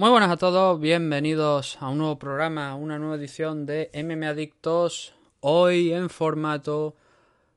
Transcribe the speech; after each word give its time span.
Muy 0.00 0.10
buenas 0.10 0.30
a 0.30 0.36
todos, 0.36 0.78
bienvenidos 0.78 1.76
a 1.80 1.88
un 1.88 1.98
nuevo 1.98 2.20
programa, 2.20 2.76
una 2.76 3.00
nueva 3.00 3.16
edición 3.16 3.66
de 3.66 3.90
MM 3.92 4.28
Adictos, 4.28 5.12
hoy 5.40 5.92
en 5.92 6.08
formato 6.08 6.94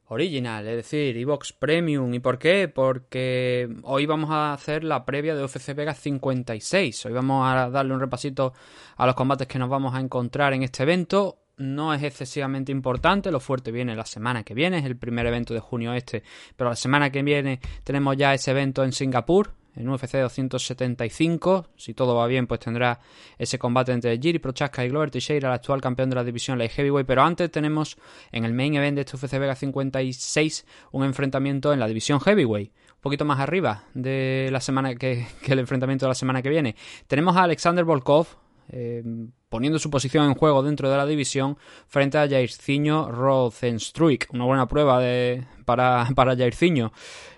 original, 0.08 0.68
es 0.68 0.78
decir, 0.78 1.16
Evox 1.18 1.54
Premium. 1.54 2.12
¿Y 2.16 2.20
por 2.20 2.40
qué? 2.40 2.68
Porque 2.68 3.70
hoy 3.84 4.08
vamos 4.08 4.32
a 4.32 4.54
hacer 4.54 4.84
la 4.84 5.06
previa 5.06 5.36
de 5.36 5.44
UFC 5.44 5.76
Vegas 5.76 6.00
56. 6.00 7.06
Hoy 7.06 7.14
vamos 7.14 7.48
a 7.48 7.70
darle 7.70 7.94
un 7.94 8.00
repasito 8.00 8.54
a 8.98 9.06
los 9.06 9.14
combates 9.14 9.48
que 9.48 9.60
nos 9.60 9.70
vamos 9.70 9.94
a 9.94 10.00
encontrar 10.00 10.54
en 10.54 10.64
este 10.64 10.82
evento. 10.82 11.44
No 11.58 11.94
es 11.94 12.02
excesivamente 12.02 12.72
importante, 12.72 13.30
lo 13.30 13.40
fuerte 13.40 13.72
viene 13.72 13.96
la 13.96 14.08
semana 14.08 14.42
que 14.42 14.56
viene, 14.56 14.80
es 14.80 14.86
el 14.86 14.98
primer 14.98 15.28
evento 15.28 15.54
de 15.54 15.60
junio 15.60 15.94
este, 15.94 16.24
pero 16.56 16.72
la 16.72 16.76
semana 16.76 17.12
que 17.12 17.22
viene 17.22 17.60
tenemos 17.84 18.18
ya 18.18 18.34
ese 18.34 18.50
evento 18.50 18.84
en 18.84 18.94
Singapur, 18.94 19.61
en 19.76 19.90
UFC 19.90 20.18
275. 20.18 21.68
Si 21.76 21.94
todo 21.94 22.16
va 22.16 22.28
bien, 22.28 22.48
pues 22.48 22.60
tendrá 22.60 23.00
ese 23.38 23.58
combate 23.58 23.92
entre 23.92 24.18
Jiri 24.18 24.40
Prochaska 24.40 24.86
y 24.86 24.90
Glover 24.90 25.12
Teixeira, 25.12 25.50
el 25.50 25.56
actual 25.56 25.82
campeón 25.82 26.10
de 26.10 26.16
la 26.16 26.24
división 26.24 26.58
Light 26.58 26.72
Heavyweight. 26.72 27.08
Pero 27.08 27.24
antes 27.24 27.50
tenemos 27.52 27.98
en 28.32 28.46
el 28.46 28.54
main 28.54 28.76
event 28.76 28.96
de 28.96 29.02
este 29.02 29.16
UFC 29.16 29.40
Vega 29.40 29.56
56 29.56 30.66
un 30.92 31.04
enfrentamiento 31.04 31.74
en 31.74 31.80
la 31.80 31.88
división 31.88 32.20
Heavyweight. 32.20 32.72
Un 32.72 33.02
poquito 33.02 33.26
más 33.26 33.40
arriba 33.40 33.86
de 33.94 34.50
la 34.52 34.60
semana 34.60 34.96
que, 34.96 35.26
el 35.48 35.60
enfrentamiento 35.60 36.06
de 36.06 36.10
la 36.10 36.16
semana 36.16 36.42
que 36.42 36.50
viene. 36.50 36.76
Tenemos 37.08 37.36
a 37.38 37.44
Alexander 37.44 37.86
Volkov. 37.86 38.28
Eh, 38.74 39.04
poniendo 39.50 39.80
su 39.80 39.90
posición 39.90 40.28
en 40.28 40.34
juego 40.34 40.64
dentro 40.64 40.90
de 40.90 40.96
la 40.96 41.06
división 41.06 41.58
frente 41.88 42.18
a 42.18 42.30
Jairzinho 42.30 43.12
Rozenstruik. 43.12 44.30
Una 44.32 44.46
buena 44.46 44.66
prueba 44.66 45.02
de, 45.02 45.44
para, 45.66 46.08
para 46.16 46.38
Jairzinho. 46.38 46.94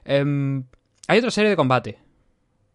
Em, 0.05 0.63
hay 1.07 1.18
otra 1.18 1.31
serie 1.31 1.49
de 1.49 1.55
combates 1.55 2.02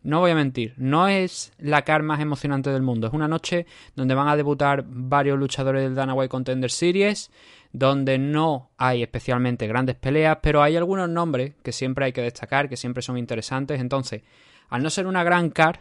no 0.03 0.21
voy 0.21 0.31
a 0.31 0.35
mentir, 0.35 0.75
no 0.77 1.09
es 1.09 1.53
la 1.59 1.83
car 1.83 2.03
más 2.03 2.21
emocionante 2.21 2.71
del 2.71 2.83
mundo. 2.83 3.09
Es 3.09 3.13
una 3.13 3.29
noche 3.29 3.67
donde 3.97 4.15
van 4.15 4.29
a 4.29 4.37
debutar 4.37 4.85
varios 4.87 5.39
luchadores 5.39 5.83
del 5.83 5.95
Dana 5.95 6.15
White 6.15 6.29
Contender 6.29 6.71
Series, 6.71 7.31
donde 7.73 8.19
no 8.19 8.71
hay 8.79 9.03
especialmente 9.03 9.67
grandes 9.67 9.97
peleas, 9.97 10.39
pero 10.41 10.63
hay 10.63 10.77
algunos 10.77 11.09
nombres 11.09 11.55
que 11.63 11.73
siempre 11.73 12.07
hay 12.07 12.13
que 12.13 12.23
destacar, 12.23 12.69
que 12.69 12.77
siempre 12.77 13.03
son 13.03 13.19
interesantes. 13.19 13.81
Entonces, 13.81 14.23
al 14.69 14.83
no 14.83 14.91
ser 14.91 15.07
una 15.07 15.25
gran 15.25 15.51
car, 15.51 15.81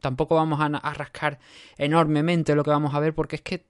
tampoco 0.00 0.34
vamos 0.34 0.60
a 0.60 0.94
rascar 0.94 1.38
enormemente 1.78 2.54
lo 2.54 2.64
que 2.64 2.70
vamos 2.70 2.94
a 2.94 3.00
ver, 3.00 3.14
porque 3.14 3.36
es 3.36 3.42
que 3.42 3.64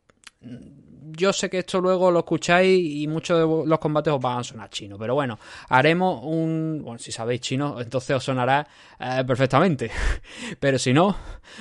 yo 1.16 1.32
sé 1.32 1.50
que 1.50 1.58
esto 1.58 1.80
luego 1.80 2.10
lo 2.10 2.20
escucháis 2.20 2.80
y 2.84 3.06
muchos 3.06 3.38
de 3.38 3.68
los 3.68 3.78
combates 3.78 4.12
os 4.12 4.20
van 4.20 4.38
a 4.38 4.44
sonar 4.44 4.70
chino, 4.70 4.96
pero 4.98 5.14
bueno, 5.14 5.38
haremos 5.68 6.20
un... 6.22 6.80
Bueno, 6.82 6.98
si 6.98 7.12
sabéis 7.12 7.40
chino, 7.40 7.80
entonces 7.80 8.16
os 8.16 8.24
sonará 8.24 8.66
eh, 8.98 9.24
perfectamente, 9.26 9.90
pero 10.60 10.78
si 10.78 10.92
no, 10.92 11.16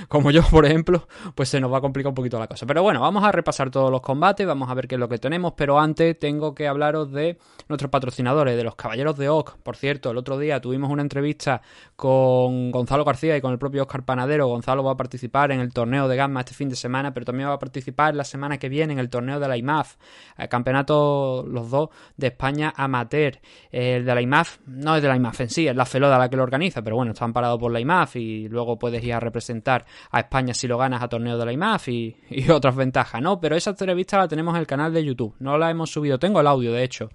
como 0.07 0.31
yo 0.31 0.43
por 0.43 0.65
ejemplo, 0.65 1.07
pues 1.35 1.49
se 1.49 1.59
nos 1.59 1.71
va 1.71 1.77
a 1.77 1.81
complicar 1.81 2.09
un 2.09 2.15
poquito 2.15 2.39
la 2.39 2.47
cosa. 2.47 2.65
Pero 2.65 2.83
bueno, 2.83 3.01
vamos 3.01 3.23
a 3.23 3.31
repasar 3.31 3.69
todos 3.69 3.91
los 3.91 4.01
combates, 4.01 4.45
vamos 4.45 4.69
a 4.69 4.73
ver 4.73 4.87
qué 4.87 4.95
es 4.95 4.99
lo 4.99 5.09
que 5.09 5.17
tenemos, 5.17 5.53
pero 5.55 5.79
antes 5.79 6.17
tengo 6.19 6.53
que 6.53 6.67
hablaros 6.67 7.11
de 7.11 7.37
nuestros 7.67 7.89
patrocinadores, 7.89 8.55
de 8.55 8.63
los 8.63 8.75
Caballeros 8.75 9.17
de 9.17 9.29
Oc. 9.29 9.57
Por 9.57 9.75
cierto, 9.75 10.11
el 10.11 10.17
otro 10.17 10.37
día 10.37 10.61
tuvimos 10.61 10.89
una 10.89 11.01
entrevista 11.01 11.61
con 11.95 12.71
Gonzalo 12.71 13.03
García 13.03 13.37
y 13.37 13.41
con 13.41 13.51
el 13.51 13.59
propio 13.59 13.83
Oscar 13.83 14.03
Panadero. 14.03 14.47
Gonzalo 14.47 14.83
va 14.83 14.93
a 14.93 14.97
participar 14.97 15.51
en 15.51 15.59
el 15.59 15.73
torneo 15.73 16.07
de 16.07 16.15
Gamma 16.15 16.41
este 16.41 16.53
fin 16.53 16.69
de 16.69 16.75
semana, 16.75 17.13
pero 17.13 17.25
también 17.25 17.49
va 17.49 17.53
a 17.53 17.59
participar 17.59 18.15
la 18.15 18.23
semana 18.23 18.57
que 18.57 18.69
viene 18.69 18.93
en 18.93 18.99
el 18.99 19.09
torneo 19.09 19.39
de 19.39 19.42
la 19.47 19.57
IMAF, 19.57 19.95
el 20.37 20.49
campeonato 20.49 21.45
los 21.47 21.69
dos 21.69 21.89
de 22.17 22.27
España 22.27 22.73
amateur. 22.75 23.39
El 23.71 24.05
de 24.05 24.15
la 24.15 24.21
IMAF 24.21 24.59
no 24.67 24.95
es 24.95 25.01
de 25.01 25.07
la 25.07 25.15
IMAF 25.15 25.41
en 25.41 25.49
sí, 25.49 25.67
es 25.67 25.75
la 25.75 25.85
Feloda 25.85 26.17
la 26.17 26.29
que 26.29 26.37
lo 26.37 26.43
organiza, 26.43 26.81
pero 26.81 26.95
bueno, 26.95 27.11
está 27.11 27.25
amparado 27.25 27.57
por 27.57 27.71
la 27.71 27.79
IMAF 27.79 28.15
y 28.15 28.47
luego 28.47 28.77
puedes 28.77 29.03
ir 29.03 29.13
a 29.13 29.19
representar 29.19 29.85
a 30.11 30.19
España 30.19 30.53
si 30.53 30.67
lo 30.67 30.77
ganas 30.77 31.01
a 31.01 31.07
torneo 31.07 31.37
de 31.37 31.45
la 31.45 31.53
IMAF 31.53 31.87
y, 31.89 32.15
otras 32.49 32.75
ventajas, 32.75 33.21
¿no? 33.21 33.39
Pero 33.39 33.55
esa 33.55 33.71
entrevista 33.71 34.17
la 34.17 34.27
tenemos 34.27 34.53
en 34.55 34.61
el 34.61 34.67
canal 34.67 34.93
de 34.93 35.03
YouTube, 35.03 35.35
no 35.39 35.57
la 35.57 35.69
hemos 35.69 35.91
subido, 35.91 36.19
tengo 36.19 36.41
el 36.41 36.47
audio 36.47 36.71
de 36.71 36.83
hecho, 36.83 37.09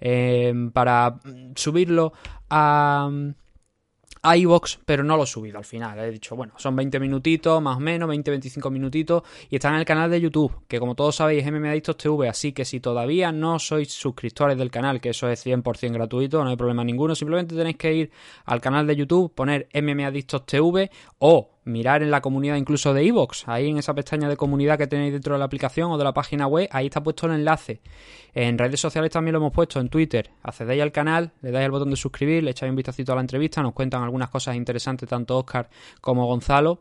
eh, 0.00 0.52
para 0.72 1.20
subirlo 1.54 2.12
a 2.48 3.10
a 4.22 4.36
iVox, 4.36 4.78
pero 4.84 5.02
no 5.02 5.16
lo 5.16 5.24
he 5.24 5.26
subido 5.26 5.58
al 5.58 5.64
final. 5.64 5.98
He 5.98 6.10
dicho, 6.10 6.36
bueno, 6.36 6.54
son 6.56 6.76
20 6.76 7.00
minutitos, 7.00 7.60
más 7.62 7.76
o 7.76 7.80
menos, 7.80 8.08
20-25 8.08 8.70
minutitos, 8.70 9.22
y 9.48 9.56
está 9.56 9.68
en 9.68 9.76
el 9.76 9.84
canal 9.84 10.10
de 10.10 10.20
YouTube, 10.20 10.52
que 10.68 10.78
como 10.78 10.94
todos 10.94 11.16
sabéis 11.16 11.44
es 11.44 11.52
MMA 11.52 11.80
TV, 11.80 12.28
así 12.28 12.52
que 12.52 12.64
si 12.64 12.80
todavía 12.80 13.32
no 13.32 13.58
sois 13.58 13.92
suscriptores 13.92 14.58
del 14.58 14.70
canal, 14.70 15.00
que 15.00 15.10
eso 15.10 15.28
es 15.28 15.44
100% 15.44 15.92
gratuito, 15.92 16.42
no 16.44 16.50
hay 16.50 16.56
problema 16.56 16.84
ninguno, 16.84 17.14
simplemente 17.14 17.54
tenéis 17.54 17.76
que 17.76 17.94
ir 17.94 18.10
al 18.44 18.60
canal 18.60 18.86
de 18.86 18.96
YouTube, 18.96 19.34
poner 19.34 19.68
MMA 19.74 20.12
TV 20.46 20.90
o 21.18 21.50
mirar 21.64 22.02
en 22.02 22.10
la 22.10 22.20
comunidad 22.20 22.56
incluso 22.56 22.94
de 22.94 23.04
iVoox, 23.04 23.48
ahí 23.48 23.68
en 23.68 23.78
esa 23.78 23.94
pestaña 23.94 24.28
de 24.28 24.36
comunidad 24.36 24.78
que 24.78 24.86
tenéis 24.86 25.12
dentro 25.12 25.34
de 25.34 25.38
la 25.38 25.44
aplicación 25.44 25.90
o 25.90 25.98
de 25.98 26.04
la 26.04 26.12
página 26.12 26.46
web, 26.46 26.68
ahí 26.72 26.86
está 26.86 27.02
puesto 27.02 27.26
el 27.26 27.34
enlace. 27.34 27.80
En 28.34 28.58
redes 28.58 28.80
sociales 28.80 29.10
también 29.10 29.32
lo 29.32 29.38
hemos 29.38 29.52
puesto, 29.52 29.80
en 29.80 29.88
Twitter. 29.88 30.30
Accedéis 30.42 30.82
al 30.82 30.92
canal, 30.92 31.32
le 31.42 31.50
dais 31.50 31.64
al 31.64 31.70
botón 31.70 31.90
de 31.90 31.96
suscribir, 31.96 32.42
le 32.42 32.52
echáis 32.52 32.70
un 32.70 32.76
vistacito 32.76 33.12
a 33.12 33.16
la 33.16 33.20
entrevista, 33.20 33.62
nos 33.62 33.72
cuentan 33.72 34.02
algunas 34.02 34.30
cosas 34.30 34.56
interesantes 34.56 35.08
tanto 35.08 35.38
Oscar 35.38 35.68
como 36.00 36.26
Gonzalo. 36.26 36.80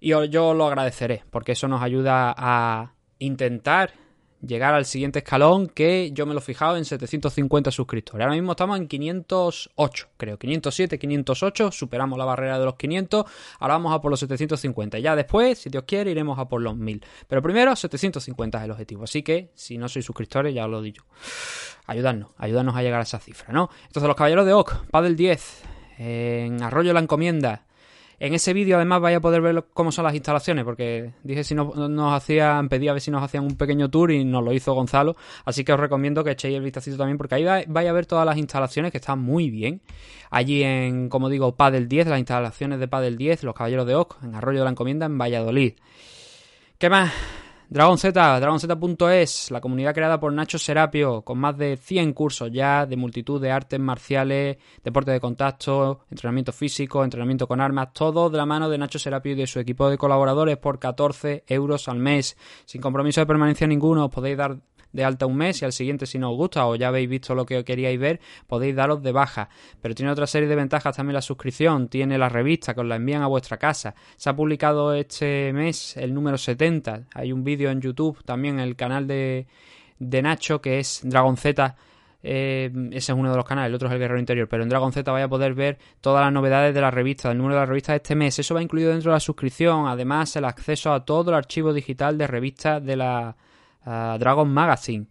Y 0.00 0.10
yo 0.10 0.54
lo 0.54 0.66
agradeceré, 0.66 1.24
porque 1.30 1.52
eso 1.52 1.68
nos 1.68 1.82
ayuda 1.82 2.34
a 2.36 2.92
intentar 3.18 3.92
llegar 4.40 4.74
al 4.74 4.84
siguiente 4.84 5.20
escalón 5.20 5.68
que 5.68 6.10
yo 6.12 6.26
me 6.26 6.34
lo 6.34 6.40
he 6.40 6.42
fijado 6.42 6.76
en 6.76 6.84
750 6.84 7.70
suscriptores. 7.70 8.24
Ahora 8.24 8.34
mismo 8.34 8.52
estamos 8.52 8.78
en 8.78 8.86
508, 8.86 10.08
creo, 10.16 10.38
507, 10.38 10.98
508, 10.98 11.72
superamos 11.72 12.18
la 12.18 12.24
barrera 12.24 12.58
de 12.58 12.64
los 12.64 12.76
500, 12.76 13.24
ahora 13.58 13.74
vamos 13.74 13.92
a 13.92 14.00
por 14.00 14.10
los 14.10 14.20
750. 14.20 14.98
Ya 14.98 15.16
después, 15.16 15.58
si 15.58 15.70
Dios 15.70 15.84
quiere, 15.86 16.10
iremos 16.10 16.38
a 16.38 16.48
por 16.48 16.60
los 16.60 16.76
1000. 16.76 17.04
Pero 17.26 17.42
primero 17.42 17.74
750 17.74 18.58
es 18.58 18.64
el 18.64 18.70
objetivo, 18.70 19.04
así 19.04 19.22
que 19.22 19.50
si 19.54 19.78
no 19.78 19.88
sois 19.88 20.04
suscriptores, 20.04 20.54
ya 20.54 20.64
os 20.64 20.70
lo 20.70 20.82
digo. 20.82 21.04
Ayudarnos, 21.86 22.30
ayudarnos 22.36 22.76
a 22.76 22.82
llegar 22.82 23.00
a 23.00 23.04
esa 23.04 23.18
cifra, 23.18 23.52
¿no? 23.52 23.70
Entonces 23.86 24.06
los 24.06 24.16
caballeros 24.16 24.46
de 24.46 24.52
Oc, 24.52 24.86
Padel 24.90 25.16
10, 25.16 25.62
en 25.98 26.62
Arroyo 26.62 26.92
la 26.92 27.00
Encomienda, 27.00 27.64
en 28.20 28.34
ese 28.34 28.52
vídeo 28.52 28.76
además 28.76 29.00
vais 29.00 29.16
a 29.16 29.20
poder 29.20 29.40
ver 29.40 29.64
cómo 29.72 29.92
son 29.92 30.04
las 30.04 30.14
instalaciones, 30.14 30.64
porque 30.64 31.12
dije 31.22 31.44
si 31.44 31.54
no, 31.54 31.72
nos 31.88 32.12
hacían, 32.12 32.68
pedí 32.68 32.88
a 32.88 32.92
ver 32.92 33.00
si 33.00 33.10
nos 33.10 33.22
hacían 33.22 33.44
un 33.44 33.56
pequeño 33.56 33.88
tour 33.90 34.10
y 34.10 34.24
nos 34.24 34.44
lo 34.44 34.52
hizo 34.52 34.74
Gonzalo, 34.74 35.16
así 35.44 35.64
que 35.64 35.72
os 35.72 35.80
recomiendo 35.80 36.24
que 36.24 36.32
echéis 36.32 36.56
el 36.56 36.62
vistacito 36.62 36.96
también, 36.96 37.18
porque 37.18 37.36
ahí 37.36 37.44
vais 37.44 37.88
a 37.88 37.92
ver 37.92 38.06
todas 38.06 38.26
las 38.26 38.36
instalaciones 38.36 38.90
que 38.92 38.98
están 38.98 39.20
muy 39.20 39.50
bien. 39.50 39.80
Allí 40.30 40.62
en, 40.62 41.08
como 41.08 41.28
digo, 41.28 41.56
Padel 41.56 41.88
10, 41.88 42.08
las 42.08 42.18
instalaciones 42.18 42.80
de 42.80 42.88
Padel 42.88 43.16
10, 43.16 43.44
los 43.44 43.54
Caballeros 43.54 43.86
de 43.86 43.94
Oc, 43.94 44.22
en 44.22 44.34
Arroyo 44.34 44.58
de 44.58 44.64
la 44.64 44.70
Encomienda, 44.70 45.06
en 45.06 45.16
Valladolid. 45.16 45.74
¿Qué 46.78 46.90
más? 46.90 47.12
Dragon 47.70 47.98
Z, 47.98 48.40
dragonz.es, 48.40 49.50
la 49.50 49.60
comunidad 49.60 49.92
creada 49.92 50.18
por 50.18 50.32
Nacho 50.32 50.58
Serapio, 50.58 51.20
con 51.20 51.36
más 51.36 51.58
de 51.58 51.76
100 51.76 52.14
cursos 52.14 52.50
ya 52.50 52.86
de 52.86 52.96
multitud 52.96 53.38
de 53.42 53.50
artes 53.50 53.78
marciales, 53.78 54.56
deporte 54.82 55.10
de 55.10 55.20
contacto, 55.20 56.00
entrenamiento 56.10 56.50
físico, 56.52 57.04
entrenamiento 57.04 57.46
con 57.46 57.60
armas, 57.60 57.92
todo 57.92 58.30
de 58.30 58.38
la 58.38 58.46
mano 58.46 58.70
de 58.70 58.78
Nacho 58.78 58.98
Serapio 58.98 59.32
y 59.32 59.34
de 59.34 59.46
su 59.46 59.60
equipo 59.60 59.90
de 59.90 59.98
colaboradores 59.98 60.56
por 60.56 60.78
14 60.78 61.44
euros 61.46 61.88
al 61.88 61.98
mes, 61.98 62.38
sin 62.64 62.80
compromiso 62.80 63.20
de 63.20 63.26
permanencia 63.26 63.66
ninguno, 63.66 64.06
os 64.06 64.10
podéis 64.10 64.38
dar 64.38 64.56
de 64.98 65.04
alta 65.04 65.26
un 65.26 65.36
mes 65.36 65.62
y 65.62 65.64
al 65.64 65.72
siguiente 65.72 66.04
si 66.04 66.18
no 66.18 66.30
os 66.32 66.36
gusta 66.36 66.66
o 66.66 66.74
ya 66.74 66.88
habéis 66.88 67.08
visto 67.08 67.34
lo 67.34 67.46
que 67.46 67.64
queríais 67.64 67.98
ver 67.98 68.20
podéis 68.46 68.74
daros 68.74 69.02
de 69.02 69.12
baja. 69.12 69.48
Pero 69.80 69.94
tiene 69.94 70.10
otra 70.10 70.26
serie 70.26 70.48
de 70.48 70.56
ventajas 70.56 70.96
también 70.96 71.14
la 71.14 71.22
suscripción. 71.22 71.88
Tiene 71.88 72.18
la 72.18 72.28
revista 72.28 72.74
que 72.74 72.80
os 72.80 72.86
la 72.86 72.96
envían 72.96 73.22
a 73.22 73.28
vuestra 73.28 73.56
casa. 73.56 73.94
Se 74.16 74.28
ha 74.28 74.36
publicado 74.36 74.92
este 74.92 75.52
mes 75.52 75.96
el 75.96 76.12
número 76.12 76.36
70 76.36 76.88
hay 77.14 77.32
un 77.32 77.44
vídeo 77.44 77.70
en 77.70 77.80
YouTube 77.80 78.22
también 78.24 78.58
en 78.58 78.66
el 78.66 78.76
canal 78.76 79.06
de, 79.06 79.46
de 79.98 80.22
Nacho 80.22 80.60
que 80.60 80.78
es 80.78 81.00
Dragon 81.04 81.36
Z. 81.36 81.76
Eh, 82.20 82.70
ese 82.90 83.12
es 83.12 83.18
uno 83.18 83.30
de 83.30 83.36
los 83.36 83.44
canales, 83.44 83.68
el 83.68 83.74
otro 83.76 83.86
es 83.86 83.94
el 83.94 84.00
Guerrero 84.00 84.18
Interior, 84.18 84.48
pero 84.48 84.64
en 84.64 84.68
Dragon 84.68 84.92
Z 84.92 85.10
vais 85.12 85.24
a 85.24 85.28
poder 85.28 85.54
ver 85.54 85.78
todas 86.00 86.24
las 86.24 86.32
novedades 86.32 86.74
de 86.74 86.80
la 86.80 86.90
revista, 86.90 87.30
el 87.30 87.38
número 87.38 87.54
de 87.54 87.60
la 87.60 87.66
revista 87.66 87.92
de 87.92 87.98
este 87.98 88.16
mes. 88.16 88.38
Eso 88.38 88.54
va 88.54 88.62
incluido 88.62 88.90
dentro 88.90 89.12
de 89.12 89.16
la 89.16 89.20
suscripción, 89.20 89.86
además 89.86 90.34
el 90.34 90.44
acceso 90.44 90.92
a 90.92 91.04
todo 91.04 91.30
el 91.30 91.36
archivo 91.36 91.72
digital 91.72 92.18
de 92.18 92.26
revistas 92.26 92.84
de 92.84 92.96
la, 92.96 93.36
Dragon 94.18 94.48
Magazine. 94.48 95.06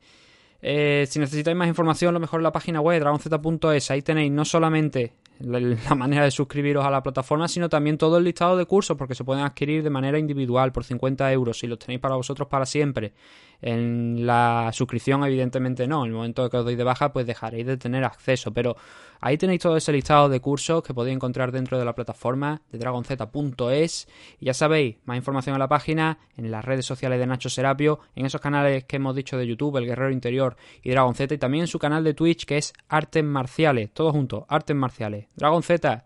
Eh, 0.62 1.06
si 1.10 1.20
necesitáis 1.20 1.56
más 1.56 1.68
información, 1.68 2.14
lo 2.14 2.20
mejor 2.20 2.40
en 2.40 2.44
la 2.44 2.52
página 2.52 2.82
web 2.82 3.00
dragonz.es. 3.00 3.92
Ahí 3.92 4.02
tenéis 4.02 4.32
no 4.32 4.44
solamente 4.44 5.14
la 5.40 5.96
manera 5.96 6.24
de 6.24 6.32
suscribiros 6.32 6.84
a 6.84 6.90
la 6.90 7.04
plataforma, 7.04 7.48
sino 7.48 7.70
también 7.70 7.98
todo 7.98 8.18
el 8.18 8.24
listado 8.24 8.58
de 8.58 8.66
cursos, 8.66 8.98
porque 8.98 9.14
se 9.14 9.24
pueden 9.24 9.44
adquirir 9.44 9.84
de 9.84 9.90
manera 9.90 10.18
individual 10.18 10.72
por 10.72 10.84
50 10.84 11.32
euros. 11.32 11.60
Si 11.60 11.68
los 11.68 11.78
tenéis 11.80 12.00
para 12.00 12.16
vosotros 12.16 12.48
para 12.48 12.66
siempre. 12.66 13.14
En 13.62 14.28
la 14.28 14.70
suscripción, 14.72 15.24
evidentemente 15.24 15.88
no. 15.88 16.04
En 16.04 16.12
el 16.12 16.16
momento 16.16 16.50
que 16.50 16.58
os 16.58 16.66
doy 16.66 16.76
de 16.76 16.84
baja, 16.84 17.12
pues 17.12 17.26
dejaréis 17.26 17.66
de 17.66 17.78
tener 17.78 18.04
acceso. 18.04 18.54
Pero 18.54 18.76
ahí 19.20 19.38
tenéis 19.38 19.62
todo 19.62 19.78
ese 19.78 19.92
listado 19.92 20.30
de 20.30 20.40
cursos 20.40 20.84
que 20.84 20.94
podéis 20.94 21.16
encontrar 21.16 21.52
dentro 21.52 21.80
de 21.80 21.86
la 21.86 21.96
plataforma 21.96 22.62
de 22.72 22.78
dragonz.es. 22.78 24.08
Y 24.40 24.46
ya 24.46 24.54
sabéis, 24.54 24.98
más 25.06 25.18
información 25.18 25.56
en 25.56 25.60
la 25.60 25.68
página, 25.68 26.20
en 26.36 26.52
las 26.52 26.64
redes 26.64 26.86
sociales 26.86 27.20
de 27.20 27.26
Nacho 27.26 27.50
Serapio, 27.50 28.00
en 28.16 28.26
esos 28.26 28.42
canales 28.42 28.84
que 28.86 28.98
hemos 28.98 29.16
dicho 29.16 29.38
de 29.38 29.48
YouTube, 29.48 29.78
El 29.78 29.86
Guerrero 29.86 30.12
Interior 30.12 30.56
y 30.84 30.92
Dragon 30.92 31.16
Z, 31.16 31.34
y 31.34 31.38
también 31.38 31.64
en 31.64 31.68
su 31.68 31.80
canal 31.80 32.04
de 32.04 32.14
Twitch 32.14 32.46
que 32.46 32.58
es 32.58 32.74
Artes 32.90 33.24
Marciales. 33.24 33.92
Todo 33.92 34.12
junto, 34.12 34.46
Artes 34.50 34.76
Marciales. 34.76 35.28
Dragon 35.36 35.64
Z, 35.64 36.06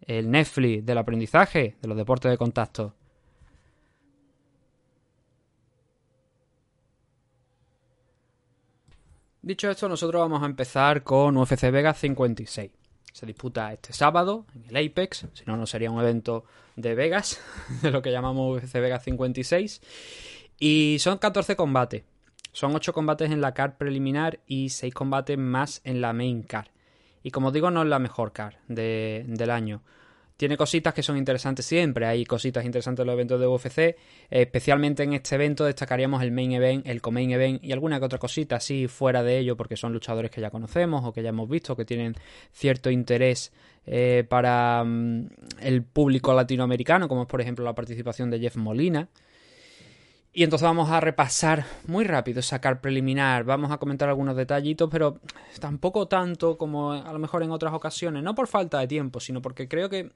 el 0.00 0.30
Netflix 0.30 0.86
del 0.86 0.98
aprendizaje, 0.98 1.76
de 1.80 1.88
los 1.88 1.96
deportes 1.96 2.30
de 2.30 2.38
contacto. 2.38 2.94
Dicho 9.44 9.68
esto, 9.68 9.88
nosotros 9.88 10.20
vamos 10.20 10.40
a 10.44 10.46
empezar 10.46 11.02
con 11.02 11.36
UFC 11.36 11.62
Vegas 11.72 11.98
56. 11.98 12.70
Se 13.12 13.26
disputa 13.26 13.72
este 13.72 13.92
sábado 13.92 14.46
en 14.54 14.64
el 14.68 14.86
Apex, 14.86 15.26
si 15.32 15.44
no, 15.46 15.56
no 15.56 15.66
sería 15.66 15.90
un 15.90 16.00
evento 16.00 16.44
de 16.76 16.94
Vegas, 16.94 17.40
de 17.82 17.90
lo 17.90 18.02
que 18.02 18.12
llamamos 18.12 18.62
UFC 18.62 18.74
Vegas 18.74 19.02
56. 19.02 19.82
Y 20.60 20.98
son 21.00 21.18
14 21.18 21.56
combates. 21.56 22.04
Son 22.52 22.72
8 22.72 22.92
combates 22.92 23.32
en 23.32 23.40
la 23.40 23.52
card 23.52 23.72
preliminar 23.72 24.38
y 24.46 24.68
6 24.68 24.94
combates 24.94 25.36
más 25.36 25.80
en 25.82 26.00
la 26.00 26.12
main 26.12 26.44
card. 26.44 26.68
Y 27.24 27.32
como 27.32 27.50
digo, 27.50 27.72
no 27.72 27.82
es 27.82 27.88
la 27.88 27.98
mejor 27.98 28.32
card 28.32 28.54
del 28.68 29.50
año. 29.50 29.82
Tiene 30.42 30.56
cositas 30.56 30.92
que 30.92 31.04
son 31.04 31.16
interesantes 31.16 31.64
siempre, 31.64 32.04
hay 32.04 32.24
cositas 32.24 32.64
interesantes 32.64 33.04
en 33.04 33.06
los 33.06 33.14
eventos 33.14 33.38
de 33.38 33.46
UFC, 33.46 33.96
especialmente 34.28 35.04
en 35.04 35.12
este 35.12 35.36
evento 35.36 35.64
destacaríamos 35.64 36.20
el 36.20 36.32
main 36.32 36.50
event, 36.50 36.84
el 36.84 37.00
co-main 37.00 37.30
event 37.30 37.62
y 37.62 37.70
alguna 37.70 38.00
que 38.00 38.06
otra 38.06 38.18
cosita 38.18 38.56
así 38.56 38.88
fuera 38.88 39.22
de 39.22 39.38
ello 39.38 39.56
porque 39.56 39.76
son 39.76 39.92
luchadores 39.92 40.32
que 40.32 40.40
ya 40.40 40.50
conocemos 40.50 41.04
o 41.04 41.12
que 41.12 41.22
ya 41.22 41.28
hemos 41.28 41.48
visto, 41.48 41.76
que 41.76 41.84
tienen 41.84 42.16
cierto 42.50 42.90
interés 42.90 43.52
eh, 43.86 44.26
para 44.28 44.82
mm, 44.82 45.28
el 45.60 45.84
público 45.84 46.34
latinoamericano, 46.34 47.06
como 47.06 47.22
es 47.22 47.28
por 47.28 47.40
ejemplo 47.40 47.64
la 47.64 47.76
participación 47.76 48.28
de 48.28 48.40
Jeff 48.40 48.56
Molina. 48.56 49.06
Y 50.34 50.44
entonces 50.44 50.64
vamos 50.64 50.88
a 50.88 50.98
repasar 50.98 51.66
muy 51.86 52.04
rápido, 52.04 52.40
sacar 52.40 52.80
preliminar, 52.80 53.44
vamos 53.44 53.70
a 53.70 53.76
comentar 53.76 54.08
algunos 54.08 54.34
detallitos, 54.34 54.88
pero 54.90 55.20
tampoco 55.60 56.08
tanto 56.08 56.56
como 56.56 56.92
a 56.92 57.12
lo 57.12 57.18
mejor 57.18 57.42
en 57.42 57.50
otras 57.50 57.74
ocasiones, 57.74 58.22
no 58.22 58.34
por 58.34 58.46
falta 58.46 58.78
de 58.80 58.88
tiempo, 58.88 59.20
sino 59.20 59.42
porque 59.42 59.68
creo 59.68 59.90
que 59.90 60.12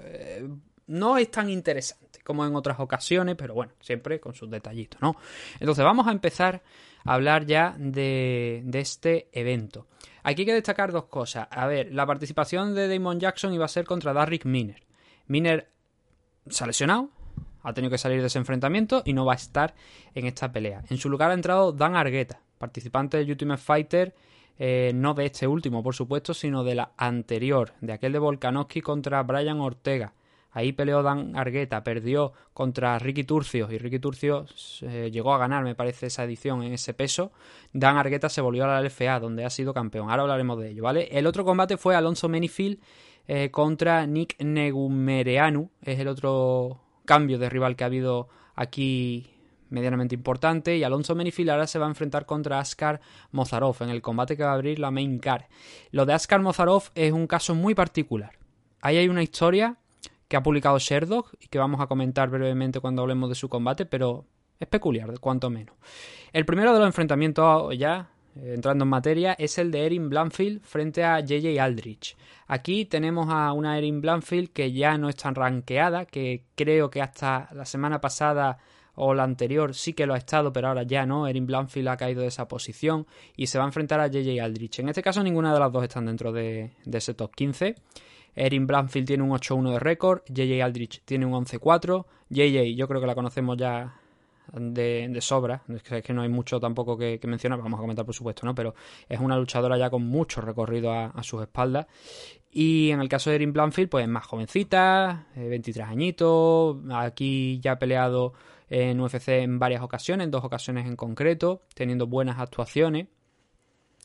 eh, 0.00 0.48
no 0.88 1.16
es 1.16 1.30
tan 1.30 1.48
interesante 1.48 2.20
como 2.24 2.44
en 2.44 2.56
otras 2.56 2.80
ocasiones, 2.80 3.36
pero 3.36 3.54
bueno, 3.54 3.72
siempre 3.80 4.18
con 4.18 4.34
sus 4.34 4.50
detallitos, 4.50 5.00
¿no? 5.00 5.14
Entonces 5.60 5.84
vamos 5.84 6.08
a 6.08 6.10
empezar 6.10 6.62
a 7.04 7.14
hablar 7.14 7.46
ya 7.46 7.76
de, 7.78 8.62
de 8.64 8.80
este 8.80 9.28
evento. 9.30 9.86
Aquí 10.24 10.42
hay 10.42 10.46
que 10.46 10.54
destacar 10.54 10.90
dos 10.90 11.04
cosas. 11.04 11.46
A 11.52 11.68
ver, 11.68 11.94
la 11.94 12.04
participación 12.04 12.74
de 12.74 12.88
Damon 12.88 13.20
Jackson 13.20 13.54
iba 13.54 13.64
a 13.64 13.68
ser 13.68 13.84
contra 13.84 14.12
Darrick 14.12 14.44
Miner. 14.44 14.82
Miner 15.28 15.70
se 16.48 16.64
ha 16.64 16.66
lesionado, 16.66 17.10
ha 17.66 17.74
tenido 17.74 17.90
que 17.90 17.98
salir 17.98 18.20
de 18.20 18.28
ese 18.28 18.38
enfrentamiento 18.38 19.02
y 19.04 19.12
no 19.12 19.24
va 19.24 19.32
a 19.32 19.36
estar 19.36 19.74
en 20.14 20.26
esta 20.26 20.52
pelea. 20.52 20.84
En 20.88 20.98
su 20.98 21.10
lugar 21.10 21.32
ha 21.32 21.34
entrado 21.34 21.72
Dan 21.72 21.96
Argueta, 21.96 22.38
participante 22.58 23.16
del 23.16 23.28
Ultimate 23.28 23.60
Fighter, 23.60 24.14
eh, 24.56 24.92
no 24.94 25.14
de 25.14 25.26
este 25.26 25.48
último, 25.48 25.82
por 25.82 25.94
supuesto, 25.96 26.32
sino 26.32 26.62
de 26.62 26.76
la 26.76 26.92
anterior, 26.96 27.72
de 27.80 27.92
aquel 27.92 28.12
de 28.12 28.20
Volkanovski 28.20 28.82
contra 28.82 29.20
Brian 29.24 29.60
Ortega. 29.60 30.12
Ahí 30.52 30.72
peleó 30.72 31.02
Dan 31.02 31.36
Argueta, 31.36 31.82
perdió 31.82 32.32
contra 32.54 33.00
Ricky 33.00 33.24
Turcio 33.24 33.68
y 33.70 33.78
Ricky 33.78 33.98
Turcio 33.98 34.46
eh, 34.82 35.10
llegó 35.12 35.34
a 35.34 35.38
ganar, 35.38 35.64
me 35.64 35.74
parece, 35.74 36.06
esa 36.06 36.22
edición 36.22 36.62
en 36.62 36.72
ese 36.72 36.94
peso. 36.94 37.32
Dan 37.72 37.96
Argueta 37.96 38.28
se 38.28 38.40
volvió 38.40 38.64
a 38.64 38.68
la 38.68 38.80
LFA, 38.80 39.18
donde 39.18 39.44
ha 39.44 39.50
sido 39.50 39.74
campeón. 39.74 40.08
Ahora 40.08 40.22
hablaremos 40.22 40.60
de 40.60 40.70
ello, 40.70 40.84
¿vale? 40.84 41.08
El 41.10 41.26
otro 41.26 41.44
combate 41.44 41.76
fue 41.76 41.96
Alonso 41.96 42.28
Menifield 42.28 42.78
eh, 43.26 43.50
contra 43.50 44.06
Nick 44.06 44.40
Negumereanu, 44.40 45.68
es 45.82 45.98
el 45.98 46.06
otro 46.06 46.85
cambio 47.06 47.38
de 47.38 47.48
rival 47.48 47.76
que 47.76 47.84
ha 47.84 47.86
habido 47.86 48.28
aquí 48.54 49.30
medianamente 49.70 50.14
importante 50.14 50.76
y 50.76 50.84
Alonso 50.84 51.14
Menifield 51.14 51.50
ahora 51.50 51.66
se 51.66 51.78
va 51.78 51.86
a 51.86 51.88
enfrentar 51.88 52.26
contra 52.26 52.60
Askar 52.60 53.00
Mozarov 53.32 53.76
en 53.80 53.90
el 53.90 54.02
combate 54.02 54.36
que 54.36 54.44
va 54.44 54.50
a 54.50 54.54
abrir 54.54 54.78
la 54.78 54.90
main 54.90 55.18
card. 55.18 55.44
Lo 55.90 56.06
de 56.06 56.12
Askar 56.12 56.40
Mozarov 56.40 56.90
es 56.94 57.12
un 57.12 57.26
caso 57.26 57.54
muy 57.54 57.74
particular. 57.74 58.38
Ahí 58.80 58.98
hay 58.98 59.08
una 59.08 59.22
historia 59.22 59.76
que 60.28 60.36
ha 60.36 60.42
publicado 60.42 60.78
Sherdog 60.78 61.30
y 61.40 61.48
que 61.48 61.58
vamos 61.58 61.80
a 61.80 61.86
comentar 61.86 62.28
brevemente 62.28 62.80
cuando 62.80 63.02
hablemos 63.02 63.28
de 63.28 63.34
su 63.34 63.48
combate, 63.48 63.86
pero 63.86 64.26
es 64.58 64.68
peculiar, 64.68 65.18
cuanto 65.20 65.50
menos. 65.50 65.76
El 66.32 66.44
primero 66.44 66.72
de 66.72 66.78
los 66.78 66.86
enfrentamientos 66.86 67.76
ya 67.76 68.10
entrando 68.42 68.84
en 68.84 68.90
materia, 68.90 69.34
es 69.38 69.58
el 69.58 69.70
de 69.70 69.86
Erin 69.86 70.08
Blanfield 70.08 70.62
frente 70.62 71.04
a 71.04 71.20
JJ 71.20 71.58
Aldrich. 71.60 72.16
Aquí 72.46 72.84
tenemos 72.84 73.28
a 73.30 73.52
una 73.52 73.76
Erin 73.78 74.00
Blanfield 74.00 74.50
que 74.50 74.72
ya 74.72 74.98
no 74.98 75.08
es 75.08 75.16
tan 75.16 75.34
ranqueada, 75.34 76.04
que 76.04 76.44
creo 76.54 76.90
que 76.90 77.02
hasta 77.02 77.48
la 77.52 77.64
semana 77.64 78.00
pasada 78.00 78.58
o 78.96 79.14
la 79.14 79.24
anterior 79.24 79.74
sí 79.74 79.92
que 79.92 80.06
lo 80.06 80.14
ha 80.14 80.18
estado, 80.18 80.52
pero 80.52 80.68
ahora 80.68 80.82
ya 80.82 81.06
no. 81.06 81.26
Erin 81.26 81.46
Blanfield 81.46 81.88
ha 81.88 81.96
caído 81.96 82.22
de 82.22 82.28
esa 82.28 82.48
posición 82.48 83.06
y 83.36 83.46
se 83.46 83.58
va 83.58 83.64
a 83.64 83.68
enfrentar 83.68 84.00
a 84.00 84.08
JJ 84.08 84.40
Aldrich. 84.40 84.80
En 84.80 84.88
este 84.88 85.02
caso, 85.02 85.22
ninguna 85.22 85.52
de 85.52 85.60
las 85.60 85.70
dos 85.70 85.84
están 85.84 86.06
dentro 86.06 86.32
de, 86.32 86.72
ese 86.90 87.14
top 87.14 87.34
15. 87.34 87.74
Erin 88.34 88.66
Blanfield 88.66 89.06
tiene 89.06 89.22
un 89.22 89.30
8-1 89.30 89.72
de 89.72 89.78
récord, 89.78 90.22
JJ 90.28 90.62
Aldrich 90.62 91.02
tiene 91.04 91.26
un 91.26 91.32
11-4. 91.44 92.04
JJ, 92.28 92.74
yo 92.74 92.88
creo 92.88 93.00
que 93.00 93.06
la 93.06 93.14
conocemos 93.14 93.56
ya 93.56 93.94
de, 94.58 95.18
sobra, 95.20 95.62
es 95.68 96.02
que, 96.02 96.12
no 96.12 96.22
hay 96.22 96.28
mucho 96.28 96.60
tampoco 96.60 96.96
que, 96.96 97.20
mencionar, 97.24 97.60
vamos 97.60 97.78
a 97.78 97.80
comentar 97.80 98.04
por 98.04 98.14
supuesto, 98.14 98.46
¿no? 98.46 98.54
Pero 98.54 98.74
es 99.08 99.20
una 99.20 99.36
luchadora 99.36 99.78
ya 99.78 99.90
con 99.90 100.06
mucho 100.06 100.40
recorrido 100.40 100.92
a, 100.92 101.22
sus 101.22 101.42
espaldas. 101.42 101.86
Y 102.50 102.90
en 102.90 103.00
el 103.00 103.08
caso 103.08 103.30
de 103.30 103.36
Erin 103.36 103.52
Blanfield, 103.52 103.90
pues 103.90 104.08
más 104.08 104.26
jovencita, 104.26 105.26
23 105.36 105.76
eh, 105.76 105.90
añitos, 105.90 106.76
aquí 106.90 107.60
ya 107.60 107.72
ha 107.72 107.78
peleado 107.78 108.32
en 108.68 109.00
UFC 109.00 109.28
en 109.28 109.58
varias 109.58 109.82
ocasiones, 109.82 110.24
en 110.24 110.30
dos 110.30 110.44
ocasiones 110.44 110.86
en 110.86 110.96
concreto, 110.96 111.62
teniendo 111.74 112.06
buenas 112.06 112.38
actuaciones 112.38 113.08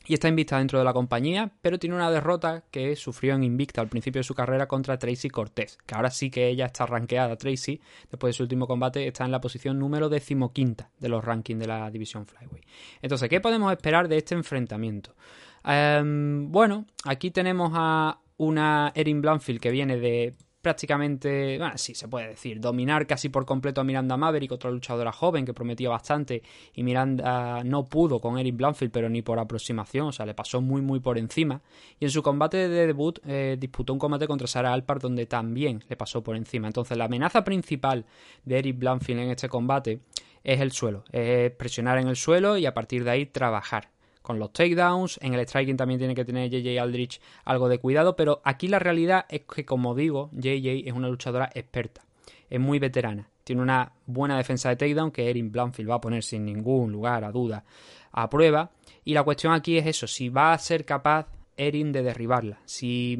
y 0.06 0.14
está 0.14 0.28
invicta 0.28 0.58
dentro 0.58 0.78
de 0.78 0.84
la 0.84 0.92
compañía, 0.92 1.50
pero 1.60 1.78
tiene 1.78 1.96
una 1.96 2.10
derrota 2.10 2.64
que 2.70 2.96
sufrió 2.96 3.34
en 3.34 3.44
Invicta 3.44 3.80
al 3.80 3.88
principio 3.88 4.20
de 4.20 4.24
su 4.24 4.34
carrera 4.34 4.66
contra 4.66 4.98
Tracy 4.98 5.28
Cortés, 5.30 5.78
que 5.86 5.94
ahora 5.94 6.10
sí 6.10 6.30
que 6.30 6.48
ella 6.48 6.66
está 6.66 6.86
rankeada, 6.86 7.36
Tracy, 7.36 7.80
después 8.10 8.30
de 8.34 8.36
su 8.36 8.42
último 8.42 8.66
combate 8.66 9.06
está 9.06 9.24
en 9.24 9.30
la 9.30 9.40
posición 9.40 9.78
número 9.78 10.08
decimoquinta 10.08 10.90
de 10.98 11.08
los 11.08 11.24
rankings 11.24 11.60
de 11.60 11.66
la 11.66 11.90
división 11.90 12.26
Flyway. 12.26 12.62
Entonces, 13.00 13.28
¿qué 13.28 13.40
podemos 13.40 13.72
esperar 13.72 14.08
de 14.08 14.18
este 14.18 14.34
enfrentamiento? 14.34 15.14
Em, 15.64 16.50
bueno, 16.50 16.86
aquí 17.04 17.30
tenemos 17.30 17.72
a 17.74 18.18
una 18.38 18.92
Erin 18.94 19.20
Blanfield 19.20 19.60
que 19.60 19.70
viene 19.70 19.96
de 19.98 20.34
prácticamente, 20.62 21.58
bueno, 21.58 21.76
sí 21.76 21.94
se 21.94 22.06
puede 22.06 22.28
decir, 22.28 22.60
dominar 22.60 23.06
casi 23.06 23.28
por 23.28 23.44
completo 23.44 23.80
a 23.80 23.84
Miranda 23.84 24.16
Maverick, 24.16 24.52
otra 24.52 24.70
luchadora 24.70 25.12
joven 25.12 25.44
que 25.44 25.52
prometía 25.52 25.90
bastante 25.90 26.42
y 26.72 26.84
Miranda 26.84 27.64
no 27.64 27.84
pudo 27.84 28.20
con 28.20 28.38
Eric 28.38 28.56
Blanfield, 28.56 28.92
pero 28.92 29.08
ni 29.08 29.22
por 29.22 29.40
aproximación, 29.40 30.06
o 30.06 30.12
sea, 30.12 30.24
le 30.24 30.34
pasó 30.34 30.60
muy 30.60 30.80
muy 30.80 31.00
por 31.00 31.18
encima. 31.18 31.60
Y 31.98 32.04
en 32.04 32.10
su 32.10 32.22
combate 32.22 32.68
de 32.68 32.86
debut 32.86 33.18
eh, 33.26 33.56
disputó 33.58 33.92
un 33.92 33.98
combate 33.98 34.28
contra 34.28 34.46
Sarah 34.46 34.72
Alpart 34.72 35.02
donde 35.02 35.26
también 35.26 35.82
le 35.88 35.96
pasó 35.96 36.22
por 36.22 36.36
encima. 36.36 36.68
Entonces 36.68 36.96
la 36.96 37.06
amenaza 37.06 37.42
principal 37.42 38.06
de 38.44 38.58
Eric 38.58 38.78
Blanfield 38.78 39.20
en 39.20 39.30
este 39.30 39.48
combate 39.48 40.00
es 40.44 40.60
el 40.60 40.70
suelo, 40.70 41.04
es 41.10 41.50
presionar 41.52 41.98
en 41.98 42.08
el 42.08 42.16
suelo 42.16 42.56
y 42.56 42.66
a 42.66 42.74
partir 42.74 43.02
de 43.04 43.10
ahí 43.10 43.26
trabajar 43.26 43.90
con 44.22 44.38
los 44.38 44.52
takedowns. 44.52 45.18
En 45.22 45.34
el 45.34 45.46
striking 45.46 45.76
también 45.76 45.98
tiene 45.98 46.14
que 46.14 46.24
tener 46.24 46.50
JJ 46.50 46.78
Aldrich 46.80 47.20
algo 47.44 47.68
de 47.68 47.78
cuidado, 47.78 48.16
pero 48.16 48.40
aquí 48.44 48.68
la 48.68 48.78
realidad 48.78 49.26
es 49.28 49.42
que, 49.42 49.64
como 49.64 49.94
digo, 49.94 50.30
JJ 50.32 50.86
es 50.86 50.92
una 50.92 51.08
luchadora 51.08 51.50
experta, 51.54 52.02
es 52.48 52.60
muy 52.60 52.78
veterana, 52.78 53.28
tiene 53.44 53.62
una 53.62 53.92
buena 54.06 54.36
defensa 54.36 54.68
de 54.68 54.76
takedown 54.76 55.10
que 55.10 55.28
Erin 55.28 55.50
Blanfield 55.50 55.90
va 55.90 55.96
a 55.96 56.00
poner 56.00 56.22
sin 56.22 56.44
ningún 56.44 56.92
lugar 56.92 57.24
a 57.24 57.32
duda 57.32 57.64
a 58.12 58.30
prueba. 58.30 58.70
Y 59.04 59.14
la 59.14 59.24
cuestión 59.24 59.52
aquí 59.52 59.76
es 59.76 59.86
eso, 59.86 60.06
si 60.06 60.28
va 60.28 60.52
a 60.52 60.58
ser 60.58 60.84
capaz 60.84 61.26
Erin 61.56 61.92
de 61.92 62.02
derribarla, 62.02 62.60
si 62.64 63.16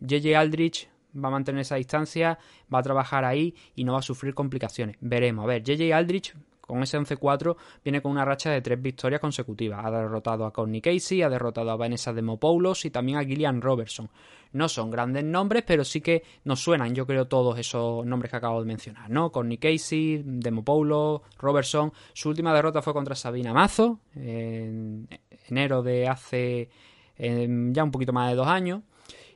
JJ 0.00 0.32
mm, 0.32 0.36
Aldrich 0.36 0.88
va 1.16 1.28
a 1.28 1.32
mantener 1.32 1.62
esa 1.62 1.76
distancia, 1.76 2.38
va 2.72 2.78
a 2.78 2.82
trabajar 2.82 3.24
ahí 3.24 3.54
y 3.74 3.84
no 3.84 3.92
va 3.92 3.98
a 3.98 4.02
sufrir 4.02 4.34
complicaciones. 4.34 4.96
Veremos. 5.00 5.44
A 5.44 5.46
ver, 5.46 5.62
JJ 5.62 5.92
Aldrich 5.92 6.34
con 6.70 6.82
ese 6.82 6.98
11-4 6.98 7.56
viene 7.84 8.00
con 8.00 8.12
una 8.12 8.24
racha 8.24 8.50
de 8.50 8.62
tres 8.62 8.80
victorias 8.80 9.20
consecutivas. 9.20 9.84
Ha 9.84 9.90
derrotado 9.90 10.46
a 10.46 10.52
Connie 10.52 10.80
Casey, 10.80 11.22
ha 11.22 11.28
derrotado 11.28 11.70
a 11.70 11.76
Vanessa 11.76 12.12
Demopoulos 12.12 12.84
y 12.84 12.90
también 12.90 13.18
a 13.18 13.24
Gillian 13.24 13.60
Robertson. 13.60 14.08
No 14.52 14.68
son 14.68 14.90
grandes 14.90 15.22
nombres, 15.22 15.62
pero 15.64 15.84
sí 15.84 16.00
que 16.00 16.24
nos 16.44 16.60
suenan, 16.60 16.94
yo 16.94 17.06
creo, 17.06 17.28
todos 17.28 17.58
esos 17.58 18.04
nombres 18.04 18.30
que 18.30 18.36
acabo 18.36 18.60
de 18.60 18.66
mencionar, 18.66 19.08
¿no? 19.08 19.30
Connie 19.30 19.58
Casey, 19.58 20.22
Demopoulos, 20.24 21.20
Robertson. 21.38 21.92
Su 22.12 22.30
última 22.30 22.52
derrota 22.52 22.82
fue 22.82 22.92
contra 22.92 23.14
Sabina 23.14 23.52
Mazo 23.52 24.00
en 24.16 25.08
enero 25.48 25.82
de 25.82 26.08
hace 26.08 26.68
ya 27.16 27.84
un 27.84 27.90
poquito 27.90 28.12
más 28.12 28.30
de 28.30 28.36
dos 28.36 28.48
años. 28.48 28.82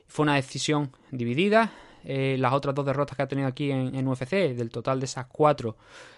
Fue 0.07 0.23
una 0.23 0.35
decisión 0.35 0.91
dividida. 1.11 1.71
Eh, 2.05 2.37
las 2.39 2.53
otras 2.53 2.75
dos 2.75 2.85
derrotas 2.85 3.17
que 3.17 3.23
ha 3.23 3.27
tenido 3.27 3.47
aquí 3.47 3.71
en, 3.71 4.07
UFC, 4.07 4.55
del 4.55 4.69
total 4.69 4.99
de 4.99 5.05
esas 5.05 5.25
cuatro, 5.25 5.75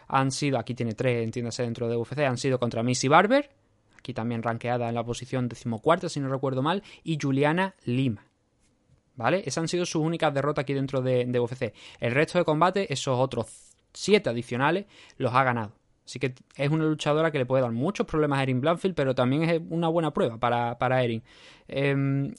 han 0.08 0.32
sido, 0.32 0.60
aquí 0.60 0.76
tiene 0.76 0.94
tres, 0.94 1.24
entiéndase, 1.24 1.64
dentro 1.64 1.88
de 1.88 1.96
UFC, 1.96 2.20
han 2.20 2.38
sido 2.38 2.60
contra 2.60 2.84
Missy 2.84 3.08
Barber, 3.08 3.50
aquí 3.98 4.14
también 4.14 4.44
ranqueada 4.44 4.90
en 4.90 4.96
la 4.96 5.04
posición 5.04 5.48
decimocuarta, 5.48 6.10
si 6.10 6.20
no 6.20 6.28
recuerdo 6.28 6.62
mal, 6.62 6.84
y 7.04 7.18
Juliana 7.22 7.76
Lima. 7.86 8.26
¿Vale? 9.16 9.40
Esas 9.40 9.60
han 9.60 9.68
sido 9.68 9.86
sus 9.86 10.04
únicas 10.04 10.32
derrotas 10.32 10.62
aquí 10.62 10.74
dentro 10.74 11.02
de, 11.02 11.40
UFC. 11.40 11.74
El 12.00 12.14
resto 12.14 12.38
de 12.38 12.46
combate, 12.46 12.94
esos 12.94 13.18
otros 13.18 13.48
siete 13.92 14.30
adicionales, 14.30 14.86
los 15.18 15.34
ha 15.34 15.44
ganado. 15.44 15.72
Así 16.06 16.20
que 16.20 16.36
es 16.56 16.70
una 16.70 16.86
luchadora 16.86 17.32
que 17.32 17.40
le 17.40 17.46
puede 17.46 17.64
dar 17.64 17.72
muchos 17.72 18.06
problemas 18.06 18.40
a 18.40 18.44
Erin 18.44 18.62
Blanfield, 18.62 18.96
pero 18.96 19.16
también 19.16 19.44
es 19.44 19.62
una 19.70 19.88
buena 19.88 20.14
prueba 20.14 20.38
para, 20.38 20.78
para 20.78 21.04
Erin. 21.04 21.24
Em, 21.68 22.34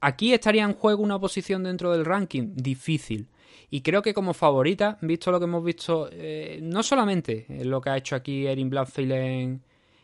aquí 0.00 0.32
estaría 0.32 0.64
en 0.64 0.74
juego 0.74 1.02
una 1.02 1.18
posición 1.18 1.64
dentro 1.64 1.92
del 1.92 2.04
ranking 2.04 2.52
difícil. 2.54 3.28
Y 3.70 3.82
creo 3.82 4.00
que 4.00 4.14
como 4.14 4.32
favorita, 4.32 4.98
visto 5.02 5.30
lo 5.30 5.38
que 5.38 5.44
hemos 5.44 5.62
visto, 5.62 6.08
eh, 6.10 6.58
no 6.62 6.82
solamente 6.82 7.46
lo 7.64 7.80
que 7.80 7.90
ha 7.90 7.96
hecho 7.96 8.16
aquí 8.16 8.46
Erin 8.46 8.70
Blanfield 8.70 9.12
en, 9.12 9.62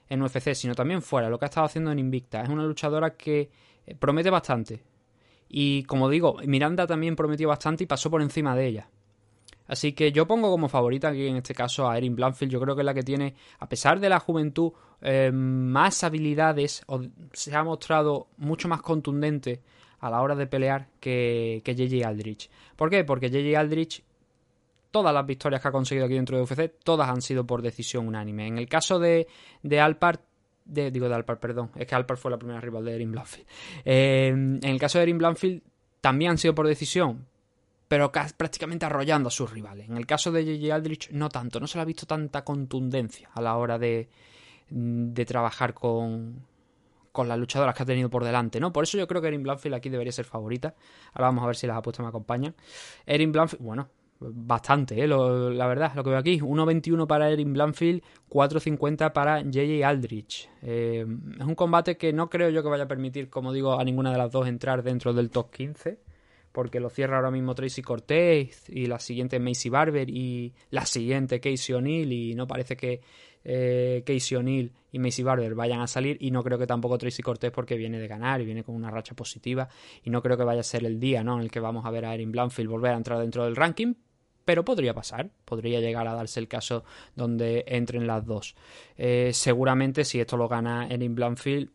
en 0.08 0.22
UFC, 0.22 0.54
sino 0.54 0.74
también 0.74 1.00
fuera, 1.00 1.30
lo 1.30 1.38
que 1.38 1.46
ha 1.46 1.48
estado 1.48 1.66
haciendo 1.66 1.90
en 1.90 1.98
Invicta. 1.98 2.42
Es 2.42 2.48
una 2.48 2.64
luchadora 2.64 3.14
que 3.14 3.50
eh, 3.86 3.94
promete 3.94 4.30
bastante. 4.30 4.82
Y 5.48 5.84
como 5.84 6.08
digo, 6.08 6.36
Miranda 6.44 6.86
también 6.86 7.16
prometió 7.16 7.48
bastante 7.48 7.84
y 7.84 7.86
pasó 7.86 8.10
por 8.10 8.20
encima 8.20 8.54
de 8.54 8.66
ella. 8.66 8.88
Así 9.66 9.92
que 9.92 10.12
yo 10.12 10.26
pongo 10.26 10.50
como 10.50 10.68
favorita 10.68 11.08
aquí 11.08 11.26
en 11.26 11.36
este 11.36 11.54
caso 11.54 11.88
a 11.88 11.96
Erin 11.96 12.14
Blanfield. 12.14 12.52
Yo 12.52 12.60
creo 12.60 12.74
que 12.74 12.82
es 12.82 12.86
la 12.86 12.92
que 12.92 13.02
tiene, 13.02 13.34
a 13.58 13.68
pesar 13.68 13.98
de 13.98 14.10
la 14.10 14.20
juventud, 14.20 14.72
eh, 15.00 15.30
más 15.32 16.04
habilidades. 16.04 16.82
O 16.86 17.00
se 17.32 17.54
ha 17.54 17.64
mostrado 17.64 18.28
mucho 18.36 18.68
más 18.68 18.82
contundente 18.82 19.62
a 20.04 20.10
la 20.10 20.20
hora 20.20 20.34
de 20.34 20.46
pelear 20.46 20.86
que, 21.00 21.62
que 21.64 21.74
JJ 21.74 22.04
Aldrich. 22.04 22.50
¿Por 22.76 22.90
qué? 22.90 23.04
Porque 23.04 23.30
JJ 23.30 23.56
Aldrich, 23.56 24.04
todas 24.90 25.14
las 25.14 25.24
victorias 25.24 25.62
que 25.62 25.68
ha 25.68 25.72
conseguido 25.72 26.04
aquí 26.04 26.14
dentro 26.14 26.36
de 26.36 26.42
UFC, 26.42 26.74
todas 26.84 27.08
han 27.08 27.22
sido 27.22 27.46
por 27.46 27.62
decisión 27.62 28.06
unánime. 28.06 28.46
En 28.46 28.58
el 28.58 28.68
caso 28.68 28.98
de, 28.98 29.26
de 29.62 29.80
Alpart, 29.80 30.20
de, 30.66 30.90
digo 30.90 31.08
de 31.08 31.14
Alpart, 31.14 31.40
perdón, 31.40 31.70
es 31.74 31.86
que 31.86 31.94
Alpart 31.94 32.20
fue 32.20 32.30
la 32.30 32.36
primera 32.36 32.60
rival 32.60 32.84
de 32.84 32.94
Erin 32.94 33.12
Blanfield. 33.12 33.46
Eh, 33.86 34.28
en 34.28 34.62
el 34.62 34.78
caso 34.78 34.98
de 34.98 35.04
Erin 35.04 35.16
Blanfield, 35.16 35.62
también 36.02 36.32
han 36.32 36.38
sido 36.38 36.54
por 36.54 36.68
decisión, 36.68 37.26
pero 37.88 38.12
prácticamente 38.12 38.84
arrollando 38.84 39.28
a 39.28 39.32
sus 39.32 39.50
rivales. 39.50 39.88
En 39.88 39.96
el 39.96 40.04
caso 40.04 40.30
de 40.32 40.44
JJ 40.44 40.70
Aldrich, 40.70 41.10
no 41.12 41.30
tanto, 41.30 41.60
no 41.60 41.66
se 41.66 41.78
le 41.78 41.82
ha 41.82 41.86
visto 41.86 42.04
tanta 42.04 42.44
contundencia 42.44 43.30
a 43.32 43.40
la 43.40 43.56
hora 43.56 43.78
de, 43.78 44.10
de 44.68 45.24
trabajar 45.24 45.72
con, 45.72 46.44
con 47.14 47.28
las 47.28 47.38
luchadoras 47.38 47.76
que 47.76 47.84
ha 47.84 47.86
tenido 47.86 48.10
por 48.10 48.24
delante, 48.24 48.58
¿no? 48.58 48.72
Por 48.72 48.82
eso 48.82 48.98
yo 48.98 49.06
creo 49.06 49.22
que 49.22 49.28
Erin 49.28 49.44
Blanfield 49.44 49.76
aquí 49.76 49.88
debería 49.88 50.10
ser 50.10 50.24
favorita. 50.24 50.74
Ahora 51.12 51.28
vamos 51.28 51.44
a 51.44 51.46
ver 51.46 51.54
si 51.54 51.64
las 51.68 51.76
apuestas 51.76 52.02
me 52.02 52.08
acompañan. 52.08 52.56
Erin 53.06 53.30
Blanfield, 53.30 53.62
bueno, 53.62 53.88
bastante, 54.18 55.00
¿eh? 55.00 55.06
la 55.06 55.66
verdad, 55.68 55.92
lo 55.94 56.02
que 56.02 56.10
veo 56.10 56.18
aquí. 56.18 56.40
1.21 56.40 57.06
para 57.06 57.30
Erin 57.30 57.52
Blanfield, 57.52 58.02
4.50 58.28 59.12
para 59.12 59.42
JJ 59.42 59.84
Aldrich. 59.84 60.50
Eh, 60.62 61.06
es 61.38 61.46
un 61.46 61.54
combate 61.54 61.96
que 61.96 62.12
no 62.12 62.28
creo 62.28 62.50
yo 62.50 62.64
que 62.64 62.68
vaya 62.68 62.82
a 62.82 62.88
permitir, 62.88 63.30
como 63.30 63.52
digo, 63.52 63.78
a 63.78 63.84
ninguna 63.84 64.10
de 64.10 64.18
las 64.18 64.32
dos 64.32 64.48
entrar 64.48 64.82
dentro 64.82 65.12
del 65.12 65.30
top 65.30 65.52
15 65.52 66.00
porque 66.50 66.78
lo 66.78 66.88
cierra 66.88 67.16
ahora 67.16 67.32
mismo 67.32 67.54
Tracy 67.54 67.82
Cortez 67.82 68.68
y 68.68 68.86
la 68.86 69.00
siguiente 69.00 69.40
Macy 69.40 69.68
Barber 69.70 70.08
y 70.08 70.52
la 70.70 70.86
siguiente 70.86 71.40
Casey 71.40 71.74
O'Neill 71.74 72.12
y 72.12 72.34
no 72.36 72.46
parece 72.46 72.76
que 72.76 73.00
eh, 73.44 74.02
Casey 74.06 74.36
O'Neill 74.36 74.72
y 74.90 74.98
Macy 74.98 75.22
Barber 75.22 75.54
vayan 75.54 75.80
a 75.80 75.86
salir 75.86 76.16
y 76.20 76.30
no 76.30 76.42
creo 76.42 76.58
que 76.58 76.66
tampoco 76.66 76.98
Tracy 76.98 77.22
Cortez 77.22 77.52
porque 77.52 77.76
viene 77.76 77.98
de 77.98 78.08
ganar 78.08 78.40
y 78.40 78.44
viene 78.44 78.64
con 78.64 78.74
una 78.74 78.90
racha 78.90 79.14
positiva 79.14 79.68
y 80.02 80.10
no 80.10 80.22
creo 80.22 80.36
que 80.36 80.44
vaya 80.44 80.60
a 80.60 80.64
ser 80.64 80.84
el 80.84 80.98
día 80.98 81.22
¿no? 81.22 81.36
en 81.36 81.42
el 81.42 81.50
que 81.50 81.60
vamos 81.60 81.84
a 81.84 81.90
ver 81.90 82.04
a 82.04 82.14
Erin 82.14 82.32
Blanfield 82.32 82.70
volver 82.70 82.92
a 82.92 82.96
entrar 82.96 83.18
dentro 83.20 83.44
del 83.44 83.56
ranking 83.56 83.94
pero 84.44 84.64
podría 84.64 84.94
pasar, 84.94 85.30
podría 85.44 85.80
llegar 85.80 86.06
a 86.06 86.14
darse 86.14 86.38
el 86.38 86.48
caso 86.48 86.84
donde 87.16 87.64
entren 87.66 88.06
las 88.06 88.26
dos. 88.26 88.54
Eh, 88.96 89.30
seguramente 89.32 90.04
si 90.04 90.20
esto 90.20 90.36
lo 90.36 90.48
gana 90.48 90.86
Erin 90.88 91.14
Blanfield 91.14 91.70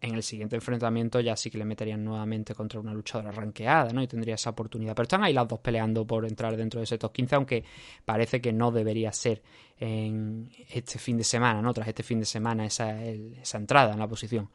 en 0.00 0.14
el 0.14 0.22
siguiente 0.22 0.56
enfrentamiento 0.56 1.20
ya 1.20 1.36
sí 1.36 1.50
que 1.50 1.58
le 1.58 1.64
meterían 1.64 2.04
nuevamente 2.04 2.54
contra 2.54 2.78
una 2.78 2.92
luchadora 2.92 3.30
ranqueada, 3.30 3.92
¿no? 3.92 4.02
Y 4.02 4.06
tendría 4.06 4.34
esa 4.34 4.50
oportunidad. 4.50 4.94
Pero 4.94 5.04
están 5.04 5.24
ahí 5.24 5.32
las 5.32 5.48
dos 5.48 5.60
peleando 5.60 6.06
por 6.06 6.26
entrar 6.26 6.56
dentro 6.56 6.80
de 6.80 6.84
ese 6.84 6.98
top 6.98 7.12
15, 7.12 7.34
aunque 7.34 7.64
parece 8.04 8.40
que 8.40 8.52
no 8.52 8.70
debería 8.70 9.12
ser 9.12 9.42
en 9.78 10.50
este 10.70 10.98
fin 10.98 11.16
de 11.16 11.24
semana, 11.24 11.62
¿no? 11.62 11.72
Tras 11.72 11.88
este 11.88 12.02
fin 12.02 12.20
de 12.20 12.26
semana 12.26 12.66
esa, 12.66 13.02
esa 13.02 13.58
entrada 13.58 13.94
en 13.94 13.98
la 13.98 14.08
posición. 14.08 14.50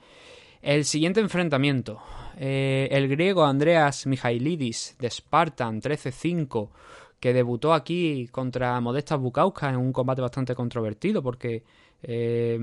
El 0.62 0.86
siguiente 0.86 1.19
enfrentamiento. 1.19 2.01
Eh, 2.38 2.88
el 2.91 3.07
griego 3.07 3.43
Andreas 3.43 4.05
Mihailidis 4.05 4.95
de 5.00 5.10
Spartan 5.10 5.81
13-5 5.81 6.69
que 7.19 7.33
debutó 7.33 7.74
aquí 7.74 8.27
contra 8.31 8.79
Modestas 8.79 9.19
Bukauska 9.19 9.69
en 9.69 9.77
un 9.77 9.91
combate 9.91 10.21
bastante 10.21 10.55
controvertido 10.55 11.21
porque 11.21 11.63
eh, 12.03 12.60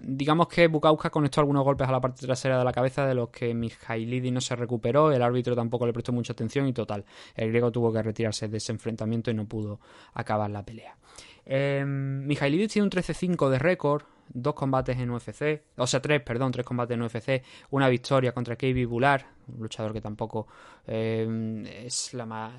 digamos 0.00 0.48
que 0.48 0.66
Bukauska 0.68 1.10
conectó 1.10 1.40
algunos 1.40 1.64
golpes 1.64 1.88
a 1.88 1.92
la 1.92 2.00
parte 2.00 2.26
trasera 2.26 2.58
de 2.58 2.64
la 2.64 2.72
cabeza 2.72 3.06
de 3.06 3.14
los 3.14 3.30
que 3.30 3.54
Mijailidi 3.54 4.30
no 4.30 4.40
se 4.40 4.56
recuperó, 4.56 5.12
el 5.12 5.22
árbitro 5.22 5.54
tampoco 5.54 5.86
le 5.86 5.92
prestó 5.92 6.12
mucha 6.12 6.32
atención 6.32 6.66
y 6.66 6.72
total, 6.72 7.04
el 7.34 7.48
griego 7.48 7.70
tuvo 7.70 7.92
que 7.92 8.02
retirarse 8.02 8.48
de 8.48 8.58
ese 8.58 8.72
enfrentamiento 8.72 9.30
y 9.30 9.34
no 9.34 9.46
pudo 9.46 9.80
acabar 10.14 10.50
la 10.50 10.64
pelea. 10.64 10.96
Eh, 11.44 11.84
Mijailidis 11.86 12.72
tiene 12.72 12.84
un 12.84 12.90
13-5 12.90 13.48
de 13.48 13.58
récord, 13.58 14.02
dos 14.28 14.54
combates 14.54 14.98
en 14.98 15.10
UFC, 15.10 15.62
o 15.76 15.86
sea, 15.86 16.00
tres, 16.00 16.22
perdón, 16.22 16.52
tres 16.52 16.66
combates 16.66 16.94
en 16.94 17.02
UFC, 17.02 17.42
una 17.70 17.88
victoria 17.88 18.32
contra 18.32 18.56
KB 18.56 18.86
Bular, 18.86 19.26
un 19.48 19.62
luchador 19.62 19.92
que 19.92 20.00
tampoco 20.00 20.46
eh, 20.86 21.82
es 21.84 22.14
la, 22.14 22.52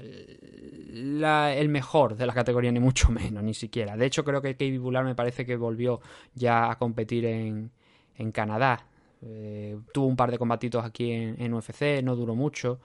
el 1.53 1.69
mejor 1.69 2.15
de 2.15 2.25
la 2.25 2.33
categoría, 2.33 2.71
ni 2.71 2.79
mucho 2.79 3.11
menos, 3.11 3.43
ni 3.43 3.53
siquiera. 3.53 3.95
De 3.97 4.05
hecho, 4.05 4.23
creo 4.23 4.41
que 4.41 4.55
KB 4.55 4.79
Bular 4.79 5.03
me 5.03 5.15
parece 5.15 5.45
que 5.45 5.55
volvió 5.55 5.99
ya 6.33 6.71
a 6.71 6.77
competir 6.77 7.25
en, 7.25 7.71
en 8.15 8.31
Canadá. 8.31 8.85
Eh, 9.21 9.77
tuvo 9.93 10.05
un 10.05 10.15
par 10.15 10.29
de 10.29 10.37
combatitos 10.37 10.85
aquí 10.85 11.11
en 11.11 11.53
UFC, 11.53 12.03
no 12.03 12.15
duró 12.15 12.35
mucho 12.35 12.79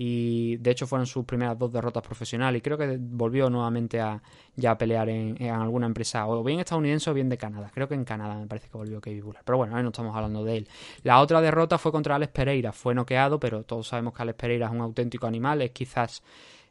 y 0.00 0.58
de 0.58 0.70
hecho 0.70 0.86
fueron 0.86 1.08
sus 1.08 1.24
primeras 1.24 1.58
dos 1.58 1.72
derrotas 1.72 2.04
profesionales 2.04 2.60
y 2.60 2.62
creo 2.62 2.78
que 2.78 2.96
volvió 3.00 3.50
nuevamente 3.50 4.00
a 4.00 4.22
ya 4.54 4.78
pelear 4.78 5.08
en, 5.08 5.42
alguna 5.50 5.86
empresa 5.86 6.28
o 6.28 6.44
bien 6.44 6.60
estadounidense 6.60 7.10
o 7.10 7.14
bien 7.14 7.28
de 7.28 7.36
Canadá. 7.36 7.68
Creo 7.74 7.88
que 7.88 7.96
en 7.96 8.04
Canadá 8.04 8.36
me 8.36 8.46
parece 8.46 8.68
que 8.68 8.78
volvió 8.78 9.00
Kevin 9.00 9.24
Buller. 9.24 9.42
Pero 9.44 9.58
bueno 9.58 9.74
ahí 9.76 9.82
no 9.82 9.88
estamos 9.88 10.14
hablando 10.14 10.44
de 10.44 10.58
él. 10.58 10.68
La 11.02 11.18
otra 11.20 11.40
derrota 11.40 11.78
fue 11.78 11.90
contra 11.90 12.14
Alex 12.14 12.32
Pereira. 12.32 12.70
Fue 12.70 12.94
noqueado 12.94 13.40
pero 13.40 13.64
todos 13.64 13.88
sabemos 13.88 14.14
que 14.14 14.22
Alex 14.22 14.38
Pereira 14.38 14.66
es 14.66 14.72
un 14.72 14.82
auténtico 14.82 15.26
animal. 15.26 15.62
Es 15.62 15.72
quizás 15.72 16.22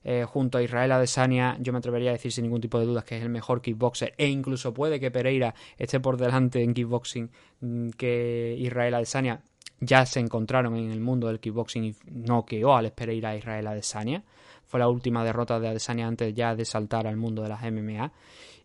eh, 0.06 0.24
junto 0.26 0.58
a 0.58 0.64
Israel 0.64 0.94
Adesanya, 0.94 1.58
yo 1.60 1.74
me 1.74 1.80
atrevería 1.80 2.12
a 2.12 2.14
decir 2.14 2.32
sin 2.32 2.46
ningún 2.46 2.62
tipo 2.62 2.80
de 2.80 2.86
dudas 2.86 3.04
que 3.04 3.18
es 3.18 3.24
el 3.24 3.30
mejor 3.30 3.62
kickboxer 3.62 4.14
e 4.18 4.28
incluso 4.28 4.74
puede 4.74 5.02
que 5.02 5.12
Pereira 5.12 5.54
esté 5.78 6.00
por 6.00 6.16
delante 6.16 6.64
en 6.64 6.74
kickboxing 6.74 7.30
mm, 7.60 7.90
que 7.90 8.56
Israel 8.58 8.94
Adesanya 8.94 9.42
ya 9.80 10.06
se 10.06 10.20
encontraron 10.20 10.76
en 10.76 10.92
el 10.92 11.00
mundo 11.00 11.28
del 11.28 11.40
kickboxing 11.40 11.84
y 11.84 11.96
noqueó 12.12 12.76
Alex 12.76 12.96
Pereira 12.96 13.30
a 13.30 13.36
Israel 13.36 13.68
Adesanya. 13.68 14.24
Fue 14.66 14.80
la 14.80 14.90
última 14.90 15.24
derrota 15.24 15.60
de 15.60 15.70
Adesanya 15.70 16.08
antes 16.08 16.34
ya 16.34 16.56
de 16.56 16.66
saltar 16.66 17.08
al 17.08 17.16
mundo 17.16 17.44
de 17.44 17.50
las 17.50 17.62
MMA. 17.62 18.12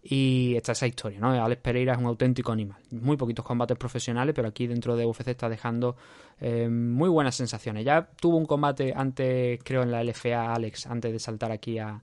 Y 0.05 0.57
está 0.57 0.73
esa 0.73 0.89
historia, 0.89 1.21
¿no? 1.21 1.31
Alex 1.31 1.63
Pereira 1.63 1.93
es 1.93 1.99
un 1.99 2.07
auténtico 2.07 2.51
animal. 2.51 2.79
Muy 2.91 3.17
poquitos 3.17 3.45
combates 3.45 3.79
profesionales, 3.79 4.35
pero 4.35 4.49
aquí 4.49 4.67
dentro 4.67 4.97
de 4.97 5.07
UFC 5.07 5.29
está 5.29 5.49
dejando 5.49 5.97
eh, 6.41 6.69
muy 6.69 7.09
buenas 7.09 7.37
sensaciones. 7.37 7.85
Ya 7.85 8.09
tuvo 8.21 8.37
un 8.37 8.47
combate 8.47 8.93
antes, 8.97 9.61
creo, 9.63 9.83
en 9.83 9.93
la 9.93 10.03
LFA 10.03 10.53
Alex, 10.55 10.87
antes 10.87 11.13
de 11.13 11.21
saltar 11.21 11.53
aquí 11.53 11.79
a, 11.79 12.03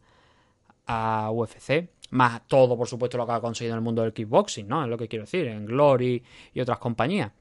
a 0.85 1.29
UFC. 1.31 1.89
Más 2.11 2.47
todo, 2.47 2.77
por 2.77 2.87
supuesto, 2.87 3.17
lo 3.17 3.25
que 3.25 3.33
ha 3.33 3.41
conseguido 3.41 3.73
en 3.73 3.79
el 3.79 3.83
mundo 3.83 4.01
del 4.01 4.13
kickboxing, 4.13 4.67
¿no? 4.67 4.83
Es 4.83 4.89
lo 4.89 4.97
que 4.97 5.09
quiero 5.09 5.25
decir, 5.25 5.47
en 5.47 5.65
Glory 5.65 6.23
y 6.53 6.61
otras 6.61 6.79
compañías. 6.79 7.33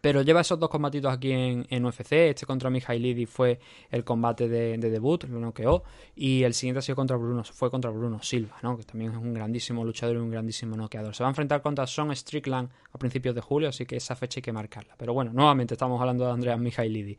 Pero 0.00 0.22
lleva 0.22 0.40
esos 0.40 0.58
dos 0.58 0.68
combatitos 0.68 1.12
aquí 1.12 1.32
en, 1.32 1.66
en 1.70 1.84
UFC. 1.84 2.12
Este 2.12 2.46
contra 2.46 2.70
Mihailidi 2.70 3.26
fue 3.26 3.58
el 3.90 4.04
combate 4.04 4.48
de, 4.48 4.76
debut, 4.78 5.24
lo 5.24 5.38
noqueó. 5.38 5.82
Y 6.16 6.42
el 6.42 6.54
siguiente 6.54 6.80
ha 6.80 6.82
sido 6.82 6.96
contra 6.96 7.16
Bruno, 7.16 7.44
fue 7.44 7.70
contra 7.70 7.90
Bruno 7.90 8.22
Silva, 8.22 8.56
¿no? 8.62 8.76
que 8.76 8.84
también 8.84 9.12
es 9.12 9.16
un 9.16 9.32
grandísimo 9.34 9.84
luchador 9.84 10.16
y 10.16 10.18
un 10.18 10.30
grandísimo 10.30 10.76
noqueador. 10.76 11.14
Se 11.14 11.22
va 11.22 11.28
a 11.28 11.32
enfrentar 11.32 11.62
contra 11.62 11.86
Son 11.86 12.14
Strickland 12.14 12.68
a 12.92 12.98
principios 12.98 13.34
de 13.34 13.40
julio, 13.40 13.68
así 13.68 13.86
que 13.86 13.96
esa 13.96 14.14
fecha 14.16 14.38
hay 14.38 14.42
que 14.42 14.52
marcarla. 14.52 14.94
Pero 14.96 15.14
bueno, 15.14 15.32
nuevamente 15.32 15.74
estamos 15.74 16.00
hablando 16.00 16.26
de 16.26 16.32
Andreas 16.32 16.58
Mihailidi. 16.58 17.16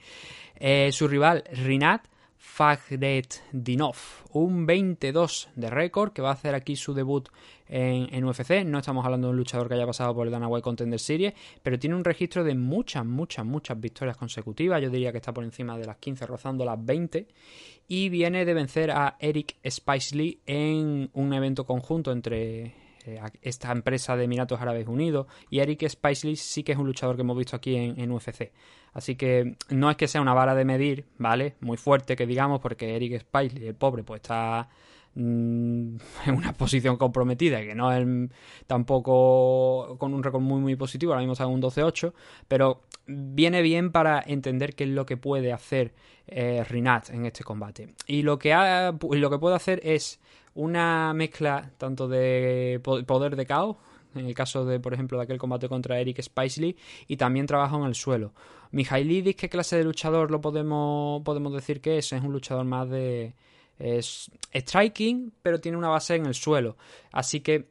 Eh, 0.56 0.92
su 0.92 1.08
rival, 1.08 1.44
Rinat, 1.52 2.08
Dinov, 3.52 3.96
un 4.32 4.66
22 4.66 5.50
de 5.56 5.70
récord 5.70 6.14
que 6.14 6.22
va 6.22 6.30
a 6.30 6.34
hacer 6.34 6.56
aquí 6.56 6.76
su 6.76 6.94
debut 6.94 7.28
en, 7.68 8.24
UFC. 8.24 8.64
No 8.66 8.80
estamos 8.80 9.04
hablando 9.04 9.28
de 9.28 9.32
un 9.32 9.38
luchador 9.38 9.68
que 9.68 9.74
haya 9.74 9.86
pasado 9.86 10.16
por 10.16 10.26
el 10.26 10.32
Dana 10.32 10.48
White 10.48 10.64
Contender 10.64 11.00
Series, 11.00 11.34
pero 11.62 11.78
tiene 11.78 11.96
un 11.96 12.06
registro 12.06 12.44
de 12.44 12.56
muchas, 12.56 13.06
muchas, 13.06 13.46
muchas 13.46 13.80
victorias 13.80 14.16
consecutivas. 14.16 14.82
Yo 14.82 14.90
diría 14.90 15.12
que 15.12 15.18
está 15.18 15.34
por 15.34 15.44
encima 15.44 15.78
de 15.78 15.86
las 15.86 15.98
15, 15.98 16.26
rozando 16.28 16.64
las 16.64 16.84
20. 16.84 17.28
Y 17.88 18.10
viene 18.10 18.46
de 18.46 18.54
vencer 18.54 18.92
a 18.92 19.18
Eric 19.20 19.58
Spicely 19.70 20.40
en 20.46 21.10
un 21.14 21.34
evento 21.34 21.66
conjunto 21.66 22.12
entre 22.12 22.85
eh, 23.08 23.22
esta 23.44 23.72
empresa 23.72 24.16
de 24.16 24.24
Emiratos 24.24 24.60
Árabes 24.60 24.88
Unidos. 24.88 25.28
Y 25.52 25.60
Eric 25.60 25.88
Spicely 25.88 26.36
sí 26.36 26.64
que 26.64 26.72
es 26.72 26.78
un 26.78 26.88
luchador 26.88 27.16
que 27.16 27.22
hemos 27.22 27.38
visto 27.38 27.56
aquí 27.56 27.76
en, 27.76 28.12
UFC. 28.12 28.52
Así 28.94 29.16
que 29.16 29.56
no 29.70 29.92
es 29.92 29.98
que 29.98 30.08
sea 30.08 30.22
una 30.22 30.34
vara 30.34 30.56
de 30.56 30.66
medir, 30.66 31.06
¿vale? 31.20 31.56
Muy 31.62 31.78
fuerte 31.78 32.16
que 32.16 32.26
digamos, 32.26 32.62
porque 32.62 32.96
Eric 32.96 33.20
Spicely, 33.20 33.68
el 33.68 33.76
pobre, 33.76 34.04
pues 34.04 34.22
está 34.22 34.70
mm, 35.14 35.98
en 36.26 36.36
una 36.36 36.54
posición 36.54 36.98
comprometida, 36.98 37.62
que 37.62 37.76
no 37.76 37.94
es 37.94 38.08
tampoco 38.66 39.98
con 40.00 40.14
un 40.14 40.24
récord 40.24 40.42
muy 40.42 40.60
muy 40.60 40.76
positivo, 40.76 41.12
ahora 41.12 41.22
mismo 41.22 41.34
está 41.34 41.44
en 41.44 41.52
un 41.52 41.62
12-8, 41.62 42.12
pero 42.48 42.82
viene 43.06 43.62
bien 43.62 43.92
para 43.92 44.24
entender 44.26 44.74
qué 44.74 44.86
es 44.86 44.90
lo 44.90 45.06
que 45.06 45.18
puede 45.18 45.54
hacer 45.54 45.94
eh, 46.28 46.64
Rinat 46.68 47.12
en 47.12 47.28
este 47.28 47.44
combate. 47.44 47.94
Y 48.08 48.24
lo 48.24 48.40
que, 48.40 48.54
ha, 48.54 48.92
lo 48.92 49.30
que 49.30 49.38
puede 49.38 49.56
hacer 49.56 49.80
es 49.84 50.20
una 50.56 51.14
mezcla 51.14 51.72
tanto 51.78 52.08
de 52.08 52.82
poder 52.84 53.36
de 53.36 53.46
caos, 53.46 53.78
en 54.16 54.26
el 54.26 54.34
caso 54.34 54.66
de, 54.66 54.80
por 54.80 54.94
ejemplo, 54.94 55.18
de 55.18 55.26
aquel 55.26 55.38
combate 55.38 55.70
contra 55.70 56.00
Eric 56.00 56.22
Spicely, 56.22 56.76
y 57.08 57.18
también 57.18 57.46
trabajo 57.46 57.78
en 57.78 57.86
el 57.86 57.96
suelo. 57.96 58.34
Mijailidis, 58.72 59.36
¿qué 59.36 59.50
clase 59.50 59.78
de 59.78 59.84
luchador 59.84 60.32
lo 60.32 60.42
podemos, 60.42 61.22
podemos 61.24 61.54
decir 61.54 61.82
que 61.82 61.98
es? 62.00 62.12
Es 62.12 62.24
un 62.24 62.32
luchador 62.32 62.66
más 62.66 62.90
de 62.90 63.36
es 63.78 64.32
striking, 64.54 65.34
pero 65.42 65.60
tiene 65.60 65.78
una 65.78 65.90
base 65.90 66.16
en 66.16 66.26
el 66.26 66.34
suelo. 66.34 66.78
Así 67.12 67.42
que 67.42 67.70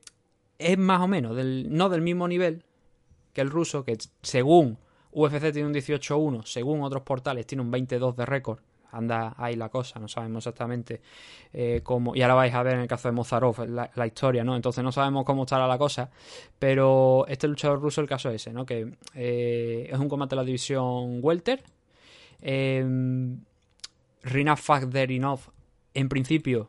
es 0.59 0.79
más 0.79 1.01
o 1.01 1.09
menos, 1.09 1.37
del, 1.37 1.67
no 1.71 1.89
del 1.89 2.03
mismo 2.03 2.29
nivel, 2.29 2.63
que 3.33 3.41
el 3.41 3.51
ruso, 3.51 3.85
que 3.85 3.97
según 4.23 4.79
UFC 5.13 5.53
tiene 5.53 5.67
un 5.67 5.75
18-1, 5.75 6.45
según 6.45 6.83
otros 6.83 7.03
portales 7.03 7.47
tiene 7.47 7.63
un 7.63 7.71
22 7.71 8.17
de 8.17 8.27
récord. 8.27 8.61
Anda 8.97 9.35
ahí 9.37 9.57
la 9.57 9.69
cosa, 9.69 9.99
no 9.99 10.09
sabemos 10.09 10.47
exactamente 10.47 11.01
eh, 11.53 11.81
cómo. 11.83 12.15
Y 12.15 12.23
ahora 12.23 12.35
vais 12.35 12.55
a 12.55 12.63
ver 12.63 12.75
en 12.75 12.81
el 12.81 12.89
caso 12.89 13.09
de 13.09 13.13
Mozarov 13.13 13.69
la, 13.69 14.07
historia, 14.07 14.45
¿no? 14.45 14.57
Entonces 14.57 14.83
no 14.85 14.93
sabemos 14.93 15.25
cómo 15.25 15.45
estará 15.45 15.67
la 15.67 15.79
cosa. 15.79 16.11
Pero 16.59 17.27
este 17.29 17.49
luchador 17.49 17.81
ruso, 17.81 18.01
el 18.01 18.09
caso 18.09 18.31
es 18.31 18.37
ese, 18.37 18.53
¿no? 18.53 18.65
Que 18.67 18.95
eh, 19.15 19.89
es 19.91 19.99
un 19.99 20.09
combate 20.09 20.31
de 20.31 20.37
la 20.37 20.45
división 20.45 21.21
Welter. 21.23 21.63
Eh, 22.41 22.85
Rina 24.23 24.57
Fakderinov, 24.57 25.41
en 25.93 26.09
principio, 26.09 26.69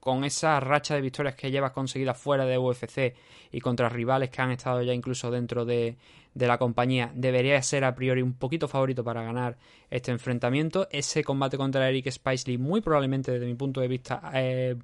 con 0.00 0.24
esa 0.24 0.58
racha 0.60 0.94
de 0.94 1.02
victorias 1.02 1.34
que 1.34 1.50
llevas 1.50 1.72
conseguidas 1.72 2.16
fuera 2.16 2.46
de 2.46 2.58
UFC 2.58 3.14
y 3.52 3.60
contra 3.60 3.90
rivales 3.90 4.30
que 4.30 4.40
han 4.40 4.50
estado 4.50 4.82
ya 4.82 4.94
incluso 4.94 5.30
dentro 5.30 5.66
de, 5.66 5.96
la 6.34 6.58
compañía, 6.58 7.12
debería 7.14 7.60
ser 7.62 7.84
a 7.84 7.94
priori 7.94 8.22
un 8.22 8.32
poquito 8.32 8.66
favorito 8.66 9.04
para 9.04 9.22
ganar 9.22 9.58
este 9.90 10.10
enfrentamiento. 10.10 10.88
Ese 10.90 11.22
combate 11.22 11.58
contra 11.58 11.88
Eric 11.88 12.10
Spicely, 12.10 12.56
muy 12.56 12.80
probablemente 12.80 13.32
desde 13.32 13.46
mi 13.46 13.54
punto 13.54 13.80
de 13.80 13.88
vista, 13.88 14.22
eh, 14.32 14.76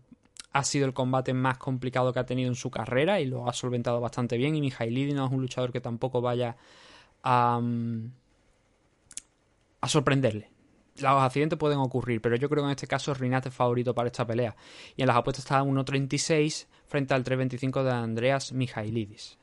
ha 0.53 0.65
sido 0.65 0.87
el 0.87 0.93
combate 0.93 1.33
más 1.33 1.57
complicado 1.57 2.13
que 2.13 2.19
ha 2.19 2.27
tenido 2.27 2.49
en 2.49 2.57
su 2.57 2.71
carrera 2.71 3.21
y 3.21 3.27
lo 3.27 3.49
ha 3.49 3.53
solventado 3.53 4.01
bastante 4.01 4.37
bien. 4.37 4.55
Y 4.55 4.61
Mijailidi 4.61 5.13
no 5.13 5.27
es 5.27 5.33
un 5.33 5.41
luchador 5.41 5.73
que 5.73 5.81
tampoco 5.81 6.21
vaya 6.21 6.57
a, 7.23 7.61
mm, 7.63 8.11
a 9.81 9.89
sorprenderle 9.89 10.56
los 11.01 11.23
accidentes 11.23 11.59
pueden 11.59 11.79
ocurrir, 11.79 12.21
pero 12.21 12.37
yo 12.37 12.49
creo 12.49 12.63
que 12.63 12.67
en 12.67 12.71
este 12.73 12.87
caso 12.87 13.15
Rinat 13.15 13.47
es 13.47 13.55
favorito 13.55 13.95
para 13.95 14.09
esta 14.09 14.27
pelea. 14.27 14.57
Y 14.97 15.03
en 15.03 15.09
las 15.09 15.17
apuestas 15.17 15.45
está 15.45 15.63
1.36 15.63 16.67
frente 16.87 17.15
al 17.15 17.25
3.25 17.25 17.83
de 17.83 17.91
Andreas 17.91 18.53
Mijailidis. 18.53 19.39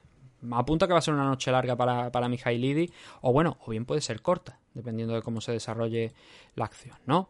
Apunta 0.52 0.88
que 0.88 0.94
va 0.94 1.00
a 1.00 1.02
ser 1.02 1.14
una 1.14 1.26
noche 1.26 1.52
larga 1.52 1.76
para, 1.76 2.12
para 2.12 2.28
Mijailidis, 2.28 2.92
o 3.22 3.32
bueno, 3.32 3.58
o 3.66 3.72
bien 3.72 3.86
puede 3.86 4.02
ser 4.02 4.22
corta, 4.22 4.60
dependiendo 4.74 5.14
de 5.14 5.22
cómo 5.22 5.40
se 5.42 5.54
desarrolle 5.54 6.14
la 6.56 6.66
acción, 6.66 6.98
¿no? 7.06 7.30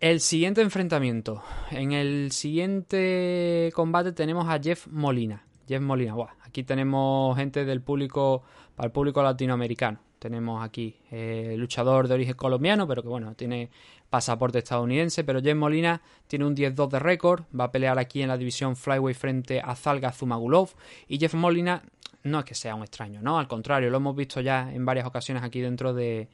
El 0.00 0.20
siguiente 0.20 0.60
enfrentamiento. 0.60 1.42
En 1.70 1.92
el 1.92 2.30
siguiente 2.32 3.72
combate 3.74 4.12
tenemos 4.12 4.48
a 4.48 4.60
Jeff 4.60 4.86
Molina. 4.88 5.46
Jeff 5.66 5.80
Molina, 5.80 6.14
aquí 6.42 6.62
tenemos 6.62 7.34
gente 7.36 7.64
del 7.64 7.80
público, 7.80 8.42
para 8.76 8.88
el 8.88 8.92
público 8.92 9.22
latinoamericano. 9.22 10.00
Tenemos 10.24 10.64
aquí 10.64 10.96
eh, 11.10 11.54
luchador 11.58 12.08
de 12.08 12.14
origen 12.14 12.32
colombiano, 12.32 12.88
pero 12.88 13.02
que 13.02 13.08
bueno, 13.08 13.34
tiene 13.34 13.68
pasaporte 14.08 14.56
estadounidense. 14.60 15.22
Pero 15.22 15.42
Jeff 15.42 15.54
Molina 15.54 16.00
tiene 16.26 16.46
un 16.46 16.56
10-2 16.56 16.88
de 16.88 16.98
récord. 16.98 17.42
Va 17.54 17.64
a 17.64 17.70
pelear 17.70 17.98
aquí 17.98 18.22
en 18.22 18.28
la 18.28 18.38
división 18.38 18.74
Flyweight 18.74 19.18
frente 19.18 19.60
a 19.60 19.76
Zalga 19.76 20.12
Zumagulov. 20.12 20.70
Y 21.08 21.18
Jeff 21.18 21.34
Molina 21.34 21.82
no 22.22 22.38
es 22.38 22.46
que 22.46 22.54
sea 22.54 22.74
un 22.74 22.84
extraño, 22.84 23.20
¿no? 23.20 23.38
Al 23.38 23.46
contrario, 23.46 23.90
lo 23.90 23.98
hemos 23.98 24.16
visto 24.16 24.40
ya 24.40 24.72
en 24.72 24.86
varias 24.86 25.06
ocasiones 25.06 25.42
aquí 25.42 25.60
dentro 25.60 25.92
de, 25.92 26.26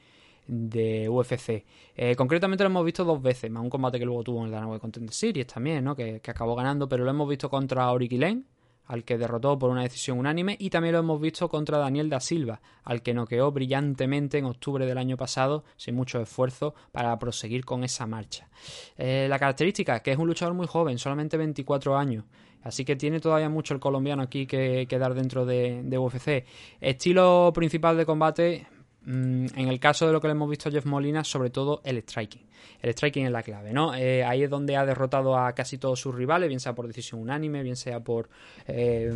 UFC. 1.09 1.65
Eh, 1.93 2.15
concretamente 2.15 2.63
lo 2.63 2.69
hemos 2.69 2.85
visto 2.85 3.03
dos 3.03 3.21
veces, 3.21 3.51
más 3.51 3.61
un 3.61 3.69
combate 3.69 3.99
que 3.99 4.05
luego 4.05 4.23
tuvo 4.23 4.45
en 4.45 4.51
la 4.51 4.61
nueva 4.61 4.79
Contender 4.79 5.13
Series 5.13 5.47
también, 5.47 5.83
¿no? 5.83 5.97
Que, 5.97 6.21
que, 6.21 6.31
acabó 6.31 6.55
ganando, 6.55 6.87
pero 6.87 7.03
lo 7.03 7.09
hemos 7.09 7.27
visto 7.27 7.49
contra 7.49 7.91
Oriquilen 7.91 8.45
al 8.91 9.05
que 9.05 9.17
derrotó 9.17 9.57
por 9.57 9.69
una 9.69 9.83
decisión 9.83 10.19
unánime, 10.19 10.57
y 10.59 10.69
también 10.69 10.91
lo 10.91 10.99
hemos 10.99 11.21
visto 11.21 11.47
contra 11.47 11.77
Daniel 11.77 12.09
da 12.09 12.19
Silva, 12.19 12.59
al 12.83 13.01
que 13.01 13.13
noqueó 13.13 13.49
brillantemente 13.49 14.37
en 14.37 14.43
octubre 14.43 14.85
del 14.85 14.97
año 14.97 15.15
pasado, 15.15 15.63
sin 15.77 15.95
mucho 15.95 16.19
esfuerzo, 16.19 16.75
para 16.91 17.17
proseguir 17.17 17.63
con 17.63 17.85
esa 17.85 18.05
marcha. 18.05 18.49
Eh, 18.97 19.27
la 19.29 19.39
característica, 19.39 20.01
que 20.01 20.11
es 20.11 20.17
un 20.17 20.27
luchador 20.27 20.53
muy 20.53 20.67
joven, 20.67 20.97
solamente 20.97 21.37
24 21.37 21.97
años, 21.97 22.25
Así 22.63 22.85
que 22.85 22.95
tiene 22.95 23.19
todavía 23.19 23.49
mucho 23.49 23.73
el 23.73 23.79
colombiano 23.79 24.21
aquí 24.21 24.45
que, 24.45 24.85
dar 24.87 25.15
dentro 25.15 25.47
de, 25.47 25.81
de, 25.83 25.97
UFC. 25.97 26.45
Estilo 26.79 27.51
principal 27.55 27.97
de 27.97 28.05
combate, 28.05 28.67
mm, 29.03 29.45
en 29.55 29.67
el 29.67 29.79
caso 29.79 30.05
de 30.05 30.13
lo 30.13 30.21
que 30.21 30.27
le 30.27 30.33
hemos 30.33 30.47
visto 30.47 30.69
a 30.69 30.71
Jeff 30.71 30.85
Molina, 30.85 31.23
sobre 31.23 31.49
todo 31.49 31.81
el 31.83 31.97
striking 32.03 32.50
el 32.81 32.91
striking 32.91 33.25
es 33.25 33.31
la 33.31 33.43
clave, 33.43 33.73
¿no? 33.73 33.93
Eh, 33.93 34.23
ahí 34.23 34.43
es 34.43 34.49
donde 34.49 34.75
ha 34.75 34.85
derrotado 34.85 35.37
a 35.37 35.53
casi 35.53 35.77
todos 35.77 35.99
sus 35.99 36.13
rivales, 36.15 36.47
bien 36.47 36.59
sea 36.59 36.73
por 36.73 36.87
decisión 36.87 37.21
unánime, 37.21 37.63
bien 37.63 37.75
sea 37.75 37.99
por, 37.99 38.29
eh, 38.67 39.11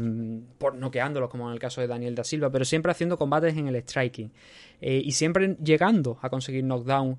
por 0.57 0.75
noqueándolos, 0.75 1.29
como 1.29 1.47
en 1.47 1.53
el 1.53 1.59
caso 1.59 1.81
de 1.81 1.87
Daniel 1.87 2.15
da 2.15 2.23
Silva, 2.23 2.49
pero 2.49 2.65
siempre 2.65 2.91
haciendo 2.91 3.17
combates 3.17 3.55
en 3.57 3.67
el 3.67 3.75
striking. 3.81 4.31
Eh, 4.81 5.01
y 5.03 5.13
siempre 5.13 5.55
llegando 5.63 6.19
a 6.21 6.29
conseguir 6.29 6.63
knockdown 6.63 7.17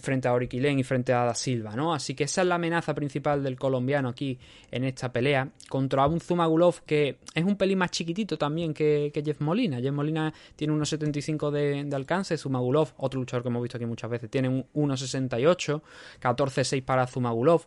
frente 0.00 0.28
a 0.28 0.34
Oriquilen 0.34 0.78
y 0.78 0.84
frente 0.84 1.12
a 1.12 1.24
Da 1.24 1.34
Silva, 1.34 1.74
¿no? 1.74 1.92
Así 1.92 2.14
que 2.14 2.22
esa 2.22 2.42
es 2.42 2.46
la 2.46 2.54
amenaza 2.54 2.94
principal 2.94 3.42
del 3.42 3.58
colombiano 3.58 4.08
aquí 4.08 4.38
en 4.70 4.84
esta 4.84 5.10
pelea 5.12 5.48
contra 5.68 6.06
un 6.06 6.20
Zumagulov 6.20 6.82
que 6.86 7.18
es 7.34 7.44
un 7.44 7.56
pelín 7.56 7.78
más 7.78 7.90
chiquitito 7.90 8.38
también 8.38 8.72
que, 8.72 9.10
Jeff 9.12 9.40
Molina. 9.40 9.80
Jeff 9.80 9.92
Molina 9.92 10.32
tiene 10.54 10.74
1,75 10.74 11.50
de, 11.50 11.82
de 11.82 11.96
alcance, 11.96 12.38
Zumagulov, 12.38 12.90
otro 12.98 13.18
luchador 13.18 13.42
que 13.42 13.48
hemos 13.48 13.62
visto 13.62 13.76
aquí 13.76 13.86
muchas 13.86 14.10
veces, 14.10 14.30
tiene 14.30 14.64
un 14.72 14.90
1,68, 15.42 15.82
14,6 16.20 16.84
para 16.84 17.06
Zumagulov, 17.06 17.66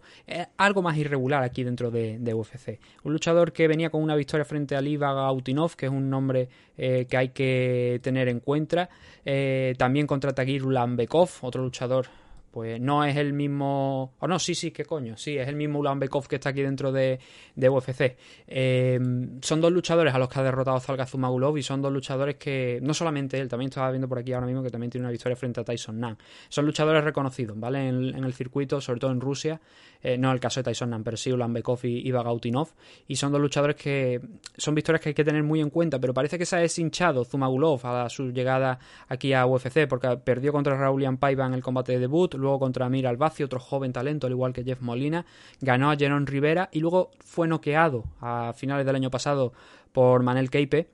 algo 0.58 0.82
más 0.82 0.98
irregular 0.98 1.44
aquí 1.44 1.64
dentro 1.64 1.92
de, 1.92 2.34
UFC. 2.34 2.80
Un 3.04 3.14
luchador 3.14 3.52
que 3.52 3.68
venía 3.68 3.90
con 3.90 4.02
una 4.02 4.16
victoria 4.16 4.46
frente 4.46 4.76
a 4.76 4.82
Liva 4.82 5.14
Gautinov, 5.14 5.76
que 5.76 5.88
es 5.88 5.92
un 5.92 6.10
nombre 6.10 6.50
eh, 6.78 7.06
que 7.10 7.18
hay 7.18 7.30
que 7.30 8.00
tener 8.02 8.30
en 8.30 8.40
cuenta. 8.40 8.90
Eh, 9.26 9.76
también 9.78 10.08
contra 10.08 10.34
Tagir 10.34 10.66
Ulambekov, 10.66 11.30
otro 11.42 11.64
luchador 11.64 12.08
pues 12.52 12.82
no 12.82 13.04
es 13.06 13.16
el 13.16 13.34
mismo. 13.34 14.14
O 14.20 14.28
no, 14.28 14.38
sí, 14.38 14.54
sí, 14.56 14.72
qué 14.72 14.84
coño. 14.84 15.16
Sí, 15.18 15.38
es 15.38 15.48
el 15.48 15.56
mismo 15.56 15.80
Ulanbekov 15.80 16.28
que 16.28 16.36
está 16.36 16.50
aquí 16.50 16.62
dentro 16.62 16.92
de, 16.92 17.20
de 17.56 17.70
UFC. 17.70 18.18
Em, 18.46 19.40
son 19.42 19.62
dos 19.62 19.72
luchadores 19.72 20.14
a 20.14 20.20
los 20.20 20.28
que 20.28 20.40
ha 20.40 20.44
derrotado 20.44 20.80
Zalga 20.80 21.06
Zumagulov 21.06 21.58
y 21.58 21.64
son 21.64 21.82
dos 21.82 21.92
luchadores 21.92 22.36
que. 22.36 22.80
No 22.82 22.94
solamente 22.94 23.40
él, 23.40 23.48
también 23.48 23.70
estaba 23.70 23.90
viendo 23.90 24.08
por 24.08 24.20
aquí 24.20 24.34
ahora 24.34 24.48
mismo 24.48 24.62
que 24.62 24.70
también 24.70 24.92
tiene 24.92 25.06
una 25.06 25.12
victoria 25.12 25.36
frente 25.36 25.62
a 25.62 25.64
Tyson 25.64 26.00
Nan. 26.00 26.18
Son 26.50 26.66
luchadores 26.66 27.04
reconocidos, 27.04 27.58
¿vale? 27.58 27.88
En, 27.88 28.24
el 28.24 28.34
circuito, 28.34 28.82
sobre 28.82 29.00
todo 29.00 29.12
en 29.12 29.22
Rusia. 29.22 29.62
Eh, 30.04 30.18
no 30.18 30.32
el 30.32 30.40
caso 30.40 30.60
de 30.60 30.66
Tyson 30.66 30.90
Nan, 30.90 31.04
pero 31.04 31.16
sí 31.16 31.32
Ulanbekov 31.32 31.80
y, 31.84 32.08
y 32.08 32.12
Bagautinov. 32.12 32.70
Y 33.08 33.16
son 33.16 33.32
dos 33.32 33.40
luchadores 33.40 33.78
que. 33.78 34.20
Son 34.58 34.76
victorias 34.76 35.02
que 35.02 35.10
hay 35.10 35.16
que 35.16 35.24
tener 35.24 35.44
muy 35.44 35.62
en 35.62 35.70
cuenta, 35.70 36.00
pero 36.00 36.14
parece 36.14 36.38
que 36.38 36.46
se 36.46 36.58
ha 36.58 36.60
deshinchado 36.60 37.24
Zumagulov 37.24 37.86
a 37.88 38.10
su 38.10 38.32
llegada 38.32 38.78
aquí 39.08 39.32
a 39.34 39.46
UFC 39.46 39.88
porque 39.88 40.18
perdió 40.18 40.52
contra 40.52 40.76
Raulian 40.76 41.18
Paiva 41.18 41.46
en 41.46 41.54
el 41.54 41.64
combate 41.64 41.94
de 41.94 42.00
debut 42.00 42.41
luego 42.42 42.60
contra 42.60 42.86
Amir 42.86 43.08
Albaci, 43.08 43.44
otro 43.44 43.60
joven 43.60 43.94
talento, 43.94 44.28
al 44.28 44.34
igual 44.34 44.54
que 44.54 44.64
Jeff 44.64 44.82
Molina, 44.82 45.26
ganó 45.60 45.92
a 45.92 45.96
Jeron 45.96 46.28
Rivera 46.28 46.70
y 46.72 46.80
luego 46.80 47.12
fue 47.20 47.48
noqueado 47.48 48.04
a 48.20 48.54
finales 48.54 48.86
del 48.86 48.96
año 48.96 49.12
pasado 49.12 49.54
por 49.92 50.24
Manel 50.24 50.50
Keipe. 50.50 50.90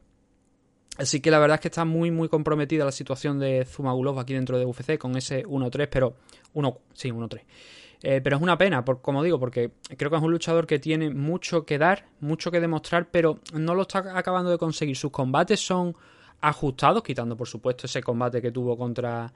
Así 0.98 1.22
que 1.22 1.30
la 1.30 1.40
verdad 1.40 1.56
es 1.56 1.62
que 1.62 1.68
está 1.68 1.86
muy 1.86 2.10
muy 2.10 2.28
comprometida 2.28 2.84
la 2.84 2.92
situación 2.92 3.40
de 3.40 3.66
Zumagulov 3.66 4.20
aquí 4.20 4.34
dentro 4.34 4.58
de 4.58 4.66
UFC 4.66 4.98
con 4.98 5.16
ese 5.16 5.46
1-3, 5.46 5.88
pero 5.92 6.16
1 6.54 6.78
sí, 6.94 7.10
1-3. 7.10 7.42
Eh, 8.04 8.22
pero 8.24 8.36
es 8.36 8.42
una 8.42 8.58
pena, 8.58 8.86
por, 8.86 9.02
como 9.02 9.24
digo, 9.24 9.40
porque 9.40 9.72
creo 9.98 10.12
que 10.12 10.18
es 10.18 10.24
un 10.24 10.32
luchador 10.32 10.68
que 10.68 10.80
tiene 10.80 11.10
mucho 11.10 11.66
que 11.66 11.78
dar, 11.78 12.06
mucho 12.20 12.52
que 12.52 12.60
demostrar, 12.60 13.10
pero 13.10 13.40
no 13.54 13.74
lo 13.74 13.84
está 13.84 14.18
acabando 14.18 14.52
de 14.52 14.58
conseguir. 14.58 14.96
Sus 14.96 15.12
combates 15.12 15.60
son 15.60 15.96
ajustados, 16.42 17.02
quitando 17.02 17.36
por 17.36 17.48
supuesto 17.48 17.88
ese 17.88 18.04
combate 18.04 18.42
que 18.42 18.52
tuvo 18.52 18.78
contra, 18.78 19.32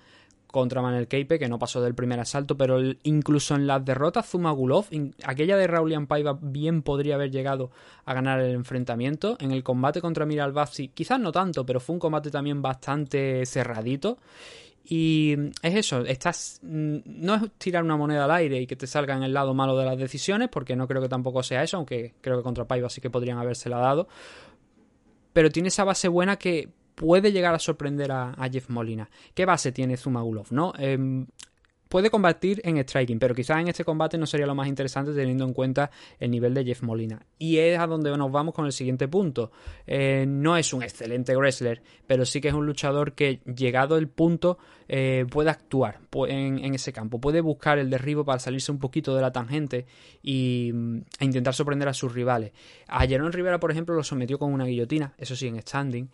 contra 0.51 0.81
Manel 0.81 1.07
Keipe, 1.07 1.39
que 1.39 1.47
no 1.47 1.57
pasó 1.57 1.81
del 1.81 1.95
primer 1.95 2.19
asalto, 2.19 2.57
pero 2.57 2.79
incluso 3.03 3.55
en 3.55 3.65
las 3.65 3.83
derrotas 3.83 4.29
Zumagulov, 4.29 4.85
aquella 5.23 5.57
de 5.57 5.67
Raulian 5.67 6.07
Paiva 6.07 6.37
bien 6.39 6.81
podría 6.81 7.15
haber 7.15 7.31
llegado 7.31 7.71
a 8.05 8.13
ganar 8.13 8.39
el 8.41 8.53
enfrentamiento. 8.53 9.37
En 9.39 9.51
el 9.51 9.63
combate 9.63 10.01
contra 10.01 10.25
Miral 10.25 10.51
Bazzi, 10.51 10.89
quizás 10.89 11.19
no 11.19 11.31
tanto, 11.31 11.65
pero 11.65 11.79
fue 11.79 11.93
un 11.93 11.99
combate 11.99 12.29
también 12.29 12.61
bastante 12.61 13.45
cerradito. 13.45 14.17
Y 14.83 15.35
es 15.61 15.75
eso, 15.75 16.03
estás 16.05 16.59
no 16.63 17.35
es 17.35 17.51
tirar 17.57 17.83
una 17.83 17.97
moneda 17.97 18.25
al 18.25 18.31
aire 18.31 18.59
y 18.59 18.67
que 18.67 18.75
te 18.75 18.87
salga 18.87 19.15
en 19.15 19.23
el 19.23 19.33
lado 19.33 19.53
malo 19.53 19.77
de 19.77 19.85
las 19.85 19.97
decisiones, 19.97 20.49
porque 20.49 20.75
no 20.75 20.87
creo 20.87 21.01
que 21.01 21.07
tampoco 21.07 21.43
sea 21.43 21.63
eso, 21.63 21.77
aunque 21.77 22.15
creo 22.19 22.37
que 22.37 22.43
contra 22.43 22.65
Paiva 22.65 22.89
sí 22.89 22.99
que 22.99 23.09
podrían 23.09 23.37
habérsela 23.37 23.77
dado. 23.77 24.07
Pero 25.33 25.49
tiene 25.49 25.69
esa 25.69 25.83
base 25.83 26.07
buena 26.07 26.37
que 26.37 26.69
puede 27.01 27.31
llegar 27.31 27.55
a 27.55 27.59
sorprender 27.59 28.11
a, 28.11 28.35
Jeff 28.51 28.69
Molina. 28.69 29.09
¿Qué 29.33 29.43
base 29.43 29.71
tiene 29.71 29.97
Zumagulov? 29.97 30.51
¿no? 30.51 30.71
Em, 30.77 31.25
puede 31.89 32.11
combatir 32.11 32.61
en 32.63 32.77
striking, 32.77 33.17
pero 33.17 33.33
quizás 33.33 33.59
en 33.59 33.69
este 33.69 33.83
combate 33.83 34.19
no 34.19 34.27
sería 34.27 34.45
lo 34.45 34.53
más 34.53 34.67
interesante 34.67 35.13
teniendo 35.13 35.43
en 35.43 35.53
cuenta 35.53 35.89
el 36.19 36.29
nivel 36.29 36.53
de 36.53 36.63
Jeff 36.63 36.83
Molina. 36.83 37.25
Y 37.39 37.57
es 37.57 37.79
a 37.79 37.87
donde 37.87 38.15
nos 38.15 38.31
vamos 38.31 38.53
con 38.53 38.67
el 38.67 38.71
siguiente 38.71 39.07
punto. 39.07 39.51
Eh, 39.87 40.25
no 40.27 40.55
es 40.55 40.73
un 40.73 40.83
excelente 40.83 41.35
wrestler, 41.35 41.81
pero 42.05 42.23
sí 42.23 42.39
que 42.39 42.49
es 42.49 42.53
un 42.53 42.67
luchador 42.67 43.13
que, 43.13 43.41
llegado 43.57 43.97
el 43.97 44.07
punto, 44.07 44.59
eh, 44.87 45.25
puede 45.27 45.49
actuar 45.49 46.01
en, 46.27 46.75
ese 46.75 46.93
campo. 46.93 47.19
Puede 47.19 47.41
buscar 47.41 47.79
el 47.79 47.89
derribo 47.89 48.23
para 48.23 48.37
salirse 48.37 48.71
un 48.71 48.77
poquito 48.77 49.15
de 49.15 49.23
la 49.23 49.31
tangente 49.31 49.87
y, 50.21 50.71
e 51.19 51.25
intentar 51.25 51.55
sorprender 51.55 51.87
a 51.87 51.93
sus 51.93 52.13
rivales. 52.13 52.51
A 52.87 53.07
Jerón 53.07 53.33
Rivera, 53.33 53.59
por 53.59 53.71
ejemplo, 53.71 53.95
lo 53.95 54.03
sometió 54.03 54.37
con 54.37 54.53
una 54.53 54.65
guillotina, 54.65 55.15
eso 55.17 55.35
sí, 55.35 55.47
en 55.47 55.59
standing 55.59 56.09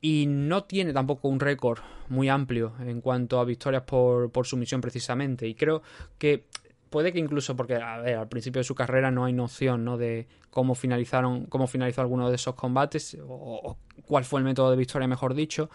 y 0.00 0.26
no 0.26 0.64
tiene 0.64 0.92
tampoco 0.92 1.28
un 1.28 1.40
récord 1.40 1.80
muy 2.08 2.28
amplio 2.28 2.72
en 2.80 3.00
cuanto 3.00 3.38
a 3.38 3.44
victorias 3.44 3.82
por, 3.82 4.30
por 4.30 4.46
sumisión 4.46 4.80
precisamente 4.80 5.46
y 5.46 5.54
creo 5.54 5.82
que 6.18 6.44
puede 6.90 7.12
que 7.12 7.20
incluso, 7.20 7.56
porque 7.56 7.76
a 7.76 7.98
ver, 7.98 8.16
al 8.16 8.28
principio 8.28 8.60
de 8.60 8.64
su 8.64 8.74
carrera 8.74 9.10
no 9.10 9.24
hay 9.24 9.32
noción, 9.32 9.84
¿no? 9.84 9.96
De 9.96 10.26
cómo 10.50 10.74
finalizaron, 10.74 11.46
cómo 11.46 11.66
finalizó 11.66 12.00
alguno 12.00 12.28
de 12.28 12.34
esos 12.34 12.54
combates, 12.56 13.16
o, 13.26 13.78
cuál 14.04 14.24
fue 14.24 14.40
el 14.40 14.44
método 14.44 14.72
de 14.72 14.76
victoria, 14.76 15.08
mejor 15.08 15.34
dicho. 15.34 15.70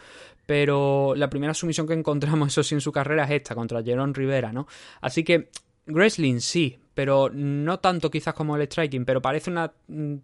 Pero 0.46 1.16
la 1.16 1.30
primera 1.30 1.54
sumisión 1.54 1.88
que 1.88 1.94
encontramos, 1.94 2.48
eso 2.50 2.62
sí, 2.62 2.76
en 2.76 2.82
su 2.82 2.92
carrera 2.92 3.24
es 3.24 3.32
esta, 3.32 3.56
contra 3.56 3.82
Jerón 3.82 4.14
Rivera, 4.14 4.52
¿no? 4.52 4.68
Así 5.02 5.24
que, 5.24 5.50
wrestling 5.88 6.40
sí, 6.40 6.78
pero 6.94 7.30
no 7.34 7.80
tanto 7.80 8.12
quizás 8.12 8.34
como 8.34 8.56
el 8.56 8.64
striking, 8.64 9.06
pero 9.06 9.22
parece 9.22 9.50
una 9.50 9.72
mm, 9.88 10.16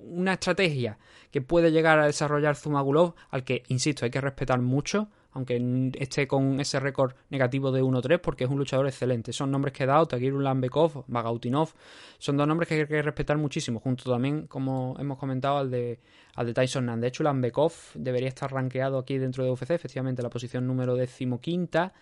una 0.00 0.34
estrategia 0.34 0.98
que 1.30 1.42
puede 1.42 1.72
llegar 1.72 1.98
a 1.98 2.06
desarrollar 2.06 2.56
Zumagulov, 2.56 3.14
al 3.30 3.44
que, 3.44 3.62
insisto, 3.68 4.04
hay 4.04 4.10
que 4.10 4.20
respetar 4.20 4.60
mucho, 4.60 5.08
aunque 5.32 5.92
esté 5.98 6.26
con 6.26 6.60
ese 6.60 6.80
récord 6.80 7.14
negativo 7.28 7.70
de 7.70 7.82
1-3, 7.82 8.20
porque 8.20 8.44
es 8.44 8.50
un 8.50 8.58
luchador 8.58 8.86
excelente. 8.86 9.32
Son 9.32 9.50
nombres 9.50 9.72
que 9.72 9.84
he 9.84 9.86
dado, 9.86 10.08
Lambekov, 10.10 11.04
Bagautinov, 11.06 11.70
son 12.18 12.36
dos 12.36 12.46
nombres 12.46 12.68
que 12.68 12.74
hay 12.74 12.86
que 12.86 13.02
respetar 13.02 13.38
muchísimo, 13.38 13.80
junto 13.80 14.10
también, 14.10 14.46
como 14.46 14.96
hemos 14.98 15.18
comentado, 15.18 15.58
al 15.58 15.70
de, 15.70 16.00
al 16.34 16.46
de 16.46 16.54
Tyson 16.54 16.86
Nan. 16.86 17.00
De 17.00 17.08
hecho, 17.08 17.22
Lambekov 17.22 17.72
debería 17.94 18.28
estar 18.28 18.52
rankeado 18.52 18.98
aquí 18.98 19.18
dentro 19.18 19.44
de 19.44 19.50
UFC, 19.50 19.70
efectivamente, 19.70 20.22
la 20.22 20.30
posición 20.30 20.66
número 20.66 20.96
decimoquinta. 20.96 21.92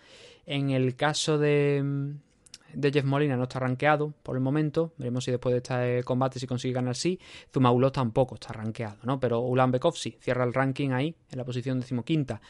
En 0.45 0.71
el 0.71 0.95
caso 0.95 1.37
de, 1.37 2.15
de 2.73 2.91
Jeff 2.91 3.05
Molina 3.05 3.35
no 3.35 3.43
está 3.43 3.59
rankeado 3.59 4.13
por 4.23 4.35
el 4.35 4.41
momento. 4.41 4.93
Veremos 4.97 5.23
si 5.23 5.31
después 5.31 5.53
de 5.53 5.57
este 5.57 6.03
combate 6.03 6.39
si 6.39 6.47
consigue 6.47 6.73
ganar 6.73 6.95
sí. 6.95 7.19
Zumagulov 7.53 7.91
tampoco 7.91 8.35
está 8.35 8.53
rankeado, 8.53 8.97
¿no? 9.03 9.19
Pero 9.19 9.39
Ulanbekov 9.41 9.95
sí, 9.95 10.17
cierra 10.19 10.43
el 10.43 10.53
ranking 10.53 10.91
ahí, 10.91 11.15
en 11.31 11.37
la 11.37 11.45
posición 11.45 11.79
decimoquinta. 11.79 12.41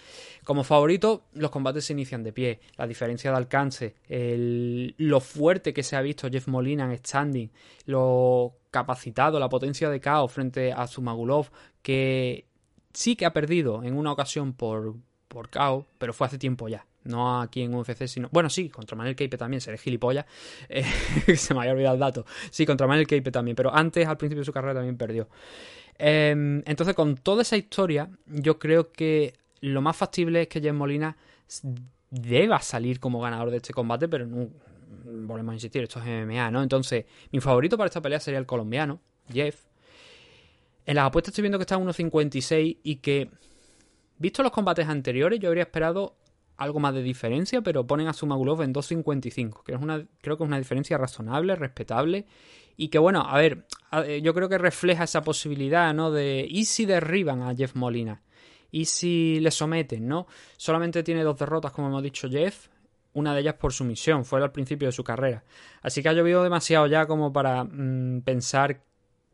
Como 0.44 0.64
favorito, 0.64 1.24
los 1.34 1.52
combates 1.52 1.86
se 1.86 1.94
inician 1.94 2.24
de 2.24 2.34
pie. 2.34 2.60
La 2.78 2.88
diferencia 2.88 3.32
de 3.32 3.38
alcance, 3.38 3.96
lo 4.10 5.20
fuerte 5.20 5.74
que 5.74 5.84
se 5.84 5.96
ha 5.96 6.02
visto 6.02 6.30
Jeff 6.30 6.48
Molina 6.48 6.86
en 6.86 6.98
standing, 6.98 7.50
lo 7.86 8.54
capacitado, 8.72 9.40
la 9.40 9.50
potencia 9.50 9.90
de 9.90 10.00
caos 10.00 10.32
frente 10.32 10.72
a 10.72 10.88
Zumagulov, 10.88 11.50
que 11.82 12.46
sí 12.94 13.16
que 13.16 13.26
ha 13.26 13.34
perdido 13.34 13.84
en 13.84 13.98
una 13.98 14.12
ocasión 14.12 14.54
por, 14.54 14.96
por 15.28 15.50
KO, 15.50 15.86
pero 15.98 16.14
fue 16.14 16.28
hace 16.28 16.38
tiempo 16.38 16.68
ya. 16.68 16.86
No 17.04 17.42
aquí 17.42 17.62
en 17.62 17.74
UFC, 17.74 18.08
sino. 18.08 18.30
Bueno, 18.32 18.50
sí, 18.50 18.70
contra 18.70 18.98
Manuel 18.98 19.16
Keipe 19.16 19.38
también, 19.38 19.62
seré 19.62 19.78
gilipollas. 19.78 20.26
Eh, 20.70 20.84
se 21.36 21.54
me 21.54 21.62
había 21.62 21.72
olvidado 21.74 21.96
el 21.96 22.00
dato. 22.00 22.26
Sí, 22.52 22.66
contra 22.66 22.88
Manuel 22.88 23.08
Keipe 23.08 23.32
también, 23.32 23.56
pero 23.56 23.74
antes, 23.74 24.08
al 24.08 24.18
principio 24.18 24.42
de 24.42 24.46
su 24.46 24.54
carrera, 24.54 24.74
también 24.76 24.98
perdió. 24.98 25.28
Em, 25.98 26.62
entonces, 26.66 26.96
con 26.96 27.16
toda 27.16 27.42
esa 27.42 27.58
historia, 27.58 28.10
yo 28.28 28.60
creo 28.60 28.92
que 28.92 29.34
lo 29.62 29.82
más 29.82 29.96
factible 29.98 30.44
es 30.44 30.48
que 30.48 30.62
Jeff 30.62 30.74
Molina 30.74 31.18
deba 32.10 32.60
salir 32.62 33.00
como 33.00 33.20
ganador 33.22 33.52
de 33.52 33.58
este 33.58 33.74
combate, 33.74 34.08
pero 34.08 34.26
no. 34.26 34.50
Volvemos 35.06 35.54
a 35.54 35.56
insistir, 35.56 35.84
esto 35.84 36.00
es 36.00 36.06
MMA, 36.06 36.52
¿no? 36.52 36.62
Entonces, 36.62 37.06
mi 37.32 37.40
favorito 37.40 37.78
para 37.78 37.88
esta 37.88 38.02
pelea 38.02 38.20
sería 38.20 38.40
el 38.40 38.46
colombiano, 38.46 39.00
Jeff. 39.32 39.64
En 40.86 40.96
las 40.96 41.06
apuestas 41.06 41.32
estoy 41.32 41.44
viendo 41.44 41.58
que 41.58 41.64
está 41.64 41.76
en 41.76 41.86
1.56 41.86 42.78
y 42.84 42.96
que, 42.98 43.30
visto 44.18 44.42
los 44.42 44.52
combates 44.52 44.88
anteriores, 44.88 45.40
yo 45.40 45.50
habría 45.50 45.64
esperado 45.64 46.16
algo 46.60 46.80
más 46.80 46.94
de 46.94 47.02
diferencia, 47.02 47.62
pero 47.62 47.88
ponen 47.88 48.08
a 48.08 48.14
Sumagulov 48.14 48.62
en 48.62 48.74
2.55, 48.74 49.64
que 49.64 49.74
es 49.74 49.82
una, 49.82 50.06
creo 50.22 50.38
que 50.38 50.44
es 50.44 50.48
una 50.48 50.58
diferencia 50.58 50.98
razonable, 50.98 51.56
respetable, 51.56 52.26
y 52.76 52.90
que 52.90 53.00
bueno, 53.00 53.22
a 53.22 53.38
ver, 53.38 53.66
yo 54.22 54.34
creo 54.34 54.50
que 54.50 54.58
refleja 54.58 55.06
esa 55.06 55.22
posibilidad, 55.22 55.94
¿no? 55.94 56.12
De, 56.12 56.46
¿y 56.48 56.66
si 56.66 56.86
derriban 56.86 57.42
a 57.42 57.56
Jeff 57.56 57.76
Molina? 57.76 58.22
¿Y 58.72 58.86
si 58.86 59.40
le 59.40 59.52
someten, 59.52 60.08
no? 60.08 60.28
Solamente 60.58 61.02
tiene 61.02 61.24
dos 61.24 61.40
derrotas, 61.40 61.72
como 61.72 61.88
hemos 61.88 62.04
dicho 62.04 62.30
Jeff, 62.30 62.68
una 63.14 63.34
de 63.34 63.42
ellas 63.42 63.56
por 63.56 63.74
sumisión, 63.74 64.26
fue 64.26 64.42
al 64.42 64.52
principio 64.52 64.88
de 64.88 64.92
su 64.92 65.04
carrera. 65.04 65.44
Así 65.82 66.04
que 66.04 66.10
ha 66.10 66.14
llovido 66.14 66.44
demasiado 66.44 66.88
ya 66.88 67.06
como 67.06 67.34
para 67.34 67.64
mm, 67.64 68.22
pensar 68.22 68.82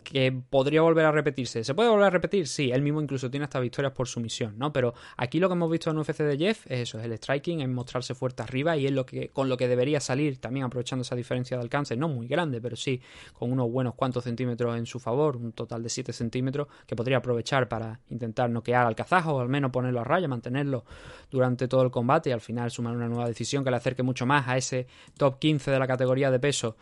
que 0.06 0.32
podría 0.32 0.82
volver 0.82 1.06
a 1.06 1.12
repetirse. 1.12 1.64
¿Se 1.64 1.74
puede 1.74 1.90
volver 1.90 2.06
a 2.06 2.10
repetir? 2.10 2.48
Sí, 2.48 2.72
él 2.72 2.82
mismo 2.82 3.02
incluso 3.02 3.30
tiene 3.30 3.44
hasta 3.44 3.60
victorias 3.60 3.92
por 3.92 4.08
sumisión, 4.08 4.58
¿no? 4.58 4.72
Pero 4.72 4.94
aquí 5.18 5.40
lo 5.40 5.50
que 5.50 5.54
hemos 5.54 5.70
visto 5.70 5.90
en 5.90 5.98
UFC 5.98 6.20
de 6.20 6.38
Jeff 6.38 6.66
es 6.68 6.80
eso, 6.82 7.00
es 7.00 7.06
el 7.06 7.14
striking, 7.14 7.62
es 7.62 7.68
mostrarse 7.68 8.16
fuerte 8.16 8.44
arriba 8.44 8.78
y 8.78 8.86
es 8.86 8.92
lo 8.92 9.06
que, 9.06 9.30
con 9.30 9.50
lo 9.50 9.58
que 9.58 9.68
debería 9.68 10.00
salir, 10.00 10.40
también 10.40 10.66
aprovechando 10.66 11.02
esa 11.02 11.16
diferencia 11.16 11.58
de 11.58 11.64
alcance, 11.64 11.98
no 11.98 12.08
muy 12.08 12.28
grande, 12.28 12.62
pero 12.62 12.76
sí 12.76 13.02
con 13.34 13.52
unos 13.52 13.70
buenos 13.70 13.96
cuantos 13.96 14.24
centímetros 14.24 14.78
en 14.78 14.86
su 14.86 15.00
favor, 15.00 15.36
un 15.36 15.52
total 15.52 15.84
de 15.84 15.90
7 15.90 16.14
centímetros, 16.14 16.68
que 16.86 16.96
podría 16.96 17.18
aprovechar 17.18 17.68
para 17.68 18.00
intentar 18.10 18.50
noquear 18.50 18.86
al 18.86 18.96
kazajo 18.96 19.34
o 19.34 19.40
al 19.42 19.50
menos 19.50 19.72
ponerlo 19.72 20.00
a 20.00 20.04
raya, 20.04 20.28
mantenerlo 20.28 20.86
durante 21.32 21.68
todo 21.68 21.82
el 21.82 21.92
combate 21.92 22.30
y 22.30 22.34
al 22.34 22.42
final 22.42 22.72
sumar 22.72 22.96
una 22.96 23.08
nueva 23.08 23.28
decisión 23.28 23.64
que 23.64 23.72
le 23.72 23.78
acerque 23.78 24.04
mucho 24.04 24.26
más 24.26 24.48
a 24.48 24.56
ese 24.56 24.88
top 25.18 25.40
15 25.40 25.72
de 25.72 25.80
la 25.80 25.88
categoría 25.88 26.32
de 26.32 26.40
peso. 26.40 26.78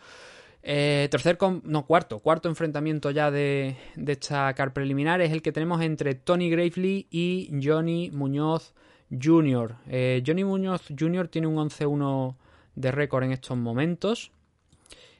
Eh, 0.66 1.08
tercer, 1.10 1.36
no, 1.64 1.84
cuarto, 1.84 2.20
cuarto 2.20 2.48
enfrentamiento 2.48 3.10
ya 3.10 3.30
de, 3.30 3.76
esta 4.06 4.54
car 4.54 4.72
preliminar 4.72 5.20
es 5.20 5.30
el 5.30 5.42
que 5.42 5.52
tenemos 5.52 5.82
entre 5.82 6.14
Tony 6.14 6.48
Gravely 6.48 7.06
y 7.10 7.50
Johnny 7.62 8.10
Muñoz 8.10 8.72
Jr. 9.10 9.76
Eh, 9.86 10.22
Johnny 10.26 10.42
Muñoz 10.42 10.84
Jr. 10.98 11.28
tiene 11.28 11.48
un 11.48 11.56
11-1 11.56 12.36
de 12.76 12.90
récord 12.92 13.24
en 13.24 13.32
estos 13.32 13.58
momentos. 13.58 14.32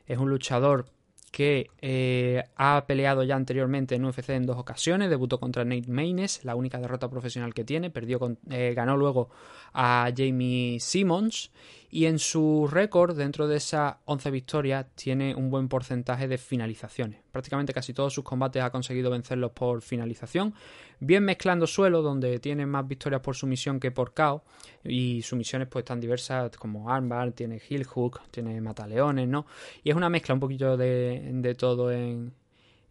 Es 0.06 0.16
un 0.16 0.30
luchador 0.30 0.86
que 1.30 1.68
eh, 1.82 2.42
ha 2.56 2.86
peleado 2.86 3.22
ya 3.22 3.36
anteriormente 3.36 3.96
en 3.96 4.04
UFC 4.06 4.30
en 4.30 4.46
dos 4.46 4.56
ocasiones. 4.56 5.10
Debutó 5.10 5.40
contra 5.40 5.62
Nate 5.66 5.90
Maynes, 5.90 6.42
la 6.44 6.54
única 6.54 6.78
derrota 6.78 7.10
profesional 7.10 7.52
que 7.52 7.64
tiene. 7.64 7.90
Perdió 7.90 8.18
ganó 8.46 8.96
luego 8.96 9.28
a 9.74 10.10
Jamie 10.16 10.80
Simmons 10.80 11.50
y 11.94 12.06
en 12.06 12.18
su 12.18 12.66
récord, 12.68 13.16
dentro 13.16 13.46
de 13.46 13.58
esas 13.58 13.98
11 14.06 14.32
victorias, 14.32 14.84
tiene 14.96 15.32
un 15.32 15.48
buen 15.48 15.68
porcentaje 15.68 16.26
de 16.26 16.38
finalizaciones. 16.38 17.20
Prácticamente 17.30 17.72
casi 17.72 17.94
todos 17.94 18.12
sus 18.12 18.24
combates 18.24 18.64
ha 18.64 18.70
conseguido 18.70 19.12
vencerlos 19.12 19.52
por 19.52 19.80
finalización, 19.80 20.54
bien 20.98 21.24
mezclando 21.24 21.68
suelo, 21.68 22.02
donde 22.02 22.40
tiene 22.40 22.66
más 22.66 22.88
victorias 22.88 23.20
por 23.20 23.36
sumisión 23.36 23.78
que 23.78 23.92
por 23.92 24.12
KO, 24.12 24.42
y 24.82 25.22
sumisiones 25.22 25.68
pues 25.68 25.84
tan 25.84 26.00
diversas 26.00 26.50
como 26.56 26.90
armbar, 26.90 27.30
tiene 27.30 27.62
heel 27.70 27.84
hook, 27.84 28.22
tiene 28.32 28.60
mataleones, 28.60 29.28
¿no? 29.28 29.46
Y 29.84 29.90
es 29.90 29.94
una 29.94 30.10
mezcla 30.10 30.34
un 30.34 30.40
poquito 30.40 30.76
de, 30.76 31.56
todo 31.56 31.92
en 31.92 32.34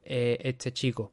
eh, 0.06 0.38
este 0.44 0.72
chico. 0.72 1.12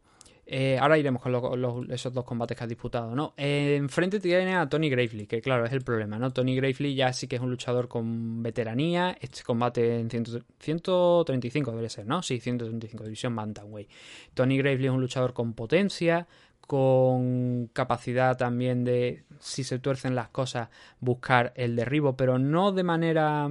Eh, 0.52 0.76
ahora 0.80 0.98
iremos 0.98 1.22
con 1.22 1.92
esos 1.92 2.12
dos 2.12 2.24
combates 2.24 2.58
que 2.58 2.64
ha 2.64 2.66
disputado, 2.66 3.14
¿no? 3.14 3.34
Eh, 3.36 3.76
enfrente 3.76 4.18
tiene 4.18 4.56
a 4.56 4.68
Tony 4.68 4.90
Gravely, 4.90 5.28
que 5.28 5.40
claro, 5.40 5.64
es 5.64 5.72
el 5.72 5.82
problema, 5.82 6.18
¿no? 6.18 6.32
Tony 6.32 6.56
Gravely 6.56 6.96
ya 6.96 7.12
sí 7.12 7.28
que 7.28 7.36
es 7.36 7.42
un 7.42 7.50
luchador 7.50 7.86
con 7.86 8.42
veteranía. 8.42 9.16
Este 9.20 9.44
combate 9.44 10.00
en 10.00 10.10
135 10.10 11.70
debería 11.70 11.88
ser, 11.88 12.04
¿no? 12.08 12.20
Sí, 12.24 12.40
135, 12.40 13.04
división 13.04 13.36
Bantamweight. 13.36 13.88
Tony 14.34 14.58
Gravely 14.58 14.86
es 14.86 14.90
un 14.90 15.00
luchador 15.00 15.34
con 15.34 15.52
potencia, 15.52 16.26
con 16.66 17.68
capacidad 17.72 18.36
también 18.36 18.82
de, 18.82 19.22
si 19.38 19.62
se 19.62 19.78
tuercen 19.78 20.16
las 20.16 20.30
cosas, 20.30 20.68
buscar 20.98 21.52
el 21.54 21.76
derribo, 21.76 22.16
pero 22.16 22.40
no 22.40 22.72
de 22.72 22.82
manera... 22.82 23.48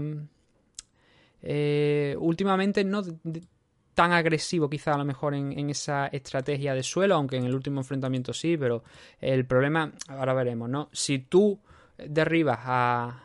Eh, 1.41 2.17
últimamente 2.19 2.83
no 2.83 3.01
tan 3.99 4.13
agresivo 4.13 4.69
quizá 4.69 4.93
a 4.93 4.97
lo 4.97 5.03
mejor 5.03 5.33
en, 5.33 5.69
esa 5.69 6.07
estrategia 6.07 6.73
de 6.73 6.83
suelo, 6.83 7.15
aunque 7.15 7.35
en 7.35 7.43
el 7.43 7.53
último 7.53 7.81
enfrentamiento 7.81 8.31
sí, 8.31 8.55
pero 8.55 8.81
el 9.19 9.45
problema, 9.45 9.91
ahora 10.07 10.33
veremos, 10.33 10.69
¿no? 10.69 10.87
Si 10.93 11.19
tú 11.19 11.59
derribas 11.97 12.59
a 12.63 13.23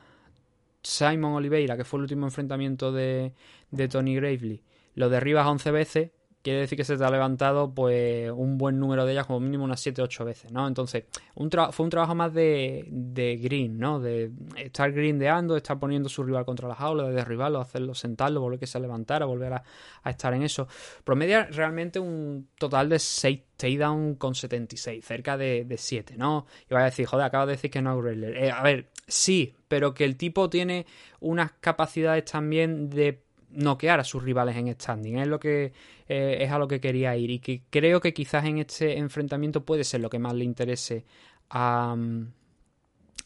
Simon 0.83 1.35
Oliveira, 1.35 1.77
que 1.77 1.85
fue 1.85 1.99
el 1.99 2.03
último 2.03 2.27
enfrentamiento 2.27 2.91
de, 2.91 3.35
de 3.71 3.87
Tony 3.87 4.17
Gravely, 4.17 4.65
lo 4.97 5.09
derribas 5.09 5.47
11 5.47 5.71
veces, 5.71 6.11
quiere 6.45 6.61
decir 6.61 6.77
que 6.77 6.85
se 6.85 6.99
te 6.99 7.03
ha 7.03 7.11
levantado 7.11 7.73
pues 7.75 8.31
un 8.31 8.59
buen 8.59 8.79
número 8.79 9.07
de 9.07 9.13
ellas, 9.13 9.27
como 9.27 9.41
mínimo 9.41 9.65
unas 9.65 9.81
7 9.81 10.03
8 10.03 10.25
veces, 10.27 10.53
¿no? 10.53 10.69
Entonces, 10.69 11.05
fue 11.35 11.85
un 11.85 11.91
trabajo 11.91 12.15
más 12.15 12.35
de, 12.35 13.41
green, 13.43 13.79
¿no? 13.79 13.99
De 13.99 14.31
estar 14.57 14.93
grindeando, 14.93 15.57
estar 15.57 15.79
poniendo 15.79 16.11
su 16.11 16.23
rival 16.23 16.45
contra 16.45 16.69
la 16.69 16.75
jaula, 16.75 17.09
de 17.09 17.15
derribarlo, 17.15 17.61
hacerlo 17.61 17.95
sentarlo, 17.95 18.43
volver 18.43 18.61
que 18.61 18.67
se 18.67 18.79
levantara, 18.79 19.25
volver 19.25 19.55
a, 19.55 19.65
estar 20.05 20.35
en 20.35 20.43
eso. 20.43 20.69
Promedia 21.03 21.47
realmente 21.47 21.99
un 21.99 22.51
total 22.59 22.91
de 22.91 22.99
6 22.99 23.41
takedown 23.57 24.17
con 24.17 24.35
76, 24.35 25.03
cerca 25.03 25.39
de, 25.39 25.65
de 25.65 25.79
7, 25.79 26.17
¿no? 26.19 26.47
Y 26.71 26.75
va 26.75 26.81
a 26.81 26.85
decir, 26.85 27.07
joder, 27.07 27.25
acabo 27.25 27.47
de 27.47 27.53
decir 27.53 27.71
que 27.71 27.81
no 27.81 28.07
es 28.07 28.17
eh, 28.23 28.51
a 28.51 28.63
ver, 28.63 28.91
sí, 29.07 29.55
pero 29.67 29.95
que 29.95 30.05
el 30.05 30.19
tipo 30.19 30.51
tiene 30.51 30.85
unas 31.21 31.53
capacidades 31.53 32.27
también 32.27 32.91
de 32.91 33.24
noquear 33.55 34.01
a 34.01 34.05
sus 34.05 34.23
rivales 34.23 34.57
en 34.57 34.73
standing. 34.73 35.19
Es 35.19 35.29
lo 35.29 35.41
que 35.41 35.73
eh, 36.09 36.39
es 36.41 36.51
a 36.51 36.59
lo 36.59 36.69
que 36.69 36.81
quería 36.81 37.17
ir 37.17 37.31
y 37.31 37.39
que 37.39 37.63
creo 37.71 38.01
que 38.01 38.13
quizás 38.13 38.45
en 38.45 38.59
este 38.59 38.99
enfrentamiento 38.99 39.65
puede 39.65 39.85
ser 39.85 40.01
lo 40.01 40.11
que 40.11 40.19
más 40.19 40.35
le 40.35 40.45
interese 40.45 41.05
a, 41.51 41.97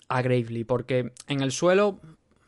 a 0.08 0.22
Gravely, 0.22 0.64
porque 0.64 1.12
en 1.26 1.40
el 1.40 1.52
suelo, 1.52 1.98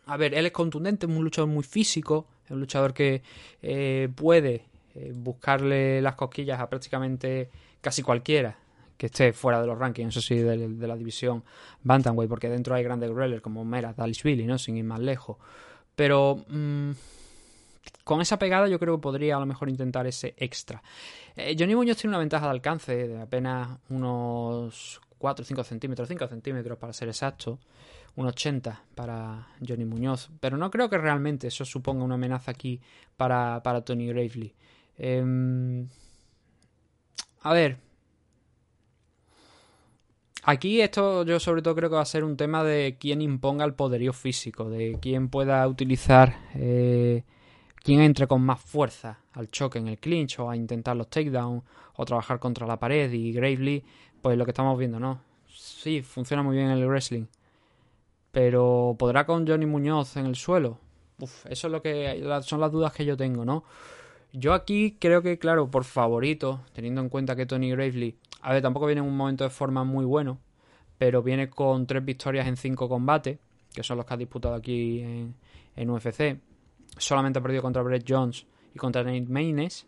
a 0.06 0.16
ver, 0.16 0.34
él 0.34 0.46
es 0.46 0.52
contundente, 0.52 1.06
es 1.06 1.12
un 1.12 1.24
luchador 1.24 1.48
muy 1.48 1.64
físico, 1.64 2.26
es 2.44 2.50
un 2.50 2.60
luchador 2.60 2.94
que 2.94 3.22
eh, 3.62 4.08
puede 4.14 4.64
eh, 4.94 5.12
buscarle 5.14 6.00
las 6.02 6.14
cosquillas 6.14 6.60
a 6.60 6.68
prácticamente 6.68 7.50
casi 7.80 8.02
cualquiera 8.02 8.58
que 8.96 9.06
esté 9.06 9.32
fuera 9.32 9.60
de 9.62 9.66
los 9.66 9.78
rankings, 9.78 10.14
eso 10.14 10.20
sí, 10.20 10.36
de, 10.36 10.86
la 10.86 10.94
división 10.94 11.42
Bantamweight, 11.82 12.28
porque 12.28 12.50
dentro 12.50 12.74
hay 12.74 12.82
grandes 12.82 13.10
growlers 13.10 13.40
como 13.40 13.64
Mera, 13.64 13.94
Dalishvili, 13.94 14.44
¿no? 14.44 14.58
Sin 14.58 14.76
ir 14.76 14.84
más 14.84 15.00
lejos. 15.00 15.38
Pero... 15.96 16.44
Mm, 16.48 16.90
con 18.10 18.20
esa 18.20 18.40
pegada 18.40 18.66
yo 18.66 18.80
creo 18.80 18.96
que 18.96 19.02
podría 19.02 19.36
a 19.36 19.38
lo 19.38 19.46
mejor 19.46 19.68
intentar 19.68 20.04
ese 20.04 20.34
extra. 20.36 20.82
Eh, 21.36 21.54
Johnny 21.56 21.76
Muñoz 21.76 21.96
tiene 21.96 22.10
una 22.10 22.18
ventaja 22.18 22.46
de 22.46 22.50
alcance 22.50 23.06
de 23.06 23.20
apenas 23.20 23.78
unos 23.88 25.00
4 25.18 25.44
o 25.44 25.46
5 25.46 25.62
centímetros, 25.62 26.08
5 26.08 26.26
centímetros 26.26 26.76
para 26.76 26.92
ser 26.92 27.06
exacto, 27.06 27.60
un 28.16 28.26
80 28.26 28.82
para 28.96 29.46
Johnny 29.64 29.84
Muñoz, 29.84 30.28
pero 30.40 30.56
no 30.56 30.72
creo 30.72 30.90
que 30.90 30.98
realmente 30.98 31.46
eso 31.46 31.64
suponga 31.64 32.02
una 32.02 32.16
amenaza 32.16 32.50
aquí 32.50 32.80
para, 33.16 33.62
para 33.62 33.84
Tony 33.84 34.08
Gravely. 34.08 34.56
Em, 34.98 35.86
a 37.42 37.52
ver, 37.52 37.78
Aquí 40.42 40.80
esto 40.80 41.24
yo 41.24 41.38
sobre 41.38 41.62
todo 41.62 41.76
creo 41.76 41.90
que 41.90 41.96
va 41.96 42.02
a 42.02 42.06
ser 42.06 42.24
un 42.24 42.36
tema 42.36 42.64
de 42.64 42.96
quién 42.98 43.20
imponga 43.20 43.64
el 43.64 43.74
poderío 43.74 44.12
físico, 44.12 44.68
de 44.68 44.98
quién 45.00 45.28
pueda 45.28 45.68
utilizar, 45.68 46.38
eh, 46.54 47.22
quién 47.82 48.00
entre 48.00 48.26
con 48.26 48.42
más 48.42 48.60
fuerza 48.60 49.18
al 49.32 49.50
choque 49.50 49.78
en 49.78 49.88
el 49.88 49.98
clinch 49.98 50.38
o 50.38 50.50
a 50.50 50.56
intentar 50.56 50.96
los 50.96 51.08
takedowns 51.08 51.62
o 51.94 52.04
trabajar 52.04 52.38
contra 52.38 52.66
la 52.66 52.78
pared 52.78 53.12
y 53.12 53.32
Gravely, 53.32 53.84
pues 54.22 54.36
lo 54.36 54.44
que 54.44 54.50
estamos 54.50 54.78
viendo, 54.78 55.00
¿no? 55.00 55.20
Sí, 55.48 56.02
funciona 56.02 56.42
muy 56.42 56.56
bien 56.56 56.68
el 56.68 56.86
wrestling, 56.86 57.26
pero 58.30 58.94
¿podrá 58.98 59.26
con 59.26 59.46
Johnny 59.46 59.66
Muñoz 59.66 60.16
en 60.16 60.26
el 60.26 60.36
suelo? 60.36 60.78
Uf, 61.18 61.46
eso 61.46 61.66
es 61.66 61.72
lo 61.72 61.82
que 61.82 62.22
son 62.42 62.60
las 62.60 62.72
dudas 62.72 62.92
que 62.92 63.04
yo 63.04 63.16
tengo, 63.16 63.44
¿no? 63.44 63.64
Yo 64.32 64.54
aquí 64.54 64.96
creo 65.00 65.22
que, 65.22 65.38
claro, 65.38 65.70
por 65.70 65.84
favorito, 65.84 66.60
teniendo 66.72 67.00
en 67.00 67.08
cuenta 67.08 67.34
que 67.34 67.46
Tony 67.46 67.70
Gravely, 67.70 68.16
a 68.42 68.52
ver, 68.52 68.62
tampoco 68.62 68.86
viene 68.86 69.00
en 69.00 69.08
un 69.08 69.16
momento 69.16 69.44
de 69.44 69.50
forma 69.50 69.82
muy 69.84 70.04
bueno, 70.04 70.38
pero 70.98 71.22
viene 71.22 71.50
con 71.50 71.86
tres 71.86 72.04
victorias 72.04 72.46
en 72.46 72.56
cinco 72.56 72.88
combates, 72.88 73.38
que 73.74 73.82
son 73.82 73.96
los 73.96 74.06
que 74.06 74.14
ha 74.14 74.16
disputado 74.16 74.54
aquí 74.54 75.00
en, 75.00 75.90
UFC. 75.90 76.38
Solamente 76.96 77.38
ha 77.38 77.42
perdido 77.42 77.62
contra 77.62 77.82
Brett 77.82 78.04
Jones 78.06 78.46
y 78.74 78.78
contra 78.78 79.02
Nate 79.02 79.26
Maynes. 79.28 79.86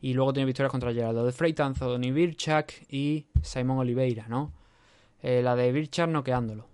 Y 0.00 0.14
luego 0.14 0.32
tiene 0.32 0.46
victorias 0.46 0.72
contra 0.72 0.92
Gerardo 0.92 1.24
de 1.24 1.32
Freitas, 1.32 1.66
Anthony 1.66 2.12
Birchak 2.12 2.86
y 2.88 3.26
Simon 3.42 3.78
Oliveira, 3.78 4.26
¿no? 4.28 4.52
Eh, 5.22 5.42
la 5.42 5.54
de 5.56 5.70
Birchak 5.72 6.08
noqueándolo. 6.08 6.66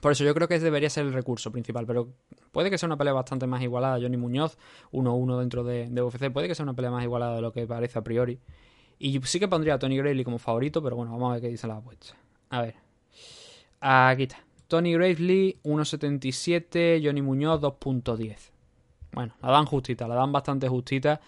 Por 0.00 0.12
eso 0.12 0.24
yo 0.24 0.34
creo 0.34 0.48
que 0.48 0.58
debería 0.58 0.90
ser 0.90 1.06
el 1.06 1.14
recurso 1.14 1.50
principal, 1.50 1.86
pero 1.86 2.12
puede 2.52 2.70
que 2.70 2.76
sea 2.76 2.86
una 2.86 2.98
pelea 2.98 3.14
bastante 3.14 3.46
más 3.46 3.62
igualada. 3.62 3.98
Johnny 3.98 4.18
Muñoz, 4.18 4.58
1-1 4.92 5.38
dentro 5.38 5.64
de, 5.64 6.02
UFC, 6.02 6.30
puede 6.30 6.46
que 6.46 6.54
sea 6.54 6.64
una 6.64 6.74
pelea 6.74 6.90
más 6.90 7.02
igualada 7.02 7.36
de 7.36 7.40
lo 7.40 7.52
que 7.52 7.66
parece 7.66 7.98
a 7.98 8.02
priori. 8.02 8.38
Y 8.98 9.18
sí 9.22 9.40
que 9.40 9.48
pondría 9.48 9.74
a 9.74 9.78
Tony 9.78 9.96
Gravely 9.96 10.22
como 10.22 10.38
favorito, 10.38 10.82
pero 10.82 10.96
bueno, 10.96 11.12
vamos 11.12 11.30
a 11.30 11.32
ver 11.32 11.42
qué 11.42 11.48
dice 11.48 11.66
la 11.66 11.76
apuesta. 11.76 12.14
A 12.50 12.60
ver. 12.60 12.74
Aquí 13.80 14.24
está. 14.24 14.44
Tony 14.68 14.92
Gravely, 14.94 15.58
1.77. 15.62 17.00
Johnny 17.04 17.22
Muñoz, 17.22 17.60
2.10. 17.60 18.36
Bueno, 19.12 19.34
la 19.42 19.50
dan 19.50 19.66
justita, 19.66 20.08
la 20.08 20.14
dan 20.14 20.32
bastante 20.32 20.68
justita. 20.68 21.20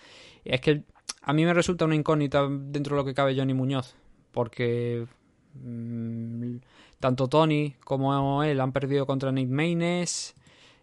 Es 0.44 0.61
que 0.61 0.83
a 1.22 1.33
mí 1.33 1.44
me 1.44 1.55
resulta 1.55 1.85
una 1.85 1.94
incógnita 1.94 2.46
dentro 2.49 2.96
de 2.96 3.03
lo 3.03 3.05
que 3.05 3.14
cabe 3.14 3.37
Johnny 3.37 3.55
Muñoz. 3.55 3.94
Porque 4.33 5.07
mm, 5.55 6.57
tanto 7.01 7.29
Tony 7.29 7.75
como 7.85 8.42
él 8.42 8.61
han 8.61 8.72
perdido 8.72 9.07
contra 9.07 9.33
Nick 9.33 9.49
Maynes. 9.49 10.35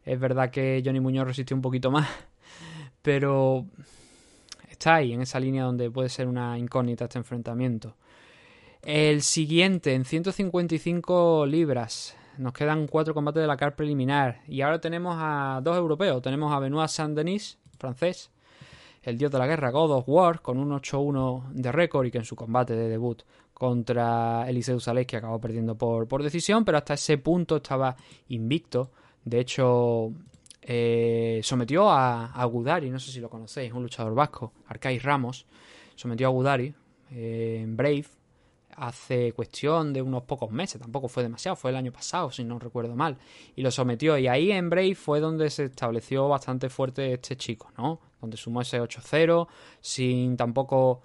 Es 0.05 0.19
verdad 0.19 0.49
que 0.49 0.81
Johnny 0.85 0.99
Muñoz 0.99 1.27
resistió 1.27 1.55
un 1.55 1.61
poquito 1.61 1.91
más. 1.91 2.09
Pero 3.01 3.65
está 4.69 4.95
ahí, 4.95 5.13
en 5.13 5.21
esa 5.21 5.39
línea 5.39 5.63
donde 5.63 5.89
puede 5.89 6.09
ser 6.09 6.27
una 6.27 6.57
incógnita 6.57 7.05
este 7.05 7.19
enfrentamiento. 7.19 7.95
El 8.81 9.21
siguiente, 9.21 9.93
en 9.93 10.03
155 10.03 11.45
libras. 11.45 12.17
Nos 12.37 12.53
quedan 12.53 12.87
cuatro 12.87 13.13
combates 13.13 13.41
de 13.41 13.47
la 13.47 13.57
car 13.57 13.75
preliminar. 13.75 14.41
Y 14.47 14.61
ahora 14.61 14.79
tenemos 14.79 15.15
a 15.19 15.61
dos 15.63 15.77
europeos. 15.77 16.21
Tenemos 16.21 16.51
a 16.51 16.59
Benoit 16.59 16.89
Saint-Denis, 16.89 17.59
francés, 17.77 18.31
el 19.03 19.17
dios 19.17 19.31
de 19.31 19.37
la 19.37 19.47
guerra, 19.47 19.69
God 19.69 19.91
of 19.91 20.05
War, 20.07 20.41
con 20.41 20.57
un 20.57 20.71
8-1 20.71 21.51
de 21.51 21.71
récord 21.71 22.05
y 22.05 22.11
que 22.11 22.17
en 22.17 22.25
su 22.25 22.35
combate 22.35 22.75
de 22.75 22.87
debut 22.87 23.21
contra 23.53 24.49
Eliseu 24.49 24.79
Sales, 24.79 25.05
que 25.05 25.17
acabó 25.17 25.39
perdiendo 25.39 25.77
por, 25.77 26.07
por 26.07 26.23
decisión, 26.23 26.65
pero 26.65 26.77
hasta 26.77 26.95
ese 26.95 27.17
punto 27.17 27.57
estaba 27.57 27.95
invicto. 28.29 28.91
De 29.23 29.39
hecho, 29.39 30.11
eh, 30.61 31.39
sometió 31.43 31.89
a, 31.89 32.31
a, 32.31 32.45
Gudari, 32.45 32.89
no 32.89 32.99
sé 32.99 33.11
si 33.11 33.19
lo 33.19 33.29
conocéis, 33.29 33.73
un 33.73 33.83
luchador 33.83 34.15
vasco, 34.15 34.53
Arcais 34.67 35.03
Ramos, 35.03 35.45
sometió 35.95 36.27
a 36.27 36.31
Gudari 36.31 36.73
eh, 37.11 37.59
en 37.61 37.77
Brave 37.77 38.05
hace 38.77 39.33
cuestión 39.33 39.93
de 39.93 40.01
unos 40.01 40.23
pocos 40.23 40.51
meses, 40.51 40.81
tampoco 40.81 41.07
fue 41.07 41.23
demasiado, 41.23 41.55
fue 41.55 41.71
el 41.71 41.77
año 41.77 41.91
pasado, 41.91 42.31
si 42.31 42.43
no 42.43 42.59
recuerdo 42.59 42.95
mal, 42.95 43.17
y 43.55 43.61
lo 43.61 43.71
sometió. 43.71 44.17
Y 44.17 44.27
ahí 44.27 44.51
en 44.51 44.69
Brave 44.69 44.95
fue 44.95 45.19
donde 45.19 45.49
se 45.49 45.65
estableció 45.65 46.27
bastante 46.27 46.69
fuerte 46.69 47.13
este 47.13 47.35
chico, 47.37 47.71
¿no? 47.77 47.99
Donde 48.21 48.37
sumó 48.37 48.61
ese 48.61 48.81
8-0, 48.81 49.47
sin 49.81 50.37
tampoco 50.37 51.01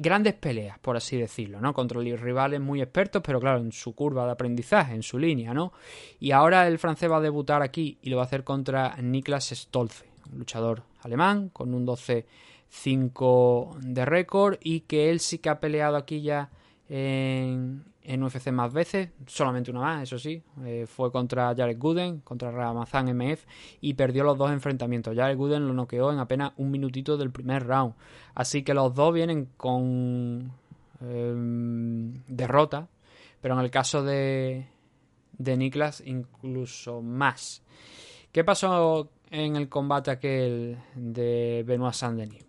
grandes 0.00 0.34
peleas, 0.34 0.78
por 0.78 0.96
así 0.96 1.16
decirlo, 1.16 1.60
¿no? 1.60 1.74
Contra 1.74 2.00
rivales 2.00 2.60
muy 2.60 2.80
expertos, 2.80 3.22
pero 3.24 3.40
claro, 3.40 3.58
en 3.58 3.72
su 3.72 3.94
curva 3.94 4.26
de 4.26 4.32
aprendizaje, 4.32 4.94
en 4.94 5.02
su 5.02 5.18
línea, 5.18 5.52
¿no? 5.52 5.72
Y 6.20 6.30
ahora 6.30 6.66
el 6.66 6.78
francés 6.78 7.10
va 7.10 7.16
a 7.18 7.20
debutar 7.20 7.62
aquí 7.62 7.98
y 8.02 8.10
lo 8.10 8.16
va 8.16 8.22
a 8.22 8.26
hacer 8.26 8.44
contra 8.44 8.96
Niklas 9.00 9.48
Stolze, 9.48 10.06
un 10.32 10.38
luchador 10.38 10.84
alemán 11.00 11.48
con 11.50 11.74
un 11.74 11.84
12-5 12.70 13.78
de 13.80 14.04
récord 14.04 14.58
y 14.62 14.80
que 14.80 15.10
él 15.10 15.20
sí 15.20 15.38
que 15.38 15.48
ha 15.48 15.60
peleado 15.60 15.96
aquí 15.96 16.20
ya 16.22 16.50
en, 16.88 17.84
en 18.02 18.22
UFC 18.22 18.50
más 18.50 18.72
veces, 18.72 19.10
solamente 19.26 19.70
una 19.70 19.80
más, 19.80 20.02
eso 20.04 20.18
sí, 20.18 20.42
eh, 20.64 20.86
fue 20.86 21.12
contra 21.12 21.54
Jared 21.54 21.78
Gooden, 21.78 22.20
contra 22.20 22.50
Ramazan 22.50 23.14
MF 23.14 23.44
y 23.80 23.94
perdió 23.94 24.24
los 24.24 24.38
dos 24.38 24.50
enfrentamientos. 24.50 25.14
Jared 25.14 25.36
Gooden 25.36 25.66
lo 25.66 25.74
noqueó 25.74 26.12
en 26.12 26.18
apenas 26.18 26.52
un 26.56 26.70
minutito 26.70 27.16
del 27.16 27.30
primer 27.30 27.66
round. 27.66 27.94
Así 28.34 28.62
que 28.62 28.74
los 28.74 28.94
dos 28.94 29.12
vienen 29.12 29.50
con 29.56 30.52
em, 31.00 32.14
derrota, 32.26 32.88
pero 33.40 33.54
en 33.54 33.60
el 33.60 33.70
caso 33.70 34.02
de, 34.02 34.66
de 35.36 35.56
Niklas 35.56 36.02
incluso 36.04 37.02
más. 37.02 37.62
¿Qué 38.32 38.44
pasó 38.44 39.10
en 39.30 39.56
el 39.56 39.68
combate 39.68 40.10
aquel 40.10 40.78
de 40.94 41.64
Benoit 41.66 41.94
Saint-Denis? 41.94 42.47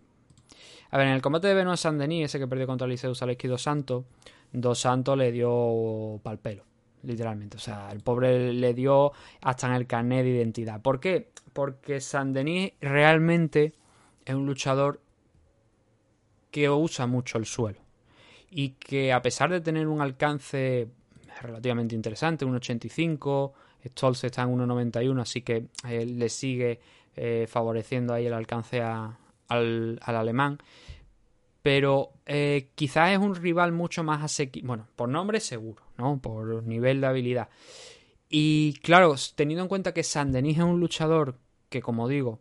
A 0.90 0.98
ver, 0.98 1.06
en 1.06 1.14
el 1.14 1.22
combate 1.22 1.48
de 1.48 1.54
Benoit 1.54 1.78
Saint-Denis, 1.78 2.24
ese 2.24 2.38
que 2.38 2.48
perdió 2.48 2.66
contra 2.66 2.86
Liceu 2.86 3.14
Saleski 3.14 3.46
dos 3.48 3.62
Santos, 3.62 4.04
Dos 4.52 4.80
Santos 4.80 5.16
le 5.16 5.30
dio 5.30 6.20
pal 6.22 6.38
pelo, 6.38 6.64
literalmente. 7.02 7.56
O 7.56 7.60
sea, 7.60 7.90
el 7.92 8.00
pobre 8.00 8.52
le 8.52 8.74
dio 8.74 9.12
hasta 9.42 9.68
en 9.68 9.74
el 9.74 9.86
carnet 9.86 10.24
de 10.24 10.30
identidad. 10.30 10.82
¿Por 10.82 10.98
qué? 10.98 11.30
Porque 11.52 12.00
Saint-Denis 12.00 12.72
realmente 12.80 13.74
es 14.24 14.34
un 14.34 14.46
luchador 14.46 15.00
que 16.50 16.68
usa 16.68 17.06
mucho 17.06 17.38
el 17.38 17.46
suelo. 17.46 17.78
Y 18.50 18.70
que 18.70 19.12
a 19.12 19.22
pesar 19.22 19.50
de 19.50 19.60
tener 19.60 19.86
un 19.86 20.00
alcance 20.00 20.88
relativamente 21.40 21.94
interesante, 21.94 22.44
un 22.44 22.56
85, 22.56 23.52
Stolz 23.86 24.24
está 24.24 24.42
en 24.42 24.58
1.91, 24.58 25.20
así 25.20 25.42
que 25.42 25.68
eh, 25.88 26.04
le 26.04 26.28
sigue 26.28 26.80
eh, 27.14 27.46
favoreciendo 27.48 28.12
ahí 28.12 28.26
el 28.26 28.34
alcance 28.34 28.82
al, 29.50 30.00
al, 30.02 30.16
alemán 30.16 30.58
pero 31.62 32.12
eh, 32.26 32.70
quizás 32.74 33.10
es 33.10 33.18
un 33.18 33.34
rival 33.34 33.72
mucho 33.72 34.02
más 34.02 34.22
asequible, 34.22 34.66
bueno, 34.66 34.86
por 34.96 35.08
nombre 35.08 35.40
seguro, 35.40 35.82
¿no? 35.98 36.18
Por 36.20 36.62
nivel 36.64 37.00
de 37.00 37.06
habilidad. 37.06 37.48
Y 38.28 38.74
claro, 38.82 39.14
teniendo 39.34 39.62
en 39.62 39.68
cuenta 39.68 39.92
que 39.92 40.02
Saint-Denis 40.02 40.58
es 40.58 40.64
un 40.64 40.80
luchador 40.80 41.36
que, 41.68 41.82
como 41.82 42.08
digo, 42.08 42.40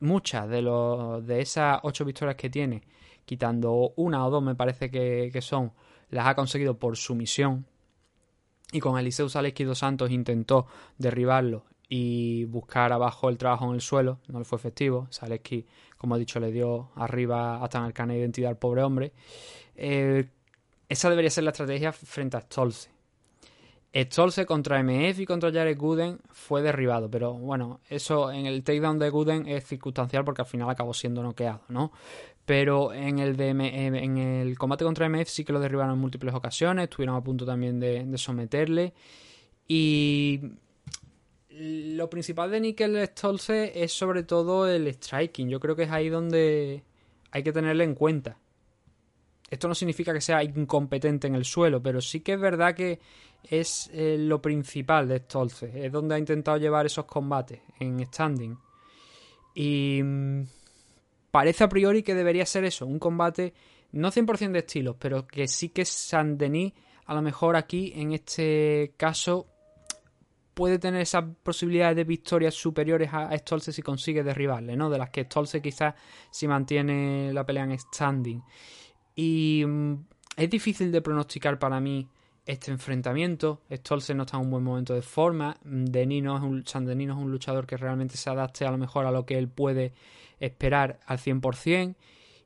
muchas 0.00 0.48
de, 0.48 0.62
los, 0.62 1.24
de 1.26 1.40
esas 1.40 1.78
ocho 1.82 2.04
victorias 2.04 2.36
que 2.36 2.50
tiene, 2.50 2.82
quitando 3.24 3.92
una 3.96 4.26
o 4.26 4.30
dos 4.30 4.42
me 4.42 4.54
parece 4.54 4.90
que, 4.90 5.40
son, 5.40 5.72
las 6.10 6.26
ha 6.26 6.34
conseguido 6.34 6.78
por 6.78 6.96
sumisión. 6.96 7.66
Y 8.72 8.80
con 8.80 8.98
Eliseu 8.98 9.28
Saleski 9.28 9.62
dos 9.62 9.78
Santos 9.78 10.10
intentó 10.10 10.66
derribarlo 10.98 11.64
y 11.88 12.44
buscar 12.44 12.92
abajo 12.92 13.28
el 13.28 13.38
trabajo 13.38 13.66
en 13.68 13.74
el 13.74 13.80
suelo, 13.80 14.18
no 14.28 14.38
le 14.38 14.44
fue 14.44 14.58
efectivo. 14.58 15.06
Saleski, 15.10 15.66
como 15.96 16.16
he 16.16 16.18
dicho, 16.18 16.40
le 16.40 16.50
dio 16.50 16.90
arriba 16.96 17.62
hasta 17.62 17.78
en 17.78 17.84
el 17.84 17.92
carnet 17.92 18.16
de 18.16 18.20
identidad 18.20 18.50
al 18.50 18.58
pobre 18.58 18.82
hombre. 18.82 19.12
Eh, 19.76 20.28
esa 20.88 21.10
debería 21.10 21.30
ser 21.30 21.44
la 21.44 21.50
estrategia 21.50 21.92
frente 21.92 22.36
a 22.36 22.40
Stolze. 22.40 22.90
Stolze 23.94 24.44
contra 24.44 24.82
MF 24.82 25.20
y 25.20 25.26
contra 25.26 25.50
Jared 25.50 25.78
Gooden 25.78 26.18
fue 26.30 26.60
derribado, 26.60 27.10
pero 27.10 27.32
bueno, 27.32 27.80
eso 27.88 28.30
en 28.30 28.44
el 28.44 28.62
takedown 28.62 28.98
de 28.98 29.08
Gooden 29.08 29.48
es 29.48 29.64
circunstancial 29.64 30.22
porque 30.22 30.42
al 30.42 30.46
final 30.46 30.68
acabó 30.68 30.92
siendo 30.92 31.22
noqueado, 31.22 31.62
¿no? 31.68 31.92
Pero 32.44 32.92
en 32.92 33.18
el, 33.20 33.36
de, 33.36 33.48
en 33.48 34.18
el 34.18 34.58
combate 34.58 34.84
contra 34.84 35.08
MF 35.08 35.28
sí 35.28 35.44
que 35.44 35.52
lo 35.52 35.60
derribaron 35.60 35.94
en 35.94 36.00
múltiples 36.00 36.34
ocasiones, 36.34 36.84
estuvieron 36.84 37.16
a 37.16 37.24
punto 37.24 37.46
también 37.46 37.80
de, 37.80 38.04
de 38.04 38.18
someterle. 38.18 38.92
Y 39.66 40.40
lo 41.58 42.10
principal 42.10 42.50
de 42.50 42.60
Nickel 42.60 43.06
Stolze 43.08 43.82
es 43.82 43.92
sobre 43.92 44.24
todo 44.24 44.68
el 44.68 44.86
striking. 44.88 45.48
Yo 45.48 45.58
creo 45.58 45.74
que 45.74 45.84
es 45.84 45.90
ahí 45.90 46.08
donde 46.08 46.82
hay 47.30 47.42
que 47.42 47.52
tenerle 47.52 47.84
en 47.84 47.94
cuenta. 47.94 48.38
esto 49.48 49.68
no 49.68 49.74
significa 49.74 50.12
que 50.12 50.20
sea 50.20 50.42
incompetente 50.42 51.26
en 51.26 51.34
el 51.34 51.44
suelo, 51.44 51.82
pero 51.82 52.00
sí 52.00 52.20
que 52.20 52.34
es 52.34 52.40
verdad 52.40 52.74
que 52.74 52.98
es 53.42 53.88
eh, 53.92 54.16
lo 54.18 54.42
principal 54.42 55.08
de 55.08 55.18
Stolze. 55.20 55.86
Es 55.86 55.92
donde 55.92 56.16
ha 56.16 56.18
intentado 56.18 56.58
llevar 56.58 56.84
esos 56.84 57.06
combates 57.06 57.60
en 57.78 58.04
standing. 58.04 58.58
Y 59.54 60.02
mm, 60.02 60.42
parece 61.30 61.64
a 61.64 61.68
priori 61.68 62.02
que 62.02 62.14
debería 62.14 62.44
ser 62.44 62.64
eso, 62.64 62.86
un 62.86 62.98
combate 62.98 63.54
no 63.92 64.10
100% 64.10 64.50
de 64.50 64.58
estilos, 64.58 64.96
pero 64.98 65.26
que 65.26 65.48
sí 65.48 65.70
que 65.70 65.84
San 65.84 66.36
Denis 66.36 66.72
a 67.06 67.14
lo 67.14 67.22
mejor 67.22 67.56
aquí 67.56 67.92
en 67.94 68.12
este 68.12 68.92
caso 68.96 69.46
puede 70.56 70.78
tener 70.78 71.02
esas 71.02 71.22
posibilidades 71.42 71.96
de 71.96 72.04
victorias 72.04 72.54
superiores 72.54 73.10
a 73.12 73.36
Stolze 73.36 73.72
si 73.72 73.82
consigue 73.82 74.22
derribarle, 74.22 74.74
¿no? 74.74 74.88
De 74.88 74.96
las 74.96 75.10
que 75.10 75.24
Stolze 75.24 75.60
quizás 75.60 75.94
si 76.30 76.48
mantiene 76.48 77.30
la 77.34 77.44
pelea 77.44 77.64
en 77.64 77.78
standing. 77.78 78.42
Y 79.14 79.64
mm, 79.66 79.94
es 80.34 80.48
difícil 80.48 80.90
de 80.90 81.02
pronosticar 81.02 81.58
para 81.58 81.78
mí 81.78 82.08
este 82.46 82.70
enfrentamiento. 82.70 83.60
Stolze 83.70 84.14
no 84.14 84.22
está 84.22 84.38
en 84.38 84.44
un 84.44 84.50
buen 84.50 84.64
momento 84.64 84.94
de 84.94 85.02
forma. 85.02 85.58
Denis 85.62 86.22
no 86.22 86.38
es 86.38 86.42
un, 86.42 86.66
San 86.66 86.86
Denis 86.86 87.08
no 87.08 87.18
es 87.18 87.20
un 87.20 87.30
luchador 87.30 87.66
que 87.66 87.76
realmente 87.76 88.16
se 88.16 88.30
adapte 88.30 88.64
a 88.64 88.70
lo 88.70 88.78
mejor 88.78 89.04
a 89.04 89.10
lo 89.10 89.26
que 89.26 89.36
él 89.36 89.48
puede 89.48 89.92
esperar 90.40 91.00
al 91.04 91.18
100%. 91.18 91.96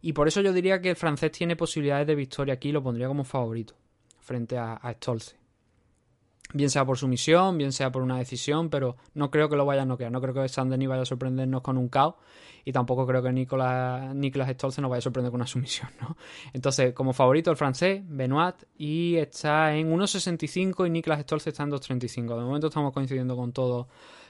Y 0.03 0.15
por 0.15 0.27
eso 0.27 0.41
yo 0.41 0.53
diría 0.53 0.81
que 0.81 0.91
el 0.91 0.97
francés 0.97 1.31
tiene 1.31 1.55
posibilidades 1.55 2.09
de 2.09 2.17
victoria 2.17 2.55
aquí, 2.55 2.73
lo 2.73 2.83
pondría 2.83 3.07
como 3.07 3.23
favorito 3.23 3.75
frente 4.19 4.59
a, 4.59 4.75
a 4.75 4.95
Stolze 4.95 5.40
bien 6.53 6.71
sea 6.71 6.85
por 6.85 6.99
su 6.99 7.09
misión, 7.09 7.59
bien 7.59 7.73
sea 7.73 7.91
por 7.91 8.03
una 8.03 8.19
decisión, 8.19 8.71
pero 8.71 8.97
no 9.15 9.31
creo 9.31 9.49
que 9.49 9.57
lo 9.57 9.65
vaya 9.65 9.83
a 9.83 9.85
noquear. 9.85 10.11
No 10.11 10.21
creo 10.21 10.35
que 10.35 10.49
San 10.49 10.69
Denis 10.69 10.89
vaya 10.89 11.03
a 11.03 11.07
sorprendernos 11.07 11.63
con 11.63 11.77
un 11.77 11.89
caos 11.89 12.15
y 12.65 12.73
tampoco 12.73 13.07
creo 13.07 13.23
que 13.23 13.33
Nicolas, 13.33 14.15
Nicolas 14.15 14.51
Stolze 14.51 14.81
nos 14.81 14.91
vaya 14.91 14.99
a 14.99 15.03
sorprender 15.03 15.31
con 15.31 15.41
una 15.41 15.47
sumisión, 15.47 15.91
¿no? 16.01 16.17
Entonces, 16.53 16.93
como 16.93 17.13
favorito 17.13 17.51
el 17.51 17.57
francés, 17.57 18.03
Benoit, 18.07 18.57
y 18.77 19.17
está 19.17 19.75
en 19.75 19.91
1.65 19.91 20.87
y 20.87 20.91
Nicolas 20.91 21.21
Stolze 21.23 21.51
está 21.51 21.63
en 21.63 21.71
2.35. 21.71 22.37
De 22.37 22.45
momento 22.45 22.67
estamos 22.69 22.93
coincidiendo 22.93 23.37
con 23.37 23.53
todo 23.53 23.89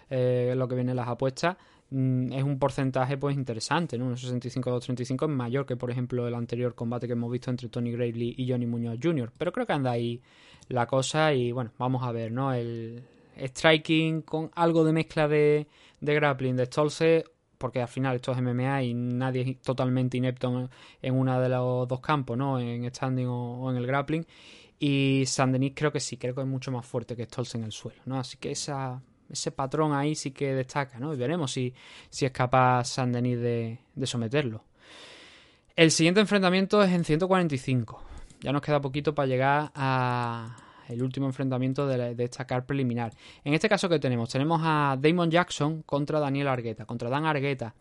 eh, 0.09 0.55
lo 0.57 0.69
que 0.69 0.75
viene 0.75 0.93
en 0.93 0.97
las 0.97 1.09
apuestas. 1.09 1.57
Mm, 1.91 2.33
es 2.33 2.43
un 2.45 2.59
porcentaje 2.59 3.17
pues 3.17 3.35
interesante, 3.35 3.99
¿no? 3.99 4.13
1.65-2.35 4.13 5.25
es 5.25 5.37
mayor 5.37 5.67
que, 5.67 5.77
por 5.77 5.91
ejemplo, 5.91 6.27
el 6.29 6.35
anterior 6.35 6.75
combate 6.75 7.07
que 7.09 7.15
hemos 7.15 7.31
visto 7.33 7.51
entre 7.51 7.69
Tony 7.69 7.91
Gravely 7.91 8.37
y 8.39 8.49
Johnny 8.49 8.67
Muñoz 8.67 8.99
Jr., 9.03 9.33
pero 9.37 9.53
creo 9.53 9.67
que 9.67 9.73
anda 9.73 9.91
ahí 9.91 10.23
la 10.71 10.87
cosa 10.87 11.35
y 11.35 11.53
bueno, 11.53 11.73
vamos 11.79 12.03
a 12.03 12.13
ver, 12.13 12.33
¿no? 12.33 12.53
El 12.53 13.03
striking 13.37 14.23
con 14.23 14.51
algo 14.55 14.85
de 14.85 14.93
mezcla 14.93 15.29
de, 15.29 15.67
de 16.01 16.15
grappling 16.15 16.57
de 16.57 16.67
Stolze, 16.67 17.25
porque 17.59 17.83
al 17.83 17.89
final 17.89 18.17
esto 18.17 18.33
es 18.33 18.41
MMA 18.41 18.83
y 18.85 18.95
nadie 18.95 19.43
es 19.43 19.61
totalmente 19.61 20.17
inepto 20.17 20.69
en, 21.03 21.15
uno 21.15 21.41
de 21.41 21.49
los 21.49 21.89
dos 21.89 22.01
campos, 22.01 22.37
¿no? 22.37 22.59
En 22.59 22.89
standing 22.89 23.27
o, 23.27 23.71
en 23.71 23.77
el 23.77 23.87
grappling. 23.87 24.27
Y 24.79 25.25
San 25.27 25.53
Denis 25.53 25.73
creo 25.75 25.93
que 25.93 26.01
sí, 26.01 26.17
creo 26.17 26.35
que 26.35 26.41
es 26.41 26.47
mucho 26.47 26.71
más 26.71 26.87
fuerte 26.87 27.15
que 27.15 27.27
Stolze 27.27 27.59
en 27.59 27.65
el 27.65 27.73
suelo, 27.73 28.01
¿no? 28.07 28.19
Así 28.19 28.39
que 28.39 28.53
ese 28.53 29.53
patrón 29.55 29.93
ahí 29.93 30.15
sí 30.15 30.31
que 30.31 30.55
destaca, 30.55 30.99
¿no? 30.99 31.13
Y 31.13 31.17
veremos 31.17 31.53
si, 31.53 31.75
si 32.09 32.25
es 32.25 32.33
capaz 32.33 32.85
San 32.85 33.13
Denis 33.13 33.39
de, 33.41 33.79
de 33.95 34.07
someterlo. 34.07 34.65
El 35.77 35.91
siguiente 35.91 36.21
enfrentamiento 36.21 36.83
es 36.83 36.93
en 36.93 37.05
145 37.05 38.10
ya 38.41 38.53
nos 38.53 38.63
queda 38.63 38.81
poquito 38.81 39.15
para 39.15 39.27
llegar 39.27 39.71
a 39.75 40.57
el 40.91 41.03
último 41.03 41.27
enfrentamiento 41.27 41.87
de, 41.87 42.15
esta 42.19 42.47
car 42.47 42.67
preliminar. 42.67 43.13
En 43.45 43.55
este 43.55 43.69
caso, 43.69 43.89
¿qué 43.89 43.99
tenemos? 43.99 44.29
Tenemos 44.29 44.61
a 44.65 44.97
Damon 45.01 45.31
Jackson 45.31 45.83
contra 45.83 46.19
Daniel 46.19 46.49
Argueta, 46.49 46.85
contra 46.85 47.09
Dan 47.09 47.27
Argueta, 47.27 47.75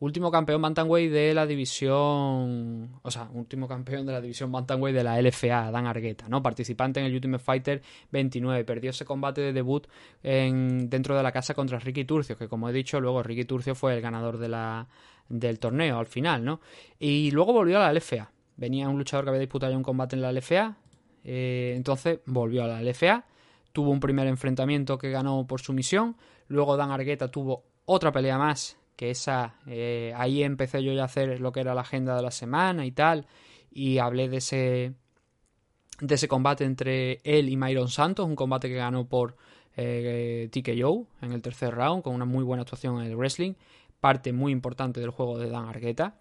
último 0.00 0.30
campeón 0.30 0.62
Bantamweight 0.62 1.12
de 1.12 1.34
la 1.34 1.46
división, 1.46 3.00
o 3.02 3.10
sea, 3.10 3.28
último 3.32 3.68
campeón 3.68 4.06
de 4.06 4.12
la 4.12 4.20
división 4.20 4.50
Bantamweight 4.50 4.96
de 4.96 5.04
la 5.04 5.20
LFA, 5.20 5.70
Dan 5.70 5.86
Argueta, 5.86 6.26
¿no? 6.28 6.42
Participante 6.42 7.00
en 7.00 7.06
el 7.06 7.14
Ultimate 7.14 7.42
Fighter 7.42 7.82
29, 8.10 8.64
perdió 8.64 8.90
ese 8.90 9.04
combate 9.04 9.40
de 9.40 9.52
debut 9.52 9.86
en, 10.22 10.88
dentro 10.88 11.16
de 11.16 11.22
la 11.22 11.32
casa 11.32 11.54
contra 11.54 11.78
Ricky 11.78 12.04
Turcio, 12.04 12.36
que 12.36 12.48
como 12.48 12.68
he 12.68 12.72
dicho, 12.72 13.00
luego 13.00 13.22
Ricky 13.22 13.44
Turcio 13.44 13.74
fue 13.74 13.94
el 13.94 14.00
ganador 14.00 14.38
de 14.38 14.48
la, 14.48 14.86
del 15.28 15.58
torneo 15.58 15.98
al 15.98 16.06
final, 16.06 16.44
¿no? 16.44 16.60
Y 16.98 17.30
luego 17.30 17.52
volvió 17.52 17.78
a 17.78 17.80
la 17.80 17.92
LFA 17.92 18.30
venía 18.56 18.88
un 18.88 18.98
luchador 18.98 19.24
que 19.24 19.30
había 19.30 19.40
disputado 19.40 19.72
ya 19.72 19.76
un 19.76 19.82
combate 19.82 20.16
en 20.16 20.22
la 20.22 20.32
LFA, 20.32 20.76
eh, 21.24 21.72
entonces 21.76 22.20
volvió 22.26 22.64
a 22.64 22.68
la 22.68 22.82
LFA, 22.82 23.24
tuvo 23.72 23.90
un 23.90 24.00
primer 24.00 24.26
enfrentamiento 24.26 24.98
que 24.98 25.10
ganó 25.10 25.46
por 25.46 25.60
sumisión, 25.60 26.16
luego 26.48 26.76
Dan 26.76 26.90
Argueta 26.90 27.28
tuvo 27.28 27.64
otra 27.86 28.12
pelea 28.12 28.38
más, 28.38 28.76
que 28.96 29.10
esa, 29.10 29.56
eh, 29.66 30.12
ahí 30.16 30.42
empecé 30.42 30.82
yo 30.82 30.92
ya 30.92 31.02
a 31.02 31.06
hacer 31.06 31.40
lo 31.40 31.52
que 31.52 31.60
era 31.60 31.74
la 31.74 31.80
agenda 31.80 32.14
de 32.14 32.22
la 32.22 32.30
semana 32.30 32.86
y 32.86 32.92
tal, 32.92 33.26
y 33.70 33.98
hablé 33.98 34.28
de 34.28 34.36
ese, 34.36 34.94
de 36.00 36.14
ese 36.14 36.28
combate 36.28 36.64
entre 36.64 37.20
él 37.24 37.48
y 37.48 37.56
Myron 37.56 37.88
Santos, 37.88 38.26
un 38.26 38.36
combate 38.36 38.68
que 38.68 38.76
ganó 38.76 39.08
por 39.08 39.36
eh, 39.76 40.48
TKO 40.52 41.06
en 41.22 41.32
el 41.32 41.42
tercer 41.42 41.74
round, 41.74 42.02
con 42.02 42.14
una 42.14 42.24
muy 42.24 42.44
buena 42.44 42.62
actuación 42.62 43.00
en 43.00 43.10
el 43.10 43.16
wrestling, 43.16 43.54
parte 44.00 44.32
muy 44.32 44.52
importante 44.52 45.00
del 45.00 45.10
juego 45.10 45.38
de 45.38 45.50
Dan 45.50 45.66
Argueta. 45.66 46.16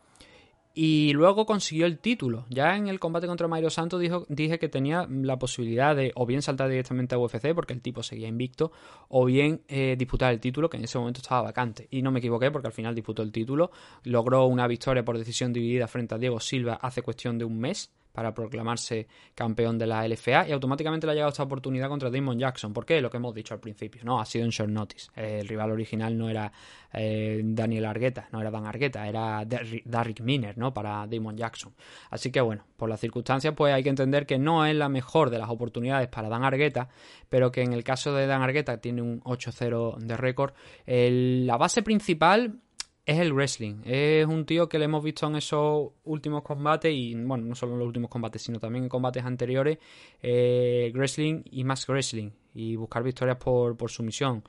Y 0.75 1.13
luego 1.13 1.45
consiguió 1.45 1.85
el 1.85 1.99
título. 1.99 2.45
Ya 2.49 2.75
en 2.75 2.87
el 2.87 2.99
combate 2.99 3.27
contra 3.27 3.47
Mairo 3.47 3.69
Santos 3.69 4.01
dijo, 4.01 4.25
dije 4.27 4.57
que 4.57 4.69
tenía 4.69 5.07
la 5.07 5.37
posibilidad 5.37 5.95
de 5.95 6.11
o 6.15 6.25
bien 6.25 6.41
saltar 6.41 6.67
directamente 6.67 7.13
a 7.13 7.19
UFC 7.19 7.53
porque 7.53 7.73
el 7.73 7.81
tipo 7.81 8.01
seguía 8.01 8.27
invicto, 8.27 8.71
o 9.07 9.25
bien 9.25 9.61
eh, 9.67 9.95
disputar 9.97 10.33
el 10.33 10.39
título 10.39 10.69
que 10.69 10.77
en 10.77 10.85
ese 10.85 10.97
momento 10.97 11.21
estaba 11.21 11.43
vacante. 11.43 11.87
Y 11.91 12.01
no 12.01 12.11
me 12.11 12.19
equivoqué 12.19 12.49
porque 12.49 12.67
al 12.67 12.73
final 12.73 12.95
disputó 12.95 13.21
el 13.21 13.31
título. 13.31 13.69
Logró 14.03 14.47
una 14.47 14.67
victoria 14.67 15.05
por 15.05 15.17
decisión 15.17 15.53
dividida 15.53 15.87
frente 15.87 16.15
a 16.15 16.17
Diego 16.17 16.39
Silva 16.39 16.79
hace 16.81 17.03
cuestión 17.03 17.37
de 17.37 17.45
un 17.45 17.59
mes 17.59 17.91
para 18.13 18.33
proclamarse 18.33 19.07
campeón 19.35 19.77
de 19.77 19.87
la 19.87 20.07
LFA 20.07 20.47
y 20.47 20.51
automáticamente 20.51 21.07
le 21.07 21.11
ha 21.11 21.15
llegado 21.15 21.31
esta 21.31 21.43
oportunidad 21.43 21.89
contra 21.89 22.11
Damon 22.11 22.39
Jackson. 22.39 22.71
¿Por 22.71 22.85
qué? 22.85 23.01
Lo 23.01 23.09
que 23.09 23.17
hemos 23.17 23.33
dicho 23.33 23.55
al 23.55 23.59
principio, 23.59 24.03
¿no? 24.05 24.21
Ha 24.21 24.25
sido 24.25 24.45
en 24.45 24.51
short 24.51 24.69
notice. 24.69 25.09
el 25.15 25.47
rival 25.47 25.71
original 25.71 26.15
no 26.15 26.29
era 26.29 26.51
eh, 26.93 27.41
Daniel 27.43 27.85
Argueta, 27.85 28.29
no 28.31 28.39
era 28.39 28.51
Dan 28.51 28.67
Argueta, 28.67 29.07
era 29.07 29.43
Derrick 29.45 30.21
Miner, 30.21 30.57
¿no? 30.57 30.71
Para 30.73 31.07
Damon 31.07 31.35
Jackson. 31.35 31.73
Así 32.11 32.31
que 32.31 32.39
bueno, 32.39 32.63
por 32.77 32.87
las 32.87 32.99
circunstancias 32.99 33.55
pues 33.57 33.73
hay 33.73 33.81
que 33.81 33.89
entender 33.89 34.27
que 34.27 34.37
no 34.37 34.65
es 34.65 34.75
la 34.75 34.89
mejor 34.89 35.31
de 35.31 35.39
las 35.39 35.49
oportunidades 35.49 36.07
para 36.07 36.29
Dan 36.29 36.43
Argueta, 36.43 36.89
pero 37.29 37.51
que 37.51 37.63
en 37.63 37.73
el 37.73 37.83
caso 37.83 38.13
de 38.13 38.27
Dan 38.27 38.43
Argueta 38.43 38.77
tiene 38.77 39.01
un 39.01 39.21
8-0 39.21 39.97
de 39.97 40.17
récord. 40.17 40.53
la 40.85 41.57
base 41.57 41.81
principal 41.81 42.59
es 43.05 43.19
el 43.19 43.33
wrestling. 43.33 43.81
Es 43.85 44.25
un 44.25 44.45
tío 44.45 44.69
que 44.69 44.79
le 44.79 44.85
hemos 44.85 45.03
visto 45.03 45.27
en 45.27 45.35
esos 45.35 45.91
últimos 46.05 46.43
combates 46.43 46.93
y, 46.93 47.15
bueno, 47.15 47.45
no 47.45 47.55
solo 47.55 47.73
en 47.73 47.79
los 47.79 47.87
últimos 47.87 48.09
combates, 48.09 48.41
sino 48.41 48.59
también 48.59 48.85
en 48.85 48.89
combates 48.89 49.23
anteriores, 49.25 49.77
eh, 50.21 50.91
wrestling 50.93 51.43
y 51.51 51.63
más 51.63 51.87
wrestling 51.87 52.31
y 52.53 52.75
buscar 52.75 53.03
victorias 53.03 53.37
por, 53.37 53.75
por 53.75 53.91
sumisión. 53.91 54.43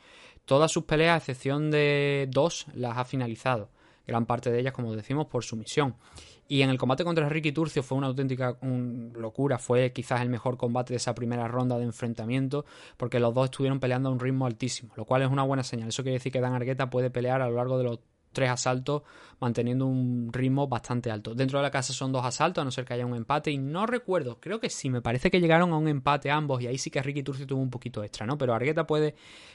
Todas 0.44 0.70
sus 0.70 0.84
peleas, 0.84 1.14
a 1.14 1.16
excepción 1.18 1.70
de 1.70 2.28
dos, 2.30 2.66
las 2.74 2.98
ha 2.98 3.04
finalizado. 3.04 3.70
Gran 4.06 4.26
parte 4.26 4.50
de 4.50 4.60
ellas, 4.60 4.74
como 4.74 4.94
decimos, 4.94 5.26
por 5.26 5.42
sumisión. 5.42 5.96
Y 6.46 6.60
en 6.60 6.68
el 6.68 6.76
combate 6.76 7.04
contra 7.04 7.26
Ricky 7.28 7.52
Turcio 7.52 7.82
fue 7.82 7.96
una 7.96 8.08
auténtica 8.08 8.58
locura. 9.14 9.58
Fue 9.58 9.92
quizás 9.92 10.20
el 10.20 10.28
mejor 10.28 10.58
combate 10.58 10.92
de 10.92 10.98
esa 10.98 11.14
primera 11.14 11.48
ronda 11.48 11.78
de 11.78 11.84
enfrentamiento, 11.84 12.66
porque 12.98 13.18
los 13.18 13.32
dos 13.32 13.46
estuvieron 13.46 13.80
peleando 13.80 14.10
a 14.10 14.12
un 14.12 14.20
ritmo 14.20 14.44
altísimo, 14.44 14.92
lo 14.96 15.06
cual 15.06 15.22
es 15.22 15.30
una 15.30 15.42
buena 15.42 15.62
señal. 15.62 15.88
Eso 15.88 16.02
quiere 16.02 16.18
decir 16.18 16.30
que 16.30 16.40
Dan 16.40 16.52
Argueta 16.52 16.90
puede 16.90 17.08
pelear 17.08 17.40
a 17.40 17.48
lo 17.48 17.56
largo 17.56 17.78
de 17.78 17.84
los 17.84 18.00
tres 18.34 18.50
asaltos 18.50 19.02
manteniendo 19.40 19.86
un 19.86 20.30
ritmo 20.32 20.68
bastante 20.68 21.10
alto. 21.10 21.34
Dentro 21.34 21.58
de 21.58 21.62
la 21.62 21.70
casa 21.70 21.92
son 21.94 22.12
dos 22.12 22.24
asaltos, 22.24 22.60
a 22.60 22.64
no 22.64 22.70
ser 22.70 22.84
que 22.84 22.94
haya 22.94 23.06
un 23.06 23.16
empate. 23.16 23.50
Y 23.50 23.58
no 23.58 23.86
recuerdo, 23.86 24.38
creo 24.40 24.60
que 24.60 24.68
sí, 24.68 24.90
me 24.90 25.00
parece 25.00 25.30
que 25.30 25.40
llegaron 25.40 25.72
a 25.72 25.78
un 25.78 25.88
empate 25.88 26.30
ambos. 26.30 26.60
Y 26.60 26.66
ahí 26.66 26.76
sí 26.76 26.90
que 26.90 27.02
Ricky 27.02 27.22
Turcio 27.22 27.46
tuvo 27.46 27.62
un 27.62 27.70
poquito 27.70 28.04
extra, 28.04 28.26
¿no? 28.26 28.36
Pero 28.36 28.54
Argueta 28.54 28.86
puede 28.86 29.14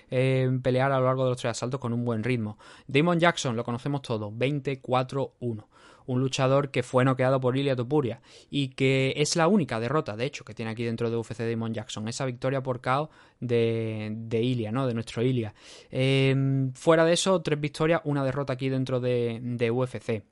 eh, 0.09 0.49
pelear 0.63 0.91
a 0.91 0.99
lo 0.99 1.05
largo 1.05 1.25
de 1.25 1.29
los 1.29 1.37
tres 1.37 1.51
asaltos 1.51 1.79
con 1.79 1.93
un 1.93 2.03
buen 2.03 2.23
ritmo. 2.23 2.57
Damon 2.87 3.19
Jackson, 3.19 3.55
lo 3.55 3.63
conocemos 3.63 4.01
todos, 4.01 4.33
24-1 4.33 5.65
un 6.09 6.21
luchador 6.21 6.71
que 6.71 6.81
fue 6.81 7.05
noqueado 7.05 7.39
por 7.39 7.55
Ilia 7.55 7.75
Topuria 7.75 8.19
y 8.49 8.69
que 8.69 9.13
es 9.17 9.35
la 9.35 9.47
única 9.47 9.79
derrota, 9.79 10.15
de 10.15 10.25
hecho, 10.25 10.43
que 10.43 10.55
tiene 10.55 10.71
aquí 10.71 10.83
dentro 10.83 11.11
de 11.11 11.17
UFC 11.17 11.41
Damon 11.41 11.71
Jackson, 11.71 12.07
esa 12.07 12.25
victoria 12.25 12.63
por 12.63 12.81
KO 12.81 13.11
de, 13.39 14.11
de 14.11 14.41
Ilia, 14.41 14.71
¿no? 14.71 14.87
De 14.87 14.95
nuestro 14.95 15.21
Ilia. 15.21 15.53
Em, 15.91 16.73
fuera 16.73 17.05
de 17.05 17.13
eso, 17.13 17.41
tres 17.43 17.61
victorias, 17.61 18.01
una 18.05 18.23
derrota 18.23 18.53
aquí 18.53 18.69
dentro 18.69 18.99
de, 18.99 19.39
de 19.39 19.69
UFC 19.69 20.23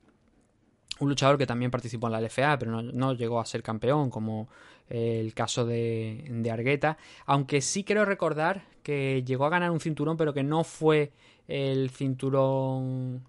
un 1.00 1.10
luchador 1.10 1.38
que 1.38 1.46
también 1.46 1.70
participó 1.70 2.08
en 2.08 2.12
la 2.14 2.20
LFA, 2.20 2.58
pero 2.58 2.82
no, 2.82 3.12
llegó 3.12 3.38
a 3.38 3.46
ser 3.46 3.62
campeón, 3.62 4.10
como 4.10 4.48
el 4.88 5.32
caso 5.32 5.64
de, 5.64 6.24
de, 6.28 6.50
Argueta. 6.50 6.98
Aunque 7.26 7.60
sí 7.60 7.84
quiero 7.84 8.04
recordar 8.04 8.64
que 8.82 9.22
llegó 9.24 9.44
a 9.44 9.48
ganar 9.48 9.70
un 9.70 9.78
cinturón, 9.78 10.16
pero 10.16 10.34
que 10.34 10.42
no 10.42 10.64
fue 10.64 11.12
el 11.46 11.90
cinturón 11.90 13.22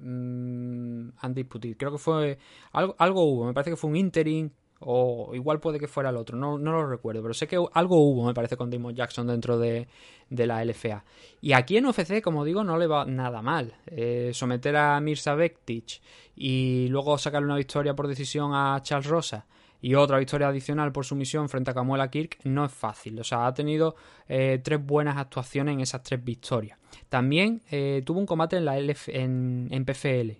mmm, 0.00 1.08
Undisputed. 1.22 1.76
Creo 1.76 1.92
que 1.92 1.98
fue 1.98 2.38
algo, 2.72 2.94
algo 2.98 3.24
hubo, 3.24 3.46
me 3.46 3.54
parece 3.54 3.70
que 3.70 3.76
fue 3.76 3.90
un 3.90 3.96
interim 3.96 4.50
o 4.84 5.30
igual 5.34 5.60
puede 5.60 5.78
que 5.78 5.86
fuera 5.86 6.10
el 6.10 6.16
otro, 6.16 6.36
no, 6.36 6.58
no 6.58 6.72
lo 6.72 6.88
recuerdo, 6.88 7.22
pero 7.22 7.34
sé 7.34 7.46
que 7.46 7.56
algo 7.72 7.96
hubo, 7.98 8.26
me 8.26 8.34
parece, 8.34 8.56
con 8.56 8.70
Damon 8.70 8.94
Jackson 8.94 9.26
dentro 9.26 9.58
de, 9.58 9.86
de 10.28 10.46
la 10.46 10.64
LFA. 10.64 11.04
Y 11.40 11.52
aquí 11.52 11.76
en 11.76 11.86
UFC, 11.86 12.20
como 12.20 12.44
digo, 12.44 12.64
no 12.64 12.76
le 12.76 12.86
va 12.86 13.04
nada 13.04 13.42
mal. 13.42 13.74
Eh, 13.86 14.30
someter 14.34 14.76
a 14.76 15.00
Mirza 15.00 15.34
Bektic 15.34 16.00
y 16.34 16.88
luego 16.88 17.16
sacarle 17.18 17.46
una 17.46 17.56
victoria 17.56 17.94
por 17.94 18.08
decisión 18.08 18.52
a 18.54 18.80
Charles 18.82 19.08
Rosa 19.08 19.46
y 19.82 19.96
otra 19.96 20.18
victoria 20.18 20.48
adicional 20.48 20.92
por 20.92 21.04
su 21.04 21.16
misión 21.16 21.48
frente 21.48 21.72
a 21.72 21.74
Kamuela 21.74 22.08
Kirk 22.08 22.38
no 22.44 22.64
es 22.64 22.72
fácil. 22.72 23.18
O 23.18 23.24
sea, 23.24 23.48
ha 23.48 23.52
tenido 23.52 23.96
eh, 24.28 24.60
tres 24.62 24.84
buenas 24.84 25.16
actuaciones 25.16 25.74
en 25.74 25.80
esas 25.80 26.04
tres 26.04 26.24
victorias. 26.24 26.78
También 27.08 27.62
eh, 27.68 28.00
tuvo 28.06 28.20
un 28.20 28.26
combate 28.26 28.56
en, 28.56 28.64
la 28.64 28.78
en, 28.78 29.84
PFL 29.84 30.38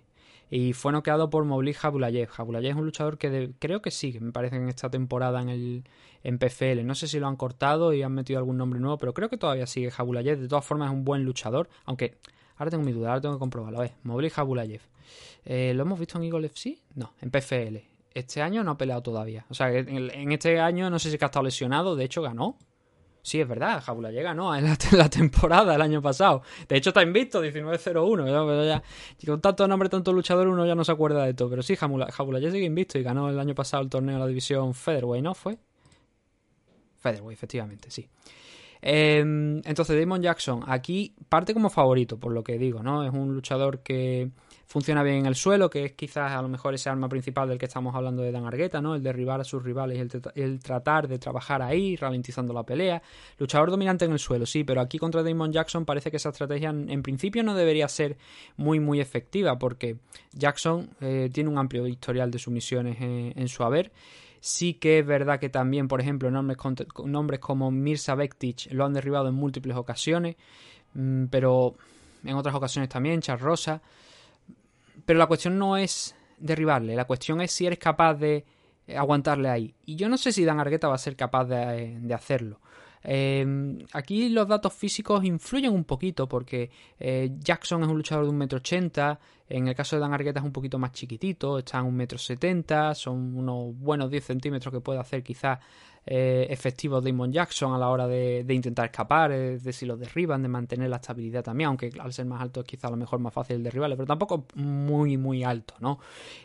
y 0.49 0.71
fue 0.71 0.93
noqueado 0.93 1.29
por 1.29 1.43
Mowgli 1.43 1.73
Jabulayev. 1.73 2.29
Jabulayev 2.29 2.71
es 2.71 2.77
un 2.77 2.85
luchador 2.85 3.17
que 3.17 3.51
creo 3.59 3.81
que 3.81 3.91
sigue, 3.91 4.21
me 4.21 4.31
parece, 4.31 4.55
en 4.55 4.69
esta 4.69 4.89
temporada 4.89 5.41
en, 5.41 5.49
el, 5.49 5.83
en 6.23 6.39
PFL. 6.39 6.85
No 6.85 6.95
sé 6.95 7.09
si 7.09 7.19
lo 7.19 7.27
han 7.27 7.35
cortado 7.35 7.91
y 7.93 8.01
han 8.01 8.13
metido 8.13 8.39
algún 8.39 8.57
nombre 8.57 8.79
nuevo, 8.79 8.97
pero 8.97 9.13
creo 9.13 9.29
que 9.29 9.37
todavía 9.37 9.67
sigue 9.67 9.91
Jabulayev. 9.91 10.39
De 10.39 10.47
todas 10.47 10.63
formas, 10.63 10.89
es 10.89 10.93
un 10.93 11.03
buen 11.03 11.25
luchador, 11.25 11.67
aunque 11.83 12.17
ahora 12.55 12.71
tengo 12.71 12.85
mi 12.85 12.93
duda, 12.93 13.09
ahora 13.09 13.19
tengo 13.19 13.35
que 13.35 13.39
comprobarlo. 13.39 13.79
Ver, 13.79 13.91
Mowgli 14.03 14.29
Jabulayev. 14.29 14.81
Eh, 15.43 15.73
¿Lo 15.75 15.81
hemos 15.81 15.99
visto 15.99 16.17
en 16.17 16.23
Eagle 16.23 16.47
FC? 16.47 16.77
No, 16.95 17.11
en 17.19 17.29
PFL. 17.29 17.92
Este 18.13 18.41
año 18.41 18.63
no 18.63 18.71
ha 18.71 18.77
peleado 18.77 19.01
todavía. 19.01 19.45
O 19.49 19.53
sea, 19.53 19.71
en, 19.71 20.31
este 20.31 20.59
año 20.59 20.89
no 20.89 20.99
sé 20.99 21.09
si 21.09 21.17
ha 21.19 21.25
estado 21.25 21.43
lesionado, 21.43 21.95
de 21.95 22.05
hecho 22.05 22.21
ganó. 22.21 22.57
Sí, 23.23 23.39
es 23.39 23.47
verdad, 23.47 23.81
Jabulaye 23.81 24.21
ganó 24.21 24.53
en 24.55 24.65
la, 24.65 25.09
temporada 25.09 25.75
el 25.75 25.81
año 25.81 26.01
pasado. 26.01 26.43
De 26.67 26.75
hecho, 26.75 26.89
está 26.89 27.01
invicto, 27.01 27.43
19-0-1. 27.43 28.67
Ya, 28.67 28.83
con 29.25 29.41
tanto 29.41 29.67
nombre, 29.67 29.89
tanto 29.89 30.11
luchador, 30.11 30.47
uno 30.47 30.65
ya 30.65 30.75
no 30.75 30.83
se 30.83 30.91
acuerda 30.91 31.25
de 31.25 31.33
todo. 31.33 31.49
Pero 31.49 31.63
sí, 31.63 31.75
Jabulaye 31.75 32.51
sigue 32.51 32.65
invicto 32.65 32.99
y 32.99 33.03
ganó 33.03 33.29
el 33.29 33.39
año 33.39 33.55
pasado 33.55 33.81
el 33.81 33.89
torneo 33.89 34.15
de 34.15 34.19
la 34.19 34.27
división 34.27 34.73
Featherweight, 34.73 35.23
¿no? 35.23 35.33
¿Fue? 35.33 35.57
Featherweight, 36.99 37.37
efectivamente, 37.37 37.89
sí. 37.89 38.09
Em, 38.85 39.61
entonces, 39.63 39.97
Damon 39.97 40.21
Jackson, 40.21 40.61
aquí 40.67 41.15
parte 41.29 41.53
como 41.53 41.69
favorito, 41.69 42.19
por 42.19 42.33
lo 42.33 42.43
que 42.43 42.57
digo, 42.57 42.83
¿no? 42.83 43.05
Es 43.05 43.13
un 43.13 43.33
luchador 43.33 43.79
que 43.79 44.29
funciona 44.65 45.03
bien 45.03 45.19
en 45.19 45.25
el 45.25 45.35
suelo, 45.35 45.69
que 45.69 45.85
es 45.85 45.91
quizás 45.93 46.33
a 46.33 46.41
lo 46.41 46.49
mejor 46.49 46.73
ese 46.73 46.89
arma 46.89 47.07
principal 47.07 47.47
del 47.47 47.57
que 47.57 47.67
estamos 47.67 47.95
hablando 47.95 48.21
de 48.23 48.33
Dan 48.33 48.45
Argueta, 48.45 48.81
¿no? 48.81 48.93
El 48.95 49.01
derribar 49.01 49.39
a 49.39 49.45
sus 49.45 49.63
rivales 49.63 49.97
y 49.97 50.41
el, 50.41 50.59
tratar 50.59 51.07
de 51.07 51.17
trabajar 51.17 51.61
ahí, 51.61 51.95
ralentizando 51.95 52.51
la 52.51 52.63
pelea. 52.63 53.01
Luchador 53.37 53.71
dominante 53.71 54.03
en 54.03 54.11
el 54.11 54.19
suelo, 54.19 54.45
sí, 54.45 54.65
pero 54.65 54.81
aquí 54.81 54.97
contra 54.97 55.23
Damon 55.23 55.53
Jackson 55.53 55.85
parece 55.85 56.11
que 56.11 56.17
esa 56.17 56.29
estrategia 56.29 56.71
en, 56.71 57.03
principio 57.03 57.41
no 57.41 57.55
debería 57.55 57.87
ser 57.87 58.17
muy, 58.57 58.81
muy 58.81 58.99
efectiva, 58.99 59.57
porque 59.57 59.95
Jackson 60.33 60.89
eh, 60.99 61.29
tiene 61.31 61.49
un 61.49 61.57
amplio 61.57 61.87
historial 61.87 62.31
de 62.31 62.39
sumisiones 62.39 62.97
en, 62.99 63.47
su 63.47 63.63
haber. 63.63 63.93
Sí 64.45 64.73
que 64.73 64.99
es 64.99 65.05
verdad 65.05 65.39
que 65.39 65.47
también, 65.47 65.87
por 65.87 66.01
ejemplo, 66.01 66.29
nombres, 66.29 66.57
nombres 67.05 67.39
como 67.39 67.71
Mirza 67.71 68.13
Bektic 68.13 68.73
lo 68.73 68.83
han 68.83 68.91
derribado 68.91 69.29
en 69.29 69.35
múltiples 69.35 69.77
ocasiones, 69.77 70.35
mm, 70.95 71.27
pero 71.27 71.75
en 72.25 72.35
otras 72.35 72.53
ocasiones 72.53 72.89
también, 72.89 73.21
Charles 73.21 73.41
Rosa. 73.41 73.81
Pero 75.05 75.17
la 75.17 75.27
cuestión 75.27 75.57
no 75.57 75.77
es 75.77 76.13
derribarle, 76.37 76.93
la 76.93 77.05
cuestión 77.05 77.39
es 77.39 77.53
si 77.53 77.67
eres 77.67 77.79
capaz 77.79 78.15
de 78.15 78.43
aguantarle 78.93 79.47
ahí. 79.47 79.73
Y 79.85 79.95
yo 79.95 80.09
no 80.09 80.17
sé 80.17 80.33
si 80.33 80.43
Dan 80.43 80.59
Argueta 80.59 80.89
va 80.89 80.95
a 80.95 80.97
ser 80.97 81.15
capaz 81.15 81.45
de, 81.45 81.97
de 82.01 82.13
hacerlo. 82.13 82.59
Em, 83.03 83.79
aquí 83.91 84.29
los 84.29 84.47
datos 84.47 84.73
físicos 84.73 85.23
influyen 85.25 85.73
un 85.73 85.83
poquito 85.83 86.27
porque 86.27 86.71
eh, 86.99 87.31
Jackson 87.39 87.83
es 87.83 87.89
un 87.89 87.97
luchador 87.97 88.25
de 88.25 88.29
un 88.31 88.37
metro 88.37 88.59
ochenta, 88.59 89.19
en 89.49 89.67
el 89.67 89.75
caso 89.75 89.95
de 89.95 90.01
Dan 90.01 90.13
Argueta 90.13 90.39
es 90.39 90.45
un 90.45 90.53
poquito 90.53 90.79
más 90.79 90.93
chiquitito, 90.93 91.59
está 91.59 91.79
en 91.79 91.85
un 91.85 91.95
metro 91.95 92.17
setenta, 92.17 92.95
son 92.95 93.35
unos 93.35 93.77
buenos 93.77 94.09
10 94.09 94.23
centímetros 94.23 94.73
que 94.73 94.79
puede 94.79 94.99
hacer 94.99 95.21
quizás 95.21 95.59
eh, 96.05 96.47
efectivos 96.49 97.03
Damon 97.03 97.31
Jackson 97.31 97.73
a 97.73 97.77
la 97.77 97.89
hora 97.89 98.07
de, 98.07 98.45
intentar 98.49 98.85
escapar, 98.85 99.31
de 99.31 99.73
si 99.73 99.85
los 99.85 99.99
derriban, 99.99 100.41
de 100.41 100.49
mantener 100.49 100.89
la 100.89 100.97
estabilidad 100.97 101.43
también, 101.43 101.69
aunque 101.69 101.91
al 101.99 102.11
ser 102.11 102.25
más 102.25 102.41
alto 102.41 102.61
es 102.61 102.65
quizá 102.65 102.87
a 102.87 102.91
lo 102.91 102.97
mejor 102.97 103.19
más 103.19 103.33
fácil 103.33 103.63
derribarle, 103.63 103.95
pero 103.95 104.07
tampoco 104.07 104.45
muy, 104.55 105.17
muy 105.17 105.43
alto, 105.43 105.75
¿no? 105.79 105.99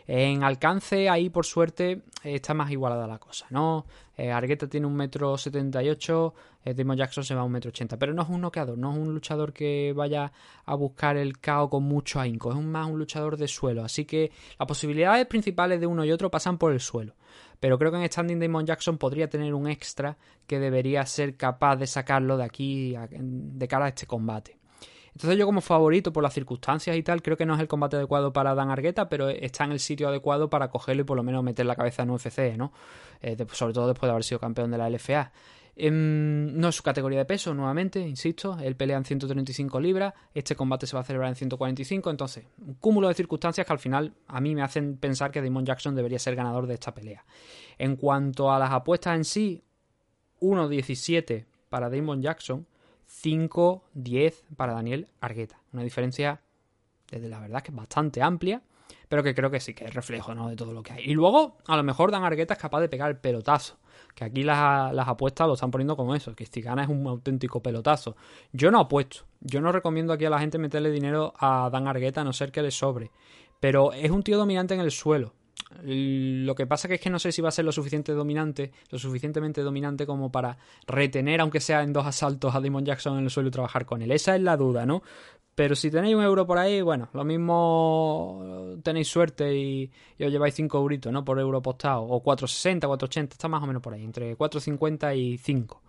En 0.07 0.43
alcance 0.43 1.09
ahí 1.09 1.29
por 1.29 1.45
suerte 1.45 2.03
está 2.23 2.53
más 2.53 2.71
igualada 2.71 3.05
la 3.07 3.17
cosa, 3.17 3.45
¿no? 3.49 3.85
Eh, 4.17 4.31
Argueta 4.31 4.67
tiene 4.67 4.85
un 4.85 4.95
metro 4.95 5.37
setenta 5.37 5.81
y 5.81 5.89
ocho, 5.89 6.33
eh, 6.65 6.73
Damon 6.73 6.97
Jackson 6.97 7.23
se 7.23 7.35
va 7.35 7.41
a 7.41 7.43
un 7.45 7.51
metro 7.53 7.69
ochenta, 7.69 7.97
pero 7.97 8.13
no 8.13 8.23
es 8.23 8.29
un 8.29 8.41
noqueador, 8.41 8.77
no 8.77 8.91
es 8.91 8.97
un 8.97 9.13
luchador 9.13 9.53
que 9.53 9.93
vaya 9.95 10.31
a 10.65 10.75
buscar 10.75 11.15
el 11.15 11.39
caos 11.39 11.69
con 11.69 11.83
mucho 11.83 12.19
ahínco, 12.19 12.51
es 12.51 12.57
más 12.57 12.89
un 12.89 12.99
luchador 12.99 13.37
de 13.37 13.47
suelo, 13.47 13.83
así 13.83 14.03
que 14.03 14.31
las 14.57 14.67
posibilidades 14.67 15.25
principales 15.25 15.79
de 15.79 15.87
uno 15.87 16.03
y 16.03 16.11
otro 16.11 16.29
pasan 16.29 16.57
por 16.57 16.73
el 16.73 16.81
suelo. 16.81 17.13
Pero 17.59 17.77
creo 17.77 17.91
que 17.91 17.97
en 17.97 18.07
Standing 18.07 18.39
Damon 18.39 18.65
Jackson 18.65 18.97
podría 18.97 19.29
tener 19.29 19.53
un 19.53 19.67
extra 19.67 20.17
que 20.47 20.59
debería 20.59 21.05
ser 21.05 21.35
capaz 21.35 21.75
de 21.75 21.87
sacarlo 21.87 22.37
de 22.37 22.43
aquí 22.43 22.95
de 23.11 23.67
cara 23.67 23.85
a 23.85 23.89
este 23.89 24.05
combate. 24.05 24.59
Entonces 25.13 25.37
yo 25.37 25.45
como 25.45 25.59
favorito 25.59 26.13
por 26.13 26.23
las 26.23 26.33
circunstancias 26.33 26.95
y 26.95 27.03
tal, 27.03 27.21
creo 27.21 27.35
que 27.35 27.45
no 27.45 27.55
es 27.55 27.59
el 27.59 27.67
combate 27.67 27.97
adecuado 27.97 28.31
para 28.31 28.55
Dan 28.55 28.69
Argueta, 28.69 29.09
pero 29.09 29.27
está 29.27 29.65
en 29.65 29.71
el 29.71 29.79
sitio 29.79 30.07
adecuado 30.07 30.49
para 30.49 30.69
cogerlo 30.69 31.01
y 31.01 31.05
por 31.05 31.17
lo 31.17 31.23
menos 31.23 31.43
meter 31.43 31.65
la 31.65 31.75
cabeza 31.75 32.03
en 32.03 32.11
UFC, 32.11 32.55
¿no? 32.55 32.71
Eh, 33.21 33.35
sobre 33.51 33.73
todo 33.73 33.87
después 33.87 34.07
de 34.07 34.11
haber 34.11 34.23
sido 34.23 34.39
campeón 34.39 34.71
de 34.71 34.77
la 34.77 34.89
LFA. 34.89 35.33
Em, 35.81 36.59
no 36.59 36.67
es 36.67 36.75
su 36.75 36.83
categoría 36.83 37.19
de 37.19 37.25
peso, 37.25 37.53
nuevamente, 37.53 38.01
insisto, 38.01 38.57
él 38.61 38.75
pelea 38.75 38.97
en 38.97 39.05
135 39.05 39.79
libras, 39.79 40.13
este 40.33 40.53
combate 40.53 40.85
se 40.85 40.93
va 40.93 41.03
a 41.03 41.05
celebrar 41.05 41.29
en 41.29 41.37
145, 41.37 42.09
entonces, 42.09 42.45
un 42.57 42.73
cúmulo 42.73 43.07
de 43.07 43.13
circunstancias 43.13 43.65
que 43.65 43.71
al 43.71 43.79
final 43.79 44.13
a 44.27 44.41
mí 44.41 44.55
me 44.55 44.61
hacen 44.61 44.97
pensar 44.97 45.31
que 45.31 45.41
Damon 45.41 45.65
Jackson 45.65 45.95
debería 45.95 46.19
ser 46.19 46.35
ganador 46.35 46.67
de 46.67 46.73
esta 46.73 46.93
pelea. 46.93 47.23
En 47.77 47.95
cuanto 47.95 48.51
a 48.51 48.59
las 48.59 48.71
apuestas 48.71 49.15
en 49.15 49.23
sí, 49.23 49.63
1.17 50.41 51.45
para 51.69 51.89
Damon 51.89 52.21
Jackson, 52.21 52.67
5.10 53.23 54.33
para 54.57 54.73
Daniel 54.73 55.07
Argueta. 55.21 55.61
Una 55.71 55.83
diferencia, 55.83 56.41
desde 57.09 57.29
la 57.29 57.39
verdad, 57.39 57.61
que 57.61 57.71
es 57.71 57.77
bastante 57.77 58.21
amplia, 58.21 58.61
pero 59.07 59.23
que 59.23 59.33
creo 59.33 59.49
que 59.49 59.61
sí 59.61 59.73
que 59.73 59.85
es 59.85 59.93
reflejo 59.93 60.35
¿no? 60.35 60.49
de 60.49 60.57
todo 60.57 60.73
lo 60.73 60.83
que 60.83 60.91
hay. 60.91 61.05
Y 61.05 61.13
luego, 61.13 61.55
a 61.67 61.77
lo 61.77 61.83
mejor 61.83 62.11
Dan 62.11 62.25
Argueta 62.25 62.55
es 62.55 62.59
capaz 62.59 62.81
de 62.81 62.89
pegar 62.89 63.09
el 63.09 63.17
pelotazo 63.17 63.77
que 64.19 64.25
aquí 64.25 64.43
las, 64.43 65.07
apuestas 65.07 65.47
lo 65.47 65.53
están 65.53 65.71
poniendo 65.71 65.95
como 65.95 66.13
eso, 66.13 66.35
que 66.35 66.45
si 66.45 66.59
gana 66.59 66.83
es 66.83 66.89
un 66.89 67.07
auténtico 67.07 67.61
pelotazo. 67.61 68.17
Yo 68.51 68.69
no 68.69 68.81
apuesto, 68.81 69.21
yo 69.39 69.61
no 69.61 69.71
recomiendo 69.71 70.11
aquí 70.11 70.25
a 70.25 70.29
la 70.29 70.39
gente 70.39 70.57
meterle 70.57 70.91
dinero 70.91 71.33
a 71.37 71.69
Dan 71.71 71.87
Argueta 71.87 72.19
a 72.19 72.23
no 72.25 72.33
ser 72.33 72.51
que 72.51 72.61
le 72.61 72.69
sobre, 72.69 73.11
pero 73.61 73.93
es 73.93 74.11
un 74.11 74.21
tío 74.21 74.37
dominante 74.37 74.73
en 74.73 74.81
el 74.81 74.91
suelo. 74.91 75.33
Lo 75.83 76.55
que 76.55 76.65
pasa 76.65 76.87
que 76.87 76.95
es 76.95 77.01
que 77.01 77.09
no 77.09 77.19
sé 77.19 77.31
si 77.31 77.41
va 77.41 77.49
a 77.49 77.51
ser 77.51 77.63
lo 77.63 77.71
suficiente 77.71 78.11
dominante, 78.13 78.71
lo 78.89 78.97
suficientemente 78.97 79.61
dominante 79.61 80.05
como 80.05 80.31
para 80.31 80.57
retener, 80.87 81.41
aunque 81.41 81.59
sea 81.59 81.83
en 81.83 81.93
dos 81.93 82.05
asaltos, 82.05 82.55
a 82.55 82.59
Damon 82.59 82.85
Jackson 82.85 83.17
en 83.19 83.25
el 83.25 83.29
suelo 83.29 83.49
y 83.49 83.51
trabajar 83.51 83.85
con 83.85 84.01
él. 84.01 84.11
Esa 84.11 84.35
es 84.35 84.41
la 84.41 84.57
duda, 84.57 84.85
¿no? 84.85 85.03
Pero 85.59 85.75
si 85.75 85.91
tenéis 85.91 86.15
un 86.15 86.23
euro 86.23 86.47
por 86.47 86.57
ahí, 86.57 86.81
bueno, 86.81 87.09
lo 87.13 87.23
mismo 87.23 88.77
tenéis 88.81 89.09
suerte 89.09 89.53
y, 89.53 89.91
os 90.19 90.31
lleváis 90.31 90.55
5 90.55 90.77
euritos, 90.77 91.11
¿no? 91.11 91.25
Por 91.25 91.37
euro 91.37 91.61
postado. 91.61 92.03
O 92.03 92.23
4,60, 92.23 92.87
4,80, 92.87 93.31
está 93.33 93.47
más 93.49 93.61
o 93.61 93.67
menos 93.67 93.81
por 93.81 93.93
ahí, 93.93 94.03
entre 94.03 94.37
4,50 94.37 95.17
y 95.17 95.37
5. 95.37 95.81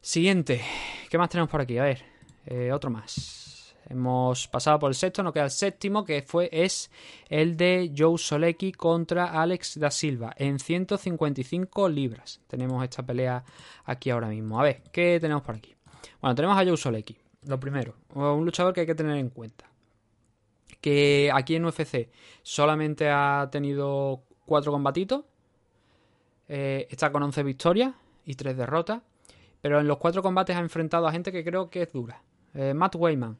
Siguiente, 0.00 0.62
¿qué 1.10 1.18
más 1.18 1.28
tenemos 1.28 1.50
por 1.50 1.60
aquí? 1.60 1.78
A 1.78 1.84
ver, 1.84 2.02
eh, 2.46 2.72
otro 2.72 2.90
más. 2.90 3.55
Hemos 3.88 4.48
pasado 4.48 4.78
por 4.78 4.90
el 4.90 4.94
sexto, 4.94 5.22
nos 5.22 5.32
queda 5.32 5.44
el 5.44 5.50
séptimo, 5.50 6.04
que 6.04 6.22
fue, 6.22 6.48
es 6.52 6.90
el 7.28 7.56
de 7.56 7.92
Joe 7.96 8.18
Solecki 8.18 8.72
contra 8.72 9.40
Alex 9.40 9.78
da 9.78 9.90
Silva 9.90 10.34
en 10.36 10.58
155 10.58 11.88
libras. 11.88 12.40
Tenemos 12.46 12.82
esta 12.82 13.04
pelea 13.04 13.44
aquí 13.84 14.10
ahora 14.10 14.28
mismo. 14.28 14.60
A 14.60 14.64
ver, 14.64 14.82
¿qué 14.92 15.18
tenemos 15.20 15.42
por 15.42 15.54
aquí? 15.54 15.74
Bueno, 16.20 16.34
tenemos 16.34 16.58
a 16.58 16.64
Joe 16.64 16.76
Solecki 16.76 17.16
lo 17.46 17.60
primero, 17.60 17.94
un 18.14 18.44
luchador 18.44 18.74
que 18.74 18.80
hay 18.80 18.86
que 18.86 18.94
tener 18.94 19.16
en 19.16 19.30
cuenta. 19.30 19.70
Que 20.80 21.30
aquí 21.32 21.54
en 21.56 21.64
UFC 21.64 22.10
solamente 22.42 23.08
ha 23.08 23.48
tenido 23.50 24.24
cuatro 24.44 24.72
combatitos. 24.72 25.24
Eh, 26.48 26.86
está 26.90 27.10
con 27.10 27.22
11 27.22 27.42
victorias 27.42 27.94
y 28.24 28.34
3 28.34 28.56
derrotas. 28.56 29.02
Pero 29.60 29.80
en 29.80 29.88
los 29.88 29.98
cuatro 29.98 30.22
combates 30.22 30.56
ha 30.56 30.60
enfrentado 30.60 31.06
a 31.06 31.12
gente 31.12 31.32
que 31.32 31.44
creo 31.44 31.70
que 31.70 31.82
es 31.82 31.92
dura. 31.92 32.22
Eh, 32.54 32.74
Matt 32.74 32.96
Weyman, 32.96 33.38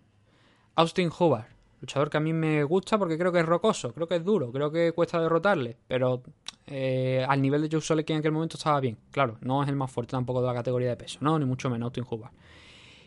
Austin 0.78 1.10
Hobart, 1.18 1.48
luchador 1.80 2.10
que 2.10 2.18
a 2.18 2.20
mí 2.20 2.34
me 2.34 2.62
gusta 2.62 2.98
porque 2.98 3.16
creo 3.16 3.32
que 3.32 3.40
es 3.40 3.46
rocoso, 3.46 3.94
creo 3.94 4.06
que 4.06 4.16
es 4.16 4.24
duro, 4.24 4.52
creo 4.52 4.70
que 4.70 4.92
cuesta 4.92 5.18
derrotarle, 5.18 5.78
pero 5.88 6.22
eh, 6.66 7.24
al 7.26 7.40
nivel 7.40 7.62
de 7.62 7.68
Joe 7.72 7.80
Solecki 7.80 8.12
en 8.12 8.18
aquel 8.18 8.32
momento 8.32 8.58
estaba 8.58 8.78
bien. 8.80 8.98
Claro, 9.10 9.38
no 9.40 9.62
es 9.62 9.70
el 9.70 9.76
más 9.76 9.90
fuerte 9.90 10.10
tampoco 10.10 10.42
de 10.42 10.48
la 10.48 10.52
categoría 10.52 10.90
de 10.90 10.96
peso, 10.96 11.18
no, 11.22 11.38
ni 11.38 11.46
mucho 11.46 11.70
menos 11.70 11.86
Austin 11.86 12.04
Hobart. 12.10 12.34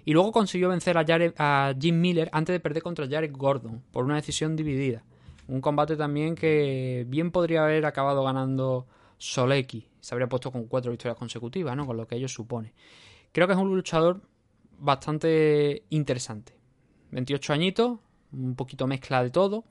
Y 0.03 0.13
luego 0.13 0.32
consiguió 0.32 0.70
vencer 0.70 0.97
a, 0.97 1.05
a 1.38 1.76
Jim 1.80 2.01
Miller 2.01 2.30
antes 2.34 2.53
de 2.53 2.59
perder 2.59 2.82
contra 2.82 3.07
Jared 3.07 3.32
Gordon 3.36 3.84
por 3.91 4.03
una 4.03 4.15
decisión 4.15 4.55
dividida. 4.55 5.03
Un 5.47 5.61
combate 5.61 5.95
también 5.95 6.34
que 6.34 7.05
bien 7.07 7.30
podría 7.30 7.65
haber 7.65 7.86
acabado 7.86 8.24
ganando 8.24 8.88
Solecki. 9.20 9.88
Se 9.99 10.15
habría 10.15 10.28
puesto 10.28 10.51
con 10.51 10.65
cuatro 10.65 10.89
victorias 10.89 11.17
consecutivas, 11.17 11.78
¿no? 11.78 11.86
Con 11.86 11.97
lo 11.97 12.07
que 12.07 12.15
ello 12.15 12.28
supone. 12.28 12.74
Creo 13.32 13.45
que 13.45 13.53
es 13.53 13.59
un 13.59 13.76
luchador 13.76 14.22
bastante 14.80 15.84
interesante. 15.89 16.59
28 17.12 17.53
añitos, 17.53 17.99
un 18.32 18.55
poquito 18.55 18.88
mezcla 18.88 19.24
de 19.24 19.30
todo. 19.30 19.66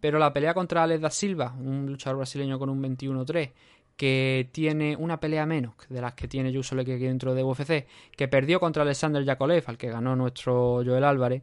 Pero 0.00 0.18
la 0.18 0.32
pelea 0.32 0.54
contra 0.54 0.82
Alex 0.82 1.00
da 1.00 1.10
Silva, 1.10 1.54
un 1.58 1.86
luchador 1.86 2.16
brasileño 2.16 2.58
con 2.58 2.70
un 2.70 2.82
21-3, 2.82 3.52
que 3.96 4.48
tiene 4.50 4.96
una 4.96 5.20
pelea 5.20 5.44
menos 5.44 5.74
de 5.90 6.00
las 6.00 6.14
que 6.14 6.26
tiene 6.26 6.54
Jusole 6.54 6.82
aquí 6.82 6.96
dentro 6.96 7.34
de 7.34 7.44
UFC, 7.44 7.86
que 8.16 8.28
perdió 8.28 8.60
contra 8.60 8.82
Alexander 8.82 9.22
Yakolev, 9.22 9.62
al 9.66 9.76
que 9.76 9.90
ganó 9.90 10.16
nuestro 10.16 10.82
Joel 10.84 11.04
Álvarez, 11.04 11.42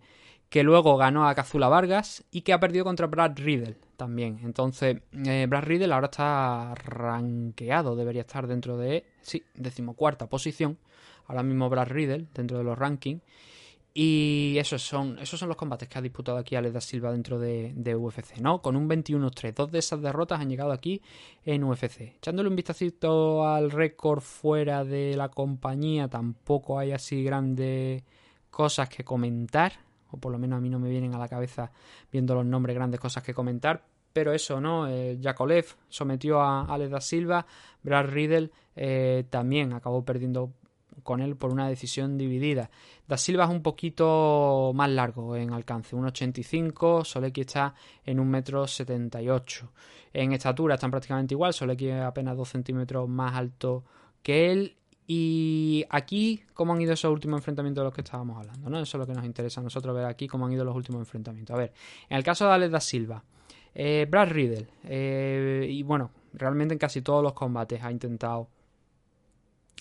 que 0.50 0.64
luego 0.64 0.98
ganó 0.98 1.28
a 1.28 1.36
Cazula 1.36 1.68
Vargas 1.68 2.24
y 2.32 2.42
que 2.42 2.54
ha 2.54 2.60
perdido 2.60 2.84
contra 2.84 3.08
Brad 3.08 3.34
Riddle 3.36 3.78
también. 3.96 4.40
Entonces, 4.44 5.02
eh, 5.26 5.46
Brad 5.48 5.64
Riddle 5.64 5.94
ahora 5.94 6.06
está 6.08 6.74
rankeado, 6.76 7.96
debería 7.96 8.22
estar 8.22 8.48
dentro 8.48 8.78
de, 8.78 9.06
sí, 9.22 9.44
decimocuarta 9.54 10.28
posición. 10.28 10.78
Ahora 11.28 11.44
mismo 11.44 11.70
Brad 11.70 11.90
Riddle 11.90 12.28
dentro 12.34 12.58
de 12.58 12.64
los 12.64 12.78
rankings. 12.78 13.22
Y 14.00 14.60
esos 14.60 14.84
son, 14.84 15.18
esos 15.18 15.40
son 15.40 15.50
los 15.50 15.58
combates 15.58 15.90
que 15.90 15.98
ha 15.98 16.02
disputado 16.04 16.38
aquí 16.38 16.56
Alex 16.56 16.72
da 16.72 16.82
Silva 16.82 17.12
dentro 17.12 17.40
de, 17.40 17.96
UFC, 17.96 18.38
¿no? 18.38 18.62
Con 18.62 18.76
un 18.76 18.88
21-3. 18.88 19.56
Dos 19.56 19.72
de 19.72 19.80
esas 19.80 20.04
derrotas 20.04 20.40
han 20.40 20.52
llegado 20.52 20.72
aquí 20.72 21.02
en 21.44 21.64
UFC. 21.64 22.02
Echándole 22.02 22.48
un 22.48 22.56
vistacito 22.56 23.48
al 23.48 23.72
récord 23.72 24.22
fuera 24.22 24.86
de 24.86 25.18
la 25.18 25.30
compañía, 25.30 26.08
tampoco 26.08 26.78
hay 26.78 26.92
así 26.92 27.24
grandes 27.24 28.04
cosas 28.52 28.88
que 28.88 29.04
comentar. 29.04 29.74
O 30.12 30.18
por 30.18 30.32
lo 30.32 30.38
menos 30.38 30.58
a 30.58 30.62
mí 30.62 30.70
no 30.70 30.78
me 30.78 30.92
vienen 30.92 31.16
a 31.16 31.18
la 31.18 31.28
cabeza 31.28 31.72
viendo 32.12 32.36
los 32.36 32.46
nombres 32.46 32.76
grandes 32.76 33.00
cosas 33.00 33.24
que 33.24 33.34
comentar. 33.34 33.84
Pero 34.14 34.32
eso, 34.32 34.62
¿no? 34.62 34.88
Eh, 34.88 35.18
Yakolev 35.20 35.66
sometió 35.90 36.40
a 36.40 36.66
Alex 36.72 36.92
da 36.92 37.02
Silva. 37.02 37.48
Brad 37.82 38.06
Riddle 38.06 38.52
eh, 38.76 39.24
también 39.32 39.74
acabó 39.74 40.06
perdiendo 40.06 40.54
con 41.08 41.22
él 41.22 41.38
por 41.38 41.54
una 41.54 41.70
decisión 41.70 42.18
dividida. 42.18 42.70
Da 43.08 43.16
Silva 43.16 43.46
es 43.46 43.50
un 43.50 43.64
poquito 43.64 44.74
más 44.76 44.90
largo 44.90 45.38
en 45.38 45.54
alcance, 45.54 45.96
1,85, 45.96 47.06
Solecki 47.06 47.42
está 47.42 47.74
en 48.06 48.18
1,78 48.20 49.70
En 50.12 50.34
estatura 50.34 50.76
están 50.76 50.92
prácticamente 50.92 51.34
igual, 51.34 51.54
Solecki 51.54 51.88
es 51.88 52.02
apenas 52.02 52.36
2 52.36 52.50
centímetros 52.50 53.08
más 53.08 53.34
alto 53.36 53.86
que 54.22 54.52
él. 54.52 54.76
Y 55.08 55.86
aquí, 55.90 56.44
cómo 56.54 56.74
han 56.74 56.82
ido 56.82 56.92
esos 56.92 57.10
últimos 57.10 57.40
enfrentamientos 57.40 57.82
de 57.82 57.86
los 57.86 57.94
que 57.94 58.02
estábamos 58.02 58.38
hablando, 58.38 58.70
¿no? 58.70 58.78
Eso 58.78 58.98
es 58.98 59.00
lo 59.00 59.08
que 59.08 59.14
nos 59.14 59.24
interesa 59.24 59.62
a 59.62 59.64
nosotros 59.64 59.96
ver 59.96 60.04
aquí, 60.04 60.28
cómo 60.28 60.46
han 60.46 60.52
ido 60.52 60.66
los 60.66 60.76
últimos 60.76 61.00
enfrentamientos. 61.00 61.54
A 61.54 61.58
ver, 61.58 61.72
en 62.10 62.18
el 62.18 62.24
caso 62.26 62.46
de 62.46 62.52
Alex 62.52 62.72
da 62.74 62.82
Silva, 62.82 63.24
eh, 63.74 64.06
Brad 64.10 64.28
Riddle, 64.28 64.68
eh, 64.84 65.66
y 65.70 65.84
bueno, 65.84 66.12
realmente 66.34 66.74
en 66.74 66.80
casi 66.80 67.02
todos 67.02 67.24
los 67.24 67.32
combates 67.32 67.82
ha 67.82 67.90
intentado 67.90 68.50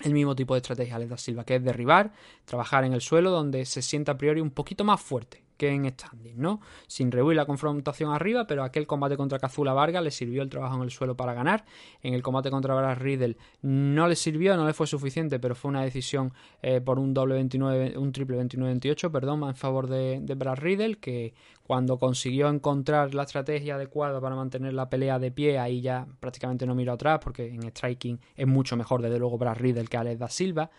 el 0.03 0.13
mismo 0.13 0.37
tipo 0.37 0.55
de 0.55 0.59
estrategia 0.59 0.99
de 0.99 1.07
da 1.07 1.17
Silva, 1.17 1.45
que 1.45 1.57
es 1.57 1.65
derribar, 1.65 2.13
trabajar 2.45 2.85
en 2.85 2.93
el 2.93 3.01
suelo 3.01 3.31
donde 3.31 3.65
se 3.65 3.83
sienta 3.83 4.13
a 4.13 4.19
priori 4.19 4.41
un 4.41 4.51
poquito 4.51 4.85
más 4.85 5.01
fuerte 5.01 5.46
que 5.57 5.71
en 5.71 5.89
standing, 5.89 6.39
¿no? 6.39 6.61
Sin 6.87 7.11
rehuir 7.11 7.37
la 7.37 7.47
confrontación 7.47 8.13
arriba, 8.13 8.47
pero 8.47 8.63
aquel 8.63 8.87
combate 8.87 9.17
contra 9.17 9.39
Cazula 9.39 9.73
Vargas 9.73 10.03
le 10.03 10.11
sirvió 10.11 10.43
el 10.43 10.49
trabajo 10.49 10.77
en 10.77 10.83
el 10.83 10.91
suelo 10.91 11.17
para 11.17 11.35
ganar. 11.35 11.65
En 12.03 12.15
el 12.15 12.23
combate 12.23 12.51
contra 12.51 12.75
Brad 12.75 12.99
Riddle 12.99 13.37
no 13.63 14.09
le 14.09 14.17
sirvió, 14.17 14.57
no 14.57 14.67
le 14.67 14.73
fue 14.73 14.87
suficiente, 14.87 15.39
pero 15.39 15.55
fue 15.55 15.71
una 15.71 15.83
decisión 15.83 16.33
eh, 16.63 16.81
por 16.81 16.99
un 16.99 17.15
doble 17.15 17.35
29, 17.35 17.99
un 17.99 18.13
triple 18.13 18.39
29-28, 18.39 19.11
perdón, 19.11 19.43
en 19.45 19.55
favor 19.55 19.89
de, 19.89 20.21
Brad 20.37 20.59
Riddle, 20.59 20.97
que 20.97 21.35
cuando 21.63 21.99
consiguió 21.99 22.49
encontrar 22.49 23.15
la 23.15 23.25
estrategia 23.25 23.75
adecuada 23.75 24.21
para 24.21 24.37
mantener 24.37 24.75
la 24.75 24.89
pelea 24.89 25.19
de 25.19 25.31
pie, 25.31 25.59
ahí 25.59 25.81
ya 25.81 26.07
prácticamente 26.21 26.67
no 26.67 26.75
miró 26.75 26.93
atrás, 26.93 27.21
porque 27.23 27.49
en 27.49 27.63
striking 27.69 28.21
es 28.37 28.47
mucho 28.47 28.77
mejor, 28.77 29.03
desde 29.03 29.19
luego, 29.19 29.39
Brad 29.39 29.57
Riddle 29.57 29.87
que 29.87 29.97
Alex 29.97 30.19
da 30.19 30.29
Silva. 30.29 30.71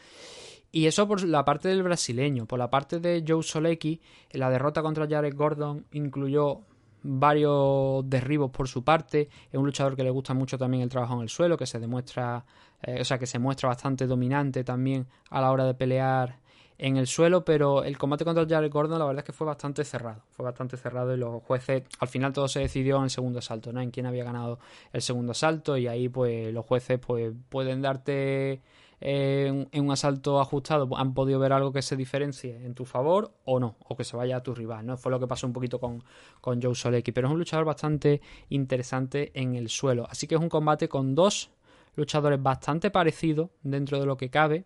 Y 0.72 0.86
eso 0.86 1.08
por 1.08 1.24
la 1.24 1.46
parte 1.46 1.70
del 1.70 1.84
brasileño. 1.84 2.46
Por 2.46 2.60
la 2.60 2.70
parte 2.70 3.00
de 3.00 3.24
Joe 3.28 3.44
Solecki, 3.44 4.02
la 4.32 4.50
derrota 4.50 4.82
contra 4.82 5.08
Jared 5.08 5.36
Gordon 5.36 5.86
incluyó 5.92 6.62
varios 7.04 8.08
derribos 8.10 8.52
por 8.52 8.68
su 8.68 8.84
parte. 8.84 9.30
Es 9.52 9.58
un 9.58 9.66
luchador 9.66 9.96
que 9.96 10.04
le 10.04 10.10
gusta 10.10 10.34
mucho 10.34 10.58
también 10.58 10.84
el 10.84 10.90
trabajo 10.90 11.16
en 11.16 11.22
el 11.22 11.30
suelo, 11.30 11.58
que 11.58 11.66
se 11.66 11.80
demuestra, 11.80 12.46
eh, 12.82 13.02
o 13.02 13.06
sea, 13.06 13.18
que 13.18 13.26
se 13.26 13.40
muestra 13.40 13.70
bastante 13.70 14.06
dominante 14.08 14.64
también 14.64 15.08
a 15.30 15.42
la 15.42 15.52
hora 15.52 15.66
de 15.66 15.74
pelear 15.74 16.40
en 16.78 16.98
el 16.98 17.08
suelo, 17.08 17.44
pero 17.44 17.84
el 17.84 17.98
combate 17.98 18.24
contra 18.24 18.46
Jared 18.48 18.72
Gordon 18.72 19.00
la 19.00 19.06
verdad 19.06 19.24
es 19.24 19.26
que 19.26 19.34
fue 19.34 19.48
bastante 19.48 19.84
cerrado, 19.84 20.22
fue 20.30 20.46
bastante 20.46 20.78
cerrado 20.78 21.14
y 21.14 21.18
los 21.18 21.42
jueces, 21.44 21.84
al 22.00 22.08
final 22.08 22.34
todo 22.34 22.48
se 22.48 22.60
decidió 22.60 22.98
en 22.98 23.06
el 23.06 23.10
segundo 23.10 23.40
asalto, 23.40 23.74
¿no? 23.74 23.82
En 23.82 23.90
quién 23.90 24.06
había 24.06 24.24
ganado 24.24 24.60
el 24.94 25.02
segundo 25.02 25.32
asalto 25.32 25.76
y 25.78 25.88
ahí 25.88 26.08
pues 26.08 26.54
los 26.54 26.66
jueces 26.66 27.00
pues 27.00 27.34
pueden 27.50 27.82
darte 27.82 28.62
en, 29.00 29.68
un 29.74 29.92
asalto 29.92 30.40
ajustado 30.40 30.90
han 30.98 31.14
podido 31.14 31.40
ver 31.40 31.54
algo 31.54 31.72
que 31.72 31.82
se 31.82 31.96
diferencie 31.96 32.56
en 32.66 32.74
tu 32.74 32.86
favor 32.86 33.32
o 33.46 33.60
no, 33.60 33.76
o 33.88 33.96
que 33.96 34.04
se 34.04 34.18
vaya 34.18 34.38
a 34.38 34.44
tu 34.44 34.56
rival, 34.56 34.86
¿no? 34.86 34.98
Fue 34.98 35.12
lo 35.12 35.20
que 35.20 35.28
pasó 35.28 35.46
un 35.46 35.54
poquito 35.54 35.80
con, 35.80 36.04
con 36.42 36.62
Joe 36.62 36.74
Solecki, 36.74 37.12
pero 37.12 37.28
es 37.28 37.34
un 37.34 37.40
luchador 37.40 37.66
bastante 37.66 38.22
interesante 38.50 39.32
en 39.34 39.56
el 39.56 39.70
suelo. 39.70 40.08
Así 40.10 40.28
que 40.28 40.36
es 40.36 40.42
un 40.42 40.50
combate 40.50 40.90
con 40.90 41.14
dos 41.14 41.52
luchadores 41.96 42.42
bastante 42.42 42.92
parecidos 42.92 43.50
dentro 43.64 44.00
de 44.00 44.06
lo 44.06 44.18
que 44.18 44.30
cabe, 44.30 44.66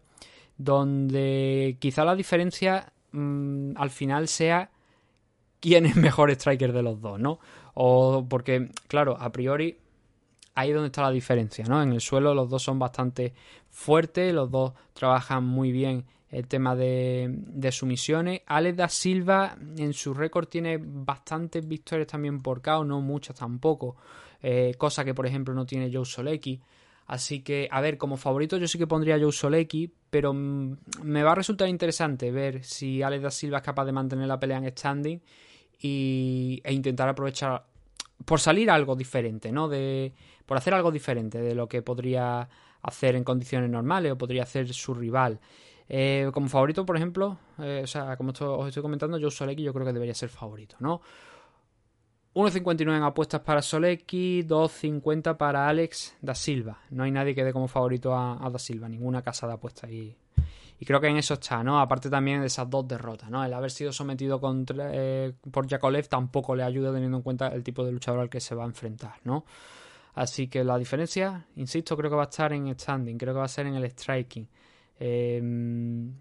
donde 0.57 1.77
quizá 1.79 2.05
la 2.05 2.15
diferencia 2.15 2.93
mm, 3.11 3.73
al 3.75 3.89
final 3.89 4.27
sea 4.27 4.69
quién 5.59 5.85
es 5.85 5.95
mejor 5.95 6.31
striker 6.31 6.73
de 6.73 6.83
los 6.83 7.01
dos, 7.01 7.19
¿no? 7.19 7.39
O 7.73 8.25
porque, 8.29 8.69
claro, 8.87 9.17
a 9.19 9.31
priori 9.31 9.77
ahí 10.55 10.69
es 10.69 10.75
donde 10.75 10.87
está 10.87 11.01
la 11.01 11.11
diferencia, 11.11 11.65
¿no? 11.65 11.81
En 11.81 11.93
el 11.93 12.01
suelo 12.01 12.33
los 12.33 12.49
dos 12.49 12.63
son 12.63 12.79
bastante 12.79 13.33
fuertes, 13.69 14.33
los 14.33 14.49
dos 14.51 14.73
trabajan 14.93 15.43
muy 15.43 15.71
bien 15.71 16.05
el 16.29 16.47
tema 16.47 16.75
de, 16.75 17.27
de 17.29 17.71
sumisiones. 17.71 18.41
Alex 18.45 18.77
da 18.77 18.89
Silva 18.89 19.57
en 19.77 19.93
su 19.93 20.13
récord 20.13 20.47
tiene 20.47 20.79
bastantes 20.81 21.67
victorias 21.67 22.07
también 22.07 22.41
por 22.41 22.61
KO, 22.61 22.85
no 22.85 23.01
muchas 23.01 23.35
tampoco, 23.35 23.97
eh, 24.41 24.73
cosa 24.77 25.03
que 25.03 25.13
por 25.13 25.27
ejemplo 25.27 25.53
no 25.53 25.65
tiene 25.65 25.91
Joe 25.93 26.05
Solecki. 26.05 26.61
Así 27.07 27.41
que, 27.41 27.67
a 27.69 27.81
ver, 27.81 27.97
como 27.97 28.15
favorito 28.15 28.57
yo 28.57 28.67
sí 28.67 28.77
que 28.77 28.87
pondría 28.87 29.19
Joe 29.19 29.33
Solecki, 29.33 29.91
pero 30.09 30.31
me 30.33 31.23
va 31.23 31.33
a 31.33 31.35
resultar 31.35 31.67
interesante 31.67 32.31
ver 32.31 32.63
si 32.63 33.01
Alex 33.01 33.23
da 33.23 33.31
Silva 33.31 33.57
es 33.57 33.63
capaz 33.63 33.83
de 33.85 33.91
mantener 33.91 34.27
la 34.27 34.39
pelea 34.39 34.59
en 34.59 34.71
standing 34.71 35.21
y, 35.77 36.61
e 36.63 36.73
intentar 36.73 37.09
aprovechar 37.09 37.65
por 38.23 38.39
salir 38.39 38.69
algo 38.69 38.95
diferente, 38.95 39.51
¿no? 39.51 39.67
De, 39.67 40.13
por 40.51 40.57
hacer 40.57 40.73
algo 40.73 40.91
diferente 40.91 41.41
de 41.41 41.55
lo 41.55 41.69
que 41.69 41.81
podría 41.81 42.49
hacer 42.81 43.15
en 43.15 43.23
condiciones 43.23 43.69
normales 43.69 44.11
o 44.11 44.17
podría 44.17 44.43
hacer 44.43 44.73
su 44.73 44.93
rival. 44.93 45.39
Eh, 45.87 46.29
como 46.33 46.49
favorito, 46.49 46.85
por 46.85 46.97
ejemplo, 46.97 47.37
eh, 47.57 47.79
o 47.85 47.87
sea, 47.87 48.17
como 48.17 48.31
os 48.31 48.67
estoy 48.67 48.83
comentando, 48.83 49.17
Joe 49.17 49.31
Solecki 49.31 49.63
yo 49.63 49.71
creo 49.73 49.85
que 49.85 49.93
debería 49.93 50.13
ser 50.13 50.27
favorito, 50.27 50.75
¿no? 50.79 50.99
1.59 52.33 52.97
en 52.97 53.03
apuestas 53.03 53.39
para 53.39 53.61
Solecki, 53.61 54.43
2.50 54.43 55.37
para 55.37 55.69
Alex 55.69 56.17
da 56.19 56.35
Silva. 56.35 56.79
No 56.89 57.03
hay 57.03 57.11
nadie 57.11 57.33
que 57.33 57.45
dé 57.45 57.53
como 57.53 57.69
favorito 57.69 58.13
a, 58.13 58.49
da 58.51 58.59
Silva, 58.59 58.89
ninguna 58.89 59.21
casa 59.21 59.47
de 59.47 59.53
apuestas 59.53 59.89
y, 59.89 60.13
y 60.77 60.85
creo 60.85 60.99
que 60.99 61.07
en 61.07 61.15
eso 61.15 61.35
está, 61.35 61.63
¿no? 61.63 61.79
Aparte 61.79 62.09
también 62.09 62.41
de 62.41 62.47
esas 62.47 62.69
dos 62.69 62.85
derrotas, 62.85 63.29
¿no? 63.29 63.41
El 63.41 63.53
haber 63.53 63.71
sido 63.71 63.93
sometido 63.93 64.41
contra, 64.41 64.89
eh, 64.91 65.31
por 65.49 65.65
Yakolev 65.65 66.09
tampoco 66.09 66.57
le 66.57 66.63
ayuda 66.63 66.91
teniendo 66.91 67.15
en 67.15 67.23
cuenta 67.23 67.47
el 67.47 67.63
tipo 67.63 67.85
de 67.85 67.93
luchador 67.93 68.19
al 68.19 68.29
que 68.29 68.41
se 68.41 68.53
va 68.53 68.63
a 68.63 68.67
enfrentar, 68.67 69.13
¿no? 69.23 69.45
Así 70.13 70.47
que 70.47 70.63
la 70.63 70.77
diferencia, 70.77 71.45
insisto, 71.55 71.95
creo 71.95 72.09
que 72.09 72.15
va 72.15 72.23
a 72.23 72.29
estar 72.29 72.51
en 72.53 72.73
standing, 72.77 73.17
creo 73.17 73.33
que 73.33 73.39
va 73.39 73.45
a 73.45 73.49
ser 73.49 73.67
en 73.67 73.75
el 73.75 73.85
striking. 73.89 74.47
Em, 74.99 76.13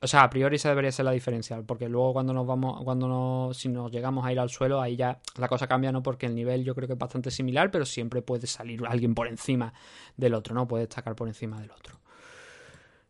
o 0.00 0.06
sea, 0.06 0.22
a 0.24 0.30
priori 0.30 0.56
esa 0.56 0.68
debería 0.68 0.90
ser 0.90 1.04
la 1.04 1.12
diferencia, 1.12 1.62
porque 1.62 1.88
luego 1.88 2.12
cuando 2.12 2.32
nos 2.32 2.46
vamos, 2.46 2.82
cuando 2.82 3.06
nos, 3.06 3.56
si 3.56 3.68
nos 3.68 3.90
llegamos 3.92 4.24
a 4.24 4.32
ir 4.32 4.40
al 4.40 4.50
suelo, 4.50 4.80
ahí 4.80 4.96
ya 4.96 5.20
la 5.38 5.48
cosa 5.48 5.66
cambia, 5.66 5.92
¿no? 5.92 6.02
Porque 6.02 6.26
el 6.26 6.34
nivel 6.34 6.64
yo 6.64 6.74
creo 6.74 6.88
que 6.88 6.94
es 6.94 6.98
bastante 6.98 7.30
similar, 7.30 7.70
pero 7.70 7.84
siempre 7.84 8.22
puede 8.22 8.46
salir 8.46 8.82
alguien 8.86 9.14
por 9.14 9.28
encima 9.28 9.72
del 10.16 10.34
otro, 10.34 10.54
¿no? 10.54 10.66
Puede 10.66 10.84
destacar 10.84 11.14
por 11.14 11.28
encima 11.28 11.60
del 11.60 11.70
otro. 11.70 12.00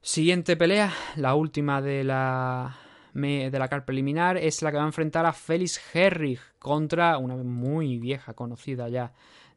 Siguiente 0.01 0.57
pelea, 0.57 0.93
la 1.17 1.35
última 1.35 1.81
de 1.81 2.05
la 2.05 2.77
de 3.15 3.59
la 3.59 3.69
car 3.69 3.85
preliminar 3.85 4.39
es 4.39 4.63
la 4.63 4.71
que 4.71 4.79
va 4.79 4.85
a 4.85 4.87
enfrentar 4.87 5.27
a 5.27 5.33
Félix 5.33 5.81
Herrig 5.95 6.41
contra 6.59 7.19
una 7.19 7.37
muy 7.37 7.99
vieja 7.99 8.33
conocida 8.33 8.89
ya 8.89 9.13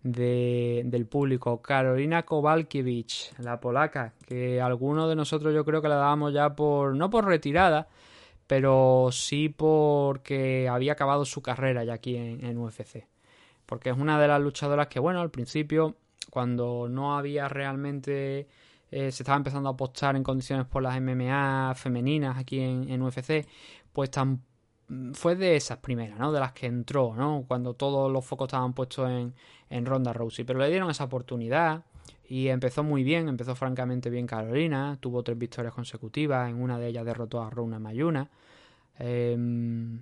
del 0.06 1.08
público. 1.08 1.62
Carolina 1.64 2.24
Kowalkiewicz, 2.24 3.40
la 3.40 3.60
polaca, 3.60 4.14
que 4.28 4.62
algunos 4.62 5.10
de 5.10 5.16
nosotros 5.16 5.54
yo 5.54 5.66
creo 5.66 5.82
que 5.82 5.90
la 5.90 5.96
dábamos 5.96 6.32
ya 6.32 6.56
por, 6.56 6.96
no 6.96 7.10
por 7.10 7.26
retirada, 7.26 7.88
pero 8.46 9.10
sí 9.12 9.50
porque 9.50 10.70
había 10.70 10.94
acabado 10.94 11.26
su 11.26 11.42
carrera 11.42 11.84
ya 11.84 11.94
aquí 11.94 12.16
en, 12.18 12.58
UFC. 12.58 13.08
Porque 13.66 13.90
es 13.90 13.98
una 13.98 14.22
de 14.22 14.28
las 14.28 14.40
luchadoras 14.40 14.88
que, 14.88 15.00
bueno, 15.00 15.22
al 15.22 15.32
principio, 15.32 15.96
cuando 16.30 16.88
no 16.90 17.18
había 17.18 17.50
realmente... 17.50 18.48
Eh, 18.92 19.12
se 19.12 19.24
estaba 19.24 19.38
empezando 19.38 19.68
a 19.68 19.72
apostar 19.74 20.16
en 20.16 20.24
condiciones 20.24 20.68
por 20.68 20.84
las 20.84 21.02
MMA 21.02 21.74
femeninas 21.76 22.38
aquí 22.38 22.60
en, 22.60 22.88
en 22.88 23.02
UFC, 23.02 23.46
pues 23.92 24.12
tampoco 24.12 24.55
fue 25.14 25.36
de 25.36 25.56
esas 25.56 25.80
primeras, 25.80 26.20
¿no? 26.20 26.32
De 26.32 26.40
las 26.40 26.54
que 26.54 26.68
entró, 26.68 27.16
¿no? 27.16 27.46
Cuando 27.48 27.74
todos 27.74 28.12
los 28.12 28.26
focos 28.26 28.48
estaban 28.48 28.74
puestos 28.74 29.10
en, 29.10 29.34
en 29.70 29.86
Ronda 29.86 30.14
Rousey. 30.14 30.46
Pero 30.46 30.60
le 30.60 30.70
dieron 30.70 30.90
esa 30.90 31.06
oportunidad 31.06 31.84
y 32.28 32.48
empezó 32.50 32.84
muy 32.84 33.04
bien, 33.04 33.28
empezó 33.30 33.56
francamente 33.56 34.10
bien 34.10 34.28
Carolina. 34.28 34.98
Tuvo 35.00 35.24
tres 35.24 35.38
victorias 35.38 35.74
consecutivas, 35.74 36.50
en 36.50 36.62
una 36.62 36.78
de 36.78 36.88
ellas 36.88 37.06
derrotó 37.06 37.42
a 37.42 37.50
Runa 37.50 37.80
Mayuna. 37.80 38.30
Em, 39.00 40.02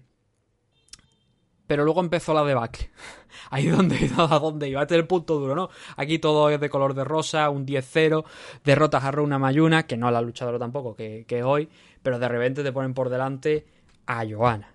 pero 1.66 1.86
luego 1.86 2.02
empezó 2.02 2.34
la 2.34 2.44
debacle. 2.44 2.90
Ahí 3.50 3.68
donde, 3.68 4.10
a 4.18 4.40
donde 4.40 4.70
iba. 4.70 4.82
Este 4.82 4.96
es 4.96 5.00
el 5.00 5.08
punto 5.08 5.40
duro, 5.40 5.56
¿no? 5.56 5.70
Aquí 5.96 6.20
todo 6.20 6.50
es 6.50 6.60
de 6.60 6.70
color 6.70 6.94
de 6.94 7.04
rosa, 7.04 7.50
un 7.50 7.66
10-0, 7.66 8.26
derrotas 8.64 9.04
a 9.04 9.12
Runa 9.12 9.40
Mayuna, 9.40 9.84
que 9.84 9.98
no 9.98 10.12
la 10.12 10.22
luchadora 10.22 10.60
tampoco 10.60 10.96
que, 10.96 11.26
que 11.28 11.44
hoy, 11.44 11.70
pero 12.02 12.20
de 12.20 12.28
repente 12.28 12.64
te 12.64 12.72
ponen 12.72 12.94
por 12.94 13.10
delante 13.10 13.66
a 14.06 14.26
Joana. 14.28 14.74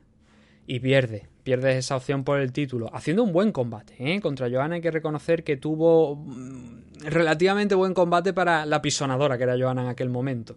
y 0.66 0.80
pierde. 0.80 1.26
Pierde 1.42 1.78
esa 1.78 1.96
opción 1.96 2.24
por 2.24 2.40
el 2.40 2.52
título. 2.52 2.94
Haciendo 2.94 3.22
un 3.22 3.32
buen 3.32 3.52
combate. 3.52 3.94
¿eh? 3.98 4.20
Contra 4.20 4.50
Johanna 4.50 4.74
hay 4.74 4.80
que 4.82 4.90
reconocer 4.90 5.42
que 5.42 5.56
tuvo 5.56 6.14
mm, 6.16 7.06
relativamente 7.06 7.74
buen 7.74 7.94
combate 7.94 8.34
para 8.34 8.66
la 8.66 8.82
pisonadora 8.82 9.38
que 9.38 9.44
era 9.44 9.56
Johanna 9.58 9.82
en 9.82 9.88
aquel 9.88 10.10
momento. 10.10 10.56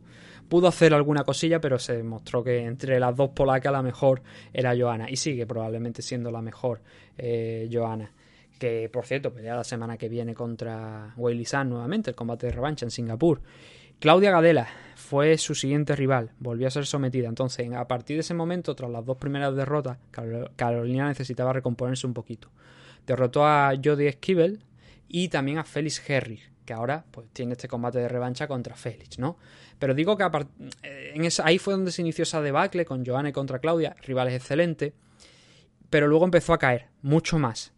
Pudo 0.49 0.67
hacer 0.67 0.93
alguna 0.93 1.23
cosilla, 1.23 1.61
pero 1.61 1.79
se 1.79 1.95
demostró 1.95 2.43
que 2.43 2.65
entre 2.65 2.99
las 2.99 3.15
dos 3.15 3.29
polacas 3.29 3.71
la 3.71 3.81
mejor 3.81 4.21
era 4.51 4.75
Johanna. 4.77 5.09
Y 5.09 5.15
sigue 5.15 5.45
probablemente 5.45 6.01
siendo 6.01 6.29
la 6.29 6.41
mejor 6.41 6.81
eh, 7.17 7.69
Johanna. 7.71 8.11
Que 8.59 8.89
por 8.89 9.05
cierto, 9.05 9.33
pelea 9.33 9.55
la 9.55 9.63
semana 9.63 9.97
que 9.97 10.09
viene 10.09 10.33
contra 10.33 11.13
Weili 11.15 11.45
San 11.45 11.69
nuevamente, 11.69 12.09
el 12.09 12.17
combate 12.17 12.47
de 12.47 12.51
revancha 12.51 12.85
en 12.85 12.91
Singapur. 12.91 13.41
Claudia 13.97 14.31
Gadela 14.31 14.67
fue 15.11 15.37
su 15.37 15.55
siguiente 15.55 15.93
rival, 15.93 16.31
volvió 16.39 16.69
a 16.69 16.71
ser 16.71 16.85
sometida. 16.85 17.27
Entonces, 17.27 17.69
a 17.73 17.85
partir 17.85 18.15
de 18.15 18.21
ese 18.21 18.33
momento, 18.33 18.73
tras 18.77 18.89
las 18.89 19.05
dos 19.05 19.17
primeras 19.17 19.53
derrotas, 19.53 19.97
Carolina 20.55 21.09
necesitaba 21.09 21.51
recomponerse 21.51 22.07
un 22.07 22.13
poquito. 22.13 22.47
Derrotó 23.05 23.45
a 23.45 23.73
Jodie 23.83 24.07
Esquivel 24.07 24.63
y 25.09 25.27
también 25.27 25.57
a 25.57 25.65
Félix 25.65 26.01
Herrig, 26.09 26.39
que 26.63 26.71
ahora 26.71 27.03
pues, 27.11 27.27
tiene 27.33 27.51
este 27.51 27.67
combate 27.67 27.99
de 27.99 28.07
revancha 28.07 28.47
contra 28.47 28.73
Félix, 28.73 29.19
¿no? 29.19 29.37
Pero 29.79 29.93
digo 29.93 30.15
que 30.15 30.23
eh, 30.83 31.11
en 31.13 31.27
ahí 31.43 31.57
fue 31.57 31.73
donde 31.73 31.91
se 31.91 32.03
inició 32.03 32.23
esa 32.23 32.41
debacle 32.41 32.85
con 32.85 33.05
Joanne 33.05 33.33
contra 33.33 33.59
Claudia, 33.59 33.97
rivales 34.03 34.33
excelentes, 34.33 34.93
pero 35.89 36.07
luego 36.07 36.23
empezó 36.23 36.53
a 36.53 36.57
caer 36.57 36.87
mucho 37.01 37.37
más. 37.37 37.73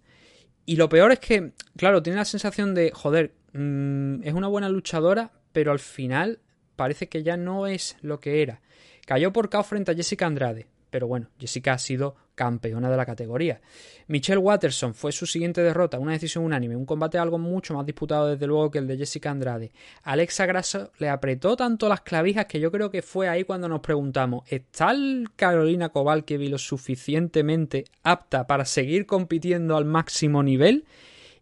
Y 0.68 0.76
lo 0.76 0.88
peor 0.88 1.12
es 1.12 1.20
que, 1.20 1.54
claro, 1.78 2.04
tiene 2.04 2.18
la 2.18 2.26
sensación 2.26 2.76
de, 2.76 2.92
joder, 2.94 3.34
mm, 3.54 4.22
es 4.22 4.36
una 4.36 4.50
buena 4.50 4.70
luchadora, 4.70 5.32
pero 5.52 5.72
al 5.72 5.80
final 5.80 6.40
parece 6.76 7.10
que 7.10 7.24
ya 7.24 7.38
no 7.38 7.68
es 7.68 7.98
lo 8.02 8.20
que 8.20 8.42
era. 8.42 8.62
Cayó 9.06 9.34
por 9.34 9.50
KO 9.50 9.64
frente 9.64 9.92
a 9.92 9.96
Jessica 9.96 10.26
Andrade, 10.26 10.68
pero 10.90 11.08
bueno, 11.08 11.28
Jessica 11.40 11.74
ha 11.74 11.80
sido 11.80 12.16
campeona 12.36 12.90
de 12.90 12.98
la 12.98 13.06
categoría. 13.06 13.62
Michelle 14.08 14.40
Watterson 14.40 14.94
fue 14.94 15.12
su 15.12 15.26
siguiente 15.26 15.62
derrota, 15.62 16.00
una 16.00 16.14
decisión 16.14 16.44
unánime, 16.44 16.76
un 16.76 16.86
combate 16.86 17.18
algo 17.18 17.38
mucho 17.38 17.74
más 17.74 17.86
disputado 17.86 18.28
desde 18.28 18.48
luego 18.48 18.72
que 18.72 18.80
el 18.80 18.88
de 18.88 18.98
Jessica 18.98 19.32
Andrade. 19.32 19.72
Alexa 20.04 20.46
Grasso 20.46 20.92
le 21.00 21.10
apretó 21.10 21.56
tanto 21.56 21.90
las 21.90 22.02
clavijas 22.02 22.46
que 22.46 22.60
yo 22.60 22.72
creo 22.72 22.90
que 22.90 23.02
fue 23.02 23.28
ahí 23.30 23.44
cuando 23.44 23.68
nos 23.68 23.82
preguntamos, 23.82 24.44
¿está 24.48 24.94
Carolina 25.36 25.90
Kowalkiewicz 25.90 26.52
lo 26.52 26.58
suficientemente 26.58 27.86
apta 28.04 28.46
para 28.48 28.66
seguir 28.66 29.06
compitiendo 29.06 29.78
al 29.78 29.86
máximo 29.86 30.44
nivel? 30.44 30.86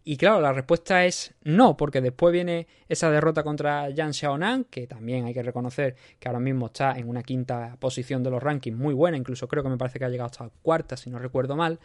Y 0.04 0.16
claro, 0.16 0.40
la 0.40 0.52
respuesta 0.52 1.04
es 1.04 1.32
no, 1.44 1.76
porque 1.76 2.00
después 2.00 2.32
viene 2.32 2.66
esa 2.88 3.08
derrota 3.08 3.44
contra 3.44 3.88
Yan 3.90 4.12
Xiaonan, 4.12 4.64
que 4.64 4.88
también 4.88 5.26
hay 5.26 5.34
que 5.34 5.44
reconocer 5.44 5.94
que 6.18 6.28
ahora 6.28 6.40
mismo 6.40 6.66
está 6.66 6.98
en 6.98 7.08
una 7.08 7.22
quinta 7.22 7.76
posición 7.78 8.20
de 8.24 8.30
los 8.30 8.42
rankings 8.42 8.76
muy 8.76 8.94
buena, 8.94 9.16
incluso 9.16 9.46
creo 9.46 9.62
que 9.62 9.68
me 9.68 9.76
parece 9.76 10.00
que 10.00 10.04
ha 10.04 10.08
llegado 10.08 10.26
hasta 10.26 10.50
cuarta, 10.60 10.96
si 10.96 11.08
no 11.08 11.20
recuerdo 11.20 11.54
mal. 11.54 11.78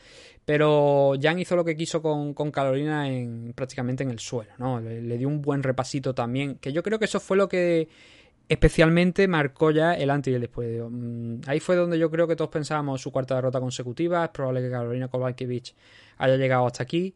Pero 0.45 1.13
Yan 1.15 1.37
hizo 1.37 1.55
lo 1.55 1.63
que 1.63 1.75
quiso 1.75 2.01
con, 2.01 2.33
Carolina 2.51 3.07
en, 3.07 3.53
prácticamente 3.53 4.01
en 4.01 4.09
el 4.09 4.19
suelo, 4.19 4.51
¿no? 4.57 4.79
Le, 4.79 5.17
dio 5.17 5.27
un 5.27 5.41
buen 5.41 5.61
repasito 5.61 6.15
también, 6.15 6.55
que 6.55 6.73
yo 6.73 6.81
creo 6.81 6.97
que 6.97 7.05
eso 7.05 7.19
fue 7.19 7.37
lo 7.37 7.47
que 7.47 7.87
especialmente 8.49 9.27
marcó 9.27 9.69
ya 9.69 9.93
el 9.93 10.09
antes 10.09 10.31
y 10.31 10.35
el 10.35 10.41
después. 10.41 10.81
Mm, 10.89 11.41
ahí 11.45 11.59
fue 11.59 11.75
donde 11.75 11.99
yo 11.99 12.09
creo 12.09 12.27
que 12.27 12.35
todos 12.35 12.49
pensábamos 12.49 12.99
su 12.99 13.11
cuarta 13.11 13.35
derrota 13.35 13.59
consecutiva. 13.59 14.25
Es 14.25 14.31
probable 14.31 14.61
que 14.61 14.71
Carolina 14.71 15.07
Kowalkiewicz 15.07 15.75
haya 16.17 16.35
llegado 16.37 16.65
hasta 16.65 16.81
aquí. 16.81 17.13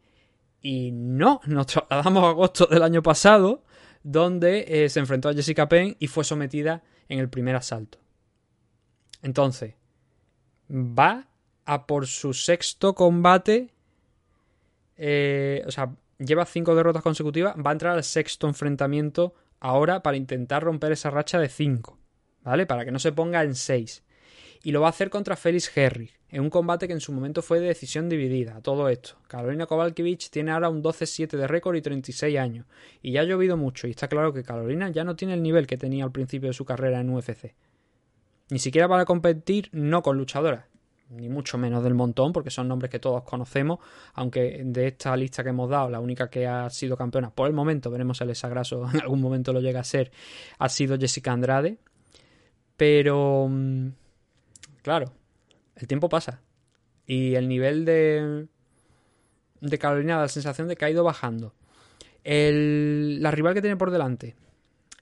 Y 0.62 0.92
no, 0.92 1.40
nos 1.46 1.66
trasladamos 1.66 2.24
a 2.24 2.28
agosto 2.28 2.66
del 2.66 2.82
año 2.82 3.02
pasado, 3.02 3.64
donde 4.02 4.64
eh, 4.68 4.88
se 4.88 5.00
enfrentó 5.00 5.28
a 5.28 5.34
Jessica 5.34 5.68
Penn 5.68 5.96
y 5.98 6.06
fue 6.06 6.24
sometida 6.24 6.82
en 7.08 7.18
el 7.18 7.28
primer 7.28 7.56
asalto. 7.56 7.98
Entonces, 9.22 9.74
va 10.70 11.28
a 11.64 11.86
por 11.86 12.06
su 12.06 12.32
sexto 12.32 12.94
combate. 12.94 13.72
Eh, 14.96 15.64
o 15.66 15.70
sea, 15.70 15.94
lleva 16.18 16.46
cinco 16.46 16.74
derrotas 16.74 17.02
consecutivas. 17.02 17.54
Va 17.56 17.70
a 17.70 17.72
entrar 17.72 17.94
al 17.94 18.04
sexto 18.04 18.46
enfrentamiento 18.46 19.34
ahora 19.60 20.02
para 20.02 20.16
intentar 20.16 20.62
romper 20.62 20.92
esa 20.92 21.10
racha 21.10 21.38
de 21.38 21.48
cinco. 21.48 21.98
¿Vale? 22.42 22.66
Para 22.66 22.84
que 22.84 22.90
no 22.90 22.98
se 22.98 23.12
ponga 23.12 23.42
en 23.42 23.54
seis 23.54 24.02
y 24.62 24.70
lo 24.70 24.80
va 24.80 24.86
a 24.86 24.90
hacer 24.90 25.10
contra 25.10 25.36
Félix 25.36 25.76
Herrig, 25.76 26.12
en 26.28 26.42
un 26.42 26.50
combate 26.50 26.86
que 26.86 26.92
en 26.92 27.00
su 27.00 27.12
momento 27.12 27.42
fue 27.42 27.58
de 27.58 27.66
decisión 27.66 28.08
dividida. 28.08 28.60
Todo 28.60 28.88
esto. 28.88 29.16
Carolina 29.26 29.66
Kowalkiewicz 29.66 30.30
tiene 30.30 30.52
ahora 30.52 30.68
un 30.68 30.82
12-7 30.82 31.36
de 31.36 31.46
récord 31.48 31.76
y 31.76 31.82
36 31.82 32.38
años. 32.38 32.66
Y 33.02 33.12
ya 33.12 33.22
ha 33.22 33.24
llovido 33.24 33.56
mucho, 33.56 33.88
y 33.88 33.90
está 33.90 34.08
claro 34.08 34.32
que 34.32 34.44
Carolina 34.44 34.90
ya 34.90 35.02
no 35.02 35.16
tiene 35.16 35.34
el 35.34 35.42
nivel 35.42 35.66
que 35.66 35.76
tenía 35.76 36.04
al 36.04 36.12
principio 36.12 36.48
de 36.48 36.54
su 36.54 36.64
carrera 36.64 37.00
en 37.00 37.10
UFC. 37.10 37.54
Ni 38.50 38.58
siquiera 38.58 38.88
para 38.88 39.04
competir, 39.04 39.68
no 39.72 40.02
con 40.02 40.16
luchadoras. 40.16 40.66
Ni 41.10 41.28
mucho 41.28 41.58
menos 41.58 41.82
del 41.82 41.94
montón, 41.94 42.32
porque 42.32 42.50
son 42.50 42.68
nombres 42.68 42.90
que 42.90 42.98
todos 42.98 43.24
conocemos. 43.24 43.80
Aunque 44.14 44.62
de 44.64 44.88
esta 44.88 45.16
lista 45.16 45.42
que 45.42 45.50
hemos 45.50 45.68
dado, 45.68 45.90
la 45.90 46.00
única 46.00 46.30
que 46.30 46.46
ha 46.46 46.70
sido 46.70 46.96
campeona 46.96 47.30
por 47.30 47.48
el 47.48 47.52
momento, 47.52 47.90
veremos 47.90 48.20
el 48.20 48.34
Sagraso 48.36 48.88
en 48.94 49.00
algún 49.00 49.20
momento 49.20 49.52
lo 49.52 49.60
llega 49.60 49.80
a 49.80 49.84
ser, 49.84 50.12
ha 50.58 50.68
sido 50.68 50.96
Jessica 50.98 51.32
Andrade. 51.32 51.78
Pero 52.76 53.46
mm, 53.48 53.88
Claro, 54.82 55.12
el 55.76 55.86
tiempo 55.86 56.08
pasa. 56.08 56.42
Y 57.06 57.34
el 57.34 57.48
nivel 57.48 57.84
de, 57.84 58.46
de 59.60 59.78
Carolina 59.78 60.16
da 60.16 60.22
la 60.22 60.28
sensación 60.28 60.68
de 60.68 60.76
que 60.76 60.84
ha 60.84 60.90
ido 60.90 61.04
bajando. 61.04 61.54
El, 62.24 63.22
la 63.22 63.30
rival 63.30 63.54
que 63.54 63.60
tiene 63.60 63.76
por 63.76 63.90
delante 63.90 64.36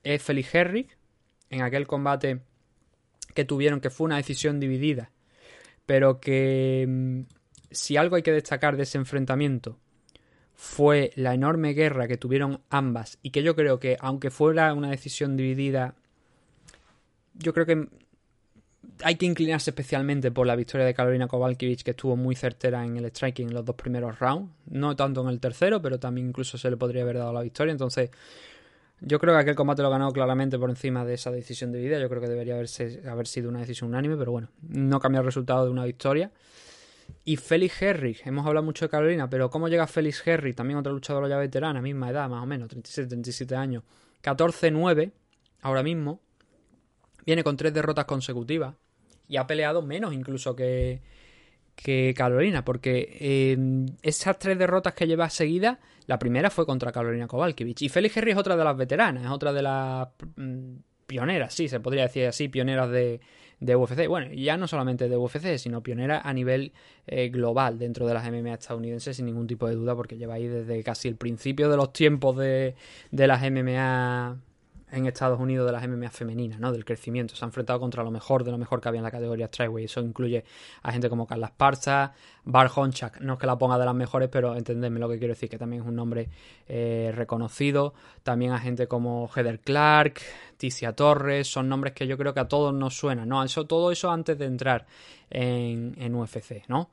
es 0.02 0.22
Felix 0.22 0.54
Herrick, 0.54 0.96
en 1.50 1.62
aquel 1.62 1.86
combate 1.86 2.40
que 3.34 3.44
tuvieron, 3.44 3.80
que 3.80 3.90
fue 3.90 4.06
una 4.06 4.16
decisión 4.16 4.60
dividida, 4.60 5.10
pero 5.86 6.20
que 6.20 6.86
mm, 6.88 7.20
si 7.70 7.96
algo 7.96 8.16
hay 8.16 8.22
que 8.22 8.32
destacar 8.32 8.76
de 8.76 8.84
ese 8.84 8.98
enfrentamiento 8.98 9.78
fue 10.54 11.10
la 11.16 11.34
enorme 11.34 11.72
guerra 11.72 12.06
que 12.06 12.18
tuvieron 12.18 12.60
ambas 12.68 13.18
y 13.22 13.30
que 13.30 13.42
yo 13.42 13.56
creo 13.56 13.80
que 13.80 13.96
aunque 14.00 14.30
fuera 14.30 14.74
una 14.74 14.90
decisión 14.90 15.36
dividida, 15.36 15.94
yo 17.34 17.54
creo 17.54 17.66
que 17.66 17.88
hay 19.02 19.16
que 19.16 19.26
inclinarse 19.26 19.70
especialmente 19.70 20.30
por 20.30 20.46
la 20.46 20.56
victoria 20.56 20.86
de 20.86 20.94
Carolina 20.94 21.26
Kowalkiewicz, 21.28 21.82
que 21.82 21.92
estuvo 21.92 22.16
muy 22.16 22.34
certera 22.34 22.84
en 22.84 22.96
el 22.96 23.06
striking 23.06 23.48
en 23.48 23.54
los 23.54 23.64
dos 23.64 23.76
primeros 23.76 24.18
rounds. 24.18 24.50
No 24.66 24.96
tanto 24.96 25.22
en 25.22 25.28
el 25.28 25.40
tercero, 25.40 25.80
pero 25.80 25.98
también 25.98 26.28
incluso 26.28 26.58
se 26.58 26.70
le 26.70 26.76
podría 26.76 27.02
haber 27.02 27.18
dado 27.18 27.32
la 27.32 27.42
victoria. 27.42 27.72
Entonces, 27.72 28.10
yo 29.00 29.18
creo 29.18 29.34
que 29.34 29.40
aquel 29.40 29.54
combate 29.54 29.82
lo 29.82 29.90
ganó 29.90 30.12
claramente 30.12 30.58
por 30.58 30.70
encima 30.70 31.04
de 31.04 31.14
esa 31.14 31.30
decisión 31.30 31.72
de 31.72 31.80
vida. 31.80 31.98
Yo 31.98 32.08
creo 32.08 32.20
que 32.20 32.28
debería 32.28 32.54
haberse, 32.54 33.02
haber 33.08 33.26
sido 33.26 33.48
una 33.48 33.60
decisión 33.60 33.90
unánime, 33.90 34.16
pero 34.16 34.32
bueno, 34.32 34.48
no 34.62 35.00
cambia 35.00 35.20
el 35.20 35.24
resultado 35.24 35.64
de 35.64 35.70
una 35.70 35.84
victoria. 35.84 36.30
Y 37.24 37.36
Felix 37.36 37.82
Herrig, 37.82 38.20
hemos 38.24 38.46
hablado 38.46 38.64
mucho 38.64 38.84
de 38.84 38.88
Carolina, 38.90 39.28
pero 39.28 39.50
¿cómo 39.50 39.68
llega 39.68 39.86
Felix 39.86 40.26
Herrig? 40.26 40.54
También 40.54 40.78
otra 40.78 40.92
luchadora 40.92 41.28
ya 41.28 41.38
veterana, 41.38 41.80
misma 41.80 42.10
edad, 42.10 42.28
más 42.28 42.42
o 42.42 42.46
menos, 42.46 42.68
37-37 42.68 43.56
años. 43.56 43.82
14-9, 44.22 45.10
ahora 45.62 45.82
mismo. 45.82 46.20
Viene 47.26 47.42
con 47.42 47.56
tres 47.56 47.74
derrotas 47.74 48.04
consecutivas 48.04 48.74
y 49.30 49.36
ha 49.36 49.46
peleado 49.46 49.80
menos 49.80 50.12
incluso 50.12 50.56
que, 50.56 51.00
que 51.76 52.12
Carolina, 52.16 52.64
porque 52.64 53.16
eh, 53.20 53.56
esas 54.02 54.38
tres 54.38 54.58
derrotas 54.58 54.92
que 54.92 55.06
lleva 55.06 55.30
seguidas, 55.30 55.78
la 56.06 56.18
primera 56.18 56.50
fue 56.50 56.66
contra 56.66 56.90
Carolina 56.90 57.28
Kowalkiewicz. 57.28 57.82
Y 57.82 57.88
Félix 57.88 58.16
Henry 58.16 58.32
es 58.32 58.36
otra 58.36 58.56
de 58.56 58.64
las 58.64 58.76
veteranas, 58.76 59.24
es 59.24 59.30
otra 59.30 59.52
de 59.52 59.62
las 59.62 60.08
mm, 60.36 60.74
pioneras, 61.06 61.54
sí, 61.54 61.68
se 61.68 61.78
podría 61.78 62.02
decir 62.02 62.26
así, 62.26 62.48
pioneras 62.48 62.90
de, 62.90 63.20
de 63.60 63.76
UFC. 63.76 64.08
Bueno, 64.08 64.32
ya 64.34 64.56
no 64.56 64.66
solamente 64.66 65.08
de 65.08 65.16
UFC, 65.16 65.58
sino 65.58 65.80
pionera 65.80 66.20
a 66.24 66.34
nivel 66.34 66.72
eh, 67.06 67.28
global 67.28 67.78
dentro 67.78 68.08
de 68.08 68.14
las 68.14 68.28
MMA 68.28 68.54
estadounidenses, 68.54 69.16
sin 69.16 69.26
ningún 69.26 69.46
tipo 69.46 69.68
de 69.68 69.76
duda, 69.76 69.94
porque 69.94 70.16
lleva 70.16 70.34
ahí 70.34 70.48
desde 70.48 70.82
casi 70.82 71.06
el 71.06 71.14
principio 71.14 71.70
de 71.70 71.76
los 71.76 71.92
tiempos 71.92 72.36
de, 72.36 72.74
de 73.12 73.26
las 73.28 73.48
MMA 73.48 74.40
en 74.92 75.06
Estados 75.06 75.38
Unidos 75.38 75.66
de 75.66 75.72
las 75.72 75.86
MMA 75.86 76.10
femeninas, 76.10 76.60
¿no? 76.60 76.72
Del 76.72 76.84
crecimiento. 76.84 77.34
Se 77.34 77.44
ha 77.44 77.46
enfrentado 77.46 77.80
contra 77.80 78.02
lo 78.02 78.10
mejor 78.10 78.44
de 78.44 78.50
lo 78.50 78.58
mejor 78.58 78.80
que 78.80 78.88
había 78.88 78.98
en 78.98 79.04
la 79.04 79.10
categoría 79.10 79.46
Strikeway. 79.46 79.84
Eso 79.84 80.00
incluye 80.00 80.44
a 80.82 80.92
gente 80.92 81.08
como 81.08 81.26
Carla 81.26 81.52
Parza, 81.56 82.12
Bar 82.44 82.70
Honchak, 82.74 83.20
no 83.20 83.34
es 83.34 83.38
que 83.38 83.46
la 83.46 83.58
ponga 83.58 83.78
de 83.78 83.84
las 83.84 83.94
mejores, 83.94 84.28
pero 84.30 84.56
entendedme 84.56 85.00
lo 85.00 85.08
que 85.08 85.18
quiero 85.18 85.32
decir, 85.32 85.48
que 85.48 85.58
también 85.58 85.82
es 85.82 85.88
un 85.88 85.96
nombre 85.96 86.28
eh, 86.68 87.12
reconocido. 87.14 87.94
También 88.22 88.52
a 88.52 88.58
gente 88.58 88.86
como 88.86 89.28
Heather 89.28 89.60
Clark, 89.60 90.20
Ticia 90.56 90.92
Torres, 90.92 91.48
son 91.48 91.68
nombres 91.68 91.94
que 91.94 92.06
yo 92.06 92.16
creo 92.18 92.34
que 92.34 92.40
a 92.40 92.48
todos 92.48 92.74
nos 92.74 92.96
suenan, 92.96 93.28
¿no? 93.28 93.42
Eso, 93.42 93.66
todo 93.66 93.90
eso 93.90 94.10
antes 94.10 94.38
de 94.38 94.46
entrar 94.46 94.86
en, 95.30 95.94
en 95.98 96.14
UFC, 96.14 96.68
¿no? 96.68 96.90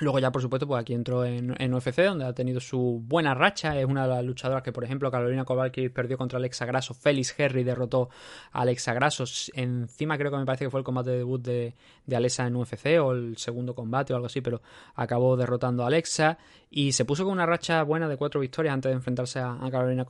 Luego 0.00 0.18
ya, 0.18 0.32
por 0.32 0.42
supuesto, 0.42 0.66
pues 0.66 0.80
aquí 0.80 0.94
entró 0.94 1.24
en, 1.24 1.74
UFC, 1.74 2.02
donde 2.02 2.24
ha 2.24 2.32
tenido 2.32 2.60
su 2.60 3.02
buena 3.06 3.34
racha. 3.34 3.78
Es 3.78 3.84
una 3.84 4.02
de 4.02 4.08
las 4.08 4.24
luchadoras 4.24 4.62
que, 4.62 4.72
por 4.72 4.84
ejemplo, 4.84 5.10
Carolina 5.10 5.44
Kowalkiewicz 5.44 5.92
perdió 5.92 6.16
contra 6.18 6.38
Alexa 6.38 6.64
Grasso. 6.64 6.94
Félix 6.94 7.38
Herry 7.38 7.62
derrotó 7.62 8.08
a 8.52 8.62
Alexa 8.62 8.94
Grasso. 8.94 9.24
Encima 9.54 10.16
creo 10.16 10.30
que 10.30 10.38
me 10.38 10.46
parece 10.46 10.64
que 10.64 10.70
fue 10.70 10.80
el 10.80 10.84
combate 10.84 11.10
de 11.10 11.18
debut 11.18 11.42
de, 11.42 11.74
Alexa 12.12 12.46
en 12.46 12.56
UFC 12.56 12.98
o 13.00 13.12
el 13.12 13.36
segundo 13.36 13.74
combate 13.74 14.12
o 14.12 14.16
algo 14.16 14.26
así, 14.26 14.40
pero 14.40 14.62
acabó 14.94 15.36
derrotando 15.36 15.84
a 15.84 15.88
Alexa 15.88 16.38
y 16.70 16.92
se 16.92 17.04
puso 17.04 17.24
con 17.24 17.34
una 17.34 17.46
racha 17.46 17.82
buena 17.82 18.08
de 18.08 18.16
cuatro 18.16 18.40
victorias 18.40 18.74
antes 18.74 18.90
de 18.90 18.96
enfrentarse 18.96 19.40
a, 19.40 19.58
Carolina 19.70 20.06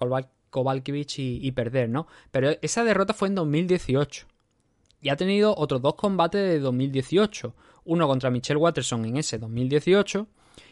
Kowalkiewicz 0.51 1.19
y, 1.19 1.47
y 1.47 1.53
perder, 1.53 1.91
¿no? 1.91 2.07
Pero 2.31 2.51
esa 2.63 2.85
derrota 2.85 3.15
fue 3.15 3.29
en 3.29 3.35
2018. 3.35 4.27
Y 5.03 5.09
ha 5.09 5.17
tenido 5.17 5.55
otros 5.57 5.83
dos 5.83 5.97
combates 5.97 6.41
de 6.41 6.61
2018. 6.61 7.53
Uno 7.85 8.07
contra 8.07 8.31
Michelle 8.31 8.59
Watterson 8.59 9.05
en 9.05 9.17
ese 9.17 9.39
2018 9.39 10.29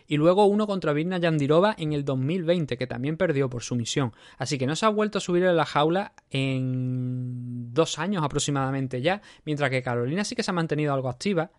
y 0.06 0.16
luego 0.16 0.46
uno 0.46 0.66
contra 0.66 0.92
Virna 0.92 1.18
Yandirova 1.18 1.74
en 1.78 1.92
el 1.92 2.04
2020, 2.04 2.76
que 2.76 2.86
también 2.86 3.16
perdió 3.16 3.48
por 3.48 3.62
sumisión. 3.62 4.12
Así 4.38 4.58
que 4.58 4.66
no 4.66 4.74
se 4.74 4.84
ha 4.86 4.88
vuelto 4.88 5.18
a 5.18 5.20
subir 5.20 5.44
en 5.44 5.56
la 5.56 5.64
jaula 5.64 6.14
en 6.30 7.72
dos 7.72 7.98
años 7.98 8.24
aproximadamente 8.24 9.02
ya, 9.02 9.22
mientras 9.44 9.70
que 9.70 9.82
Carolina 9.82 10.24
sí 10.24 10.34
que 10.34 10.42
se 10.42 10.50
ha 10.50 10.54
mantenido 10.54 10.92
algo 10.92 11.08
activa, 11.08 11.52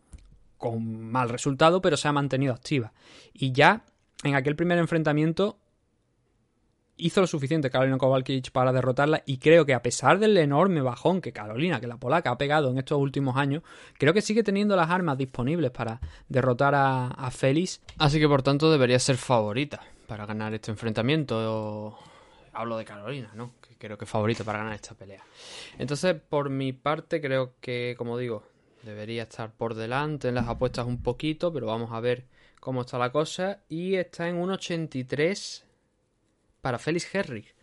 con 0.57 1.09
mal 1.11 1.29
resultado, 1.29 1.81
pero 1.81 1.95
se 1.95 2.09
ha 2.09 2.11
mantenido 2.11 2.53
activa. 2.53 2.91
Y 3.33 3.53
ya 3.53 3.85
en 4.23 4.35
aquel 4.35 4.57
primer 4.57 4.77
enfrentamiento 4.79 5.60
hizo 6.97 7.21
lo 7.21 7.27
suficiente 7.27 7.69
Carolina 7.69 7.97
Kowalkiewicz 7.97 8.51
para 8.51 8.71
derrotarla 8.71 9.23
y 9.25 9.37
creo 9.37 9.65
que 9.65 9.73
a 9.73 9.81
pesar 9.81 10.19
del 10.19 10.37
enorme 10.37 10.81
bajón 10.81 11.21
que 11.21 11.33
Carolina, 11.33 11.79
que 11.79 11.87
la 11.87 11.97
polaca 11.97 12.31
ha 12.31 12.37
pegado 12.37 12.69
en 12.69 12.77
estos 12.77 12.99
últimos 12.99 13.37
años, 13.37 13.63
creo 13.97 14.13
que 14.13 14.21
sigue 14.21 14.43
teniendo 14.43 14.75
las 14.75 14.89
armas 14.89 15.17
disponibles 15.17 15.71
para 15.71 15.99
derrotar 16.29 16.75
a, 16.75 17.07
a 17.07 17.31
Félix, 17.31 17.81
así 17.97 18.19
que 18.19 18.27
por 18.27 18.43
tanto 18.43 18.71
debería 18.71 18.99
ser 18.99 19.17
favorita 19.17 19.81
para 20.11 20.25
ganar 20.25 20.53
este 20.53 20.71
enfrentamiento. 20.71 21.97
Hablo 22.51 22.77
de 22.77 22.83
Carolina, 22.83 23.31
¿no? 23.33 23.53
Que 23.61 23.77
creo 23.77 23.97
que 23.97 24.03
es 24.03 24.11
favorita 24.11 24.43
para 24.43 24.57
ganar 24.57 24.73
esta 24.73 24.93
pelea. 24.93 25.23
Entonces, 25.79 26.17
por 26.27 26.49
mi 26.49 26.73
parte, 26.73 27.21
creo 27.21 27.53
que, 27.61 27.95
como 27.97 28.17
digo, 28.17 28.43
debería 28.83 29.23
estar 29.23 29.53
por 29.53 29.73
delante 29.73 30.27
en 30.27 30.35
las 30.35 30.49
apuestas 30.49 30.85
un 30.85 31.01
poquito, 31.01 31.53
pero 31.53 31.67
vamos 31.67 31.93
a 31.93 32.01
ver 32.01 32.25
cómo 32.59 32.81
está 32.81 32.97
la 32.97 33.13
cosa. 33.13 33.61
Y 33.69 33.95
está 33.95 34.27
en 34.27 34.41
1.83 34.41 35.63
para 36.61 36.79
Félix 36.79 37.13
Herrig. 37.13 37.53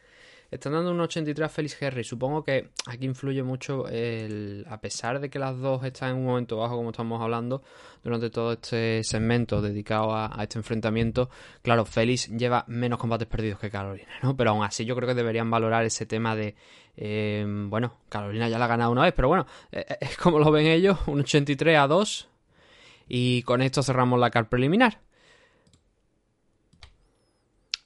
Están 0.51 0.72
dando 0.72 0.92
un 0.92 1.01
83 1.01 1.44
a 1.44 1.49
Félix 1.51 1.82
Herrig. 1.82 2.07
Supongo 2.07 2.42
que 2.42 2.70
aquí 2.86 3.05
influye 3.05 3.42
mucho 3.42 3.86
el. 3.86 4.64
A 4.70 4.80
pesar 4.80 5.20
de 5.20 5.28
que 5.28 5.38
las 5.38 5.59
dos 5.59 5.84
están 5.84 6.11
en 6.12 6.16
un 6.16 6.24
momento 6.24 6.57
bajo, 6.57 6.76
como 6.76 6.90
estamos 6.90 7.20
hablando, 7.20 7.62
durante 8.03 8.30
todo 8.30 8.53
este 8.53 9.05
segmento 9.05 9.61
dedicado 9.61 10.16
a, 10.16 10.34
este 10.40 10.59
enfrentamiento, 10.59 11.28
claro, 11.61 11.84
Félix 11.84 12.28
lleva 12.28 12.64
menos 12.66 12.99
combates 12.99 13.28
perdidos 13.28 13.59
que 13.59 13.70
Carolina, 13.70 14.09
¿no? 14.22 14.34
Pero 14.38 14.51
aún 14.51 14.64
así, 14.64 14.86
yo 14.86 14.96
creo 14.96 15.07
que 15.07 15.14
deberían 15.14 15.51
valorar 15.51 15.84
ese 15.84 16.07
tema 16.07 16.34
de. 16.34 16.55
Eh, 16.96 17.44
bueno, 17.46 17.99
Carolina 18.09 18.49
ya 18.49 18.59
la 18.59 18.64
ha 18.64 18.68
ganado 18.68 18.90
una 18.90 19.03
vez, 19.03 19.12
pero 19.12 19.28
bueno, 19.28 19.46
eh, 19.70 19.84
eh, 19.86 19.99
es 20.01 20.16
como 20.16 20.38
lo 20.38 20.51
ven 20.51 20.66
ellos, 20.66 20.99
un 21.07 21.20
83 21.20 21.76
a 21.76 21.86
2. 21.86 22.28
Y 23.09 23.42
con 23.42 23.61
esto 23.61 23.82
cerramos 23.82 24.18
la 24.18 24.30
car 24.30 24.49
preliminar. 24.49 25.01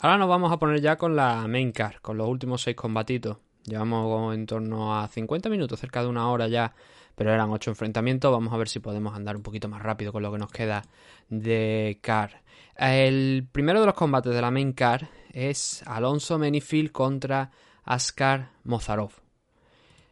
Ahora 0.03 0.19
nos 0.19 0.29
vamos 0.29 0.51
a 0.51 0.59
poner 0.59 0.81
ya 0.81 0.97
con 0.97 1.15
la 1.15 1.47
main 1.47 1.71
car, 1.71 2.01
con 2.01 2.19
los 2.19 2.27
últimos 2.27 2.61
seis 2.61 2.75
combatitos. 2.75 3.37
Llevamos 3.63 4.35
en 4.35 4.47
torno 4.47 4.99
a 4.99 5.07
50 5.07 5.49
minutos, 5.49 5.79
cerca 5.79 6.03
de 6.03 6.09
una 6.09 6.29
hora 6.29 6.49
ya, 6.49 6.75
pero 7.15 7.33
eran 7.33 7.51
ocho 7.51 7.71
enfrentamientos. 7.71 8.33
Vamos 8.33 8.53
a 8.53 8.57
ver 8.57 8.69
si 8.69 8.81
podemos 8.81 9.15
andar 9.15 9.37
un 9.37 9.45
poquito 9.45 9.69
más 9.69 9.81
rápido 9.81 10.11
con 10.11 10.25
lo 10.25 10.33
que 10.33 10.39
nos 10.39 10.51
queda 10.51 10.83
de 11.29 12.01
car. 12.03 12.43
El 12.75 13.47
primero 13.53 13.79
de 13.79 13.87
los 13.87 13.95
combates 13.95 14.35
de 14.35 14.43
la 14.43 14.51
main 14.51 14.73
car 14.73 15.09
es 15.33 15.85
Alonso 15.87 16.37
Menifield 16.37 16.91
contra 16.91 17.53
Askar 17.85 18.51
Mozarov. 18.65 19.13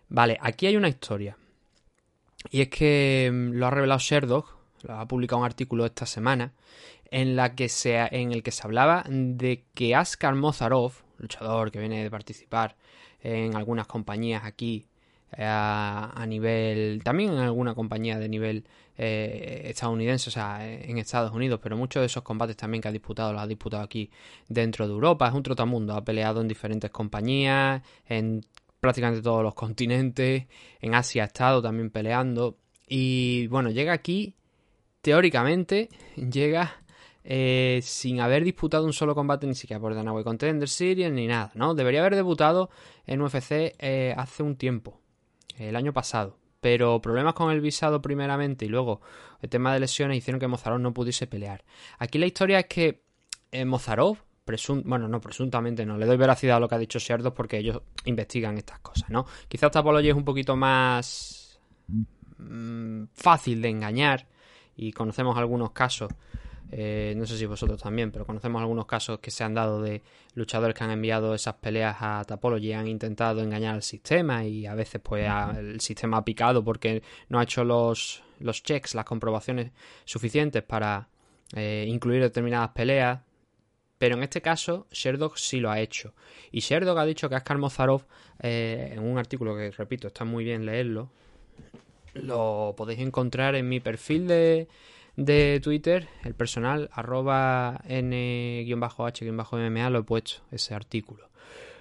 Vale, 0.09 0.39
aquí 0.41 0.67
hay 0.67 0.77
una 0.77 0.89
historia. 0.89 1.37
Y 2.53 2.61
es 2.61 2.69
que 2.69 3.29
mm, 3.33 3.55
lo 3.55 3.67
ha 3.67 3.71
revelado 3.71 3.99
Sherdog, 3.99 4.57
lo 4.85 4.95
ha 4.95 5.09
publicado 5.09 5.41
un 5.41 5.47
artículo 5.47 5.85
esta 5.85 6.07
semana, 6.07 6.53
en, 7.11 7.37
la 7.37 7.55
que 7.55 7.69
se, 7.69 7.97
en 7.97 8.33
el 8.33 8.43
que 8.43 8.51
se 8.51 8.63
hablaba 8.65 9.05
de 9.09 9.65
que 9.75 9.95
Askar 9.95 10.35
Mozarov, 10.35 10.93
luchador 11.19 11.71
que 11.71 11.79
viene 11.79 12.03
de 12.03 12.11
participar 12.11 12.77
en 13.23 13.55
algunas 13.57 13.87
compañías 13.87 14.45
aquí 14.45 14.87
eh, 15.37 15.45
a, 15.47 16.25
nivel, 16.27 17.03
también 17.05 17.33
en 17.33 17.39
alguna 17.39 17.75
compañía 17.75 18.19
de 18.19 18.29
nivel 18.29 18.65
eh, 18.97 19.63
estadounidense, 19.67 20.29
o 20.29 20.33
sea, 20.33 20.67
en 20.67 20.99
Estados 20.99 21.33
Unidos, 21.33 21.61
pero 21.63 21.77
muchos 21.77 22.01
de 22.01 22.07
esos 22.07 22.23
combates 22.23 22.57
también 22.57 22.83
que 22.83 22.89
ha 22.89 22.93
disputado 22.93 23.33
los 23.33 23.43
ha 23.43 23.47
disputado 23.47 23.83
aquí 23.83 24.11
dentro 24.49 24.87
de 24.87 24.93
Europa, 24.93 25.29
es 25.29 25.35
un 25.35 25.43
trotamundo, 25.43 25.95
ha 25.95 26.05
peleado 26.05 26.41
en 26.41 26.49
diferentes 26.49 26.91
compañías, 26.91 27.83
en 28.07 28.45
prácticamente 28.81 29.23
todos 29.23 29.43
los 29.43 29.55
continentes, 29.55 30.47
en 30.81 30.95
Asia 30.95 31.25
ha 31.25 31.27
estado 31.27 31.63
también 31.63 31.91
peleando. 31.91 32.57
Y 32.89 33.47
bueno, 33.47 33.71
llega 33.71 33.93
aquí, 33.93 34.35
teóricamente, 35.01 35.91
llega 36.17 36.80
eh, 37.33 37.79
sin 37.85 38.21
haber 38.21 38.43
disputado 38.43 38.85
un 38.85 38.93
solo 38.93 39.15
combate 39.15 39.47
ni 39.47 39.55
siquiera 39.55 39.79
por 39.79 39.95
Danaway 39.95 40.25
Contender 40.25 40.69
Series 40.69 41.13
ni 41.13 41.29
nada, 41.29 41.53
¿no? 41.55 41.77
Debería 41.77 42.01
haber 42.01 42.17
debutado 42.17 42.71
en 43.07 43.23
UFC 43.23 43.77
eh, 43.79 44.13
hace 44.17 44.43
un 44.43 44.57
tiempo, 44.57 45.01
el 45.57 45.77
año 45.77 45.93
pasado. 45.93 46.39
Pero 46.61 47.01
problemas 47.01 47.35
con 47.35 47.53
el 47.53 47.61
visado 47.61 48.03
primeramente 48.03 48.65
y 48.65 48.69
luego 48.69 49.01
el 49.41 49.49
tema 49.49 49.73
de 49.73 49.79
lesiones 49.79 50.19
hicieron 50.19 50.41
que 50.41 50.49
Mozarov 50.49 50.81
no 50.81 50.93
pudiese 50.93 51.29
pelear. 51.29 51.65
Aquí 52.01 52.19
la 52.19 52.27
historia 52.27 52.59
es 52.59 52.67
que 52.67 53.05
eh, 53.53 53.65
Mozarov, 53.65 54.19
bueno, 54.83 55.07
no, 55.07 55.21
presuntamente 55.21 55.87
no, 55.87 55.97
le 55.97 56.07
doy 56.07 56.17
veracidad 56.17 56.57
a 56.57 56.61
lo 56.61 56.69
que 56.69 56.75
ha 56.75 56.79
dicho 56.79 56.99
Sherdos 56.99 57.33
porque 57.33 57.59
ellos 57.59 57.81
investigan 58.07 58.59
estas 58.59 58.81
cosas, 58.81 59.09
¿no? 59.09 59.25
Quizás 59.47 59.69
esta 59.69 59.79
apología 59.79 60.11
es 60.11 60.17
un 60.17 60.25
poquito 60.25 60.57
más 60.57 61.61
mm, 62.39 63.05
fácil 63.15 63.63
de 63.63 63.69
engañar 63.69 64.27
y 64.75 64.91
conocemos 64.91 65.39
algunos 65.39 65.71
casos 65.71 66.11
eh, 66.73 67.15
no 67.17 67.27
sé 67.27 67.37
si 67.37 67.47
vosotros 67.47 67.83
también, 67.83 68.13
pero 68.13 68.25
conocemos 68.25 68.61
algunos 68.61 68.87
casos 68.87 69.19
que 69.19 69.31
se 69.31 69.43
han 69.43 69.55
dado 69.55 69.83
de 69.83 70.03
luchadores 70.35 70.77
que 70.77 70.85
han 70.85 70.91
enviado 70.91 71.35
esas 71.35 71.55
peleas 71.55 71.97
a 72.01 72.25
Tapology 72.25 72.69
y 72.69 72.73
han 72.73 72.87
intentado 72.87 73.41
engañar 73.43 73.75
al 73.75 73.83
sistema 73.83 74.45
y 74.45 74.67
a 74.67 74.75
veces 74.75 75.01
pues 75.03 75.29
el 75.59 75.81
sistema 75.81 76.19
ha 76.19 76.25
picado 76.25 76.63
porque 76.63 77.03
no 77.29 77.41
ha 77.41 77.43
hecho 77.43 77.65
los, 77.65 78.23
los 78.39 78.63
checks, 78.63 78.95
las 78.95 79.05
comprobaciones 79.05 79.73
suficientes 80.05 80.63
para 80.63 81.09
eh, 81.55 81.87
incluir 81.89 82.23
determinadas 82.23 82.71
peleas. 82.71 83.21
Pero 83.99 84.17
en 84.17 84.23
este 84.23 84.41
caso, 84.41 84.87
Sherdog 84.91 85.39
sí 85.39 85.61
lo 85.61 85.71
ha 85.71 85.81
hecho. 85.81 86.15
Y 86.53 86.61
Sherdog 86.61 86.99
ha 86.99 87.05
dicho 87.05 87.29
que 87.29 87.35
Askar 87.35 87.59
Mozarov, 87.59 88.07
eh, 88.41 88.93
en 88.95 89.01
un 89.01 89.19
artículo 89.19 89.55
que, 89.57 89.71
repito, 89.73 90.07
está 90.07 90.25
muy 90.25 90.45
bien 90.45 90.65
leerlo, 90.65 91.11
lo 92.15 92.75
podéis 92.79 93.01
encontrar 93.01 93.57
en 93.57 93.69
mi 93.69 93.79
perfil 93.79 94.27
de, 94.27 94.69
de 95.17 95.61
Twitter, 95.63 96.09
el 96.25 96.35
personal, 96.35 96.89
arroba 96.93 97.81
n-h-mma, 97.85 99.91
lo 99.91 99.99
he 99.99 100.03
puesto, 100.03 100.43
ese 100.51 100.75
artículo. 100.75 101.31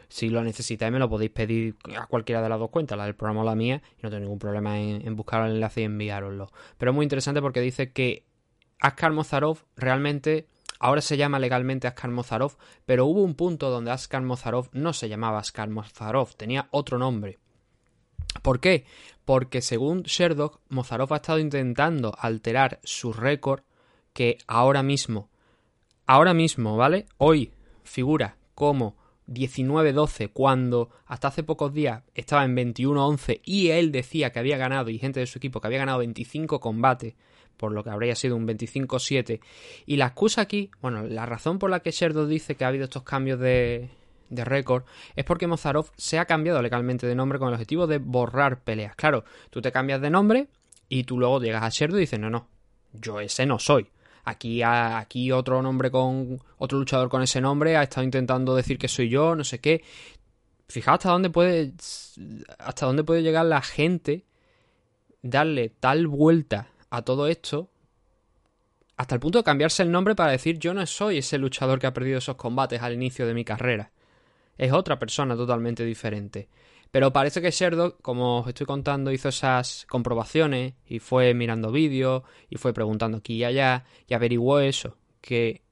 Si 0.10 0.30
lo 0.30 0.44
necesitáis, 0.44 0.92
me 0.92 0.98
lo 0.98 1.08
podéis 1.08 1.32
pedir 1.32 1.76
a 1.96 2.08
cualquiera 2.08 2.42
de 2.42 2.50
las 2.50 2.60
dos 2.60 2.72
cuentas, 2.72 2.98
la 2.98 3.06
del 3.06 3.16
programa 3.16 3.42
o 3.42 3.46
la 3.46 3.56
mía, 3.56 3.82
y 3.98 4.02
no 4.02 4.10
tengo 4.10 4.22
ningún 4.22 4.40
problema 4.40 4.80
en, 4.80 5.16
buscar 5.16 5.46
el 5.46 5.56
enlace 5.56 5.82
y 5.82 5.84
enviároslo. 5.84 6.52
Pero 6.78 6.92
es 6.92 6.96
muy 6.96 7.04
interesante 7.04 7.42
porque 7.42 7.62
dice 7.62 7.92
que 7.92 8.26
Askar 8.80 9.12
Mozarov 9.12 9.60
realmente 9.76 10.48
ahora 10.80 11.02
se 11.02 11.16
llama 11.16 11.38
legalmente 11.38 11.88
Askar 11.88 12.10
Mozarov, 12.10 12.58
pero 12.86 13.06
hubo 13.06 13.22
un 13.22 13.36
punto 13.36 13.70
donde 13.70 13.92
Askar 13.92 14.24
Mozarov 14.24 14.70
no 14.74 14.94
se 14.94 15.10
llamaba 15.10 15.40
Askar 15.40 15.70
Mozarov, 15.70 16.36
tenía 16.36 16.70
otro 16.72 16.98
nombre. 16.98 17.38
¿Por 18.42 18.60
qué? 18.60 18.86
Porque 19.26 19.62
según 19.62 20.04
Sherdog, 20.04 20.60
Mozarov 20.70 21.14
ha 21.14 21.18
estado 21.18 21.40
intentando 21.40 22.16
alterar 22.18 22.80
su 22.84 23.14
récord 23.14 23.62
que 24.14 24.38
ahora 24.48 24.84
mismo, 24.84 25.30
ahora 26.06 26.34
mismo, 26.34 26.78
¿vale? 26.78 27.06
Hoy 27.18 27.52
figura 27.84 28.38
como 28.56 28.96
19-12 29.28 30.32
cuando 30.34 30.90
hasta 31.06 31.28
hace 31.28 31.44
pocos 31.44 31.74
días 31.74 32.04
estaba 32.16 32.44
en 32.44 32.56
21-11 32.56 33.42
y 33.44 33.70
él 33.70 33.92
decía 33.92 34.32
que 34.32 34.40
había 34.40 34.58
ganado 34.58 34.90
y 34.90 34.98
gente 34.98 35.20
de 35.20 35.28
su 35.28 35.38
equipo 35.38 35.62
que 35.62 35.68
había 35.68 35.80
ganado 35.80 36.00
25 36.00 36.60
combates 36.60 37.14
por 37.58 37.72
lo 37.72 37.84
que 37.84 37.90
habría 37.90 38.16
sido 38.16 38.36
un 38.36 38.48
25-7 38.48 39.40
y 39.86 39.98
la 39.98 40.08
excusa 40.08 40.42
aquí, 40.42 40.72
bueno, 40.82 41.04
la 41.04 41.26
razón 41.26 41.60
por 41.60 41.70
la 41.70 41.82
que 41.82 41.92
Sherdog 41.92 42.28
dice 42.28 42.56
que 42.56 42.64
ha 42.64 42.70
habido 42.70 42.86
estos 42.86 43.04
cambios 43.04 43.40
de, 43.40 43.90
de 44.30 44.46
récord 44.46 44.84
es 45.16 45.26
porque 45.26 45.48
Mozarov 45.48 45.92
se 45.98 46.20
ha 46.20 46.26
cambiado 46.26 46.62
legalmente 46.62 47.08
de 47.08 47.16
nombre 47.16 47.40
con 47.40 47.50
el 47.50 47.56
objetivo 47.56 47.88
de 47.88 47.98
borrar 47.98 48.62
peleas. 48.62 48.96
Claro, 48.96 49.24
tú 49.50 49.62
te 49.62 49.72
cambias 49.72 50.02
de 50.02 50.10
nombre 50.10 50.48
y 50.88 51.04
tú 51.04 51.20
luego 51.20 51.42
llegas 51.42 51.64
a 51.64 51.70
Sherdo 51.70 51.98
y 51.98 52.02
dices, 52.02 52.20
no, 52.20 52.30
no, 52.30 52.48
yo 52.94 53.20
ese 53.20 53.46
no 53.46 53.60
soy. 53.60 53.90
Aquí, 54.26 54.62
aquí 54.64 55.32
otro 55.32 55.62
nombre 55.62 55.90
con 55.90 56.40
otro 56.58 56.78
luchador 56.78 57.10
con 57.10 57.22
ese 57.22 57.42
nombre 57.42 57.78
ha 57.78 57.84
estado 57.84 58.04
intentando 58.04 58.56
decir 58.56 58.78
que 58.78 58.88
soy 58.88 59.10
yo, 59.10 59.36
no 59.36 59.44
sé 59.44 59.60
qué. 59.60 59.84
Fijaos 60.68 61.00
hasta 61.00 61.10
dónde 61.10 61.32
puede 61.32 61.74
hasta 62.60 62.86
dónde 62.86 63.04
puede 63.04 63.24
llegar 63.24 63.46
la 63.46 63.62
gente 63.62 64.26
darle 65.24 65.70
tal 65.70 66.08
vuelta 66.08 66.68
a 66.92 67.02
todo 67.02 67.28
esto 67.28 67.72
hasta 68.98 69.16
el 69.16 69.22
punto 69.22 69.40
de 69.40 69.44
cambiarse 69.44 69.82
el 69.82 69.92
nombre 69.92 70.14
para 70.14 70.32
decir 70.32 70.60
yo 70.60 70.74
no 70.74 70.86
soy 70.86 71.18
ese 71.20 71.38
luchador 71.38 71.80
que 71.80 71.88
ha 71.88 71.94
perdido 71.94 72.20
esos 72.20 72.36
combates 72.36 72.82
al 72.82 72.94
inicio 72.94 73.26
de 73.26 73.34
mi 73.34 73.44
carrera 73.44 73.92
es 74.60 74.74
otra 74.74 75.00
persona 75.00 75.36
totalmente 75.36 75.84
diferente. 75.84 76.50
Pero 76.92 77.14
parece 77.14 77.42
que 77.42 77.52
Sherdog, 77.52 78.02
como 78.02 78.40
os 78.42 78.48
estoy 78.48 78.66
contando, 78.66 79.12
hizo 79.12 79.30
esas 79.30 79.86
comprobaciones 79.88 80.74
y 80.86 81.00
fue 81.00 81.34
mirando 81.34 81.72
vídeos 81.72 82.24
y 82.50 82.58
fue 82.58 82.74
preguntando 82.74 83.20
aquí 83.20 83.36
y 83.36 83.44
allá 83.44 83.86
y 84.08 84.14
averiguó 84.14 84.60
eso, 84.60 84.98
que 85.22 85.64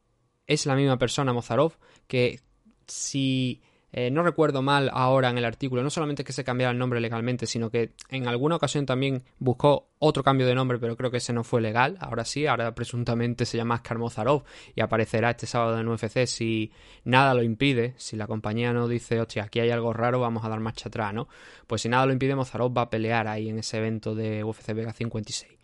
es 0.46 0.66
la 0.66 0.76
misma 0.76 0.98
persona 0.98 1.34
Mozarov, 1.34 1.74
que 2.08 2.40
si 2.88 3.62
Eh, 4.00 4.12
no 4.12 4.22
recuerdo 4.22 4.62
mal 4.62 4.92
ahora 4.94 5.32
en 5.32 5.40
el 5.40 5.46
artículo, 5.46 5.82
no 5.82 5.90
solamente 5.90 6.24
que 6.24 6.32
se 6.32 6.44
cambiara 6.44 6.70
el 6.70 6.78
nombre 6.78 7.02
legalmente, 7.02 7.48
sino 7.48 7.72
que 7.72 7.94
en 8.10 8.28
alguna 8.28 8.58
ocasión 8.58 8.86
también 8.86 9.24
buscó 9.40 9.90
otro 9.98 10.22
cambio 10.22 10.46
de 10.46 10.54
nombre, 10.54 10.78
pero 10.78 10.96
creo 10.96 11.10
que 11.10 11.18
ese 11.18 11.34
no 11.34 11.44
fue 11.44 11.62
legal. 11.62 11.98
Ahora 12.00 12.24
sí, 12.24 12.46
ahora 12.46 12.76
presuntamente 12.76 13.44
se 13.48 13.58
llama 13.58 13.80
Skarmozarov 13.80 14.44
y 14.76 14.82
aparecerá 14.82 15.32
este 15.32 15.48
sábado 15.48 15.80
en 15.80 15.88
UFC 15.88 16.28
si 16.28 16.72
nada 17.06 17.34
lo 17.34 17.42
impide, 17.42 17.96
si 17.98 18.16
la 18.18 18.28
compañía 18.28 18.72
no 18.72 18.88
dice, 18.88 19.20
hostia, 19.20 19.46
aquí 19.46 19.62
hay 19.62 19.72
algo 19.72 19.92
raro, 19.94 20.20
vamos 20.20 20.46
a 20.46 20.50
dar 20.50 20.60
marcha 20.60 20.90
atrás, 20.90 21.12
¿no? 21.16 21.28
Pues 21.66 21.82
si 21.82 21.90
nada 21.90 22.06
lo 22.06 22.14
impide, 22.14 22.36
Mozarov 22.36 22.78
va 22.78 22.84
a 22.84 22.90
pelear 22.92 23.28
ahí 23.28 23.50
en 23.50 23.58
ese 23.58 23.80
evento 23.80 24.14
de 24.14 24.44
UFC 24.44 24.74
Vega 24.76 24.94
56. 24.94 25.58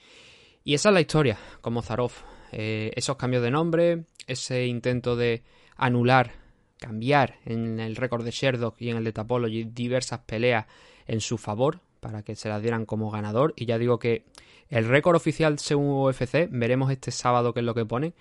Y 0.63 0.73
esa 0.73 0.89
es 0.89 0.93
la 0.95 1.01
historia 1.01 1.37
con 1.61 1.73
Mozarov. 1.73 2.13
Eh, 2.51 2.89
esos 2.95 3.15
cambios 3.15 3.43
de 3.43 3.51
nombre, 3.51 4.05
ese 4.25 4.65
intento 4.65 5.15
de 5.15 5.43
anular, 5.77 6.42
cambiar 6.83 7.39
en 7.45 7.79
el 7.79 7.95
récord 7.95 8.25
de 8.25 8.31
Sherdog 8.31 8.75
y 8.77 8.89
en 8.89 8.97
el 8.97 9.05
de 9.05 9.13
Tapology 9.13 9.63
diversas 9.63 10.19
peleas 10.19 10.65
en 11.07 11.21
su 11.21 11.37
favor 11.37 11.79
para 12.01 12.23
que 12.23 12.35
se 12.35 12.49
las 12.49 12.61
dieran 12.61 12.85
como 12.85 13.09
ganador. 13.09 13.53
Y 13.55 13.65
ya 13.65 13.77
digo 13.77 13.99
que 13.99 14.25
el 14.69 14.85
récord 14.85 15.15
oficial 15.15 15.59
según 15.59 15.87
UFC, 15.87 16.49
veremos 16.51 16.91
este 16.91 17.11
sábado 17.11 17.53
qué 17.53 17.61
es 17.61 17.65
lo 17.65 17.73
que 17.73 17.85
pone, 17.85 18.13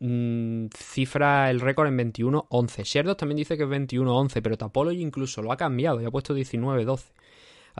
mm, 0.00 0.66
cifra 0.76 1.50
el 1.50 1.60
récord 1.60 1.88
en 1.88 1.96
21-11. 1.96 2.84
Sherdog 2.84 3.16
también 3.16 3.38
dice 3.38 3.56
que 3.56 3.64
es 3.64 3.68
21-11, 3.70 4.42
pero 4.42 4.58
Tapology 4.58 5.00
incluso 5.00 5.40
lo 5.40 5.50
ha 5.50 5.56
cambiado 5.56 6.00
y 6.02 6.04
ha 6.04 6.10
puesto 6.10 6.34
19-12. 6.34 7.12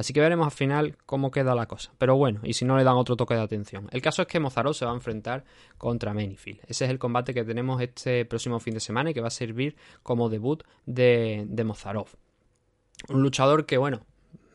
Así 0.01 0.15
que 0.15 0.21
veremos 0.21 0.47
al 0.47 0.51
final 0.51 0.97
cómo 1.05 1.31
queda 1.31 1.55
la 1.55 1.67
cosa. 1.67 1.93
Pero 1.99 2.17
bueno, 2.17 2.41
y 2.43 2.55
si 2.55 2.65
no 2.65 2.79
le 2.79 2.85
dan 2.85 2.97
otro 2.97 3.17
toque 3.17 3.35
de 3.35 3.43
atención. 3.43 3.87
El 3.93 4.01
caso 4.01 4.23
es 4.23 4.29
que 4.29 4.41
Mozarov 4.41 4.73
se 4.73 4.87
va 4.87 4.93
a 4.93 4.95
enfrentar 4.95 5.45
contra 5.77 6.15
Manifield. 6.15 6.61
Ese 6.67 6.87
es 6.87 6.91
el 6.91 6.99
combate 6.99 7.35
que 7.35 7.45
tenemos 7.45 7.83
este 7.83 8.25
próximo 8.25 8.61
fin 8.61 8.73
de 8.73 8.81
semana 8.81 9.11
y 9.11 9.15
que 9.15 9.21
va 9.21 9.29
a 9.29 9.31
servir 9.31 9.77
como 10.03 10.31
debut 10.31 10.63
de, 10.87 11.45
de 11.47 11.65
Mozarov. 11.65 12.09
Un 13.11 13.21
luchador 13.21 13.67
que, 13.67 13.77
bueno, 13.77 14.07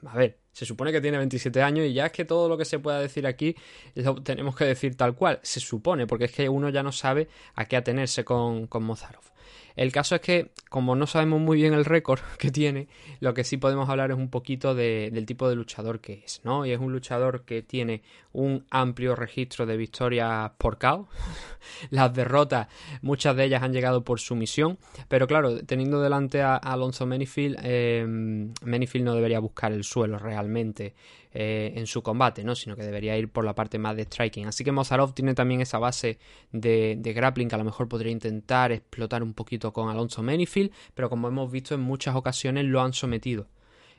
a 0.08 0.18
ver, 0.18 0.40
se 0.52 0.66
supone 0.66 0.92
que 0.92 1.00
tiene 1.00 1.20
27 1.20 1.62
años 1.62 1.86
y 1.86 1.94
ya 1.94 2.08
es 2.08 2.12
que 2.12 2.26
todo 2.26 2.50
lo 2.50 2.58
que 2.58 2.66
se 2.66 2.80
pueda 2.80 3.00
decir 3.00 3.28
aquí 3.28 3.56
lo 3.94 4.16
tenemos 4.24 4.56
que 4.56 4.66
decir 4.66 4.98
tal 4.98 5.14
cual. 5.14 5.40
Se 5.44 5.60
supone, 5.60 6.08
porque 6.08 6.26
es 6.26 6.32
que 6.32 6.50
uno 6.50 6.70
ya 6.70 6.82
no 6.82 6.92
sabe 6.92 7.28
a 7.54 7.66
qué 7.66 7.78
atenerse 7.78 8.26
con, 8.26 8.66
con 8.66 8.84
Mozarov. 8.84 9.35
El 9.76 9.92
caso 9.92 10.16
es 10.16 10.22
que, 10.22 10.52
como 10.70 10.96
no 10.96 11.08
sabemos 11.08 11.42
muy 11.42 11.58
bien 11.58 11.74
el 11.74 11.86
récord 11.86 12.20
que 12.40 12.52
tiene, 12.52 12.88
lo 13.20 13.34
que 13.34 13.44
sí 13.44 13.58
podemos 13.58 13.90
hablar 13.90 14.12
es 14.12 14.18
un 14.18 14.30
poquito 14.30 14.74
del 14.76 15.26
tipo 15.26 15.50
de 15.50 15.56
luchador 15.56 16.00
que 16.00 16.24
es, 16.26 16.42
¿no? 16.44 16.66
Y 16.66 16.72
es 16.72 16.80
un 16.80 16.92
luchador 16.92 17.44
que 17.44 17.62
tiene 17.62 18.02
un 18.34 18.66
amplio 18.70 19.16
registro 19.16 19.66
de 19.66 19.78
victorias 19.78 20.52
por 20.58 20.78
KO. 20.78 21.08
Las 21.90 22.14
derrotas, 22.14 22.68
muchas 23.02 23.36
de 23.36 23.46
ellas 23.46 23.64
han 23.64 23.74
llegado 23.74 24.04
por 24.04 24.20
sumisión, 24.20 24.78
pero 25.08 25.28
claro, 25.28 25.64
teniendo 25.66 26.02
delante 26.02 26.42
a, 26.42 26.56
Alonso 26.56 27.06
Menifield, 27.06 27.58
eh, 27.64 28.06
Menifield 28.08 29.06
no 29.06 29.16
debería 29.16 29.40
buscar 29.40 29.72
el 29.72 29.84
suelo 29.84 30.18
realmente. 30.20 30.94
Eh, 31.38 31.74
en 31.76 31.86
su 31.86 32.02
combate, 32.02 32.46
¿no? 32.46 32.56
Sino 32.56 32.78
que 32.78 32.84
debería 32.84 33.18
ir 33.18 33.28
por 33.28 33.44
la 33.44 33.54
parte 33.54 33.78
más 33.78 33.98
de 33.98 34.04
striking. 34.04 34.46
Así 34.46 34.64
que 34.64 34.72
Mozarov 34.72 35.14
tiene 35.14 35.34
también 35.34 35.60
esa 35.60 35.80
base 35.80 36.18
de, 36.54 36.98
grappling 37.14 37.50
que 37.50 37.56
a 37.56 37.58
lo 37.58 37.66
mejor 37.66 37.90
podría 37.90 38.14
intentar 38.14 38.72
explotar 38.72 39.22
un 39.22 39.34
poquito 39.34 39.74
con 39.74 39.90
Alonso 39.90 40.24
Menifield, 40.24 40.72
pero 40.94 41.10
como 41.10 41.28
hemos 41.28 41.52
visto 41.52 41.76
en 41.76 41.82
muchas 41.82 42.16
ocasiones 42.16 42.64
lo 42.64 42.80
han 42.80 42.94
sometido. 42.94 43.50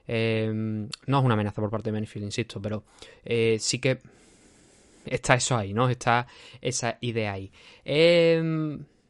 Eh, 0.08 0.50
no 0.50 1.18
es 1.18 1.24
una 1.26 1.34
amenaza 1.34 1.60
por 1.60 1.68
parte 1.68 1.90
de 1.90 1.92
Menifield, 1.92 2.24
insisto, 2.24 2.58
pero 2.62 2.84
eh, 3.22 3.58
sí 3.60 3.80
que 3.80 3.98
está 5.04 5.34
eso 5.34 5.58
ahí, 5.58 5.74
¿no? 5.74 5.90
Está 5.90 6.26
esa 6.62 6.96
idea 7.02 7.34
ahí. 7.34 7.52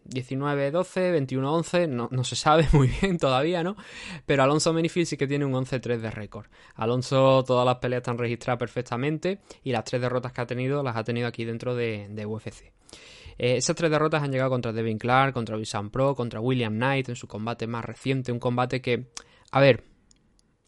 19-12, 0.08 1.26
21-11, 1.28 1.88
no, 1.88 2.24
se 2.24 2.36
sabe 2.36 2.66
muy 2.72 2.88
bien 3.00 3.18
todavía, 3.18 3.62
¿no? 3.62 3.76
Pero 4.24 4.42
Alonso 4.42 4.72
Menifield 4.72 5.06
sí 5.06 5.16
que 5.16 5.26
tiene 5.26 5.44
un 5.44 5.52
11-3 5.52 5.98
de 5.98 6.10
récord. 6.10 6.46
Alonso, 6.74 7.44
todas 7.44 7.64
las 7.66 7.76
peleas 7.76 8.00
están 8.00 8.18
registradas 8.18 8.58
perfectamente 8.58 9.40
y 9.62 9.72
las 9.72 9.84
tres 9.84 10.00
derrotas 10.00 10.32
que 10.32 10.40
ha 10.40 10.46
tenido 10.46 10.82
las 10.82 10.96
ha 10.96 11.04
tenido 11.04 11.26
aquí 11.26 11.44
dentro 11.44 11.74
de, 11.74 12.26
UFC. 12.26 12.72
Eh, 13.38 13.56
esas 13.56 13.76
tres 13.76 13.90
derrotas 13.90 14.22
han 14.22 14.32
llegado 14.32 14.50
contra 14.50 14.72
Devin 14.72 14.98
Clark, 14.98 15.34
contra 15.34 15.56
Visan 15.56 15.90
Pro, 15.90 16.14
contra 16.14 16.40
William 16.40 16.74
Knight 16.74 17.08
en 17.10 17.16
su 17.16 17.26
combate 17.28 17.66
más 17.66 17.84
reciente, 17.84 18.32
un 18.32 18.38
combate 18.38 18.80
que, 18.80 19.08
a 19.50 19.60
ver, 19.60 19.84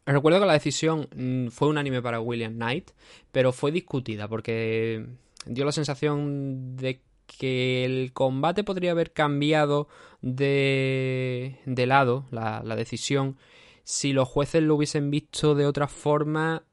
recuerdo 0.04 0.40
que 0.40 0.46
la 0.46 0.52
decisión 0.52 1.08
mm, 1.14 1.48
fue 1.48 1.68
unánime 1.68 2.02
para 2.02 2.20
William 2.20 2.54
Knight, 2.54 2.90
pero 3.32 3.52
fue 3.52 3.72
discutida 3.72 4.28
porque 4.28 5.06
dio 5.46 5.64
la 5.64 5.72
sensación 5.72 6.76
de 6.76 7.00
que 7.38 7.84
el 7.84 8.12
combate 8.12 8.64
podría 8.64 8.92
haber 8.92 9.12
cambiado 9.12 9.88
de, 10.22 11.60
de 11.66 11.86
lado, 11.86 12.26
la, 12.30 12.62
la 12.64 12.76
decisión, 12.76 13.36
si 13.84 14.12
los 14.12 14.28
jueces 14.28 14.62
lo 14.62 14.74
hubiesen 14.74 15.10
visto 15.10 15.54
de 15.54 15.66
otra 15.66 15.88
forma 15.88 16.64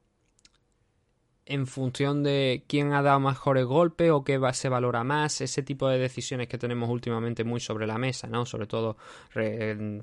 en 1.46 1.68
función 1.68 2.24
de 2.24 2.64
quién 2.68 2.94
ha 2.94 3.04
dado 3.04 3.20
mejores 3.20 3.66
golpes 3.66 4.10
o 4.10 4.24
qué 4.24 4.40
se 4.54 4.70
valora 4.70 5.04
más, 5.04 5.42
ese 5.42 5.62
tipo 5.62 5.88
de 5.88 6.00
decisiones 6.00 6.48
que 6.48 6.58
tenemos 6.58 6.90
últimamente 6.90 7.44
muy 7.44 7.60
sobre 7.60 7.86
la 7.86 7.98
mesa, 7.98 8.28
¿no? 8.28 8.46
Sobre 8.46 8.66
todo 8.66 8.98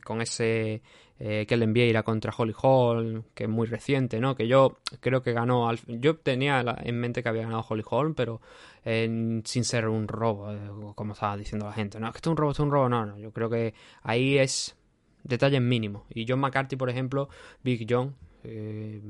con 0.05 0.23
ese 0.23 0.83
eh, 1.19 1.45
que 1.47 1.57
le 1.57 1.67
Vieira 1.67 2.05
contra 2.05 2.33
Holly 2.37 2.55
Hall, 2.63 3.25
que 3.35 3.45
es 3.45 3.51
muy 3.51 3.67
reciente, 3.67 4.21
¿no? 4.21 4.37
Que 4.37 4.47
yo 4.47 4.79
creo 5.01 5.23
que 5.23 5.33
ganó, 5.33 5.73
yo 5.87 6.17
tenía 6.17 6.65
en 6.83 7.01
mente 7.01 7.23
que 7.23 7.29
había 7.29 7.43
ganado 7.43 7.65
Holly 7.69 7.85
Hall, 7.91 8.15
pero 8.15 8.41
sin 8.85 9.65
ser 9.65 9.89
un 9.89 10.07
robo, 10.07 10.53
eh, 10.53 10.59
como 10.95 11.15
estaba 11.15 11.37
diciendo 11.37 11.67
la 11.67 11.73
gente, 11.73 11.99
no, 11.99 12.07
es 12.07 12.13
que 12.13 12.19
esto 12.19 12.31
es 12.31 12.33
un 12.33 12.37
robo, 12.37 12.53
es 12.53 12.59
un 12.61 12.71
robo, 12.71 12.89
no, 12.89 13.05
no, 13.05 13.19
yo 13.19 13.33
creo 13.33 13.51
que 13.51 13.75
ahí 14.03 14.39
es 14.39 14.77
detalles 15.25 15.61
mínimos. 15.61 16.05
Y 16.11 16.25
John 16.29 16.41
McCarthy, 16.41 16.77
por 16.77 16.89
ejemplo, 16.89 17.29
Big 17.63 17.87
John, 17.89 18.15
eh, 18.45 19.01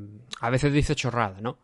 a 0.40 0.50
veces 0.50 0.72
dice 0.72 0.94
chorrada, 0.94 1.40
¿no? 1.40 1.58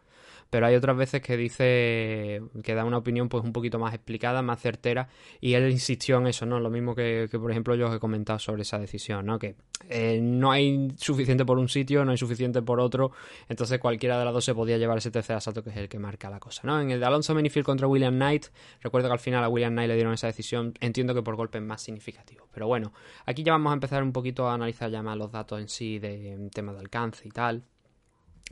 Pero 0.51 0.67
hay 0.67 0.75
otras 0.75 0.97
veces 0.97 1.21
que 1.21 1.37
dice 1.37 2.43
que 2.63 2.75
da 2.75 2.85
una 2.85 2.99
opinión 2.99 3.29
pues 3.29 3.45
un 3.45 3.53
poquito 3.53 3.79
más 3.79 3.95
explicada, 3.95 4.43
más 4.43 4.61
certera 4.61 5.09
y 5.41 5.55
él 5.55 5.71
insistió 5.71 6.19
en 6.19 6.27
eso, 6.27 6.47
¿no? 6.47 6.61
Lo 6.61 6.71
mismo 6.71 6.95
que, 6.95 7.29
por 7.31 7.51
ejemplo 7.51 7.75
yo 7.75 7.89
os 7.89 7.95
he 7.95 7.99
comentado 7.99 8.39
sobre 8.39 8.63
esa 8.63 8.79
decisión, 8.79 9.27
¿no? 9.27 9.39
Que 9.39 9.57
eh, 9.89 10.21
no 10.23 10.51
hay 10.51 10.89
suficiente 10.97 11.45
por 11.45 11.59
un 11.59 11.69
sitio, 11.69 12.05
no 12.05 12.13
hay 12.13 12.19
suficiente 12.19 12.63
por 12.63 12.81
otro, 12.81 13.13
entonces 13.49 13.79
cualquiera 13.79 14.19
de 14.19 14.25
las 14.25 14.35
dos 14.35 14.45
se 14.45 14.55
podía 14.55 14.79
llevar 14.79 14.99
ese 14.99 15.11
tercer 15.11 15.37
asalto 15.37 15.63
que 15.63 15.71
es 15.71 15.77
el 15.77 15.89
que 15.89 15.99
marca 15.99 16.31
la 16.31 16.41
cosa, 16.41 16.63
¿no? 16.65 16.81
En 16.81 16.91
el 16.91 17.01
de 17.01 17.07
Alonso 17.07 17.35
Menifield 17.35 17.67
contra 17.67 17.87
William 17.87 18.15
Knight, 18.15 18.47
recuerdo 18.81 19.09
que 19.09 19.13
al 19.13 19.21
final 19.21 19.45
a 19.45 19.49
William 19.49 19.73
Knight 19.73 19.89
le 19.89 19.95
dieron 19.95 20.15
esa 20.15 20.27
decisión, 20.27 20.75
entiendo 20.81 21.15
que 21.15 21.23
por 21.23 21.37
golpes 21.37 21.63
más 21.63 21.83
significativos, 21.83 22.49
pero 22.53 22.67
bueno, 22.67 22.93
aquí 23.27 23.43
ya 23.43 23.53
vamos 23.53 23.71
a 23.71 23.75
empezar 23.75 24.03
un 24.03 24.13
poquito 24.13 24.49
a 24.49 24.55
analizar 24.55 24.91
ya 24.91 25.03
más 25.03 25.17
los 25.17 25.31
datos 25.31 25.61
en 25.61 25.69
sí 25.69 25.99
de 25.99 26.49
tema 26.53 26.73
de 26.73 26.81
alcance 26.81 27.27
y 27.27 27.31
tal. 27.31 27.65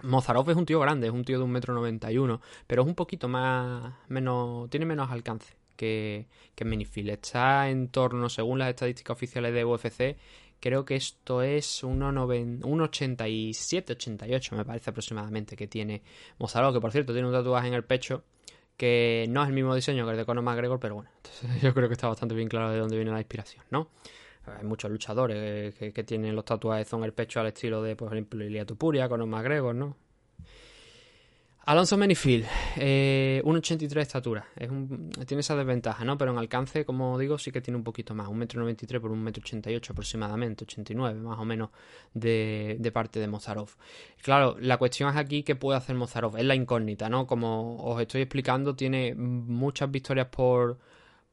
Mozarov 0.03 0.51
es 0.51 0.57
un 0.57 0.67
tío 0.67 0.81
grande, 0.81 1.07
es 1.07 1.13
un 1.13 1.25
tío 1.25 1.39
de 1.39 1.45
un 1.45 1.51
metro 1.51 1.75
noventa 1.75 2.13
y 2.13 2.19
uno, 2.19 2.41
pero 2.67 2.83
es 2.83 2.89
un 2.89 2.95
poquito 2.95 3.29
más, 3.29 3.95
menos, 4.09 4.69
tiene 4.71 4.87
menos 4.87 5.11
alcance 5.11 5.55
que, 5.77 6.27
que 6.55 6.65
Minifield. 6.65 7.11
Está 7.11 7.71
en 7.71 7.89
torno, 7.89 8.29
según 8.29 8.59
las 8.59 8.71
estadísticas 8.71 9.17
oficiales 9.17 9.55
de 9.55 9.65
UFC, 9.65 10.17
creo 10.61 10.85
que 10.85 10.97
esto 10.97 11.43
es 11.43 11.85
1,87, 11.85 13.91
88 13.91 14.57
me 14.57 14.65
parece 14.65 14.91
aproximadamente 14.91 15.57
que 15.57 15.67
tiene 15.67 16.03
Mozarov, 16.39 16.75
que 16.75 16.81
por 16.81 16.93
cierto 16.93 17.13
tiene 17.13 17.29
un 17.29 17.35
tatuaje 17.35 17.69
en 17.69 17.75
el 17.75 17.85
pecho 17.85 18.25
que 18.77 19.27
no 19.29 19.43
es 19.43 19.49
el 19.49 19.55
mismo 19.55 19.75
diseño 19.75 20.05
que 20.05 20.13
el 20.13 20.17
de 20.19 20.25
Conor 20.25 20.45
McGregor, 20.45 20.79
pero 20.79 20.97
bueno, 20.97 21.11
yo 21.63 21.73
creo 21.73 21.89
que 21.89 21.95
está 21.95 22.09
bastante 22.09 22.35
bien 22.35 22.49
claro 22.49 22.71
de 22.71 22.79
dónde 22.79 22.97
viene 22.97 23.11
la 23.11 23.19
inspiración, 23.19 23.65
¿no? 23.71 23.89
Hay 24.49 24.65
muchos 24.65 24.91
luchadores 24.91 25.75
que, 25.75 26.05
tienen 26.05 26.35
los 26.35 26.45
tatuajes 26.45 26.93
en 26.93 27.05
el 27.05 27.13
pecho 27.13 27.41
al 27.41 27.47
estilo 27.47 27.83
de, 27.83 27.97
por 27.97 28.13
ejemplo, 28.13 28.45
Ilia 28.45 28.65
Tupuria, 28.65 29.09
con 29.09 29.21
los 29.21 29.29
McGregor, 29.29 29.75
¿no? 29.75 29.97
Alonso 31.67 31.97
Menifield, 31.97 32.47
eh, 32.77 33.43
1,83 33.45 33.89
de 33.89 34.01
estatura. 34.01 34.47
Tiene 35.27 35.41
esa 35.41 35.57
desventaja, 35.57 36.05
¿no? 36.05 36.17
Pero 36.17 36.31
en 36.31 36.39
alcance, 36.39 36.85
como 36.85 37.19
digo, 37.19 37.39
sí 37.39 37.51
que 37.51 37.61
tiene 37.61 37.77
un 37.77 37.83
poquito 37.83 38.15
más. 38.15 38.29
1,93m 38.29 39.01
por 39.01 39.11
1,88m 39.11 39.91
aproximadamente, 39.91 40.63
89 40.63 41.19
más 41.19 41.41
o 41.41 41.45
menos 41.45 41.71
de, 42.15 42.77
de, 42.79 42.93
parte 42.93 43.19
de 43.19 43.27
Mozarov. 43.27 43.71
Claro, 44.23 44.57
la 44.61 44.77
cuestión 44.77 45.11
es 45.11 45.17
aquí 45.17 45.43
qué 45.43 45.57
puede 45.57 45.77
hacer 45.77 45.97
Mozarov. 45.97 46.37
Es 46.37 46.45
la 46.45 46.55
incógnita, 46.55 47.09
¿no? 47.09 47.27
Como 47.27 47.83
os 47.85 48.01
estoy 48.01 48.23
explicando, 48.23 48.77
tiene 48.77 49.17
muchas 49.17 49.91
victorias 49.91 50.29
por, 50.29 50.79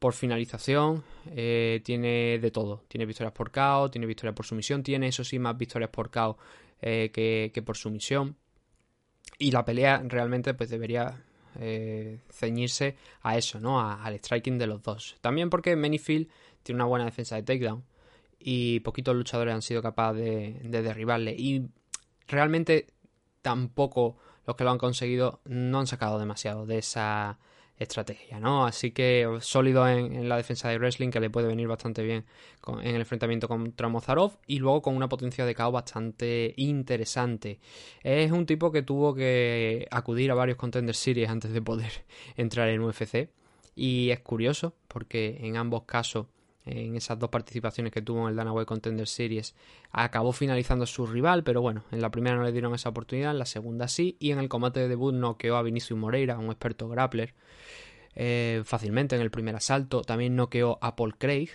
por 0.04 0.14
finalización, 0.14 1.02
eh, 1.28 1.80
tiene 1.82 2.38
de 2.38 2.52
todo. 2.52 2.84
Tiene 2.90 3.06
victorias 3.06 3.32
por 3.32 3.52
KO, 3.52 3.90
tiene 3.90 4.06
victorias 4.06 4.36
por 4.36 4.46
sumisión, 4.46 4.84
tiene 4.84 5.08
eso 5.08 5.24
sí 5.24 5.40
más 5.40 5.58
victorias 5.58 5.92
por 5.92 6.12
KO 6.12 6.38
eh, 6.82 7.10
que, 7.14 7.62
por 7.62 7.78
sumisión. 7.78 8.36
Y 9.40 9.52
la 9.52 9.64
pelea 9.64 10.04
realmente 10.06 10.56
pues 10.56 10.70
debería 10.70 11.24
eh, 11.58 12.20
ceñirse 12.30 12.98
a 13.22 13.38
eso, 13.38 13.62
¿no? 13.62 13.80
al 13.80 14.14
striking 14.16 14.58
de 14.58 14.68
los 14.68 14.84
dos. 14.84 15.16
También 15.22 15.50
porque 15.50 15.74
Manyfield 15.78 16.28
tiene 16.64 16.80
una 16.80 16.90
buena 16.90 17.06
defensa 17.06 17.38
de 17.38 17.44
takedown 17.44 17.86
y 18.38 18.82
poquitos 18.82 19.16
luchadores 19.16 19.54
han 19.54 19.62
sido 19.62 19.82
capaces 19.82 20.70
de 20.70 20.82
derribarle. 20.82 21.34
Y 21.34 21.70
realmente 22.28 22.88
tampoco 23.42 24.18
los 24.46 24.58
que 24.58 24.66
lo 24.66 24.72
han 24.72 24.80
conseguido 24.80 25.40
no 25.46 25.80
han 25.80 25.88
sacado 25.88 26.20
demasiado 26.20 26.66
de 26.66 26.80
esa 26.80 27.40
estrategia, 27.78 28.40
¿no? 28.40 28.66
Así 28.66 28.92
que 28.92 29.38
sólido 29.42 29.88
en, 29.88 30.30
la 30.30 30.38
defensa 30.38 30.70
de 30.70 30.78
wrestling 30.78 31.10
que 31.10 31.20
le 31.20 31.30
puede 31.30 31.48
venir 31.48 31.68
bastante 31.68 32.04
bien 32.04 32.26
en 32.82 32.96
el 32.96 33.02
enfrentamiento 33.02 33.48
contra 33.48 33.90
Mozarov 33.90 34.38
y 34.48 34.60
luego 34.60 34.82
con 34.82 34.96
una 34.96 35.10
potencia 35.10 35.46
de 35.46 35.56
KO 35.56 35.72
bastante 35.72 36.54
interesante. 36.58 37.60
Es 38.04 38.32
un 38.32 38.46
tipo 38.46 38.72
que 38.72 38.84
tuvo 38.84 39.14
que 39.14 39.88
acudir 39.92 40.32
a 40.32 40.36
varios 40.36 40.58
Contender 40.58 40.96
Series 40.96 41.30
antes 41.30 41.52
de 41.52 41.62
poder 41.62 41.92
entrar 42.36 42.70
en 42.70 42.82
UFC 42.82 43.30
y 43.76 44.12
es 44.12 44.20
curioso 44.20 44.76
porque 44.88 45.40
en 45.42 45.58
ambos 45.58 45.84
casos 45.84 46.28
en 46.66 46.96
esas 46.96 47.20
dos 47.20 47.30
participaciones 47.30 47.92
que 47.92 48.02
tuvo 48.02 48.24
en 48.24 48.30
el 48.30 48.36
Danaway 48.36 48.66
Contender 48.66 49.08
Series, 49.08 49.56
acabó 49.92 50.32
finalizando 50.32 50.86
su 50.86 51.06
rival, 51.06 51.44
pero 51.44 51.62
bueno, 51.62 51.84
en 51.92 52.02
la 52.02 52.10
primera 52.10 52.36
no 52.36 52.44
le 52.44 52.52
dieron 52.52 52.74
esa 52.74 52.90
oportunidad, 52.90 53.32
en 53.32 53.40
la 53.40 53.46
segunda 53.46 53.88
sí, 53.88 54.16
y 54.20 54.32
en 54.32 54.40
el 54.40 54.50
combate 54.50 54.80
de 54.80 54.88
debut 54.88 55.14
noqueó 55.14 55.58
a 55.58 55.62
Vinicius 55.62 56.00
Moreira, 56.00 56.38
un 56.38 56.48
experto 56.48 56.88
grappler, 56.88 57.34
eh, 58.16 58.62
fácilmente 58.64 59.16
en 59.16 59.22
el 59.22 59.32
primer 59.32 59.56
asalto. 59.56 60.02
También 60.02 60.36
noqueó 60.36 60.78
a 60.82 60.96
Paul 60.96 61.18
Craig. 61.18 61.50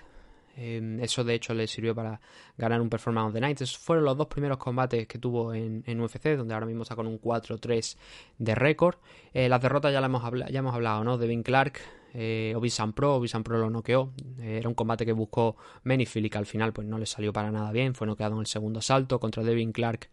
Eh, 0.56 0.98
eso 1.00 1.22
de 1.22 1.34
hecho 1.34 1.54
le 1.54 1.68
sirvió 1.68 1.94
para 1.94 2.20
ganar 2.56 2.80
un 2.80 2.90
Performance 2.90 3.28
of 3.28 3.34
the 3.34 3.40
Night. 3.40 3.60
Esos 3.60 3.78
fueron 3.78 4.04
los 4.04 4.16
dos 4.16 4.26
primeros 4.26 4.58
combates 4.58 5.06
que 5.06 5.18
tuvo 5.18 5.54
en, 5.54 6.00
UFC, 6.00 6.36
donde 6.36 6.54
ahora 6.54 6.66
mismo 6.66 6.82
está 6.82 6.96
con 6.96 7.06
un 7.06 7.20
4-3 7.20 7.96
de 8.38 8.54
récord. 8.54 8.96
Eh, 9.32 9.48
las 9.48 9.62
derrotas 9.62 9.92
ya, 9.92 10.00
hemos 10.00 10.22
ya 10.50 10.58
hemos 10.58 10.74
hablado, 10.74 11.04
¿no? 11.04 11.16
Devin 11.16 11.44
Clark, 11.44 11.80
eh, 12.14 12.54
Pro, 12.94 13.22
Pro 13.44 13.58
lo 13.58 13.70
noqueó. 13.70 14.12
era 14.40 14.68
un 14.68 14.74
combate 14.74 15.04
que 15.04 15.12
buscó 15.12 15.56
Menifield 15.84 16.26
y 16.26 16.30
que 16.30 16.38
al 16.38 16.46
final 16.46 16.72
pues 16.72 16.86
no 16.86 16.98
le 16.98 17.06
salió 17.06 17.32
para 17.32 17.50
nada 17.50 17.72
bien. 17.72 17.94
Fue 17.94 18.06
noqueado 18.06 18.34
en 18.34 18.40
el 18.40 18.46
segundo 18.46 18.78
asalto 18.80 19.20
contra 19.20 19.42
Devin 19.42 19.72
Clark. 19.72 20.08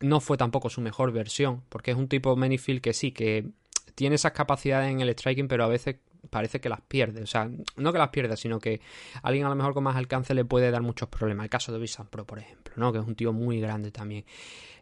no 0.00 0.20
fue 0.20 0.36
tampoco 0.36 0.70
su 0.70 0.80
mejor 0.80 1.12
versión, 1.12 1.62
porque 1.68 1.90
es 1.90 1.96
un 1.96 2.08
tipo 2.08 2.36
Menifield 2.36 2.80
que 2.80 2.92
sí, 2.92 3.12
que 3.12 3.50
tiene 3.94 4.16
esas 4.16 4.32
capacidades 4.32 4.90
en 4.90 5.00
el 5.00 5.08
striking, 5.10 5.48
pero 5.48 5.64
a 5.64 5.68
veces 5.68 5.96
parece 6.30 6.60
que 6.60 6.68
las 6.68 6.80
pierde. 6.80 7.22
O 7.22 7.26
sea, 7.26 7.50
no 7.76 7.92
que 7.92 7.98
las 7.98 8.10
pierda, 8.10 8.36
sino 8.36 8.58
que 8.58 8.80
alguien 9.22 9.46
a 9.46 9.48
lo 9.48 9.54
mejor 9.54 9.74
con 9.74 9.84
más 9.84 9.96
alcance 9.96 10.34
le 10.34 10.44
puede 10.44 10.70
dar 10.70 10.82
muchos 10.82 11.08
problemas. 11.08 11.44
El 11.44 11.50
caso 11.50 11.72
de 11.72 11.78
Visan 11.78 12.06
Pro, 12.06 12.24
por 12.24 12.38
ejemplo, 12.38 12.74
¿no? 12.76 12.92
Que 12.92 12.98
es 12.98 13.06
un 13.06 13.14
tío 13.14 13.32
muy 13.32 13.60
grande 13.60 13.90
también. 13.90 14.24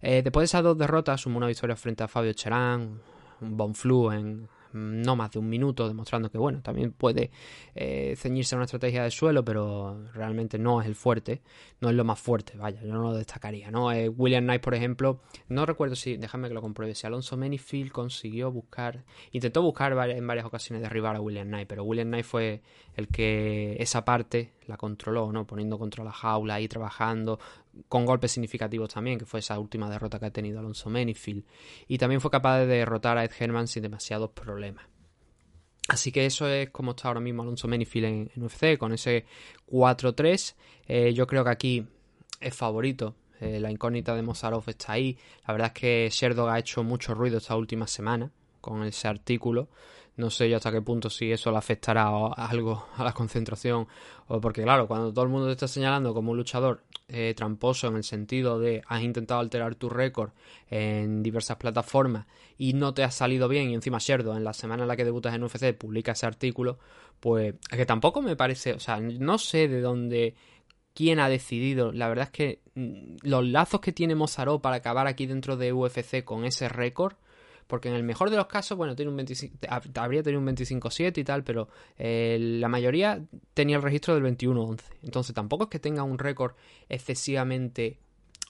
Eh, 0.03 0.23
después 0.23 0.43
de 0.43 0.47
esas 0.47 0.63
dos 0.63 0.77
derrotas, 0.77 1.23
sumó 1.23 1.39
una 1.39 1.47
victoria 1.47 1.77
frente 1.77 2.03
a 2.03 2.09
Fabio 2.09 2.33
Cherán, 2.33 3.01
un 3.41 3.57
Bonflu 3.57 4.13
en 4.13 4.49
no 4.75 5.17
más 5.17 5.31
de 5.31 5.39
un 5.39 5.49
minuto, 5.49 5.89
demostrando 5.89 6.31
que, 6.31 6.39
bueno, 6.39 6.61
también 6.63 6.93
puede 6.93 7.31
eh, 7.75 8.15
ceñirse 8.17 8.55
a 8.55 8.59
una 8.59 8.65
estrategia 8.65 9.03
de 9.03 9.11
suelo, 9.11 9.45
pero 9.45 10.05
realmente 10.13 10.59
no 10.59 10.81
es 10.81 10.87
el 10.87 10.95
fuerte, 10.95 11.43
no 11.85 11.91
es 11.91 11.97
lo 11.97 12.05
más 12.05 12.19
fuerte, 12.19 12.57
vaya, 12.57 12.81
yo 12.81 12.95
no 12.95 13.03
lo 13.03 13.13
destacaría, 13.13 13.71
¿no? 13.71 13.93
Eh, 13.93 14.09
William 14.09 14.45
Knight, 14.45 14.63
por 14.63 14.75
ejemplo, 14.75 15.21
no 15.49 15.67
recuerdo 15.67 15.95
si, 15.97 16.17
déjame 16.17 16.49
que 16.49 16.55
lo 16.55 16.63
compruebe, 16.63 16.95
si 16.95 17.07
Alonso 17.07 17.37
Manyfield 17.37 17.93
consiguió 17.93 18.51
buscar, 18.51 19.05
intentó 19.33 19.61
buscar 19.61 19.93
en 20.09 20.27
varias 20.27 20.47
ocasiones 20.47 20.83
derribar 20.83 21.15
a 21.15 21.21
William 21.21 21.47
Knight, 21.47 21.69
pero 21.69 21.85
William 21.85 22.09
Knight 22.09 22.25
fue 22.25 22.63
el 22.97 23.09
que 23.09 23.77
esa 23.79 24.03
parte 24.03 24.55
la 24.67 24.79
controló, 24.79 25.31
¿no? 25.31 25.47
Poniendo 25.47 25.79
contra 25.79 26.03
la 26.03 26.13
jaula 26.13 26.55
ahí 26.55 26.69
trabajando, 26.69 27.39
con 27.91 28.07
golpes 28.07 28.33
significativos 28.33 28.89
también, 28.89 29.19
que 29.19 29.27
fue 29.27 29.41
esa 29.41 29.59
última 29.59 29.91
derrota 29.91 30.19
que 30.19 30.25
ha 30.25 30.31
tenido 30.31 30.61
Alonso 30.61 30.89
Manyfield. 30.89 31.45
Y 31.87 31.99
también 31.99 32.23
fue 32.23 32.31
capaz 32.31 32.61
de 32.61 32.67
derrotar 32.67 33.19
a 33.19 33.25
Ed 33.25 33.33
Herman 33.39 33.69
sin 33.69 33.83
demasiados 33.83 34.31
problemas. 34.31 34.87
Así 35.89 36.13
que 36.13 36.25
eso 36.25 36.49
es 36.49 36.71
como 36.71 36.93
está 36.93 37.09
ahora 37.09 37.21
mismo 37.21 37.43
Alonso 37.43 37.69
Manyfield 37.69 38.07
en, 38.07 38.43
UFC, 38.43 38.79
con 38.79 38.93
ese 38.93 39.27
4-3. 39.71 40.55
Eh, 40.89 41.13
yo 41.13 41.27
creo 41.27 41.45
que 41.45 41.51
aquí 41.51 41.87
es 42.41 42.55
favorito. 42.55 43.15
Eh, 43.41 43.61
la 43.61 43.71
incógnita 43.71 44.15
de 44.15 44.23
Mozarov 44.23 44.65
está 44.69 44.93
ahí. 44.93 45.19
La 45.47 45.53
verdad 45.53 45.73
es 45.75 45.81
que 45.81 46.09
Sherdog 46.11 46.49
ha 46.49 46.59
hecho 46.59 46.83
mucho 46.83 47.15
ruido 47.15 47.39
esta 47.39 47.57
última 47.57 47.87
semana 47.87 48.31
con 48.61 48.83
ese 48.85 49.09
artículo. 49.09 49.69
No 50.17 50.31
sé 50.31 50.49
yo 50.49 50.57
hasta 50.57 50.71
qué 50.71 50.81
punto 50.81 51.11
si 51.11 51.33
eso 51.33 51.51
le 51.51 51.59
afectará 51.59 52.09
algo 52.37 52.87
a 52.97 53.05
la 53.05 53.13
concentración. 53.13 53.89
O 54.29 54.41
porque, 54.41 54.63
claro, 54.63 54.87
cuando 54.87 55.13
todo 55.13 55.25
el 55.25 55.31
mundo 55.31 55.47
te 55.47 55.53
está 55.53 55.69
señalando 55.69 56.15
como 56.15 56.31
un 56.31 56.37
luchador 56.37 56.83
eh, 57.09 57.35
tramposo 57.37 57.89
en 57.89 57.97
el 57.97 58.05
sentido 58.05 58.59
de 58.59 58.83
has 58.87 59.03
intentado 59.03 59.41
alterar 59.41 59.75
tu 59.75 59.89
récord 59.89 60.31
en 60.71 61.23
diversas 61.23 61.57
plataformas 61.57 62.27
y 62.57 62.75
no 62.75 62.95
te 62.95 63.03
ha 63.03 63.11
salido 63.11 63.49
bien, 63.49 63.71
y 63.71 63.75
encima 63.75 63.99
Sherdo, 63.99 64.37
en 64.37 64.45
la 64.45 64.53
semana 64.53 64.85
en 64.85 64.89
la 64.89 64.97
que 64.97 65.05
debutas 65.05 65.35
en 65.35 65.43
UFC, 65.43 65.77
publica 65.77 66.13
ese 66.13 66.27
artículo, 66.27 66.79
pues 67.19 67.55
es 67.71 67.77
que 67.77 67.87
tampoco 67.87 68.23
me 68.23 68.37
parece, 68.37 68.73
o 68.75 68.81
sea, 68.81 69.01
no 69.01 69.39
sé 69.39 69.67
de 69.67 69.81
dónde 69.81 70.35
quién 70.95 71.19
ha 71.19 71.29
decidido. 71.29 71.93
La 71.93 72.09
verdad 72.09 72.27
es 72.27 72.31
que 72.31 72.61
mm, 72.75 73.17
los 73.23 73.45
lazos 73.45 73.81
que 73.81 73.93
tiene 73.93 74.15
Mozaró 74.15 74.61
para 74.61 74.77
acabar 74.77 75.07
aquí 75.07 75.27
dentro 75.27 75.57
de 75.57 75.73
UFC 75.73 76.25
con 76.25 76.45
ese 76.45 76.69
récord 76.69 77.15
porque 77.67 77.89
en 77.89 77.95
el 77.95 78.03
mejor 78.03 78.31
de 78.31 78.37
los 78.37 78.47
casos, 78.47 78.77
bueno, 78.77 78.95
tiene 78.95 79.11
un 79.11 79.17
25, 79.17 79.57
habría 79.95 80.23
tenido 80.23 80.41
un 80.41 80.47
25-7 80.47 81.19
y 81.19 81.25
tal, 81.25 81.45
pero 81.45 81.69
eh, 81.97 82.39
la 82.41 82.69
mayoría 82.69 83.23
tenía 83.55 83.77
el 83.77 83.83
registro 83.83 84.15
del 84.15 84.25
21-11. 84.25 84.81
Entonces 85.03 85.35
tampoco 85.35 85.65
es 85.65 85.71
que 85.71 85.79
tenga 85.79 86.03
un 86.03 86.19
récord 86.19 86.55
excesivamente 86.89 87.99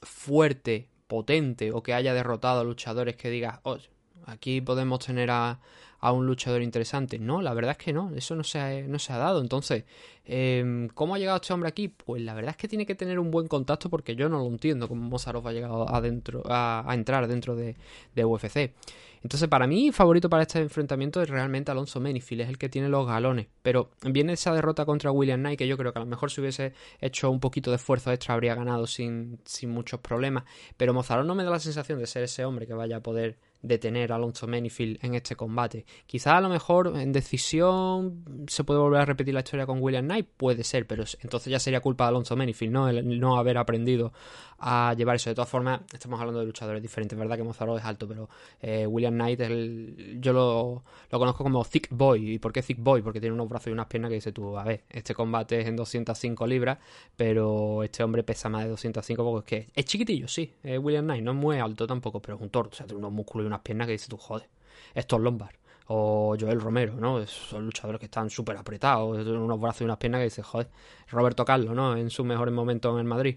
fuerte, 0.03 0.89
potente, 1.07 1.73
o 1.73 1.83
que 1.83 1.95
haya 1.95 2.15
derrotado 2.15 2.61
a 2.61 2.65
luchadores 2.65 3.17
que 3.17 3.31
diga, 3.31 3.61
oh, 3.63 3.79
aquí 4.27 4.61
podemos 4.61 5.05
tener 5.05 5.31
a, 5.31 5.61
a 6.05 6.13
un 6.13 6.27
luchador 6.27 6.61
interesante. 6.61 7.19
No, 7.19 7.41
la 7.41 7.55
verdad 7.55 7.73
es 7.73 7.79
que 7.79 7.95
no, 7.95 8.15
eso 8.15 8.37
no 8.37 8.45
se 8.45 8.59
ha, 8.59 8.83
no 8.83 8.99
se 8.99 9.11
ha 9.15 9.17
dado. 9.17 9.41
Entonces, 9.41 9.85
eh, 10.27 10.87
¿cómo 10.93 11.15
ha 11.15 11.19
llegado 11.19 11.37
este 11.37 11.55
hombre 11.55 11.71
aquí? 11.71 11.89
Pues 11.89 12.21
la 12.21 12.35
verdad 12.35 12.51
es 12.51 12.57
que 12.59 12.69
tiene 12.69 12.85
que 12.85 12.95
tener 12.95 13.19
un 13.19 13.31
buen 13.31 13.49
contacto 13.49 13.89
porque 13.89 14.15
yo 14.15 14.29
no 14.29 14.39
lo 14.39 14.47
entiendo 14.47 14.87
cómo 14.87 15.01
Mozarov 15.09 15.49
ha 15.49 15.53
llegado 15.53 15.89
adentro, 15.89 16.43
a, 16.45 16.85
a 16.87 16.95
entrar 16.95 17.27
dentro 17.27 17.57
de, 17.57 17.77
de 18.15 18.25
UFC. 18.27 18.75
Entonces, 19.23 19.49
para 19.49 19.67
mí, 19.67 19.93
favorito 19.93 20.29
para 20.29 20.43
este 20.43 20.59
enfrentamiento 20.59 21.23
es 21.23 21.31
realmente 21.31 21.71
Alonso 21.71 22.01
Menifield, 22.01 22.43
es 22.43 22.49
el 22.51 22.59
que 22.59 22.69
tiene 22.69 22.91
los 22.91 23.07
galones. 23.07 23.47
Pero 23.63 23.93
viene 24.03 24.35
esa 24.35 24.53
derrota 24.53 24.85
contra 24.85 25.11
William 25.11 25.41
Knight, 25.41 25.59
que 25.59 25.67
yo 25.67 25.79
creo 25.79 25.95
que 25.95 26.01
a 26.01 26.03
lo 26.03 26.07
mejor 26.07 26.31
si 26.31 26.43
hubiese 26.43 26.75
hecho 27.01 27.31
un 27.31 27.41
poquito 27.41 27.71
de 27.71 27.77
esfuerzo 27.77 28.13
extra 28.13 28.35
habría 28.35 28.55
ganado 28.55 28.87
sin, 28.87 29.41
sin 29.47 29.71
muchos 29.71 30.01
problemas. 30.01 30.45
Pero 30.77 30.93
Mozarov 30.93 31.25
no 31.25 31.35
me 31.35 31.45
da 31.45 31.51
la 31.51 31.61
sensación 31.61 31.99
de 31.99 32.07
ser 32.07 32.25
ese 32.25 32.45
hombre 32.45 32.67
que 32.67 32.75
vaya 32.75 32.99
a 32.99 33.01
poder 33.01 33.39
detener 33.65 34.13
a 34.13 34.17
Alonso 34.17 34.47
Menifield 34.47 34.99
en 35.03 35.15
este 35.15 35.37
combate. 35.37 35.87
Quizá 36.07 36.37
a 36.37 36.41
lo 36.41 36.49
mejor 36.49 36.93
en 36.97 37.13
decisión 37.13 38.25
se 38.47 38.63
puede 38.63 38.81
volver 38.81 39.01
a 39.01 39.05
repetir 39.07 39.35
la 39.35 39.41
historia 39.41 39.67
con 39.67 39.83
William 39.83 40.05
Knight, 40.05 40.29
puede 40.37 40.63
ser, 40.65 40.87
pero 40.87 41.05
entonces 41.23 41.51
ya 41.51 41.59
sería 41.59 41.81
culpa 41.81 42.05
de 42.05 42.09
Alonso 42.09 42.37
Menifield, 42.37 42.73
¿no? 42.73 42.89
El 42.89 43.19
no 43.19 43.39
haber 43.39 43.59
aprendido 43.59 44.13
a 44.59 44.95
llevar 44.97 45.17
eso. 45.17 45.31
De 45.31 45.35
todas 45.35 45.49
formas, 45.49 45.81
estamos 45.93 46.21
hablando 46.21 46.41
de 46.41 46.47
luchadores 46.47 46.83
diferentes, 46.83 47.19
verdad 47.19 47.37
que 47.37 47.43
Mozart 47.43 47.71
es 47.79 47.85
alto, 47.85 48.09
pero 48.09 48.29
eh, 48.61 48.87
William 48.87 49.15
Knight 49.15 49.41
es 49.41 49.51
el, 49.51 50.19
yo 50.21 50.33
lo, 50.33 50.83
lo, 51.11 51.19
conozco 51.19 51.45
como 51.45 51.65
Thick 51.65 51.89
Boy. 51.91 52.35
¿Y 52.35 52.39
por 52.39 52.53
qué 52.53 52.63
Thick 52.63 52.79
Boy? 52.79 53.03
Porque 53.03 53.21
tiene 53.21 53.35
unos 53.35 53.49
brazos 53.49 53.69
y 53.69 53.71
unas 53.71 53.87
piernas 53.87 54.11
que 54.11 54.17
dice 54.17 54.33
tú, 54.33 54.57
a 54.59 54.65
ver, 54.65 54.85
este 54.91 55.15
combate 55.15 55.61
es 55.61 55.67
en 55.67 55.77
205 55.77 56.47
libras, 56.47 56.79
pero 57.17 57.83
este 57.83 58.03
hombre 58.03 58.23
pesa 58.23 58.49
más 58.49 58.65
de 58.65 58.71
205 58.71 59.25
porque 59.25 59.57
es 59.57 59.67
que 59.67 59.81
es 59.81 59.85
chiquitillo, 59.87 60.29
sí, 60.29 60.53
William 60.63 61.05
Knight, 61.05 61.23
no 61.23 61.33
es 61.33 61.37
muy 61.37 61.59
alto 61.59 61.87
tampoco, 61.87 62.21
pero 62.21 62.37
es 62.37 62.43
un 62.43 62.51
torto, 62.51 62.71
o 62.73 62.77
sea, 62.77 62.87
tiene 62.87 62.99
unos 62.99 63.13
músculos 63.13 63.45
y 63.45 63.49
unas 63.49 63.61
piernas 63.61 63.87
que 63.87 63.93
dice 63.93 64.09
tú, 64.09 64.17
joder, 64.17 64.49
esto 64.95 65.17
es 65.17 65.23
Lombard 65.23 65.55
o 65.87 66.37
Joel 66.39 66.61
Romero, 66.61 66.95
¿no? 66.95 67.27
Son 67.27 67.65
luchadores 67.65 67.99
que 67.99 68.07
están 68.07 68.31
súper 68.31 68.57
apretados, 68.57 69.27
unos 69.27 69.61
brazos 69.61 69.83
y 69.83 69.85
unas 69.85 69.99
piernas 69.99 70.21
que 70.21 70.25
dice, 70.25 70.43
joder, 70.43 70.69
Roberto 71.11 71.45
Carlos, 71.45 71.75
¿no? 71.75 71.97
En 71.97 72.11
sus 72.11 72.25
mejores 72.25 72.55
momentos 72.55 72.93
en 72.95 73.01
el 73.01 73.05
Madrid. 73.05 73.37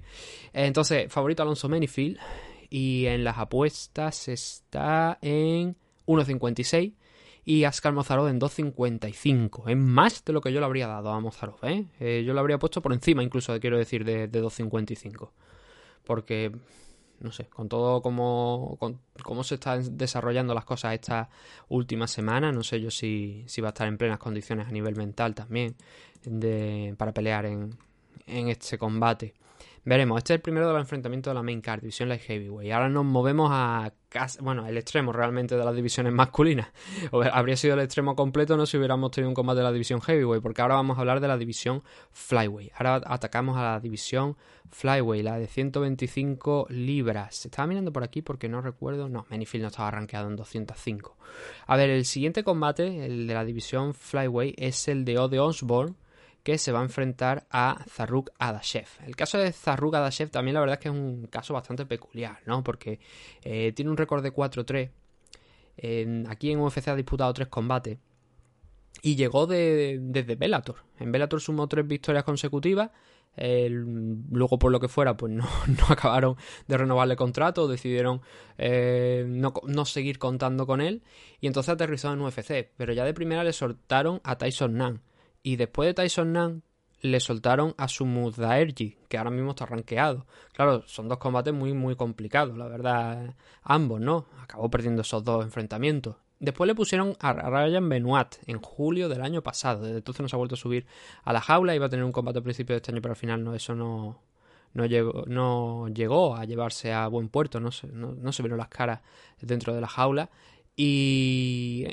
Entonces, 0.54 1.12
favorito 1.12 1.44
Alonso 1.44 1.68
Menifield 1.68 2.18
y 2.70 3.06
en 3.06 3.24
las 3.24 3.38
apuestas 3.38 4.28
está 4.28 5.18
en 5.22 5.76
1.56 6.06 6.94
y 7.44 7.64
Ascar 7.64 7.94
Mozarov 7.94 8.28
en 8.28 8.40
2.55. 8.40 9.70
Es 9.70 9.78
más 9.78 10.24
de 10.24 10.34
lo 10.34 10.42
que 10.42 10.52
yo 10.52 10.60
le 10.60 10.66
habría 10.66 10.88
dado 10.88 11.12
a 11.12 11.20
Mozarov, 11.20 11.64
¿eh? 11.64 11.86
¿eh? 12.00 12.24
yo 12.26 12.34
lo 12.34 12.40
habría 12.40 12.60
puesto 12.60 12.82
por 12.82 12.94
encima 12.94 13.24
incluso, 13.24 13.58
quiero 13.60 13.78
decir, 13.78 14.06
de, 14.06 14.28
de 14.28 14.44
2.55. 14.44 15.30
Porque 16.04 16.52
no 17.20 17.32
sé, 17.32 17.46
con 17.46 17.68
todo 17.68 18.02
como, 18.02 18.78
cómo 19.24 19.44
se 19.44 19.56
están 19.56 19.98
desarrollando 19.98 20.54
las 20.54 20.66
cosas 20.66 20.94
esta 20.94 21.30
última 21.70 22.08
semana, 22.08 22.52
no 22.52 22.64
sé 22.64 22.80
yo 22.80 22.92
si, 22.92 23.44
si 23.48 23.62
va 23.62 23.70
a 23.70 23.72
estar 23.72 23.88
en 23.88 23.98
plenas 23.98 24.20
condiciones 24.20 24.68
a 24.68 24.72
nivel 24.72 24.96
mental 24.96 25.34
también 25.34 25.76
de, 26.24 26.96
para 26.98 27.14
pelear 27.14 27.46
en, 27.46 27.78
en 28.28 28.50
este 28.50 28.78
combate. 28.78 29.34
Veremos, 29.88 30.18
este 30.18 30.34
es 30.34 30.40
el 30.40 30.42
primero 30.42 30.68
de 30.68 30.74
los 30.74 30.82
enfrentamientos 30.82 31.32
de 31.32 31.36
la 31.36 31.44
main 31.44 31.62
card, 31.62 31.80
división 31.80 32.10
light 32.10 32.20
heavyweight. 32.24 32.74
Ahora 32.74 32.90
nos 32.90 33.06
movemos 33.06 33.50
a 33.54 33.94
bueno, 34.42 34.68
el 34.68 34.78
extremo 34.78 35.14
realmente 35.14 35.56
de 35.56 35.64
las 35.64 35.74
divisiones 35.74 36.12
masculinas. 36.12 36.68
Habría 37.32 37.56
sido 37.56 37.76
el 37.76 37.80
extremo 37.80 38.14
completo 38.14 38.58
no 38.58 38.66
si 38.66 38.76
hubiéramos 38.76 39.12
tenido 39.12 39.30
un 39.30 39.34
combate 39.34 39.60
de 39.60 39.64
la 39.64 39.72
división 39.72 40.02
heavyweight, 40.02 40.44
porque 40.44 40.62
ahora 40.62 40.76
vamos 40.76 40.98
a 40.98 41.00
hablar 41.00 41.22
de 41.22 41.30
la 41.30 41.38
división 41.38 41.84
flyweight. 42.12 42.74
Ahora 42.76 43.02
atacamos 43.06 43.56
a 43.56 43.64
la 43.64 43.80
división 43.80 44.36
flyweight, 44.72 45.24
la 45.24 45.40
de 45.40 45.48
125 45.48 46.68
libras. 46.70 47.46
Estaba 47.46 47.68
mirando 47.68 47.94
por 47.94 48.04
aquí 48.04 48.22
porque 48.22 48.50
no 48.50 48.60
recuerdo, 48.60 49.08
no, 49.08 49.26
Menifield 49.30 49.62
no 49.62 49.68
estaba 49.70 49.90
rankeado 49.90 50.28
en 50.28 50.36
205. 50.36 51.16
A 51.66 51.78
ver, 51.78 51.92
el 51.92 52.04
siguiente 52.04 52.44
combate, 52.44 53.06
el 53.06 53.26
de 53.26 53.34
la 53.34 53.46
división 53.46 53.94
flyweight, 53.94 54.56
es 54.58 54.90
el 54.90 55.06
de 55.06 55.18
Ode 55.18 55.40
Osborne 55.40 55.96
que 56.48 56.58
se 56.58 56.72
va 56.72 56.80
a 56.80 56.84
enfrentar 56.84 57.46
a 57.52 57.84
Zarruk 57.90 58.30
Adashev. 58.40 58.88
El 59.06 59.18
caso 59.18 59.38
de 59.38 59.52
Zarruk 59.52 59.94
Adashev 59.96 60.30
también 60.30 60.54
la 60.54 60.62
verdad 60.62 60.76
es 60.76 60.80
que 60.80 60.88
es 60.88 60.96
un 60.96 61.28
caso 61.28 61.54
bastante 61.54 61.86
peculiar, 61.86 62.40
¿no? 62.46 62.64
Porque 62.64 63.02
eh, 63.42 63.74
tiene 63.76 63.92
un 63.92 63.98
récord 63.98 64.24
de 64.24 64.34
4-3 64.34 64.90
aquí 66.30 66.50
en 66.50 66.62
UFC 66.62 66.88
ha 66.88 66.96
disputado 66.96 67.34
tres 67.34 67.50
combates 67.50 67.98
y 69.02 69.18
llegó 69.18 69.46
de, 69.46 70.00
desde 70.02 70.36
Bellator. 70.36 70.78
En 71.00 71.12
Bellator 71.12 71.42
sumó 71.42 71.68
tres 71.68 71.86
victorias 71.86 72.24
consecutivas. 72.24 72.92
luego, 73.36 74.58
por 74.58 74.72
lo 74.72 74.80
que 74.80 74.88
fuera, 74.88 75.18
pues 75.18 75.34
no, 75.34 75.44
no 75.68 75.86
acabaron 75.90 76.38
de 76.70 76.78
renovarle 76.78 77.18
contrato, 77.18 77.68
decidieron 77.68 78.22
eh, 78.58 79.26
no, 79.28 79.54
no, 79.68 79.84
seguir 79.84 80.18
contando 80.18 80.66
con 80.66 80.80
él. 80.80 81.04
Y 81.42 81.48
entonces 81.48 81.74
aterrizó 81.74 82.14
en 82.14 82.22
UFC. 82.22 82.70
Pero 82.78 82.94
ya 82.94 83.04
de 83.04 83.14
primera 83.14 83.44
le 83.44 83.52
soltaron 83.52 84.22
a 84.24 84.38
Tyson 84.38 84.78
Nan. 84.78 85.02
Y 85.48 85.56
después 85.56 85.88
de 85.88 85.94
Tyson 85.94 86.34
Nan, 86.34 86.64
le 87.00 87.22
soltaron 87.22 87.74
a 87.78 87.88
Sumud 87.88 88.36
Daerji, 88.36 88.98
que 89.08 89.18
ahora 89.18 89.30
mismo 89.30 89.52
está 89.52 89.66
rankeado. 89.66 90.26
Claro, 90.52 90.84
son 90.88 91.08
dos 91.08 91.20
combates 91.20 91.54
muy, 91.54 91.72
muy 91.72 91.96
complicados, 91.96 92.58
la 92.58 92.68
verdad, 92.68 93.34
ambos, 93.64 94.02
¿no? 94.02 94.26
Acabó 94.42 94.70
perdiendo 94.70 95.04
esos 95.04 95.24
dos 95.24 95.46
enfrentamientos. 95.46 96.18
Después 96.42 96.68
le 96.68 96.76
pusieron 96.76 97.16
a 97.22 97.32
Ryan 97.32 97.88
Benoit 97.88 98.36
en 98.46 98.60
julio 98.60 99.08
del 99.08 99.22
año 99.22 99.42
pasado. 99.42 99.84
Desde 99.84 100.00
entonces 100.00 100.20
no 100.20 100.28
se 100.28 100.36
ha 100.36 100.38
vuelto 100.38 100.56
a 100.56 100.58
subir 100.58 100.86
a 101.24 101.32
la 101.32 101.40
jaula. 101.40 101.74
Iba 101.74 101.86
a 101.86 101.90
tener 101.90 102.04
un 102.04 102.12
combate 102.12 102.40
a 102.40 102.44
principio 102.44 102.74
de 102.74 102.80
este 102.80 102.92
año, 102.92 103.02
pero 103.02 103.14
al 103.14 103.18
final 103.18 103.42
no, 103.42 103.56
eso 103.56 103.74
no, 103.74 104.20
no, 104.74 104.86
llegó, 104.86 105.24
no 105.28 105.88
llegó 105.88 106.36
a 106.36 106.44
llevarse 106.44 106.92
a 106.92 107.08
buen 107.08 107.30
puerto. 107.30 107.62
No 107.62 107.72
se, 107.72 107.88
no, 107.88 108.12
no 108.12 108.34
se 108.34 108.44
vieron 108.44 108.58
las 108.58 108.68
caras 108.68 109.00
dentro 109.40 109.74
de 109.74 109.80
la 109.80 109.88
jaula. 109.88 110.30
Y 110.76 111.88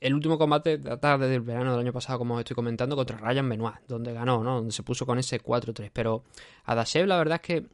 el 0.00 0.14
último 0.14 0.38
combate 0.38 0.78
data 0.78 1.18
desde 1.18 1.34
el 1.34 1.42
verano 1.42 1.72
del 1.72 1.80
año 1.80 1.92
pasado, 1.92 2.18
como 2.18 2.34
os 2.34 2.40
estoy 2.40 2.54
comentando, 2.54 2.96
contra 2.96 3.18
Ryan 3.18 3.48
Benoit, 3.48 3.76
donde 3.86 4.12
ganó, 4.12 4.42
¿no? 4.42 4.56
Donde 4.56 4.72
se 4.72 4.82
puso 4.82 5.04
con 5.04 5.18
ese 5.18 5.42
4-3. 5.42 5.90
Pero 5.92 6.24
a 6.64 6.74
Dashev 6.74 7.06
la 7.06 7.18
verdad 7.18 7.40
es 7.42 7.46
que 7.46 7.66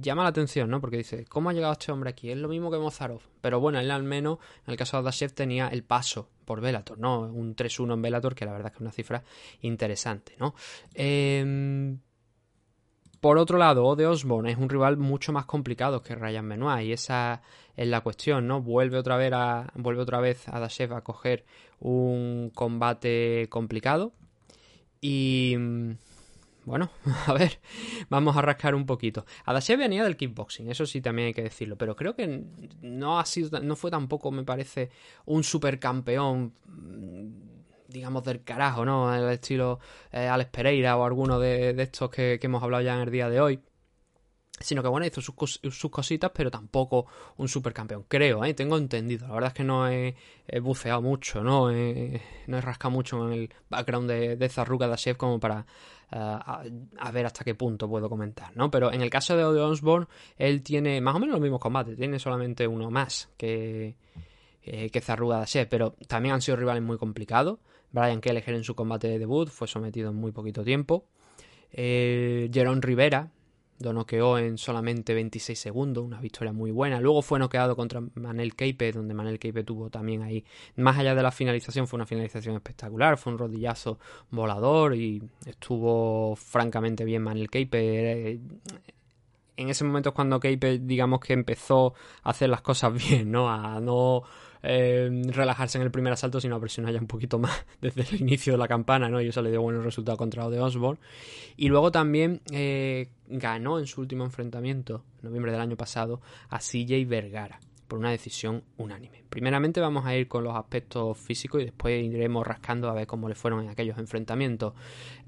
llama 0.00 0.24
la 0.24 0.30
atención, 0.30 0.68
¿no? 0.68 0.80
Porque 0.80 0.96
dice, 0.96 1.24
¿cómo 1.26 1.50
ha 1.50 1.52
llegado 1.52 1.72
este 1.72 1.92
hombre 1.92 2.10
aquí? 2.10 2.30
Es 2.30 2.38
lo 2.38 2.48
mismo 2.48 2.70
que 2.70 2.78
Mozarov. 2.78 3.22
Pero 3.40 3.60
bueno, 3.60 3.78
él 3.78 3.90
al 3.90 4.02
menos, 4.02 4.38
en 4.66 4.72
el 4.72 4.76
caso 4.76 4.96
de 4.96 5.02
Adashev, 5.02 5.32
tenía 5.32 5.68
el 5.68 5.84
paso 5.84 6.28
por 6.44 6.60
Velator, 6.60 6.98
¿no? 6.98 7.20
Un 7.20 7.54
3-1 7.54 7.94
en 7.94 8.02
Velator, 8.02 8.34
que 8.34 8.44
la 8.44 8.52
verdad 8.52 8.66
es 8.66 8.72
que 8.72 8.76
es 8.78 8.82
una 8.82 8.92
cifra 8.92 9.22
interesante, 9.60 10.34
¿no? 10.38 10.54
Eh 10.94 11.96
por 13.20 13.38
otro 13.38 13.58
lado, 13.58 13.84
Ode 13.84 14.06
Osborne 14.06 14.50
es 14.50 14.58
un 14.58 14.68
rival 14.68 14.96
mucho 14.96 15.32
más 15.32 15.46
complicado 15.46 16.02
que 16.02 16.14
Ryan 16.14 16.48
Benoit 16.48 16.86
y 16.86 16.92
esa 16.92 17.42
es 17.76 17.86
la 17.88 18.00
cuestión, 18.00 18.46
¿no? 18.46 18.62
Vuelve 18.62 18.98
otra 18.98 19.16
vez 19.16 19.32
a, 19.34 19.70
vuelve 19.74 20.02
otra 20.02 20.20
vez 20.20 20.48
a 20.48 20.58
Dashev 20.58 20.94
a 20.94 21.02
coger 21.02 21.44
un 21.80 22.50
combate 22.54 23.46
complicado 23.50 24.12
y 25.00 25.56
bueno, 26.64 26.90
a 27.26 27.32
ver, 27.32 27.58
vamos 28.08 28.36
a 28.36 28.42
rascar 28.42 28.74
un 28.74 28.86
poquito. 28.86 29.24
Adashev 29.44 29.78
venía 29.78 30.04
del 30.04 30.16
kickboxing, 30.16 30.70
eso 30.70 30.86
sí 30.86 31.00
también 31.00 31.28
hay 31.28 31.34
que 31.34 31.42
decirlo, 31.42 31.76
pero 31.76 31.96
creo 31.96 32.14
que 32.14 32.44
no 32.82 33.18
ha 33.18 33.26
sido, 33.26 33.60
no 33.60 33.76
fue 33.76 33.90
tampoco, 33.90 34.30
me 34.30 34.44
parece, 34.44 34.90
un 35.26 35.42
supercampeón 35.42 36.52
digamos, 37.90 38.24
del 38.24 38.42
carajo, 38.42 38.84
¿no? 38.84 39.14
El 39.14 39.28
estilo 39.30 39.80
eh, 40.12 40.26
Alex 40.26 40.50
Pereira 40.50 40.96
o 40.96 41.04
alguno 41.04 41.38
de, 41.38 41.70
estos 41.82 42.10
que, 42.10 42.38
hemos 42.42 42.62
hablado 42.62 42.82
ya 42.82 42.94
en 42.94 43.00
el 43.00 43.10
día 43.10 43.28
de 43.28 43.40
hoy. 43.40 43.60
Sino 44.58 44.82
que 44.82 44.88
bueno, 44.88 45.06
hizo 45.06 45.22
sus, 45.22 45.90
cositas, 45.90 46.30
pero 46.34 46.50
tampoco 46.50 47.06
un 47.38 47.48
supercampeón, 47.48 48.04
creo, 48.06 48.44
¿eh? 48.44 48.52
Tengo 48.52 48.76
entendido. 48.76 49.26
La 49.28 49.34
verdad 49.34 49.48
es 49.48 49.54
que 49.54 49.64
no 49.64 49.88
he, 49.88 50.14
buceado 50.60 51.00
mucho, 51.00 51.42
¿no? 51.42 51.70
No 51.70 52.58
he 52.58 52.60
rascado 52.60 52.90
mucho 52.90 53.26
en 53.26 53.32
el 53.32 53.54
background 53.70 54.10
de, 54.10 54.36
de 54.36 54.48
Dashev 54.48 55.16
como 55.16 55.40
para 55.40 55.64
eh, 56.12 56.16
a, 56.16 57.10
ver 57.12 57.26
hasta 57.26 57.44
qué 57.44 57.54
punto 57.54 57.88
puedo 57.88 58.08
comentar, 58.08 58.56
¿no? 58.56 58.70
Pero 58.70 58.92
en 58.92 59.00
el 59.00 59.10
caso 59.10 59.36
de 59.36 59.44
Ode 59.44 59.60
Osborne, 59.60 60.06
él 60.36 60.62
tiene 60.62 61.00
más 61.00 61.14
o 61.14 61.20
menos 61.20 61.34
los 61.34 61.40
mismos 61.40 61.60
combates, 61.60 61.96
tiene 61.96 62.18
solamente 62.18 62.66
uno 62.66 62.90
más 62.90 63.28
que, 63.36 63.94
eh, 64.62 64.90
que 64.90 65.00
Zarruga 65.00 65.44
pero 65.68 65.92
también 66.08 66.34
han 66.34 66.42
sido 66.42 66.56
rivales 66.56 66.82
muy 66.82 66.98
complicados. 66.98 67.60
Brian 67.92 68.20
Kelleher 68.20 68.54
en 68.54 68.64
su 68.64 68.74
combate 68.74 69.08
de 69.08 69.18
debut 69.18 69.48
fue 69.48 69.68
sometido 69.68 70.10
en 70.10 70.16
muy 70.16 70.32
poquito 70.32 70.64
tiempo. 70.64 71.06
Eh, 71.72 72.50
Jerón 72.52 72.82
Rivera 72.82 73.30
lo 73.80 73.94
noqueó 73.94 74.38
en 74.38 74.58
solamente 74.58 75.14
26 75.14 75.58
segundos, 75.58 76.04
una 76.04 76.20
victoria 76.20 76.52
muy 76.52 76.70
buena. 76.70 77.00
Luego 77.00 77.22
fue 77.22 77.38
noqueado 77.38 77.74
contra 77.74 78.02
Manel 78.14 78.54
Keipe, 78.54 78.92
donde 78.92 79.14
Manel 79.14 79.38
Keipe 79.38 79.64
tuvo 79.64 79.88
también 79.88 80.22
ahí, 80.22 80.44
más 80.76 80.98
allá 80.98 81.14
de 81.14 81.22
la 81.22 81.30
finalización, 81.30 81.86
fue 81.86 81.96
una 81.96 82.06
finalización 82.06 82.56
espectacular, 82.56 83.16
fue 83.16 83.32
un 83.32 83.38
rodillazo 83.38 83.98
volador 84.30 84.94
y 84.94 85.22
estuvo 85.46 86.36
francamente 86.36 87.04
bien 87.04 87.22
Manel 87.22 87.48
Keipe. 87.48 88.40
En 89.56 89.68
ese 89.68 89.84
momento 89.84 90.10
es 90.10 90.14
cuando 90.14 90.40
Keipe, 90.40 90.78
digamos 90.78 91.20
que 91.20 91.32
empezó 91.32 91.94
a 92.22 92.30
hacer 92.30 92.50
las 92.50 92.60
cosas 92.60 92.92
bien, 93.08 93.30
¿no? 93.30 93.50
A 93.50 93.80
no 93.80 94.24
eh, 94.62 95.22
relajarse 95.28 95.78
en 95.78 95.82
el 95.82 95.90
primer 95.90 96.12
asalto, 96.12 96.40
sino 96.40 96.60
presionar 96.60 96.92
ya 96.92 97.00
un 97.00 97.06
poquito 97.06 97.38
más 97.38 97.64
desde 97.80 98.02
el 98.02 98.20
inicio 98.20 98.52
de 98.52 98.58
la 98.58 98.68
campana, 98.68 99.08
¿no? 99.08 99.20
Y 99.20 99.28
eso 99.28 99.42
le 99.42 99.50
dio 99.50 99.62
buenos 99.62 99.84
resultados 99.84 100.18
contra 100.18 100.48
de 100.48 100.60
Osborne. 100.60 101.00
Y 101.56 101.68
luego 101.68 101.90
también 101.92 102.40
eh, 102.50 103.08
ganó 103.28 103.78
en 103.78 103.86
su 103.86 104.00
último 104.00 104.24
enfrentamiento, 104.24 105.04
en 105.22 105.28
noviembre 105.28 105.52
del 105.52 105.60
año 105.60 105.76
pasado, 105.76 106.20
a 106.48 106.58
CJ 106.58 107.06
Vergara 107.06 107.60
por 107.90 107.98
una 107.98 108.12
decisión 108.12 108.62
unánime. 108.76 109.24
Primeramente 109.28 109.80
vamos 109.80 110.06
a 110.06 110.14
ir 110.14 110.28
con 110.28 110.44
los 110.44 110.56
aspectos 110.56 111.18
físicos 111.18 111.60
y 111.60 111.64
después 111.64 112.02
iremos 112.02 112.46
rascando 112.46 112.88
a 112.88 112.94
ver 112.94 113.08
cómo 113.08 113.28
le 113.28 113.34
fueron 113.34 113.64
en 113.64 113.68
aquellos 113.68 113.98
enfrentamientos. 113.98 114.74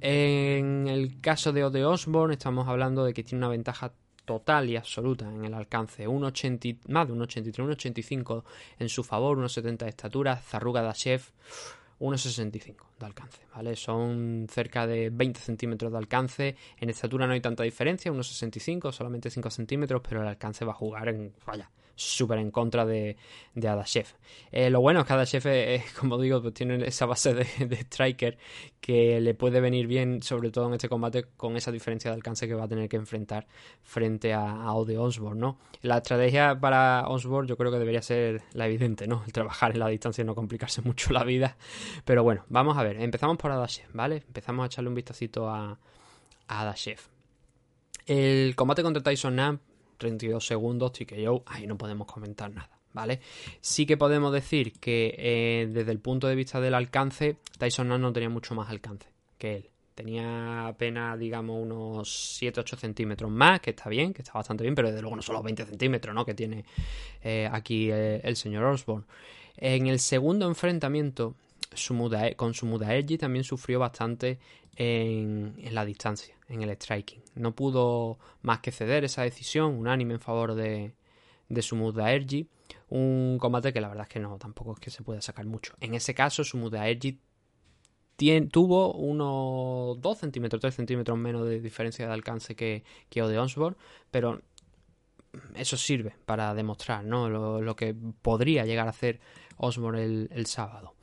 En 0.01 0.87
el 0.87 1.21
caso 1.21 1.53
de 1.53 1.65
Ode 1.65 1.85
Osborne 1.85 2.35
estamos 2.35 2.69
hablando 2.69 3.05
de 3.05 3.13
que 3.13 3.25
tiene 3.25 3.45
una 3.45 3.49
ventaja 3.49 3.93
total 4.25 4.71
y 4.71 4.77
absoluta 4.77 5.29
en 5.29 5.45
el 5.45 5.55
alcance. 5.55 6.07
Un 6.07 6.25
80, 6.25 6.69
más 6.89 7.07
de 7.07 7.13
un 7.13 7.23
83, 7.23 7.65
un 7.65 7.73
85 7.73 8.45
en 8.79 8.89
su 8.89 9.05
favor, 9.05 9.39
unos 9.39 9.53
70 9.53 9.85
de 9.85 9.91
estatura. 9.91 10.37
Zarruga 10.37 10.83
Dashev, 10.83 11.23
1,65 12.01 12.77
de 12.99 13.07
alcance, 13.07 13.41
¿vale? 13.55 13.77
Son 13.77 14.47
cerca 14.51 14.87
de 14.87 15.11
20 15.11 15.41
centímetros 15.41 15.93
de 15.93 15.99
alcance. 15.99 16.57
En 16.79 16.91
estatura 16.91 17.27
no 17.27 17.33
hay 17.33 17.41
tanta 17.41 17.63
diferencia, 17.63 18.13
1,65, 18.13 18.93
solamente 18.93 19.31
5 19.31 19.51
centímetros, 19.51 20.03
pero 20.09 20.23
el 20.23 20.29
alcance 20.29 20.65
va 20.65 20.73
a 20.73 20.77
jugar 20.77 21.09
en, 21.09 21.33
vaya, 21.47 21.71
súper 21.95 22.39
en 22.39 22.51
contra 22.51 22.85
de, 22.85 23.17
de. 23.55 24.05
Eh, 24.51 24.71
lo 24.71 24.81
bueno 24.81 25.01
es 25.01 25.07
que 25.07 25.13
Adashev, 25.13 25.83
como 25.99 26.19
digo, 26.19 26.41
pues 26.43 26.55
tiene 26.55 26.87
esa 26.87 27.07
base 27.07 27.35
de, 27.35 27.45
striker 27.77 28.39
que 28.81 29.21
le 29.21 29.35
puede 29.35 29.61
venir 29.61 29.87
bien, 29.87 30.23
sobre 30.23 30.51
todo 30.51 30.69
en 30.69 30.75
este 30.75 30.89
combate, 30.89 31.25
con 31.37 31.57
esa 31.57 31.71
diferencia 31.71 32.11
de 32.11 32.17
alcance 32.17 32.47
que 32.47 32.55
va 32.55 32.65
a 32.65 32.69
tener 32.69 32.89
que 32.89 32.97
enfrentar 32.97 33.47
frente 33.83 34.33
a, 34.33 34.51
a 34.51 34.75
Ode 34.75 34.99
Osborne, 34.99 35.41
¿no? 35.41 35.59
La 35.83 35.99
estrategia 35.99 36.59
para 36.59 37.07
Osborne 37.09 37.49
yo 37.49 37.57
creo 37.57 37.71
que 37.71 37.79
debería 37.79 38.03
ser 38.03 38.43
la 38.53 38.67
evidente, 38.67 39.07
¿no? 39.07 39.23
El 39.27 39.33
trabajar 39.33 39.73
en 39.73 39.81
la 39.81 39.89
distancia 39.89 40.23
y 40.23 40.25
no 40.25 40.35
complicarse 40.35 40.83
mucho 40.85 41.13
la 41.13 41.25
vida. 41.25 41.57
Pero 42.05 42.23
bueno, 42.23 42.45
vamos 42.49 42.77
a 42.77 42.83
ver. 42.83 43.01
Empezamos 43.01 43.37
por 43.37 43.51
Adashev, 43.51 43.87
¿vale? 43.93 44.23
Empezamos 44.27 44.65
a 44.65 44.67
echarle 44.67 44.89
un 44.89 44.95
vistacito 44.95 45.49
a, 45.49 45.79
a. 46.49 46.75
El 48.07 48.55
combate 48.57 48.83
contra 48.83 49.03
Tyson 49.03 49.37
Nam 49.37 49.61
32 50.03 50.45
segundos, 50.45 50.93
yo 50.93 51.43
ahí 51.47 51.67
no 51.67 51.79
podemos 51.79 52.07
comentar 52.07 52.51
nada. 52.51 52.71
¿Vale? 52.93 53.21
Sí 53.63 53.87
que 53.87 53.97
podemos 53.97 54.35
decir 54.35 54.75
que 54.75 55.15
eh, 55.17 55.67
desde 55.71 55.93
el 55.93 55.99
punto 55.99 56.27
de 56.27 56.35
vista 56.35 56.61
del 56.61 56.75
alcance, 56.75 57.37
Tyson 57.57 57.89
no 57.89 58.13
tenía 58.13 58.29
mucho 58.29 58.55
más 58.55 58.69
alcance 58.69 59.09
que 59.39 59.57
él. 59.57 59.71
Tenía 59.95 60.67
apenas, 60.69 61.19
digamos, 61.19 61.63
unos 61.63 62.39
7-8 62.41 62.77
centímetros 62.77 63.31
más, 63.31 63.61
que 63.61 63.71
está 63.71 63.89
bien, 63.89 64.13
que 64.13 64.23
está 64.23 64.35
bastante 64.35 64.63
bien, 64.63 64.75
pero 64.75 64.89
desde 64.89 65.01
luego 65.01 65.17
no 65.17 65.23
son 65.23 65.37
los 65.37 65.45
20 65.45 65.65
centímetros 65.67 66.15
¿no? 66.15 66.25
que 66.25 66.35
tiene 66.35 66.65
eh, 67.23 67.49
aquí 67.51 67.91
eh, 67.91 68.21
el 68.25 68.37
señor 68.37 68.65
Osborne. 68.65 69.05
En 69.57 69.87
el 69.87 70.01
segundo 70.01 70.47
enfrentamiento, 70.49 71.35
con 72.37 72.55
su 72.55 72.67
Mudaergi 72.67 73.19
también 73.19 73.45
sufrió 73.45 73.79
bastante 73.79 74.39
en, 74.77 75.55
la 75.71 75.85
distancia, 75.85 76.35
en 76.53 76.63
el 76.63 76.71
striking. 76.71 77.23
No 77.35 77.55
pudo 77.55 78.19
más 78.43 78.61
que 78.61 78.73
ceder 78.73 79.05
esa 79.05 79.23
decisión 79.23 79.75
unánime 79.75 80.15
en 80.15 80.21
favor 80.21 80.55
de, 80.55 80.95
de 81.49 81.63
su 81.63 81.77
Mudaergi. 81.77 82.49
Un 82.89 83.39
combate 83.41 83.73
que 83.73 83.81
la 83.81 83.89
verdad 83.89 84.05
es 84.05 84.09
que 84.09 84.21
no, 84.21 84.39
tampoco 84.39 84.73
es 84.73 84.81
que 84.81 84.91
se 84.91 85.03
pueda 85.03 85.21
sacar 85.21 85.47
mucho. 85.47 85.75
En 85.81 85.95
ese 85.95 86.15
caso, 86.15 86.45
su 86.45 86.57
Mudaergi 86.57 87.19
tuvo 88.51 88.93
unos 88.93 90.01
2 90.01 90.19
centímetros, 90.19 90.61
3 90.61 90.75
centímetros 90.75 91.19
menos 91.19 91.47
de 91.47 91.61
diferencia 91.61 92.07
de 92.07 92.13
alcance 92.13 92.55
que, 92.55 92.85
que 93.09 93.23
Ode 93.23 93.39
Osborne, 93.39 93.77
pero 94.11 94.41
eso 95.55 95.77
sirve 95.77 96.15
para 96.27 96.55
demostrar 96.55 97.05
¿no? 97.05 97.29
lo, 97.29 97.77
que 97.77 97.95
podría 98.23 98.65
llegar 98.65 98.87
a 98.87 98.91
hacer 98.91 99.21
Osborne 99.57 100.29
el, 100.31 100.47
sábado. 100.47 100.95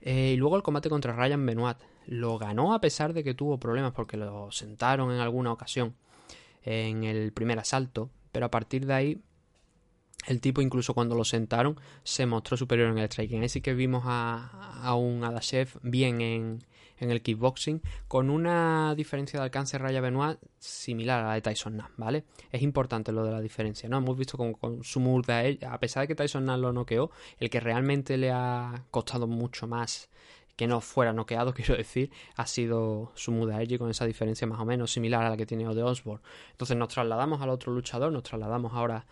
Eh, 0.00 0.32
y 0.34 0.36
luego 0.36 0.56
el 0.56 0.62
combate 0.62 0.88
contra 0.88 1.14
Ryan 1.14 1.44
Benoit 1.46 1.78
lo 2.06 2.38
ganó 2.38 2.74
a 2.74 2.80
pesar 2.80 3.12
de 3.12 3.24
que 3.24 3.34
tuvo 3.34 3.58
problemas 3.58 3.92
porque 3.92 4.16
lo 4.16 4.50
sentaron 4.50 5.12
en 5.12 5.20
alguna 5.20 5.52
ocasión 5.52 5.94
en 6.62 7.04
el 7.04 7.32
primer 7.32 7.58
asalto, 7.58 8.10
pero 8.32 8.46
a 8.46 8.50
partir 8.50 8.86
de 8.86 8.94
ahí 8.94 9.20
el 10.26 10.40
tipo 10.40 10.60
incluso 10.60 10.94
cuando 10.94 11.14
lo 11.14 11.24
sentaron 11.24 11.78
se 12.02 12.26
mostró 12.26 12.56
superior 12.56 12.90
en 12.90 12.98
el 12.98 13.06
striking. 13.06 13.42
Ahí 13.42 13.48
sí 13.48 13.60
que 13.60 13.74
vimos 13.74 14.02
a, 14.06 14.94
un 14.94 15.22
Adashev 15.22 15.78
bien 15.82 16.20
en, 16.20 16.64
en 16.98 17.10
el 17.10 17.22
kickboxing, 17.22 17.80
con 18.08 18.30
una 18.30 18.94
diferencia 18.96 19.38
de 19.38 19.44
alcance 19.44 19.78
Raya 19.78 20.00
Benoit 20.00 20.38
similar 20.58 21.22
a 21.22 21.28
la 21.28 21.34
de 21.34 21.42
Tyson 21.42 21.76
Nam, 21.76 21.92
¿vale? 21.96 22.24
Es 22.50 22.62
importante 22.62 23.12
lo 23.12 23.24
de 23.24 23.32
la 23.32 23.40
diferencia, 23.40 23.88
¿no? 23.88 23.98
Hemos 23.98 24.18
visto 24.18 24.36
con, 24.36 24.54
con 24.54 24.82
su 24.82 25.00
murda, 25.00 25.42
a 25.68 25.78
pesar 25.78 26.02
de 26.02 26.08
que 26.08 26.14
Tyson 26.14 26.44
Nam 26.44 26.60
lo 26.60 26.72
noqueó, 26.72 27.10
el 27.38 27.50
que 27.50 27.60
realmente 27.60 28.16
le 28.16 28.32
ha 28.32 28.84
costado 28.90 29.26
mucho 29.26 29.66
más 29.66 30.08
que 30.56 30.66
no 30.66 30.80
fuera 30.80 31.12
noqueado, 31.12 31.54
quiero 31.54 31.76
decir, 31.76 32.10
ha 32.36 32.46
sido 32.46 33.12
su 33.14 33.30
Mudaerji 33.32 33.78
con 33.78 33.90
esa 33.90 34.06
diferencia 34.06 34.46
más 34.46 34.58
o 34.58 34.64
menos 34.64 34.90
similar 34.90 35.24
a 35.24 35.30
la 35.30 35.36
que 35.36 35.46
tiene 35.46 35.68
Ode 35.68 35.82
Osborne. 35.82 36.22
Entonces 36.50 36.76
nos 36.76 36.88
trasladamos 36.88 37.40
al 37.42 37.50
otro 37.50 37.72
luchador, 37.72 38.12
nos 38.12 38.22
trasladamos 38.22 38.72
ahora 38.72 39.04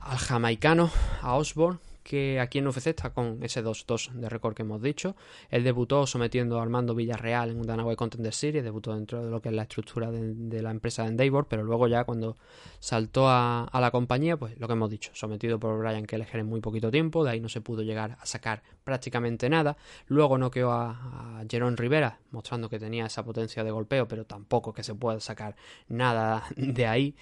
al 0.00 0.18
jamaicano, 0.18 0.90
a 1.22 1.34
Osborne, 1.34 1.80
que 2.06 2.38
aquí 2.38 2.58
en 2.58 2.68
UFC 2.68 2.86
está 2.86 3.10
con 3.10 3.42
ese 3.42 3.64
2-2 3.64 4.12
de 4.12 4.28
récord 4.28 4.54
que 4.54 4.62
hemos 4.62 4.80
dicho. 4.80 5.16
Él 5.50 5.64
debutó 5.64 6.06
sometiendo 6.06 6.60
a 6.60 6.62
Armando 6.62 6.94
Villarreal 6.94 7.50
en 7.50 7.58
un 7.58 7.66
Danaway 7.66 7.96
Contender 7.96 8.32
Series, 8.32 8.62
debutó 8.62 8.94
dentro 8.94 9.24
de 9.24 9.28
lo 9.28 9.42
que 9.42 9.48
es 9.48 9.54
la 9.56 9.62
estructura 9.62 10.12
de, 10.12 10.62
la 10.62 10.70
empresa 10.70 11.02
de 11.02 11.08
Endeavor, 11.08 11.48
pero 11.48 11.64
luego 11.64 11.88
ya 11.88 12.04
cuando 12.04 12.36
saltó 12.78 13.28
a, 13.28 13.68
la 13.72 13.90
compañía, 13.90 14.36
pues 14.36 14.56
lo 14.60 14.68
que 14.68 14.74
hemos 14.74 14.88
dicho, 14.88 15.10
sometido 15.14 15.58
por 15.58 15.80
Brian 15.80 16.06
Kelleher 16.06 16.36
en 16.36 16.46
muy 16.46 16.60
poquito 16.60 16.92
tiempo, 16.92 17.24
de 17.24 17.32
ahí 17.32 17.40
no 17.40 17.48
se 17.48 17.60
pudo 17.60 17.82
llegar 17.82 18.16
a 18.20 18.24
sacar 18.24 18.62
prácticamente 18.84 19.50
nada. 19.50 19.76
Luego 20.06 20.38
noqueó 20.38 20.70
a, 20.70 21.40
a 21.40 21.44
Jerón 21.50 21.76
Rivera, 21.76 22.20
mostrando 22.30 22.68
que 22.68 22.78
tenía 22.78 23.06
esa 23.06 23.24
potencia 23.24 23.64
de 23.64 23.72
golpeo, 23.72 24.06
pero 24.06 24.24
tampoco 24.26 24.72
que 24.72 24.84
se 24.84 24.94
pueda 24.94 25.18
sacar 25.18 25.56
nada 25.88 26.44
de 26.56 26.86
ahí. 26.86 27.16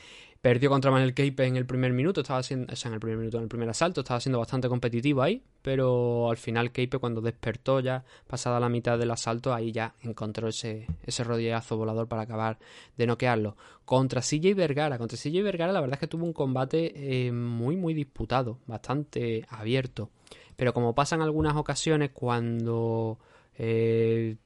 Perdió 0.45 0.69
contra 0.69 0.91
Manuel 0.91 1.15
Keipe 1.15 1.47
en 1.47 1.57
el 1.57 1.65
primer 1.65 1.95
minuto, 1.95 2.21
estaba 2.21 2.43
en 2.51 2.67
el 2.69 3.01
primer 3.01 3.17
minuto, 3.17 3.39
en 3.39 3.45
el 3.45 3.49
primer 3.49 3.67
asalto, 3.71 4.03
estaba 4.03 4.21
siendo 4.21 4.39
bastante 4.39 4.69
competitivo 4.69 5.23
ahí, 5.23 5.43
pero 5.63 6.31
al 6.31 6.37
final 6.37 6.71
Keipe 6.71 6.99
cuando 6.99 7.23
despertó 7.23 7.81
ya, 7.81 8.05
pasada 8.27 8.61
la 8.61 8.69
mitad 8.69 8.99
del 8.99 9.11
asalto, 9.11 9.55
ahí 9.55 9.73
ya 9.73 9.95
encontró 10.03 10.49
ese, 10.49 10.87
ese 11.03 11.25
rodillazo 11.25 11.79
volador 11.79 12.09
para 12.09 12.21
acabar 12.21 12.59
de 12.95 13.07
noquearlo. 13.07 13.57
Contra 13.87 14.21
CJ 14.21 14.55
Vergara, 14.55 14.99
contra 14.99 15.17
CJ 15.17 15.43
Vergara 15.43 15.73
la 15.73 15.81
verdad 15.81 15.95
es 15.95 16.01
que 16.01 16.09
tuvo 16.09 16.27
un 16.27 16.35
combate 16.35 16.93
eh, 17.27 17.33
muy 17.33 17.77
muy 17.77 17.95
disputado, 17.95 18.59
bastante 18.67 19.47
abierto, 19.49 20.11
pero 20.57 20.75
como 20.75 20.95
pasa 20.95 21.15
en 21.15 21.23
algunas 21.23 21.57
ocasiones 21.57 22.11
cuando 22.13 23.19
eh, 23.57 24.37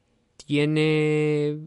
tiene 0.46 1.58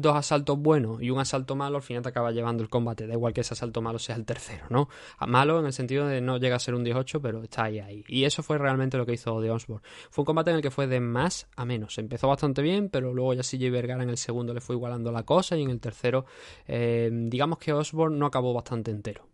dos 0.00 0.16
asaltos 0.16 0.58
buenos 0.58 1.02
y 1.02 1.10
un 1.10 1.18
asalto 1.18 1.56
malo, 1.56 1.76
al 1.76 1.82
final 1.82 2.02
te 2.02 2.08
acaba 2.08 2.30
llevando 2.30 2.62
el 2.62 2.68
combate. 2.68 3.06
Da 3.06 3.14
igual 3.14 3.32
que 3.32 3.42
ese 3.42 3.54
asalto 3.54 3.82
malo 3.82 3.98
sea 3.98 4.16
el 4.16 4.24
tercero, 4.24 4.66
¿no? 4.70 4.88
Malo 5.26 5.58
en 5.60 5.66
el 5.66 5.72
sentido 5.72 6.06
de 6.06 6.20
no 6.20 6.38
llega 6.38 6.56
a 6.56 6.58
ser 6.58 6.74
un 6.74 6.84
18, 6.84 7.20
pero 7.20 7.42
está 7.42 7.64
ahí, 7.64 7.78
ahí. 7.78 8.04
Y 8.08 8.24
eso 8.24 8.42
fue 8.42 8.58
realmente 8.58 8.96
lo 8.96 9.06
que 9.06 9.12
hizo 9.12 9.40
de 9.40 9.50
Osborne. 9.50 9.86
Fue 10.10 10.22
un 10.22 10.26
combate 10.26 10.50
en 10.50 10.56
el 10.56 10.62
que 10.62 10.70
fue 10.70 10.86
de 10.86 11.00
más 11.00 11.48
a 11.56 11.64
menos. 11.64 11.98
Empezó 11.98 12.28
bastante 12.28 12.62
bien, 12.62 12.88
pero 12.88 13.12
luego 13.12 13.34
ya 13.34 13.42
CJ 13.42 13.70
Vergara 13.70 14.02
en 14.02 14.10
el 14.10 14.18
segundo 14.18 14.54
le 14.54 14.60
fue 14.60 14.76
igualando 14.76 15.12
la 15.12 15.24
cosa 15.24 15.56
y 15.56 15.62
en 15.62 15.70
el 15.70 15.80
tercero, 15.80 16.26
eh, 16.66 17.10
digamos 17.12 17.58
que 17.58 17.72
Osborne 17.72 18.16
no 18.16 18.26
acabó 18.26 18.52
bastante 18.54 18.90
entero 18.90 19.28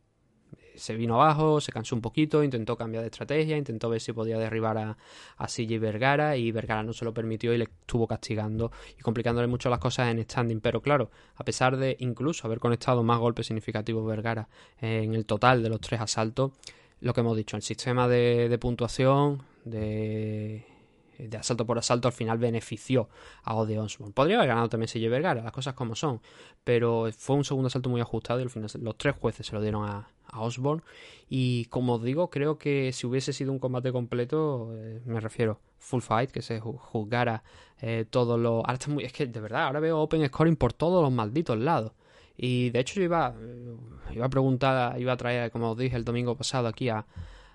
se 0.74 0.94
vino 0.94 1.20
abajo, 1.20 1.60
se 1.60 1.72
cansó 1.72 1.94
un 1.94 2.02
poquito, 2.02 2.42
intentó 2.42 2.76
cambiar 2.76 3.02
de 3.02 3.08
estrategia, 3.08 3.56
intentó 3.56 3.88
ver 3.88 4.00
si 4.00 4.12
podía 4.12 4.38
derribar 4.38 4.78
a, 4.78 4.96
a 5.36 5.46
CJ 5.46 5.78
Vergara 5.78 6.36
y 6.36 6.50
Vergara 6.52 6.82
no 6.82 6.92
se 6.92 7.04
lo 7.04 7.14
permitió 7.14 7.52
y 7.54 7.58
le 7.58 7.64
estuvo 7.64 8.06
castigando 8.06 8.72
y 8.98 9.02
complicándole 9.02 9.46
mucho 9.46 9.70
las 9.70 9.78
cosas 9.78 10.10
en 10.10 10.22
standing. 10.22 10.60
Pero 10.60 10.80
claro, 10.82 11.10
a 11.36 11.44
pesar 11.44 11.76
de 11.76 11.96
incluso 12.00 12.46
haber 12.46 12.58
conectado 12.58 13.02
más 13.02 13.18
golpes 13.18 13.46
significativos 13.46 14.06
Vergara 14.06 14.48
en 14.80 15.14
el 15.14 15.26
total 15.26 15.62
de 15.62 15.68
los 15.68 15.80
tres 15.80 16.00
asaltos, 16.00 16.52
lo 17.00 17.12
que 17.12 17.20
hemos 17.20 17.36
dicho, 17.36 17.56
el 17.56 17.62
sistema 17.62 18.08
de, 18.08 18.48
de 18.48 18.58
puntuación, 18.58 19.42
de 19.64 20.73
de 21.18 21.36
asalto 21.36 21.66
por 21.66 21.78
asalto 21.78 22.08
al 22.08 22.14
final 22.14 22.38
benefició 22.38 23.08
a 23.42 23.54
Ode 23.54 23.78
Osborne. 23.78 24.12
Podría 24.12 24.36
haber 24.36 24.48
ganado 24.48 24.68
también 24.68 24.88
CJ 24.88 25.08
Vergara, 25.08 25.42
las 25.42 25.52
cosas 25.52 25.74
como 25.74 25.94
son, 25.94 26.20
pero 26.64 27.08
fue 27.16 27.36
un 27.36 27.44
segundo 27.44 27.68
asalto 27.68 27.88
muy 27.88 28.00
ajustado 28.00 28.40
y 28.40 28.42
al 28.42 28.50
final 28.50 28.70
los 28.80 28.96
tres 28.96 29.14
jueces 29.16 29.46
se 29.46 29.54
lo 29.54 29.62
dieron 29.62 29.88
a, 29.88 30.08
Osborne. 30.36 30.82
Y 31.28 31.66
como 31.66 31.94
os 31.94 32.02
digo, 32.02 32.28
creo 32.28 32.58
que 32.58 32.92
si 32.92 33.06
hubiese 33.06 33.32
sido 33.32 33.52
un 33.52 33.60
combate 33.60 33.92
completo, 33.92 34.72
eh, 34.74 35.00
me 35.04 35.20
refiero 35.20 35.60
full 35.78 36.00
fight, 36.00 36.30
que 36.30 36.42
se 36.42 36.58
juzgara 36.58 37.44
eh, 37.80 38.04
todo 38.08 38.36
lo. 38.36 38.56
Ahora 38.56 38.72
está 38.72 38.90
muy. 38.90 39.04
Es 39.04 39.12
que 39.12 39.26
de 39.26 39.40
verdad, 39.40 39.64
ahora 39.66 39.78
veo 39.78 40.00
open 40.00 40.26
scoring 40.26 40.56
por 40.56 40.72
todos 40.72 41.02
los 41.04 41.12
malditos 41.12 41.58
lados. 41.58 41.92
Y 42.36 42.70
de 42.70 42.80
hecho, 42.80 42.96
yo 42.96 43.04
iba, 43.04 43.34
eh, 43.38 43.76
iba 44.12 44.26
a 44.26 44.28
preguntar, 44.28 45.00
iba 45.00 45.12
a 45.12 45.16
traer, 45.16 45.50
como 45.52 45.70
os 45.70 45.78
dije 45.78 45.94
el 45.96 46.04
domingo 46.04 46.36
pasado, 46.36 46.66
aquí 46.66 46.88
a, 46.88 47.06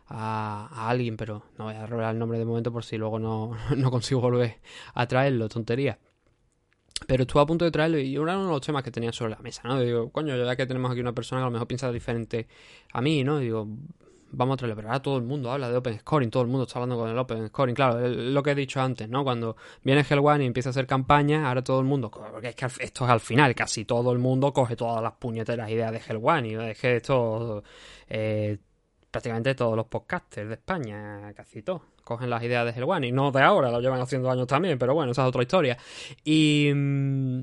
a, 0.09 0.89
alguien, 0.89 1.15
pero 1.17 1.43
no 1.57 1.65
voy 1.65 1.75
a 1.75 1.85
revelar 1.85 2.13
el 2.13 2.19
nombre 2.19 2.39
de 2.39 2.45
momento 2.45 2.71
por 2.71 2.83
si 2.83 2.97
luego 2.97 3.19
no, 3.19 3.55
no 3.75 3.91
consigo 3.91 4.21
volver 4.21 4.59
a 4.93 5.07
traerlo, 5.07 5.47
tontería. 5.47 5.99
Pero 7.07 7.23
estuve 7.23 7.41
a 7.41 7.45
punto 7.45 7.65
de 7.65 7.71
traerlo 7.71 7.99
y 7.99 8.17
uno 8.17 8.43
de 8.43 8.49
los 8.49 8.61
temas 8.61 8.83
que 8.83 8.91
tenía 8.91 9.13
sobre 9.13 9.31
la 9.31 9.39
mesa, 9.39 9.61
¿no? 9.63 9.79
Digo, 9.79 10.11
coño, 10.11 10.35
ya 10.35 10.55
que 10.55 10.65
tenemos 10.65 10.91
aquí 10.91 10.99
una 10.99 11.13
persona 11.13 11.39
que 11.39 11.43
a 11.43 11.47
lo 11.47 11.51
mejor 11.51 11.67
piensa 11.67 11.91
diferente 11.91 12.47
a 12.91 13.01
mí, 13.01 13.23
¿no? 13.23 13.39
Digo, 13.39 13.67
vamos 14.31 14.55
a 14.55 14.57
traerlo. 14.57 14.75
Pero 14.75 14.89
ahora 14.89 15.01
todo 15.01 15.17
el 15.17 15.23
mundo 15.23 15.51
habla 15.51 15.69
de 15.69 15.77
Open 15.77 15.99
Scoring, 15.99 16.29
todo 16.29 16.43
el 16.43 16.49
mundo 16.49 16.63
está 16.63 16.79
hablando 16.79 16.97
con 16.97 17.09
el 17.09 17.17
Open 17.17 17.47
Scoring. 17.47 17.75
Claro, 17.75 18.07
lo 18.07 18.43
que 18.43 18.51
he 18.51 18.55
dicho 18.55 18.81
antes, 18.81 19.07
¿no? 19.07 19.23
Cuando 19.23 19.55
viene 19.83 20.05
Hell 20.07 20.19
One 20.19 20.43
y 20.43 20.47
empieza 20.47 20.69
a 20.69 20.71
hacer 20.71 20.87
campaña, 20.87 21.47
ahora 21.47 21.63
todo 21.63 21.79
el 21.79 21.85
mundo, 21.85 22.11
porque 22.11 22.49
es 22.49 22.55
que 22.55 22.65
esto 22.65 23.05
es 23.05 23.11
al 23.11 23.19
final, 23.21 23.55
casi 23.55 23.85
todo 23.85 24.11
el 24.11 24.19
mundo 24.19 24.51
coge 24.51 24.75
todas 24.75 25.01
las 25.01 25.13
puñeteras 25.13 25.69
ideas 25.69 25.91
de 25.91 26.01
Hell 26.05 26.19
One 26.21 26.47
y 26.49 26.55
es 26.55 26.79
que 26.79 26.97
esto... 26.97 27.63
Eh, 28.07 28.57
prácticamente 29.11 29.55
todos 29.55 29.75
los 29.75 29.87
podcasters 29.87 30.47
de 30.47 30.55
España, 30.55 31.33
casi 31.33 31.61
todos, 31.61 31.81
cogen 32.03 32.29
las 32.29 32.43
ideas 32.43 32.75
de 32.75 32.83
One 32.83 33.07
y 33.07 33.11
no 33.11 33.31
de 33.31 33.41
ahora, 33.41 33.71
lo 33.71 33.81
llevan 33.81 34.01
haciendo 34.01 34.29
años 34.29 34.47
también, 34.47 34.77
pero 34.77 34.93
bueno, 34.93 35.11
esa 35.11 35.23
es 35.23 35.27
otra 35.27 35.41
historia. 35.41 35.77
Y. 36.23 36.71
Mm, 36.73 37.41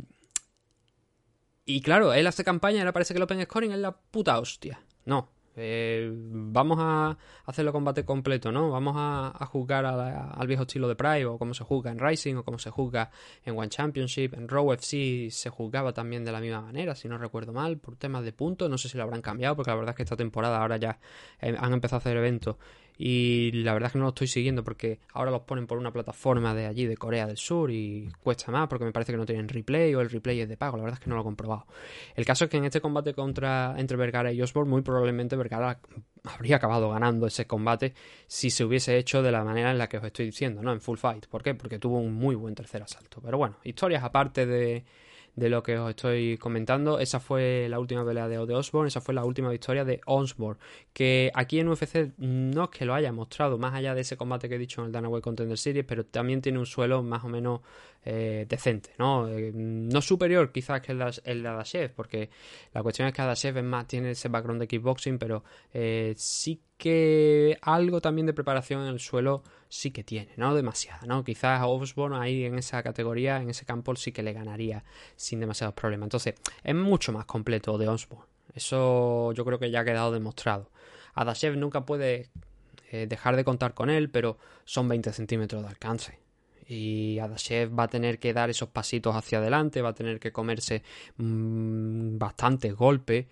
y 1.69 1.81
claro, 1.81 2.15
él 2.15 2.27
hace 2.29 2.45
campaña 2.45 2.77
y 2.77 2.81
ahora 2.81 2.93
parece 2.93 3.13
que 3.13 3.19
el 3.19 3.25
Open 3.25 3.43
Scoring 3.43 3.73
es 3.73 3.79
la 3.79 3.91
puta 3.91 4.39
hostia. 4.39 4.81
No, 5.05 5.29
eh, 5.57 6.11
vamos 6.13 6.79
a 6.81 7.17
hacerlo 7.45 7.73
combate 7.73 8.05
completo, 8.05 8.53
¿no? 8.53 8.71
Vamos 8.71 8.95
a, 8.97 9.33
a 9.37 9.47
jugar 9.47 9.87
al 9.87 10.47
viejo 10.47 10.63
estilo 10.63 10.87
de 10.89 10.97
Pride 10.97 11.25
o 11.25 11.39
como 11.39 11.55
se 11.55 11.65
juega 11.65 11.91
en 11.91 11.99
Rising 11.99 12.37
o 12.37 12.45
como 12.45 12.59
se 12.59 12.71
juega 12.71 13.11
en 13.45 13.59
One 13.59 13.69
Championship. 13.69 14.35
En 14.35 14.49
Raw 14.49 14.73
FC 14.73 15.29
se 15.31 15.51
jugaba 15.51 15.93
también 15.93 16.25
de 16.25 16.33
la 16.33 16.41
misma 16.41 16.61
manera, 16.61 16.95
si 16.95 17.09
no 17.09 17.19
recuerdo 17.19 17.53
mal, 17.53 17.79
por 17.79 17.97
temas 17.97 18.25
de 18.25 18.33
puntos. 18.33 18.69
No 18.69 18.79
sé 18.79 18.89
si 18.89 18.97
lo 18.97 19.05
habrán 19.05 19.23
cambiado 19.23 19.57
porque 19.57 19.71
la 19.71 19.77
verdad 19.77 19.91
es 19.91 19.97
que 19.97 20.03
esta 20.03 20.17
temporada 20.17 20.61
ahora 20.61 20.77
ya 20.77 20.99
eh, 21.41 21.57
han 21.59 21.73
empezado 21.73 21.97
a 21.97 22.01
hacer 22.01 22.17
eventos 22.17 22.57
y 22.99 23.53
la 23.53 23.75
verdad 23.75 23.89
es 23.89 23.93
que 23.93 23.99
no 23.99 24.05
lo 24.05 24.11
estoy 24.11 24.27
siguiendo 24.27 24.65
porque 24.65 25.01
ahora 25.13 25.31
los 25.31 25.43
ponen 25.43 25.67
por 25.67 25.79
una 25.79 25.93
plataforma 25.93 26.55
de 26.55 26.67
allí 26.67 26.87
de 26.87 26.97
Corea 26.97 27.27
del 27.27 27.37
Sur 27.37 27.71
y 27.71 28.09
cuesta 28.23 28.51
más 28.51 28.69
porque 28.69 28.85
me 28.85 28.93
parece 28.93 29.13
que 29.13 29.19
no 29.19 29.27
tienen 29.27 29.49
replay 29.49 29.95
o 29.95 30.01
el 30.01 30.11
replay 30.11 30.41
es 30.41 30.49
de 30.49 30.57
pago, 30.57 30.77
la 30.77 30.85
verdad 30.85 30.99
es 30.99 31.05
que 31.05 31.11
no 31.11 31.17
lo 31.17 31.23
he 31.23 31.25
comprobado. 31.25 31.67
El 32.15 32.25
caso 32.25 32.45
es 32.45 32.51
que 32.51 32.57
en 32.57 32.65
este 32.65 32.81
combate 32.81 33.13
contra 33.13 33.75
entre 33.77 33.97
Vergara 33.97 34.33
y 34.33 34.41
Osborne 34.41 34.71
muy 34.71 34.83
probablemente 34.83 35.37
Vergara 35.37 35.81
habría 36.25 36.57
acabado 36.57 36.91
ganando 36.91 37.27
ese 37.27 37.47
combate 37.47 37.95
si 38.27 38.51
se 38.51 38.65
hubiese 38.65 38.97
hecho 38.97 39.23
de 39.23 39.31
la 39.31 39.45
manera 39.45 39.71
en 39.71 39.79
la 39.79 39.89
que 39.89 39.99
os 39.99 40.05
estoy 40.05 40.27
diciendo, 40.27 40.63
¿no? 40.63 40.73
En 40.73 40.81
full 40.81 40.99
fight. 40.99 41.27
¿Por 41.27 41.43
qué? 41.43 41.55
Porque 41.55 41.79
tuvo 41.79 41.99
un 41.99 42.15
muy 42.15 42.35
buen 42.35 42.55
tercer 42.55 42.83
asalto. 42.83 43.21
Pero 43.23 43.39
bueno, 43.39 43.57
historias 43.65 44.03
aparte 44.03 44.47
de 44.47 44.85
de 45.37 45.51
lo 45.51 45.63
que 45.63 45.79
os 45.79 45.91
estoy 45.91 46.39
comentando. 46.39 46.99
Esa 46.99 47.21
fue 47.21 47.69
la 47.69 47.79
última 47.79 48.05
pelea 48.05 48.27
de, 48.27 48.39
Osborne, 48.39 48.89
esa 48.89 49.01
fue 49.01 49.15
la 49.15 49.25
última 49.25 49.51
victoria 49.51 49.85
de 49.85 50.01
Osborne, 50.07 50.59
que 50.93 51.31
aquí 51.35 51.61
en 51.61 51.69
UFC 51.69 52.13
no 52.19 52.65
es 52.65 52.71
que 52.71 52.87
lo 52.87 52.95
haya 52.95 53.13
mostrado, 53.13 53.59
más 53.59 53.75
allá 53.75 53.95
de 53.95 54.01
ese 54.01 54.17
combate 54.17 54.49
que 54.49 54.57
he 54.57 54.59
dicho 54.59 54.81
en 54.81 54.89
el 54.89 54.93
Danaway 54.93 55.23
Contender 55.23 55.59
Series, 55.59 55.85
pero 55.87 56.05
también 56.05 56.41
tiene 56.41 56.59
un 56.59 56.67
suelo 56.67 57.03
más 57.03 57.23
o 57.25 57.29
menos 57.29 57.61
eh, 58.09 58.47
decente, 58.49 58.91
¿no? 58.99 59.29
Eh, 59.29 59.51
no 59.53 60.01
superior 60.01 60.53
quizás 60.53 60.81
que 60.81 60.93
el, 60.93 61.03
el 61.25 61.43
de 61.43 61.49
Adashev, 61.49 61.93
porque 61.93 62.31
la 62.73 62.81
cuestión 62.85 63.09
es 63.09 63.13
que 63.13 63.21
Adashev 63.21 63.59
es 63.59 63.65
más, 63.65 63.89
tiene 63.89 64.13
ese 64.13 64.29
background 64.29 64.61
de 64.61 64.69
kickboxing, 64.69 65.19
pero 65.19 65.43
eh, 65.75 66.15
sí 66.17 66.63
que 66.79 67.59
algo 67.63 68.01
también 68.01 68.29
de 68.29 68.33
preparación 68.33 68.83
en 68.83 68.91
el 68.91 69.01
suelo 69.01 69.43
sí 69.69 69.91
que 69.91 70.05
tiene, 70.05 70.33
no 70.37 70.55
demasiada, 70.55 71.01
¿no? 71.05 71.25
Quizás 71.25 71.61
a 71.61 71.67
Osborne 71.67 72.17
ahí 72.17 72.45
en 72.45 72.57
esa 72.57 72.81
categoría, 72.81 73.39
en 73.43 73.51
ese 73.51 73.65
campo 73.65 73.97
sí 73.97 74.13
que 74.13 74.23
le 74.23 74.33
ganaría 74.33 74.85
sin 75.17 75.41
demasiados 75.41 75.75
problemas. 75.75 76.07
Entonces, 76.07 76.37
es 76.63 76.75
mucho 76.77 77.11
más 77.11 77.25
completo 77.25 77.77
de 77.77 77.89
Osborne. 77.89 78.27
Eso 78.55 79.33
yo 79.33 79.45
creo 79.45 79.59
que 79.59 79.73
ya 79.73 79.81
ha 79.81 79.85
quedado 79.85 80.13
demostrado. 80.13 80.71
Adashev 81.15 81.57
nunca 81.57 81.85
puede 81.85 82.31
dejar 82.93 83.35
de 83.35 83.43
contar 83.43 83.75
con 83.75 83.91
él, 83.91 84.11
pero 84.11 84.39
son 84.65 84.87
20 84.87 85.13
centímetros 85.13 85.63
de 85.63 85.69
alcance. 85.69 86.26
Y 86.69 87.19
Adashev 87.19 87.79
va 87.79 87.85
a 87.85 87.89
tener 87.89 88.19
que 88.19 88.33
dar 88.33 88.51
esos 88.51 88.69
pasitos 88.69 89.15
hacia 89.15 89.39
adelante, 89.39 89.83
va 89.83 89.91
a 89.91 89.95
tener 89.95 90.19
que 90.19 90.33
comerse 90.33 90.83
mmm, 91.17 92.19
bastantes 92.19 92.75
golpes 92.75 93.27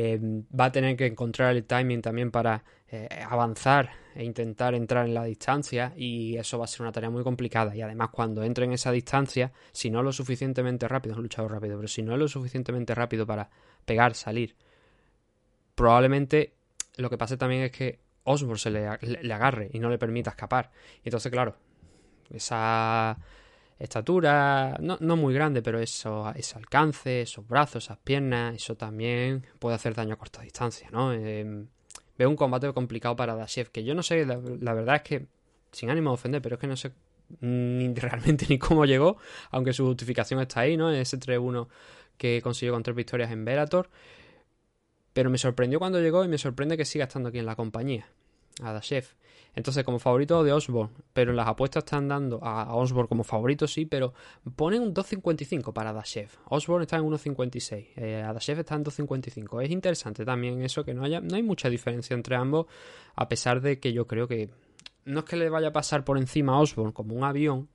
eh, 0.00 0.16
va 0.58 0.66
a 0.66 0.72
tener 0.72 0.96
que 0.96 1.06
encontrar 1.06 1.56
el 1.56 1.64
timing 1.64 2.00
también 2.02 2.30
para 2.30 2.62
eh, 2.88 3.08
avanzar 3.28 3.90
e 4.14 4.22
intentar 4.22 4.74
entrar 4.76 5.06
en 5.06 5.12
la 5.12 5.24
distancia 5.24 5.92
y 5.96 6.36
eso 6.36 6.56
va 6.56 6.66
a 6.66 6.68
ser 6.68 6.82
una 6.82 6.92
tarea 6.92 7.10
muy 7.10 7.24
complicada. 7.24 7.74
Y 7.74 7.82
además 7.82 8.10
cuando 8.10 8.44
entre 8.44 8.64
en 8.64 8.72
esa 8.72 8.92
distancia 8.92 9.50
si 9.72 9.90
no 9.90 9.98
es 9.98 10.04
lo 10.04 10.12
suficientemente 10.12 10.86
rápido, 10.86 11.14
es 11.14 11.18
un 11.18 11.48
rápido, 11.48 11.76
pero 11.76 11.88
si 11.88 12.02
no 12.02 12.12
es 12.12 12.18
lo 12.20 12.28
suficientemente 12.28 12.94
rápido 12.94 13.26
para 13.26 13.50
pegar, 13.84 14.14
salir, 14.14 14.54
probablemente 15.74 16.52
lo 16.96 17.10
que 17.10 17.18
pase 17.18 17.36
también 17.36 17.62
es 17.62 17.72
que 17.72 17.98
Osborne 18.22 18.58
se 18.58 18.70
le, 18.70 18.88
le 19.00 19.34
agarre 19.34 19.68
y 19.72 19.80
no 19.80 19.90
le 19.90 19.98
permita 19.98 20.30
escapar. 20.30 20.70
Y 21.02 21.08
entonces 21.08 21.32
claro, 21.32 21.56
esa 22.30 23.18
estatura, 23.78 24.76
no, 24.80 24.98
no 25.00 25.16
muy 25.16 25.32
grande, 25.32 25.62
pero 25.62 25.78
eso, 25.78 26.32
ese 26.34 26.58
alcance, 26.58 27.22
esos 27.22 27.46
brazos, 27.46 27.84
esas 27.84 27.98
piernas, 27.98 28.56
eso 28.56 28.76
también 28.76 29.46
puede 29.58 29.76
hacer 29.76 29.94
daño 29.94 30.14
a 30.14 30.18
corta 30.18 30.42
distancia, 30.42 30.88
¿no? 30.90 31.12
Eh, 31.12 31.64
veo 32.18 32.28
un 32.28 32.36
combate 32.36 32.72
complicado 32.72 33.14
para 33.14 33.36
Dashev, 33.36 33.70
que 33.70 33.84
yo 33.84 33.94
no 33.94 34.02
sé, 34.02 34.26
la, 34.26 34.74
verdad 34.74 34.96
es 34.96 35.02
que, 35.02 35.26
sin 35.70 35.90
ánimo 35.90 36.10
de 36.10 36.14
ofender, 36.14 36.42
pero 36.42 36.56
es 36.56 36.60
que 36.60 36.66
no 36.66 36.76
sé 36.76 36.92
ni 37.40 37.94
realmente 37.94 38.46
ni 38.48 38.58
cómo 38.58 38.84
llegó, 38.84 39.18
aunque 39.50 39.72
su 39.72 39.86
justificación 39.86 40.40
está 40.40 40.60
ahí, 40.60 40.76
¿no? 40.76 40.90
Ese 40.90 41.18
3-1 41.18 41.68
que 42.16 42.42
consiguió 42.42 42.72
con 42.72 42.82
tres 42.82 42.96
victorias 42.96 43.30
en 43.30 43.44
Velator. 43.44 43.88
Pero 45.12 45.30
me 45.30 45.38
sorprendió 45.38 45.78
cuando 45.78 46.00
llegó 46.00 46.24
y 46.24 46.28
me 46.28 46.38
sorprende 46.38 46.76
que 46.76 46.84
siga 46.84 47.04
estando 47.04 47.28
aquí 47.30 47.38
en 47.38 47.46
la 47.46 47.56
compañía, 47.56 48.08
a 48.62 48.72
Dashev. 48.72 49.14
Entonces, 49.58 49.82
como 49.82 49.98
favorito 49.98 50.44
de 50.44 50.52
Osborne, 50.52 50.94
pero 51.12 51.32
en 51.32 51.36
las 51.36 51.48
apuestas 51.48 51.82
están 51.82 52.06
dando 52.06 52.38
a 52.44 52.72
Osborne 52.76 53.08
como 53.08 53.24
favorito, 53.24 53.66
sí, 53.66 53.86
pero 53.86 54.14
ponen 54.54 54.82
un 54.82 54.94
2.55 54.94 55.72
para 55.72 55.92
Dashev. 55.92 56.30
Osborne 56.44 56.84
está 56.84 56.98
en 56.98 57.02
1.56, 57.02 57.86
eh, 57.96 58.22
Adashev 58.22 58.60
está 58.60 58.76
en 58.76 58.84
2.55. 58.84 59.64
Es 59.64 59.70
interesante 59.70 60.24
también 60.24 60.62
eso, 60.62 60.84
que 60.84 60.94
no, 60.94 61.02
haya, 61.02 61.20
no 61.20 61.34
hay 61.34 61.42
mucha 61.42 61.68
diferencia 61.68 62.14
entre 62.14 62.36
ambos, 62.36 62.66
a 63.16 63.28
pesar 63.28 63.60
de 63.60 63.80
que 63.80 63.92
yo 63.92 64.06
creo 64.06 64.28
que 64.28 64.48
no 65.06 65.18
es 65.18 65.24
que 65.24 65.34
le 65.34 65.50
vaya 65.50 65.68
a 65.68 65.72
pasar 65.72 66.04
por 66.04 66.18
encima 66.18 66.52
a 66.52 66.60
Osborne 66.60 66.92
como 66.92 67.16
un 67.16 67.24
avión, 67.24 67.68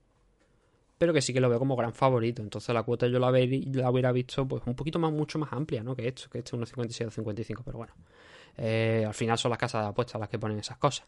pero 0.96 1.12
que 1.12 1.20
sí 1.20 1.34
que 1.34 1.40
lo 1.40 1.50
veo 1.50 1.58
como 1.58 1.76
gran 1.76 1.92
favorito. 1.92 2.40
Entonces 2.40 2.74
la 2.74 2.82
cuota 2.82 3.08
yo 3.08 3.18
la, 3.18 3.30
la 3.30 3.90
hubiera 3.90 4.10
visto 4.10 4.48
pues 4.48 4.62
un 4.64 4.74
poquito 4.74 4.98
más, 4.98 5.12
mucho 5.12 5.38
más 5.38 5.52
amplia, 5.52 5.82
¿no? 5.82 5.94
Que 5.94 6.08
esto, 6.08 6.30
que 6.30 6.38
este 6.38 6.56
1.56 6.56 7.08
o 7.08 7.10
55, 7.10 7.62
pero 7.62 7.76
bueno. 7.76 7.92
Eh, 8.56 9.04
al 9.06 9.12
final 9.12 9.36
son 9.36 9.50
las 9.50 9.58
casas 9.58 9.82
de 9.82 9.88
apuestas 9.88 10.18
las 10.18 10.30
que 10.30 10.38
ponen 10.38 10.58
esas 10.58 10.78
cosas. 10.78 11.06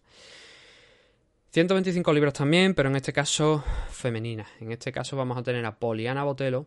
125 1.51 2.12
libros 2.12 2.35
también, 2.35 2.74
pero 2.74 2.89
en 2.89 2.97
este 2.97 3.12
caso 3.12 3.64
femenina. 3.90 4.47
En 4.60 4.73
este 4.73 4.93
caso 4.93 5.16
vamos 5.16 5.39
a 5.39 5.43
tener 5.43 5.64
a 5.64 5.78
Poliana 5.78 6.24
Botelo 6.24 6.66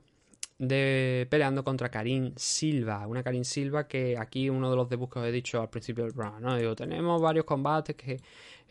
de, 0.57 1.27
peleando 1.29 1.63
contra 1.63 1.89
Karin 1.89 2.33
Silva. 2.35 3.07
Una 3.07 3.23
Karin 3.23 3.45
Silva 3.45 3.87
que 3.87 4.17
aquí 4.17 4.49
uno 4.49 4.69
de 4.69 4.75
los 4.75 4.89
debuts 4.89 5.13
que 5.13 5.19
os 5.19 5.25
he 5.25 5.31
dicho 5.31 5.61
al 5.61 5.69
principio 5.69 6.03
del 6.03 6.13
programa, 6.13 6.39
¿no? 6.39 6.57
Digo, 6.57 6.75
tenemos 6.75 7.21
varios 7.21 7.45
combates 7.45 7.95
que 7.95 8.19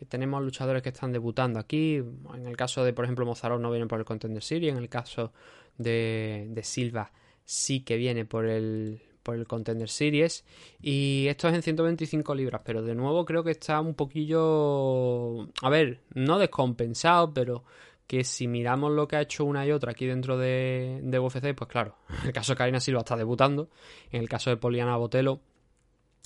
tenemos 0.07 0.43
luchadores 0.43 0.83
que 0.83 0.89
están 0.89 1.11
debutando 1.11 1.59
aquí. 1.59 1.95
En 1.95 2.47
el 2.47 2.55
caso 2.55 2.83
de, 2.83 2.93
por 2.93 3.05
ejemplo, 3.05 3.25
Mozarot 3.25 3.59
no 3.59 3.71
viene 3.71 3.87
por 3.87 3.99
el 3.99 4.05
Contender 4.05 4.43
Series. 4.43 4.73
En 4.73 4.79
el 4.79 4.89
caso 4.89 5.33
de, 5.77 6.47
de 6.49 6.63
Silva 6.63 7.11
sí 7.43 7.81
que 7.81 7.97
viene 7.97 8.25
por 8.25 8.45
el, 8.45 9.01
por 9.29 9.37
el 9.37 9.45
Contender 9.45 9.89
Series. 9.89 10.43
Y 10.81 11.27
esto 11.27 11.47
es 11.47 11.53
en 11.53 11.61
125 11.61 12.33
libras, 12.33 12.61
pero 12.65 12.81
de 12.81 12.95
nuevo 12.95 13.25
creo 13.25 13.43
que 13.43 13.51
está 13.51 13.79
un 13.79 13.93
poquillo... 13.93 15.43
A 15.61 15.69
ver, 15.69 16.01
no 16.15 16.39
descompensado, 16.39 17.31
pero 17.31 17.63
que 18.07 18.23
si 18.23 18.47
miramos 18.47 18.91
lo 18.91 19.07
que 19.07 19.17
ha 19.17 19.21
hecho 19.21 19.45
una 19.45 19.67
y 19.67 19.71
otra 19.71 19.91
aquí 19.91 20.07
dentro 20.07 20.35
de, 20.35 20.99
UFC, 21.21 21.53
pues 21.55 21.69
claro, 21.69 21.95
en 22.21 22.27
el 22.27 22.33
caso 22.33 22.53
de 22.53 22.57
Karina 22.57 22.79
Silva 22.79 23.01
está 23.01 23.15
debutando, 23.15 23.69
en 24.11 24.21
el 24.21 24.27
caso 24.27 24.49
de 24.49 24.57
Poliana 24.57 24.97
Botelo 24.97 25.41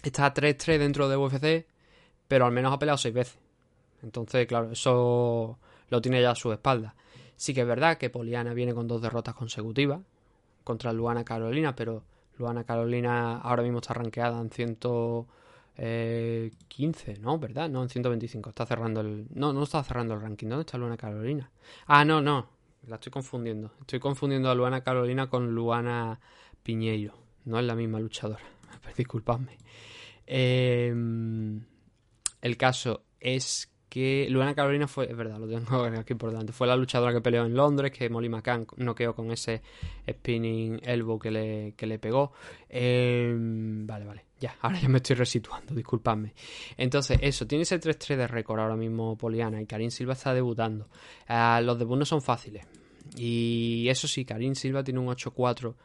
está 0.01 0.33
3-3 0.33 0.77
dentro 0.77 1.09
de 1.09 1.17
UFC, 1.17 1.67
pero 2.29 2.45
al 2.45 2.53
menos 2.53 2.71
ha 2.71 2.79
peleado 2.79 2.97
6 2.97 3.13
veces. 3.13 3.37
Entonces, 4.01 4.47
claro, 4.47 4.71
eso 4.71 5.59
lo 5.89 6.01
tiene 6.01 6.21
ya 6.21 6.31
a 6.31 6.35
su 6.35 6.53
espalda. 6.53 6.95
Sí 7.35 7.53
que 7.53 7.61
es 7.61 7.67
verdad 7.67 7.97
que 7.97 8.09
Poliana 8.09 8.53
viene 8.53 8.73
con 8.73 8.87
dos 8.87 9.01
derrotas 9.01 9.35
consecutivas 9.35 9.99
contra 10.63 10.93
Luana 10.93 11.25
Carolina, 11.25 11.75
pero 11.75 12.03
Luana 12.37 12.63
Carolina 12.63 13.37
ahora 13.37 13.63
mismo 13.63 13.79
está 13.79 13.93
rankeada 13.93 14.39
en 14.41 14.49
115, 14.49 15.31
eh, 15.77 17.17
¿no? 17.19 17.37
¿Verdad? 17.39 17.69
No, 17.69 17.83
en 17.83 17.89
125. 17.89 18.49
Está 18.49 18.65
cerrando 18.65 19.01
el. 19.01 19.27
No, 19.33 19.53
no 19.53 19.63
está 19.63 19.83
cerrando 19.83 20.13
el 20.13 20.21
ranking. 20.21 20.47
¿Dónde 20.47 20.61
está 20.61 20.77
Luana 20.77 20.97
Carolina? 20.97 21.51
Ah, 21.87 22.03
no, 22.05 22.21
no. 22.21 22.49
La 22.87 22.95
estoy 22.95 23.11
confundiendo. 23.11 23.71
Estoy 23.81 23.99
confundiendo 23.99 24.49
a 24.49 24.55
Luana 24.55 24.83
Carolina 24.83 25.29
con 25.29 25.53
Luana 25.53 26.19
Piñeiro. 26.63 27.17
No 27.45 27.59
es 27.59 27.65
la 27.65 27.75
misma 27.75 27.99
luchadora. 27.99 28.43
Disculpadme. 28.97 29.57
Em, 30.25 31.63
el 32.41 32.57
caso 32.57 33.05
es 33.19 33.72
que 33.93 34.25
Luana 34.27 34.55
Carolina 34.55 34.87
fue, 34.87 35.05
es 35.07 35.15
verdad, 35.15 35.37
lo 35.37 35.47
tengo 35.47 35.83
aquí 35.99 36.15
por 36.15 36.31
delante, 36.31 36.51
fue 36.51 36.65
la 36.65 36.75
luchadora 36.75 37.13
que 37.13 37.21
peleó 37.21 37.45
en 37.45 37.53
Londres, 37.53 37.91
que 37.91 38.09
Molly 38.09 38.27
McCann 38.27 38.65
noqueó 38.77 39.13
con 39.13 39.29
ese 39.29 39.61
spinning 40.09 40.79
elbow 40.81 41.19
que 41.19 41.29
le, 41.29 41.73
que 41.77 41.85
le 41.85 41.99
pegó. 41.99 42.31
Em, 42.67 43.85
vale, 43.85 44.03
vale, 44.03 44.25
ya, 44.39 44.55
ahora 44.61 44.79
ya 44.79 44.89
me 44.89 44.97
estoy 44.97 45.15
resituando, 45.15 45.75
disculpadme. 45.75 46.33
Entonces, 46.75 47.19
eso, 47.21 47.45
tiene 47.45 47.61
ese 47.61 47.79
3-3 47.79 48.15
de 48.15 48.27
récord 48.27 48.61
ahora 48.61 48.75
mismo 48.75 49.15
Poliana 49.15 49.61
y 49.61 49.67
Karim 49.67 49.91
Silva 49.91 50.13
está 50.13 50.33
debutando. 50.33 50.89
Ah, 51.27 51.61
los 51.63 51.77
debuts 51.77 51.99
no 51.99 52.05
son 52.05 52.23
fáciles. 52.23 52.65
Y 53.15 53.85
eso 53.89 54.07
sí, 54.07 54.25
Karim 54.25 54.55
Silva 54.55 54.83
tiene 54.83 55.01
un 55.01 55.07
8-4. 55.09 55.75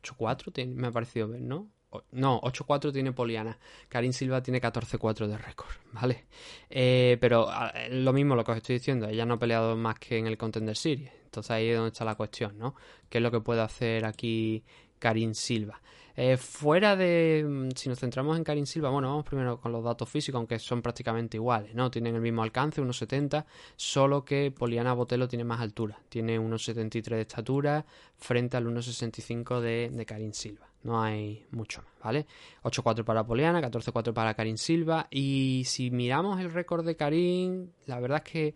8-4 0.00 0.66
me 0.68 0.86
ha 0.86 0.92
parecido 0.92 1.26
ver, 1.26 1.40
¿no? 1.40 1.73
No, 2.12 2.40
8-4 2.40 2.92
tiene 2.92 3.12
Poliana. 3.12 3.58
Karim 3.88 4.12
Silva 4.12 4.42
tiene 4.42 4.60
14-4 4.60 5.26
de 5.26 5.38
récord, 5.38 5.70
¿vale? 5.92 6.26
Eh, 6.70 7.16
pero 7.20 7.48
lo 7.90 8.12
mismo 8.12 8.34
lo 8.34 8.44
que 8.44 8.52
os 8.52 8.56
estoy 8.58 8.76
diciendo, 8.76 9.08
ella 9.08 9.24
no 9.24 9.34
ha 9.34 9.38
peleado 9.38 9.76
más 9.76 9.98
que 9.98 10.18
en 10.18 10.26
el 10.26 10.36
Contender 10.36 10.76
Series. 10.76 11.10
Entonces 11.24 11.50
ahí 11.50 11.68
es 11.68 11.76
donde 11.76 11.88
está 11.88 12.04
la 12.04 12.14
cuestión, 12.14 12.58
¿no? 12.58 12.74
¿Qué 13.08 13.18
es 13.18 13.22
lo 13.22 13.30
que 13.30 13.40
puede 13.40 13.60
hacer 13.60 14.04
aquí 14.04 14.62
Karim 14.98 15.34
Silva? 15.34 15.80
Eh, 16.16 16.36
fuera 16.36 16.94
de. 16.94 17.44
Mm, 17.44 17.70
si 17.74 17.88
nos 17.88 17.98
centramos 17.98 18.36
en 18.36 18.44
Karim 18.44 18.66
Silva, 18.66 18.90
bueno, 18.90 19.08
vamos 19.08 19.24
primero 19.24 19.60
con 19.60 19.72
los 19.72 19.82
datos 19.82 20.08
físicos, 20.08 20.38
aunque 20.38 20.58
son 20.60 20.80
prácticamente 20.80 21.36
iguales, 21.36 21.74
¿no? 21.74 21.90
Tienen 21.90 22.14
el 22.14 22.20
mismo 22.20 22.42
alcance, 22.42 22.80
1,70, 22.80 23.44
solo 23.76 24.24
que 24.24 24.52
Poliana 24.52 24.92
Botelo 24.92 25.26
tiene 25.26 25.44
más 25.44 25.60
altura. 25.60 25.98
Tiene 26.08 26.38
1,73 26.38 27.02
de 27.02 27.20
estatura 27.22 27.84
frente 28.16 28.56
al 28.56 28.66
1,65 28.66 29.60
de, 29.60 29.90
de 29.92 30.06
Karim 30.06 30.32
Silva. 30.32 30.68
No 30.84 31.02
hay 31.02 31.44
mucho 31.50 31.82
más, 31.82 31.92
¿vale? 32.02 32.26
8-4 32.62 33.04
para 33.04 33.26
Poliana, 33.26 33.60
14-4 33.60 34.12
para 34.12 34.34
Karim 34.34 34.56
Silva. 34.56 35.08
Y 35.10 35.64
si 35.66 35.90
miramos 35.90 36.40
el 36.40 36.52
récord 36.52 36.84
de 36.86 36.94
Karim, 36.94 37.70
la 37.86 37.98
verdad 38.00 38.22
es 38.24 38.30
que 38.30 38.54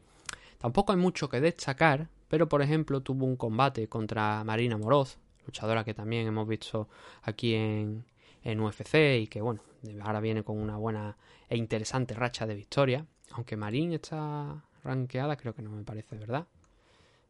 tampoco 0.58 0.92
hay 0.92 0.98
mucho 0.98 1.28
que 1.28 1.40
destacar. 1.40 2.08
Pero, 2.28 2.48
por 2.48 2.62
ejemplo, 2.62 3.00
tuvo 3.00 3.24
un 3.24 3.36
combate 3.36 3.88
contra 3.88 4.44
Marina 4.44 4.76
Moroz, 4.76 5.18
luchadora 5.46 5.82
que 5.82 5.94
también 5.94 6.26
hemos 6.26 6.46
visto 6.46 6.88
aquí 7.22 7.54
en, 7.54 8.04
en 8.44 8.60
UFC 8.60 9.20
y 9.20 9.26
que, 9.26 9.40
bueno, 9.40 9.60
ahora 10.02 10.20
viene 10.20 10.42
con 10.44 10.58
una 10.58 10.76
buena 10.76 11.16
e 11.48 11.56
interesante 11.56 12.14
racha 12.14 12.46
de 12.46 12.54
victoria. 12.54 13.06
Aunque 13.32 13.56
Marín 13.56 13.92
está 13.92 14.62
rankeada, 14.84 15.36
creo 15.36 15.54
que 15.54 15.62
no 15.62 15.70
me 15.70 15.82
parece, 15.82 16.16
¿verdad? 16.16 16.46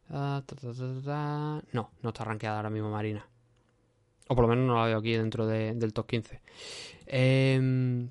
Ah, 0.09 0.43
no, 1.71 1.91
no 2.01 2.09
está 2.09 2.23
rankeada 2.23 2.57
ahora 2.57 2.69
mismo 2.69 2.89
Marina. 2.89 3.25
O 4.31 4.35
por 4.35 4.45
lo 4.45 4.49
menos 4.49 4.67
no 4.67 4.75
la 4.75 4.85
veo 4.85 4.99
aquí 4.99 5.13
dentro 5.13 5.47
del 5.47 5.91
top 5.91 6.05
15. 6.05 6.39
Em, 7.07 8.09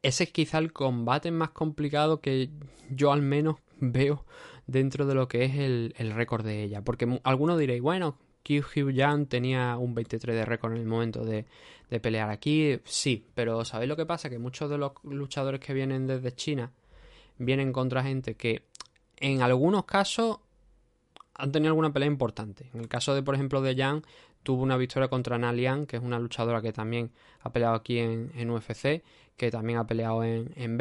ese 0.00 0.24
es 0.24 0.30
quizá 0.32 0.56
el 0.56 0.72
combate 0.72 1.30
más 1.30 1.50
complicado 1.50 2.22
que 2.22 2.48
yo 2.88 3.12
al 3.12 3.20
menos 3.20 3.56
veo 3.80 4.24
dentro 4.66 5.04
de 5.04 5.14
lo 5.14 5.28
que 5.28 5.44
es 5.44 5.56
el, 5.56 6.12
récord 6.14 6.46
de 6.46 6.62
ella. 6.62 6.82
Porque 6.82 7.20
algunos 7.24 7.58
diréis, 7.58 7.82
bueno, 7.82 8.16
Kyu 8.42 8.62
Hyun 8.62 9.26
tenía 9.26 9.76
un 9.76 9.94
23 9.94 10.34
de 10.34 10.44
récord 10.46 10.72
en 10.72 10.78
el 10.78 10.86
momento 10.86 11.26
de, 11.26 11.44
de, 11.90 12.00
pelear 12.00 12.30
aquí. 12.30 12.80
Sí, 12.84 13.26
pero 13.34 13.66
¿sabéis 13.66 13.90
lo 13.90 13.96
que 13.96 14.06
pasa? 14.06 14.30
Que 14.30 14.38
muchos 14.38 14.70
de 14.70 14.78
los 14.78 14.92
luchadores 15.04 15.60
que 15.60 15.74
vienen 15.74 16.06
desde 16.06 16.34
China 16.34 16.72
vienen 17.36 17.70
contra 17.70 18.02
gente 18.02 18.34
que 18.34 18.62
en 19.18 19.42
algunos 19.42 19.84
casos 19.84 20.38
han 21.34 21.52
tenido 21.52 21.70
alguna 21.70 21.92
pelea 21.92 22.08
importante. 22.08 22.70
En 22.72 22.80
el 22.80 22.88
caso 22.88 23.14
de, 23.14 23.22
por 23.22 23.34
ejemplo, 23.34 23.60
de 23.62 23.74
Yang, 23.74 24.04
tuvo 24.42 24.62
una 24.62 24.76
victoria 24.76 25.08
contra 25.08 25.38
Nalian, 25.38 25.86
que 25.86 25.96
es 25.96 26.02
una 26.02 26.18
luchadora 26.18 26.62
que 26.62 26.72
también 26.72 27.10
ha 27.40 27.52
peleado 27.52 27.74
aquí 27.74 27.98
en, 27.98 28.50
UFC, 28.50 29.02
que 29.36 29.50
también 29.50 29.78
ha 29.78 29.86
peleado 29.86 30.24
en, 30.24 30.52
en 30.56 30.78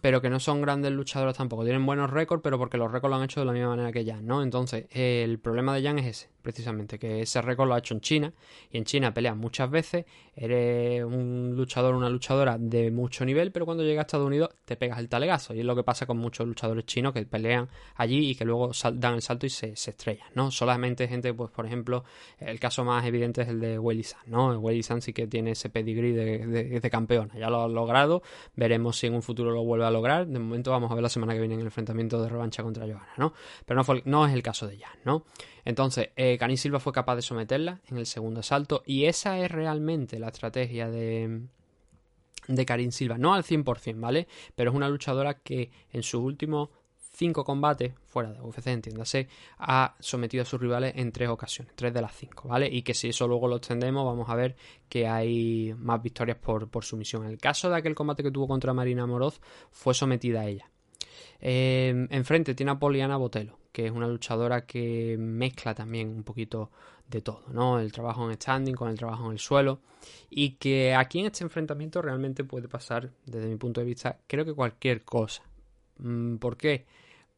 pero 0.00 0.20
que 0.20 0.28
no 0.28 0.38
son 0.38 0.60
grandes 0.60 0.92
luchadores 0.92 1.36
tampoco. 1.36 1.64
Tienen 1.64 1.86
buenos 1.86 2.10
récords, 2.10 2.42
pero 2.42 2.58
porque 2.58 2.76
los 2.76 2.92
récords 2.92 3.10
lo 3.10 3.16
han 3.16 3.24
hecho 3.24 3.40
de 3.40 3.46
la 3.46 3.52
misma 3.52 3.70
manera 3.70 3.90
que 3.90 4.04
Jan, 4.04 4.26
¿no? 4.26 4.42
Entonces, 4.42 4.86
el 4.90 5.38
problema 5.38 5.74
de 5.74 5.82
Jan 5.82 5.98
es 5.98 6.06
ese, 6.06 6.28
precisamente, 6.44 6.98
que 6.98 7.22
ese 7.22 7.42
récord 7.42 7.66
lo 7.66 7.74
ha 7.74 7.78
hecho 7.78 7.94
en 7.94 8.00
China, 8.00 8.32
y 8.70 8.76
en 8.76 8.84
China 8.84 9.12
peleas 9.12 9.34
muchas 9.36 9.70
veces, 9.70 10.04
eres 10.36 11.02
un 11.02 11.54
luchador, 11.56 11.94
una 11.94 12.10
luchadora 12.10 12.58
de 12.58 12.90
mucho 12.90 13.24
nivel, 13.24 13.50
pero 13.50 13.64
cuando 13.64 13.82
llegas 13.82 14.02
a 14.02 14.06
Estados 14.06 14.26
Unidos 14.26 14.50
te 14.64 14.76
pegas 14.76 14.98
el 14.98 15.08
talegazo, 15.08 15.54
y 15.54 15.60
es 15.60 15.64
lo 15.64 15.74
que 15.74 15.82
pasa 15.82 16.06
con 16.06 16.18
muchos 16.18 16.46
luchadores 16.46 16.84
chinos 16.84 17.14
que 17.14 17.24
pelean 17.24 17.68
allí 17.96 18.30
y 18.30 18.34
que 18.34 18.44
luego 18.44 18.70
dan 18.94 19.14
el 19.14 19.22
salto 19.22 19.46
y 19.46 19.50
se, 19.50 19.72
estrellan, 19.72 20.28
¿no? 20.34 20.50
Solamente 20.50 21.08
gente, 21.08 21.32
pues 21.32 21.50
por 21.50 21.64
ejemplo, 21.66 22.04
el 22.38 22.60
caso 22.60 22.84
más 22.84 23.04
evidente 23.06 23.42
es 23.42 23.48
el 23.48 23.60
de 23.60 23.78
Weili 23.78 24.02
San, 24.02 24.20
¿no? 24.26 24.58
Weili 24.58 24.82
San 24.82 25.00
sí 25.00 25.14
que 25.14 25.26
tiene 25.26 25.52
ese 25.52 25.70
pedigree 25.70 26.12
de, 26.12 26.90
campeona, 26.90 27.34
ya 27.38 27.48
lo 27.48 27.62
ha 27.62 27.68
logrado, 27.68 28.22
veremos 28.54 28.98
si 28.98 29.06
en 29.06 29.14
un 29.14 29.22
futuro 29.22 29.50
lo 29.50 29.64
vuelve 29.64 29.86
a 29.86 29.90
lograr. 29.90 30.26
De 30.26 30.38
momento 30.38 30.70
vamos 30.70 30.90
a 30.92 30.94
ver 30.94 31.02
la 31.02 31.08
semana 31.08 31.32
que 31.32 31.40
viene 31.40 31.54
en 31.54 31.60
el 31.60 31.66
enfrentamiento 31.66 32.22
de 32.22 32.28
revancha 32.28 32.62
contra 32.62 32.84
Johanna, 32.84 33.14
¿no? 33.16 33.32
Pero 33.64 33.82
no, 33.82 33.94
no 34.04 34.26
es 34.26 34.34
el 34.34 34.42
caso 34.42 34.66
de 34.66 34.78
Jan, 34.78 34.98
¿no? 35.04 35.24
Entonces, 35.64 36.10
eh, 36.16 36.38
Silva 36.56 36.80
fue 36.80 36.92
capaz 36.92 37.16
de 37.16 37.22
someterla 37.22 37.80
en 37.88 37.98
el 37.98 38.06
segundo 38.06 38.40
asalto 38.40 38.82
y 38.86 39.04
esa 39.04 39.38
es 39.38 39.50
realmente 39.50 40.18
la 40.18 40.28
estrategia 40.28 40.90
de 40.90 41.42
de 42.48 42.66
Karin 42.66 42.92
Silva, 42.92 43.18
no 43.18 43.34
al 43.34 43.42
100%, 43.42 43.98
¿vale? 44.00 44.28
Pero 44.54 44.70
es 44.70 44.76
una 44.76 44.88
luchadora 44.88 45.34
que 45.34 45.70
en 45.92 46.02
sus 46.02 46.20
últimos 46.20 46.68
cinco 47.14 47.44
combates, 47.44 47.94
fuera 48.06 48.32
de 48.32 48.40
UFC, 48.40 48.66
entiéndase, 48.66 49.28
ha 49.58 49.94
sometido 50.00 50.42
a 50.42 50.44
sus 50.44 50.60
rivales 50.60 50.94
en 50.96 51.12
tres 51.12 51.28
ocasiones, 51.28 51.74
tres 51.76 51.94
de 51.94 52.02
las 52.02 52.14
cinco, 52.14 52.48
¿vale? 52.48 52.68
Y 52.70 52.82
que 52.82 52.92
si 52.92 53.08
eso 53.08 53.28
luego 53.28 53.48
lo 53.48 53.56
extendemos, 53.56 54.04
vamos 54.04 54.28
a 54.28 54.34
ver 54.34 54.56
que 54.88 55.06
hay 55.06 55.74
más 55.78 56.02
victorias 56.02 56.38
por, 56.38 56.68
por 56.68 56.84
sumisión. 56.84 57.24
En 57.24 57.30
el 57.30 57.38
caso 57.38 57.70
de 57.70 57.76
aquel 57.76 57.94
combate 57.94 58.22
que 58.22 58.30
tuvo 58.30 58.48
contra 58.48 58.74
Marina 58.74 59.06
Moroz, 59.06 59.40
fue 59.70 59.94
sometida 59.94 60.40
a 60.40 60.46
ella. 60.46 60.70
Eh, 61.40 62.06
enfrente 62.10 62.54
tiene 62.54 62.72
a 62.72 62.78
Poliana 62.78 63.16
Botelo, 63.16 63.58
que 63.72 63.86
es 63.86 63.92
una 63.92 64.08
luchadora 64.08 64.66
que 64.66 65.16
mezcla 65.18 65.74
también 65.74 66.08
un 66.08 66.22
poquito 66.22 66.70
de 67.08 67.20
todo, 67.20 67.42
¿no? 67.52 67.78
El 67.78 67.92
trabajo 67.92 68.28
en 68.28 68.34
standing 68.34 68.74
con 68.74 68.88
el 68.88 68.98
trabajo 68.98 69.26
en 69.26 69.32
el 69.32 69.38
suelo. 69.38 69.80
Y 70.30 70.52
que 70.52 70.94
aquí 70.94 71.20
en 71.20 71.26
este 71.26 71.44
enfrentamiento 71.44 72.02
realmente 72.02 72.44
puede 72.44 72.68
pasar, 72.68 73.10
desde 73.26 73.48
mi 73.48 73.56
punto 73.56 73.80
de 73.80 73.86
vista, 73.86 74.18
creo 74.26 74.44
que 74.44 74.54
cualquier 74.54 75.04
cosa. 75.04 75.42
Mm, 75.98 76.36
¿Por 76.36 76.56
qué? 76.56 76.86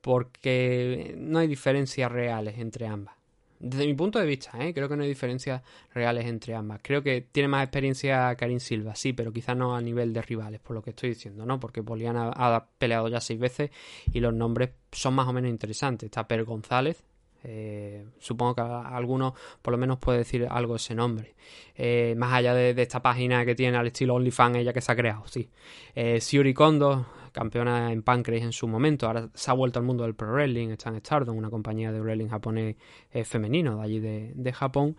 Porque 0.01 1.15
no 1.19 1.39
hay 1.39 1.49
diferencias 1.49 2.11
reales 2.11 2.59
entre 2.59 2.87
ambas. 2.87 3.16
Desde 3.59 3.87
mi 3.87 3.95
punto 3.95 4.19
de 4.19 4.27
vista, 4.27 4.53
¿eh? 4.59 4.75
creo 4.75 4.89
que 4.89 4.97
no 4.97 5.03
hay 5.03 5.09
diferencias 5.09 5.63
reales 5.95 6.27
entre 6.27 6.55
ambas. 6.55 6.81
Creo 6.83 7.03
que 7.03 7.23
tiene 7.23 7.49
más 7.49 7.63
experiencia 7.65 8.35
Karim 8.37 8.61
Silva, 8.61 8.95
sí, 8.95 9.13
pero 9.13 9.33
quizás 9.33 9.57
no 9.57 9.75
a 9.75 9.81
nivel 9.81 10.13
de 10.13 10.23
rivales, 10.23 10.61
por 10.61 10.75
lo 10.77 10.83
que 10.83 10.91
estoy 10.91 11.11
diciendo, 11.11 11.47
¿no? 11.47 11.59
Porque 11.59 11.83
Poliana 11.83 12.31
ha 12.35 12.67
peleado 12.79 13.09
ya 13.09 13.21
seis 13.21 13.41
veces 13.41 13.71
y 14.13 14.21
los 14.21 14.35
nombres 14.35 14.71
son 14.93 15.15
más 15.15 15.27
o 15.27 15.33
menos 15.33 15.51
interesantes. 15.51 16.07
Está 16.07 16.29
Per 16.29 16.45
González, 16.45 17.03
eh, 17.49 18.05
supongo 18.19 18.57
que 18.57 18.61
alguno 18.61 19.35
por 19.63 19.71
lo 19.71 19.79
menos 19.79 19.99
puede 19.99 20.19
decir 20.19 20.47
algo 20.51 20.77
ese 20.77 20.95
nombre. 20.95 21.35
Eh, 21.77 22.15
más 22.17 22.33
allá 22.33 22.55
de, 22.55 22.71
esta 22.83 23.01
página 23.01 23.45
que 23.45 23.55
tiene 23.55 23.77
al 23.77 23.87
estilo 23.87 24.15
OnlyFans, 24.15 24.57
ella 24.57 24.73
que 24.73 24.81
se 24.81 24.91
ha 24.91 24.97
creado, 24.97 25.23
sí. 25.29 25.49
Eh, 25.95 26.21
Siuri 26.21 26.53
Kondo, 26.53 27.07
campeona 27.37 27.93
en 27.93 28.03
Pancrase 28.03 28.45
en 28.45 28.53
su 28.53 28.67
momento, 28.67 29.07
ahora 29.07 29.29
se 29.35 29.51
ha 29.51 29.55
vuelto 29.55 29.79
al 29.79 29.85
mundo 29.85 30.05
del 30.05 30.15
pro 30.15 30.33
wrestling, 30.33 30.71
está 30.71 30.89
en 30.89 30.97
Stardom, 30.97 31.37
una 31.37 31.51
compañía 31.51 31.93
de 31.93 32.01
wrestling 32.01 32.29
japonés 32.29 32.77
femenino 33.25 33.77
de 33.77 33.83
allí 33.85 34.01
de, 34.01 34.53
Japón. 34.53 34.97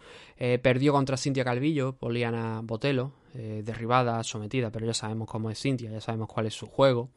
perdió 0.61 0.93
contra 0.93 1.17
Cintia 1.17 1.43
Calvillo, 1.43 1.93
Poliana 1.93 2.61
Botelo, 2.63 3.13
derribada, 3.33 4.23
sometida, 4.23 4.71
pero 4.71 4.85
ya 4.85 4.93
sabemos 4.93 5.27
cómo 5.27 5.49
es 5.49 5.59
Cintia, 5.59 5.89
ya 5.89 5.99
sabemos 5.99 6.27
cuál 6.27 6.45
es 6.45 6.53
su 6.53 6.67
juego. 6.67 7.09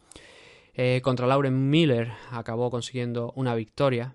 contra 1.03 1.27
Lauren 1.27 1.69
Miller 1.69 2.13
acabó 2.31 2.71
consiguiendo 2.71 3.33
una 3.37 3.55
victoria 3.55 4.15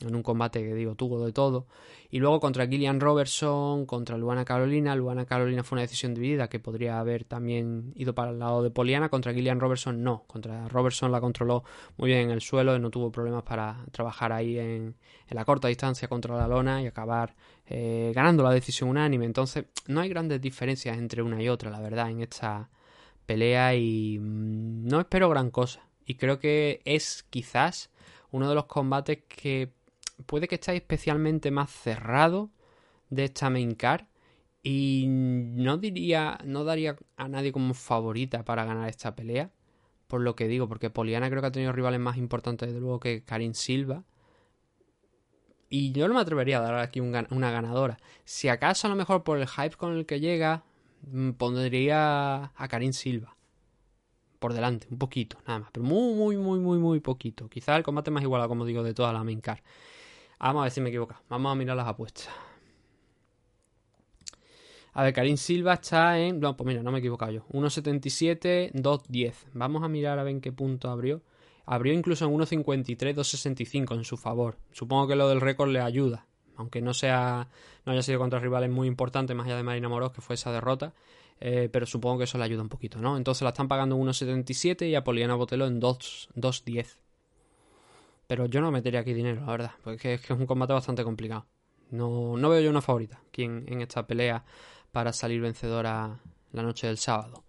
en 0.00 0.14
un 0.14 0.22
combate 0.22 0.62
que 0.62 0.74
digo 0.74 0.94
tuvo 0.94 1.24
de 1.24 1.32
todo. 1.32 1.66
Y 2.10 2.18
luego 2.18 2.38
contra 2.38 2.66
Gillian 2.66 3.00
Robertson, 3.00 3.86
contra 3.86 4.16
Luana 4.16 4.44
Carolina. 4.44 4.94
Luana 4.94 5.24
Carolina 5.24 5.64
fue 5.64 5.76
una 5.76 5.82
decisión 5.82 6.14
dividida 6.14 6.48
que 6.48 6.60
podría 6.60 7.00
haber 7.00 7.24
también 7.24 7.92
ido 7.96 8.14
para 8.14 8.30
el 8.30 8.38
lado 8.38 8.62
de 8.62 8.70
Poliana. 8.70 9.08
Contra 9.08 9.32
Gillian 9.32 9.58
Robertson 9.58 10.02
no. 10.02 10.24
Contra 10.26 10.68
Robertson 10.68 11.10
la 11.10 11.20
controló 11.20 11.64
muy 11.96 12.10
bien 12.10 12.20
en 12.20 12.30
el 12.30 12.42
suelo 12.42 12.76
y 12.76 12.80
no 12.80 12.90
tuvo 12.90 13.10
problemas 13.10 13.42
para 13.42 13.84
trabajar 13.90 14.32
ahí 14.32 14.58
en, 14.58 14.94
la 15.30 15.44
corta 15.44 15.68
distancia 15.68 16.08
contra 16.08 16.36
la 16.36 16.46
lona 16.46 16.82
y 16.82 16.86
acabar 16.86 17.34
eh, 17.66 18.12
ganando 18.14 18.42
la 18.42 18.50
decisión 18.50 18.90
unánime. 18.90 19.24
Entonces 19.24 19.64
no 19.86 20.00
hay 20.00 20.08
grandes 20.08 20.40
diferencias 20.40 20.96
entre 20.98 21.22
una 21.22 21.42
y 21.42 21.48
otra, 21.48 21.70
la 21.70 21.80
verdad, 21.80 22.10
en 22.10 22.20
esta 22.20 22.68
pelea 23.24 23.74
y 23.74 24.18
mm, 24.18 24.86
no 24.86 25.00
espero 25.00 25.28
gran 25.28 25.50
cosa. 25.50 25.86
Y 26.04 26.14
creo 26.14 26.38
que 26.38 26.80
es 26.84 27.24
quizás 27.30 27.90
uno 28.30 28.48
de 28.48 28.54
los 28.54 28.66
combates 28.66 29.20
que 29.28 29.72
puede 30.24 30.48
que 30.48 30.54
esté 30.56 30.74
especialmente 30.76 31.50
más 31.50 31.70
cerrado 31.70 32.50
de 33.10 33.24
esta 33.24 33.50
main 33.50 33.74
card 33.74 34.06
y 34.62 35.04
no 35.08 35.78
diría, 35.78 36.38
no 36.44 36.64
daría 36.64 36.96
a 37.16 37.28
nadie 37.28 37.52
como 37.52 37.72
favorita 37.72 38.44
para 38.44 38.64
ganar 38.64 38.88
esta 38.88 39.14
pelea, 39.14 39.52
por 40.08 40.20
lo 40.20 40.34
que 40.34 40.48
digo, 40.48 40.68
porque 40.68 40.90
Poliana 40.90 41.28
creo 41.30 41.40
que 41.40 41.46
ha 41.46 41.52
tenido 41.52 41.72
rivales 41.72 42.00
más 42.00 42.16
importantes 42.16 42.72
de 42.72 42.80
luego 42.80 42.98
que 42.98 43.22
Karin 43.22 43.54
Silva. 43.54 44.02
Y 45.68 45.92
yo 45.92 46.08
no 46.08 46.14
me 46.14 46.20
atrevería 46.20 46.58
a 46.58 46.62
dar 46.62 46.74
aquí 46.80 46.98
una 46.98 47.50
ganadora. 47.52 47.98
Si 48.24 48.48
acaso 48.48 48.88
a 48.88 48.90
lo 48.90 48.96
mejor 48.96 49.22
por 49.22 49.38
el 49.38 49.46
hype 49.46 49.76
con 49.76 49.96
el 49.96 50.04
que 50.04 50.18
llega, 50.18 50.64
mm, 51.12 51.30
pondría 51.32 52.52
a 52.56 52.68
Karin 52.68 52.92
Silva. 52.92 53.36
Por 54.40 54.52
delante, 54.52 54.88
un 54.90 54.98
poquito, 54.98 55.38
nada 55.46 55.60
más. 55.60 55.70
Pero 55.72 55.86
muy, 55.86 56.14
muy, 56.14 56.36
muy, 56.36 56.58
muy, 56.58 56.78
muy 56.78 56.98
poquito. 56.98 57.48
Quizá 57.48 57.76
el 57.76 57.84
combate 57.84 58.10
más 58.10 58.24
igual, 58.24 58.46
como 58.48 58.64
digo, 58.64 58.82
de 58.82 58.94
toda 58.94 59.12
la 59.12 59.22
main 59.22 59.40
card. 59.40 59.60
Vamos 60.38 60.60
a 60.60 60.62
ver 60.64 60.72
si 60.72 60.80
me 60.80 60.90
equivoco. 60.90 61.16
Vamos 61.28 61.52
a 61.52 61.54
mirar 61.54 61.76
las 61.76 61.86
apuestas. 61.86 62.28
A 64.92 65.02
ver, 65.02 65.12
Karim 65.12 65.36
Silva 65.36 65.74
está 65.74 66.18
en. 66.18 66.40
No, 66.40 66.56
pues 66.56 66.66
mira, 66.66 66.82
no 66.82 66.90
me 66.90 66.98
he 66.98 67.00
equivocado 67.00 67.30
yo. 67.30 67.46
1.77, 67.52 68.72
2.10. 68.72 69.34
Vamos 69.52 69.82
a 69.82 69.88
mirar 69.88 70.18
a 70.18 70.22
ver 70.22 70.32
en 70.32 70.40
qué 70.40 70.52
punto 70.52 70.88
abrió. 70.88 71.22
Abrió 71.66 71.92
incluso 71.92 72.24
en 72.24 72.32
1.53, 72.32 73.14
2.65 73.14 73.94
en 73.94 74.04
su 74.04 74.16
favor. 74.16 74.56
Supongo 74.72 75.08
que 75.08 75.16
lo 75.16 75.28
del 75.28 75.42
récord 75.42 75.70
le 75.70 75.80
ayuda. 75.80 76.26
Aunque 76.56 76.80
no 76.80 76.94
sea. 76.94 77.48
No 77.84 77.92
haya 77.92 78.02
sido 78.02 78.18
contra 78.18 78.38
rivales 78.38 78.70
muy 78.70 78.88
importantes, 78.88 79.36
más 79.36 79.46
allá 79.46 79.56
de 79.56 79.62
Marina 79.64 79.88
Moros, 79.90 80.12
que 80.12 80.22
fue 80.22 80.34
esa 80.34 80.50
derrota. 80.50 80.94
Eh, 81.40 81.68
pero 81.70 81.84
supongo 81.84 82.18
que 82.18 82.24
eso 82.24 82.38
le 82.38 82.44
ayuda 82.44 82.62
un 82.62 82.70
poquito, 82.70 82.98
¿no? 82.98 83.18
Entonces 83.18 83.42
la 83.42 83.50
están 83.50 83.68
pagando 83.68 83.96
en 83.96 84.02
1.77 84.02 84.88
y 84.88 84.94
a 84.94 85.04
Poliana 85.04 85.34
Botelo 85.34 85.66
en 85.66 85.78
2.10. 85.78 86.86
Pero 88.26 88.46
yo 88.46 88.60
no 88.60 88.70
metería 88.70 89.00
aquí 89.00 89.14
dinero, 89.14 89.42
la 89.44 89.52
verdad, 89.52 89.70
porque 89.82 90.14
es 90.14 90.20
que 90.20 90.32
es 90.32 90.38
un 90.38 90.46
combate 90.46 90.72
bastante 90.72 91.04
complicado. 91.04 91.46
No, 91.90 92.36
no 92.36 92.48
veo 92.48 92.60
yo 92.60 92.70
una 92.70 92.82
favorita 92.82 93.20
aquí 93.28 93.44
en, 93.44 93.80
esta 93.80 94.06
pelea 94.06 94.44
para 94.90 95.12
salir 95.12 95.40
vencedora 95.40 96.18
la 96.52 96.62
noche 96.62 96.88
del 96.88 96.98
sábado. 96.98 97.44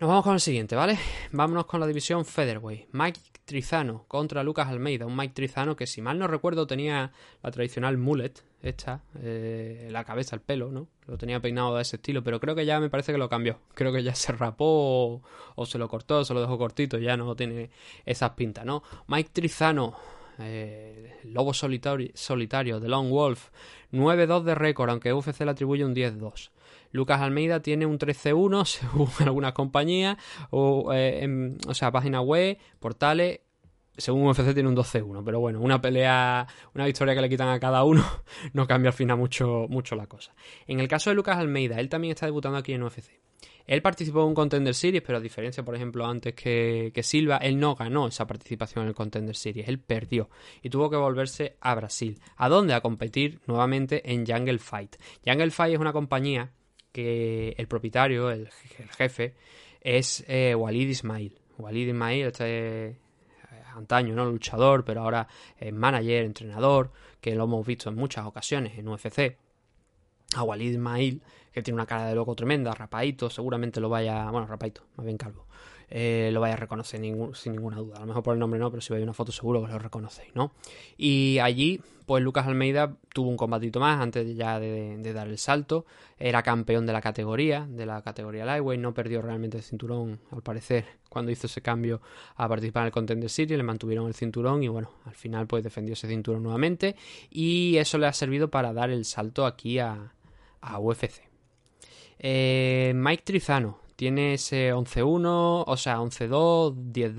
Nos 0.00 0.08
vamos 0.08 0.24
con 0.24 0.34
el 0.34 0.40
siguiente, 0.40 0.74
¿vale? 0.74 0.98
Vámonos 1.30 1.66
con 1.66 1.78
la 1.78 1.86
división 1.86 2.24
Featherweight. 2.24 2.88
Mike 2.90 3.20
Trizano 3.44 4.04
contra 4.08 4.42
Lucas 4.42 4.66
Almeida. 4.66 5.06
Un 5.06 5.16
Mike 5.16 5.34
Trizano 5.34 5.76
que, 5.76 5.86
si 5.86 6.02
mal 6.02 6.18
no 6.18 6.26
recuerdo, 6.26 6.66
tenía 6.66 7.12
la 7.44 7.50
tradicional 7.52 7.96
mullet, 7.96 8.32
esta, 8.60 9.02
eh, 9.22 9.88
la 9.92 10.02
cabeza, 10.02 10.34
el 10.34 10.42
pelo, 10.42 10.72
¿no? 10.72 10.88
Lo 11.06 11.16
tenía 11.16 11.40
peinado 11.40 11.76
de 11.76 11.82
ese 11.82 11.96
estilo, 11.96 12.24
pero 12.24 12.40
creo 12.40 12.56
que 12.56 12.66
ya 12.66 12.80
me 12.80 12.90
parece 12.90 13.12
que 13.12 13.18
lo 13.18 13.28
cambió. 13.28 13.60
Creo 13.74 13.92
que 13.92 14.02
ya 14.02 14.16
se 14.16 14.32
rapó 14.32 15.22
o, 15.54 15.66
se 15.66 15.78
lo 15.78 15.88
cortó, 15.88 16.24
se 16.24 16.34
lo 16.34 16.40
dejó 16.40 16.58
cortito, 16.58 16.98
ya 16.98 17.16
no 17.16 17.36
tiene 17.36 17.70
esas 18.04 18.30
pintas, 18.30 18.66
¿no? 18.66 18.82
Mike 19.06 19.30
Trizano, 19.32 19.94
eh, 20.40 21.20
Lobo 21.22 21.54
solitario, 21.54 22.10
solitario 22.14 22.80
de 22.80 22.88
Long 22.88 23.10
Wolf, 23.10 23.50
9-2 23.92 24.42
de 24.42 24.54
récord, 24.56 24.90
aunque 24.90 25.12
UFC 25.12 25.42
le 25.44 25.52
atribuye 25.52 25.84
un 25.84 25.94
10-2. 25.94 26.50
Lucas 26.94 27.20
Almeida 27.20 27.60
tiene 27.60 27.86
un 27.86 27.98
13-1 27.98 28.64
según 28.64 29.10
algunas 29.18 29.52
compañías, 29.52 30.16
o, 30.50 30.92
eh, 30.94 31.56
o 31.66 31.74
sea, 31.74 31.90
página 31.90 32.20
web, 32.20 32.56
portales, 32.78 33.40
según 33.96 34.28
UFC 34.28 34.54
tiene 34.54 34.68
un 34.68 34.76
12-1, 34.76 35.22
pero 35.24 35.40
bueno, 35.40 35.60
una 35.60 35.80
pelea, 35.80 36.46
una 36.72 36.86
victoria 36.86 37.14
que 37.16 37.20
le 37.20 37.28
quitan 37.28 37.48
a 37.48 37.58
cada 37.58 37.82
uno 37.82 38.04
no 38.52 38.66
cambia 38.68 38.90
al 38.90 38.94
final 38.94 39.18
mucho, 39.18 39.66
mucho 39.68 39.96
la 39.96 40.06
cosa. 40.06 40.34
En 40.68 40.78
el 40.78 40.86
caso 40.86 41.10
de 41.10 41.16
Lucas 41.16 41.36
Almeida, 41.36 41.80
él 41.80 41.88
también 41.88 42.12
está 42.12 42.26
debutando 42.26 42.58
aquí 42.58 42.72
en 42.72 42.84
UFC. 42.84 43.10
Él 43.66 43.82
participó 43.82 44.20
en 44.20 44.28
un 44.28 44.34
Contender 44.34 44.74
Series, 44.74 45.02
pero 45.02 45.18
a 45.18 45.20
diferencia, 45.20 45.64
por 45.64 45.74
ejemplo, 45.74 46.06
antes 46.06 46.34
que, 46.34 46.92
que, 46.94 47.02
Silva, 47.02 47.38
él 47.38 47.58
no 47.58 47.74
ganó 47.74 48.06
esa 48.06 48.26
participación 48.26 48.82
en 48.82 48.90
el 48.90 48.94
Contender 48.94 49.34
Series, 49.34 49.66
él 49.66 49.80
perdió 49.80 50.28
y 50.62 50.70
tuvo 50.70 50.90
que 50.90 50.96
volverse 50.96 51.56
a 51.60 51.74
Brasil. 51.74 52.20
¿A 52.36 52.48
dónde? 52.48 52.74
A 52.74 52.82
competir 52.82 53.40
nuevamente 53.46 54.12
en 54.12 54.26
Jungle 54.26 54.58
Fight. 54.58 54.96
Jungle 55.26 55.50
Fight 55.50 55.74
es 55.74 55.80
una 55.80 55.92
compañía 55.92 56.52
que 56.94 57.56
el 57.58 57.66
propietario, 57.66 58.30
el, 58.30 58.48
jefe, 58.96 59.34
es 59.80 60.24
eh, 60.28 60.54
Walid 60.54 60.88
Ismail. 60.88 61.36
Walid 61.58 61.88
Ismail, 61.88 62.26
este 62.26 63.00
antaño, 63.74 64.14
¿no? 64.14 64.24
Luchador, 64.26 64.84
pero 64.84 65.02
ahora 65.02 65.26
es 65.58 65.72
manager, 65.72 66.24
entrenador, 66.24 66.92
que 67.20 67.34
lo 67.34 67.44
hemos 67.44 67.66
visto 67.66 67.90
en 67.90 67.96
muchas 67.96 68.26
ocasiones 68.26 68.78
en 68.78 68.86
UFC. 68.86 69.36
A 70.36 70.44
Walid 70.44 70.70
Ismail, 70.70 71.20
que 71.52 71.62
tiene 71.62 71.74
una 71.74 71.86
cara 71.86 72.06
de 72.06 72.14
loco 72.14 72.36
tremenda, 72.36 72.72
rapadito, 72.72 73.28
seguramente 73.28 73.80
lo 73.80 73.88
vaya, 73.88 74.30
bueno, 74.30 74.46
rapadito, 74.46 74.86
más 74.96 75.04
bien 75.04 75.18
calvo, 75.18 75.48
eh, 75.90 76.30
lo 76.32 76.40
vaya 76.40 76.54
a 76.54 76.56
reconocer 76.56 77.00
sin 77.34 77.52
ninguna 77.52 77.76
duda. 77.76 77.96
A 77.96 78.00
lo 78.00 78.06
mejor 78.06 78.22
por 78.22 78.34
el 78.34 78.40
nombre 78.40 78.58
no, 78.58 78.70
pero 78.70 78.80
si 78.80 78.92
veis 78.92 79.02
una 79.02 79.12
foto 79.12 79.32
seguro 79.32 79.64
que 79.64 79.72
lo 79.72 79.78
reconocéis, 79.78 80.34
¿no? 80.34 80.52
Y 80.96 81.38
allí, 81.38 81.80
pues 82.06 82.22
Lucas 82.22 82.46
Almeida 82.46 82.96
tuvo 83.12 83.28
un 83.28 83.36
combatito 83.36 83.80
más 83.80 84.00
antes 84.00 84.36
ya 84.36 84.58
de, 84.60 85.12
dar 85.12 85.28
el 85.28 85.38
salto. 85.38 85.86
Era 86.18 86.42
campeón 86.42 86.86
de 86.86 86.92
la 86.92 87.00
categoría, 87.00 87.66
de 87.68 87.86
la 87.86 88.02
categoría 88.02 88.44
Lightweight, 88.44 88.80
no 88.80 88.94
perdió 88.94 89.22
realmente 89.22 89.58
el 89.58 89.62
cinturón, 89.62 90.20
al 90.30 90.42
parecer, 90.42 90.86
cuando 91.08 91.30
hizo 91.30 91.46
ese 91.46 91.60
cambio 91.60 92.00
a 92.36 92.48
participar 92.48 92.82
en 92.82 92.86
el 92.86 92.92
Contender 92.92 93.30
Series, 93.30 93.56
le 93.56 93.64
mantuvieron 93.64 94.06
el 94.06 94.14
cinturón 94.14 94.62
y 94.62 94.68
bueno, 94.68 94.90
al 95.04 95.14
final 95.14 95.46
pues 95.46 95.62
defendió 95.64 95.94
ese 95.94 96.08
cinturón 96.08 96.42
nuevamente 96.42 96.96
y 97.30 97.76
eso 97.76 97.98
le 97.98 98.06
ha 98.06 98.12
servido 98.12 98.50
para 98.50 98.72
dar 98.72 98.90
el 98.90 99.04
salto 99.04 99.46
aquí 99.46 99.78
a, 99.78 100.12
a 100.60 100.78
UFC. 100.78 101.22
Eh, 102.18 102.92
Mike 102.94 103.22
Trizano, 103.24 103.78
tiene 103.96 104.34
ese 104.34 104.72
11-1, 104.74 105.64
o 105.66 105.76
sea, 105.76 105.98
11-2, 105.98 106.92
10-2, 106.92 107.14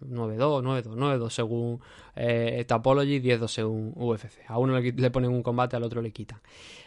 9-2, 0.00 0.62
9-2, 0.62 0.84
9-2 0.96 1.30
según 1.30 1.80
eh, 2.16 2.64
Tapology, 2.66 3.20
10-2 3.20 3.48
según 3.48 3.92
UFC. 3.96 4.40
A 4.48 4.58
uno 4.58 4.78
le, 4.78 5.10
ponen 5.10 5.30
un 5.30 5.42
combate, 5.42 5.76
al 5.76 5.82
otro 5.84 6.02
le 6.02 6.10
quitan. 6.10 6.40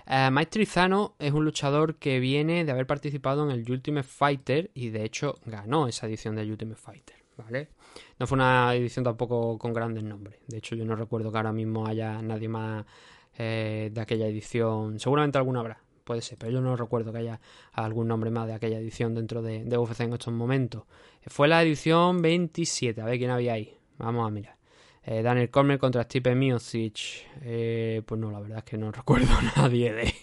Eh, 0.07 0.29
Mike 0.31 0.51
Trizano 0.51 1.15
es 1.19 1.31
un 1.31 1.45
luchador 1.45 1.95
que 1.95 2.19
viene 2.19 2.65
de 2.65 2.71
haber 2.71 2.87
participado 2.87 3.49
en 3.49 3.51
el 3.51 3.69
Ultimate 3.69 4.07
Fighter 4.07 4.71
y 4.73 4.89
de 4.89 5.03
hecho 5.05 5.39
ganó 5.45 5.87
esa 5.87 6.07
edición 6.07 6.35
del 6.35 6.51
Ultimate 6.51 6.79
Fighter. 6.79 7.15
¿vale? 7.37 7.69
No 8.19 8.27
fue 8.27 8.35
una 8.35 8.73
edición 8.75 9.03
tampoco 9.03 9.57
con 9.57 9.73
grandes 9.73 10.03
nombres. 10.03 10.39
De 10.47 10.57
hecho, 10.57 10.75
yo 10.75 10.85
no 10.85 10.95
recuerdo 10.95 11.31
que 11.31 11.37
ahora 11.37 11.51
mismo 11.51 11.85
haya 11.85 12.21
nadie 12.21 12.47
más 12.47 12.85
eh, 13.37 13.89
de 13.93 14.01
aquella 14.01 14.27
edición. 14.27 14.99
Seguramente 14.99 15.37
alguna 15.37 15.59
habrá, 15.59 15.81
puede 16.05 16.21
ser, 16.21 16.37
pero 16.37 16.53
yo 16.53 16.61
no 16.61 16.77
recuerdo 16.77 17.11
que 17.11 17.17
haya 17.19 17.41
algún 17.73 18.07
nombre 18.07 18.31
más 18.31 18.47
de 18.47 18.53
aquella 18.53 18.79
edición 18.79 19.13
dentro 19.13 19.41
de, 19.41 19.65
de 19.65 19.77
UFC 19.77 20.01
en 20.01 20.13
estos 20.13 20.33
momentos. 20.33 20.83
Fue 21.27 21.47
la 21.49 21.61
edición 21.61 22.21
27, 22.21 23.01
a 23.01 23.05
ver 23.05 23.17
quién 23.17 23.31
había 23.31 23.53
ahí. 23.53 23.77
Vamos 23.97 24.27
a 24.27 24.31
mirar. 24.31 24.55
Eh, 25.07 25.21
Daniel 25.21 25.51
Cormier 25.51 25.77
contra 25.77 26.03
Stipe 26.03 26.33
Miocic. 26.33 27.27
Eh, 27.41 28.01
pues 28.05 28.19
no, 28.19 28.31
la 28.31 28.39
verdad 28.39 28.59
es 28.59 28.63
que 28.63 28.77
no 28.77 28.91
recuerdo 28.91 29.33
a 29.35 29.61
nadie 29.61 29.93
de, 29.93 30.13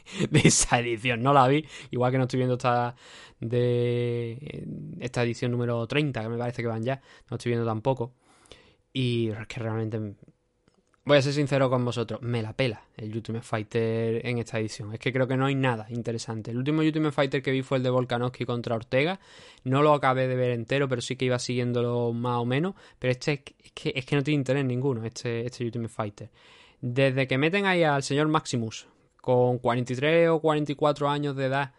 esa 0.41 0.81
edición. 0.81 1.23
No 1.23 1.33
la 1.33 1.47
vi. 1.47 1.65
Igual 1.91 2.11
que 2.11 2.19
no 2.19 2.25
estoy 2.25 2.39
viendo 2.39 2.55
esta 2.55 2.97
de 3.39 4.65
esta 5.01 5.23
edición 5.23 5.53
número 5.53 5.87
30, 5.87 6.23
que 6.23 6.29
me 6.29 6.39
parece 6.39 6.63
que 6.63 6.69
van 6.69 6.83
ya. 6.83 7.01
No 7.31 7.37
estoy 7.37 7.51
viendo 7.51 7.67
tampoco. 7.67 8.15
Y 8.93 9.31
es 9.31 9.47
que 9.47 9.61
realmente 9.61 10.17
Voy 11.05 11.19
a 11.19 11.23
ser 11.23 11.33
sincero 11.33 11.69
con 11.69 11.85
vosotros, 11.85 12.23
me 12.23 12.43
la 12.43 12.53
pela 12.53 12.81
el 12.97 13.13
Ultimate 13.17 13.45
Fighter 13.45 14.25
en 14.25 14.39
esta 14.39 14.61
edición. 14.61 14.93
Es 14.93 15.01
que 15.01 15.13
creo 15.13 15.27
que 15.27 15.37
no 15.37 15.47
hay 15.47 15.57
nada 15.57 15.87
interesante. 15.91 16.53
El 16.53 16.59
último 16.59 16.83
Ultimate 16.83 17.11
Fighter 17.11 17.43
que 17.43 17.51
vi 17.51 17.63
fue 17.63 17.79
el 17.79 17.83
de 17.83 17.91
Volkanovski 17.91 18.45
contra 18.45 18.77
Ortega. 18.77 19.19
No 19.65 19.83
lo 19.83 19.95
acabé 19.95 20.29
de 20.29 20.37
ver 20.37 20.53
entero, 20.53 20.89
pero 20.89 21.03
sí 21.03 21.17
que 21.17 21.25
iba 21.25 21.41
siguiéndolo 21.41 22.13
más 22.13 22.37
o 22.37 22.45
menos. 22.45 22.77
Pero 23.01 23.11
este 23.11 23.33
es 23.33 23.73
que, 23.73 23.93
es 23.97 24.07
que 24.07 24.15
no 24.15 24.23
tiene 24.23 24.39
interés 24.39 24.65
ninguno, 24.65 25.05
este, 25.05 25.45
este 25.45 25.65
Ultimate 25.65 25.93
Fighter. 25.93 26.31
Desde 26.81 27.27
que 27.27 27.37
meten 27.37 27.67
ahí 27.67 27.83
al 27.83 28.05
señor 28.05 28.29
Maximus, 28.29 28.87
con 29.21 29.59
43 29.59 30.29
o 30.29 30.41
44 30.41 31.09
años 31.09 31.35
de 31.35 31.47
edad, 31.47 31.73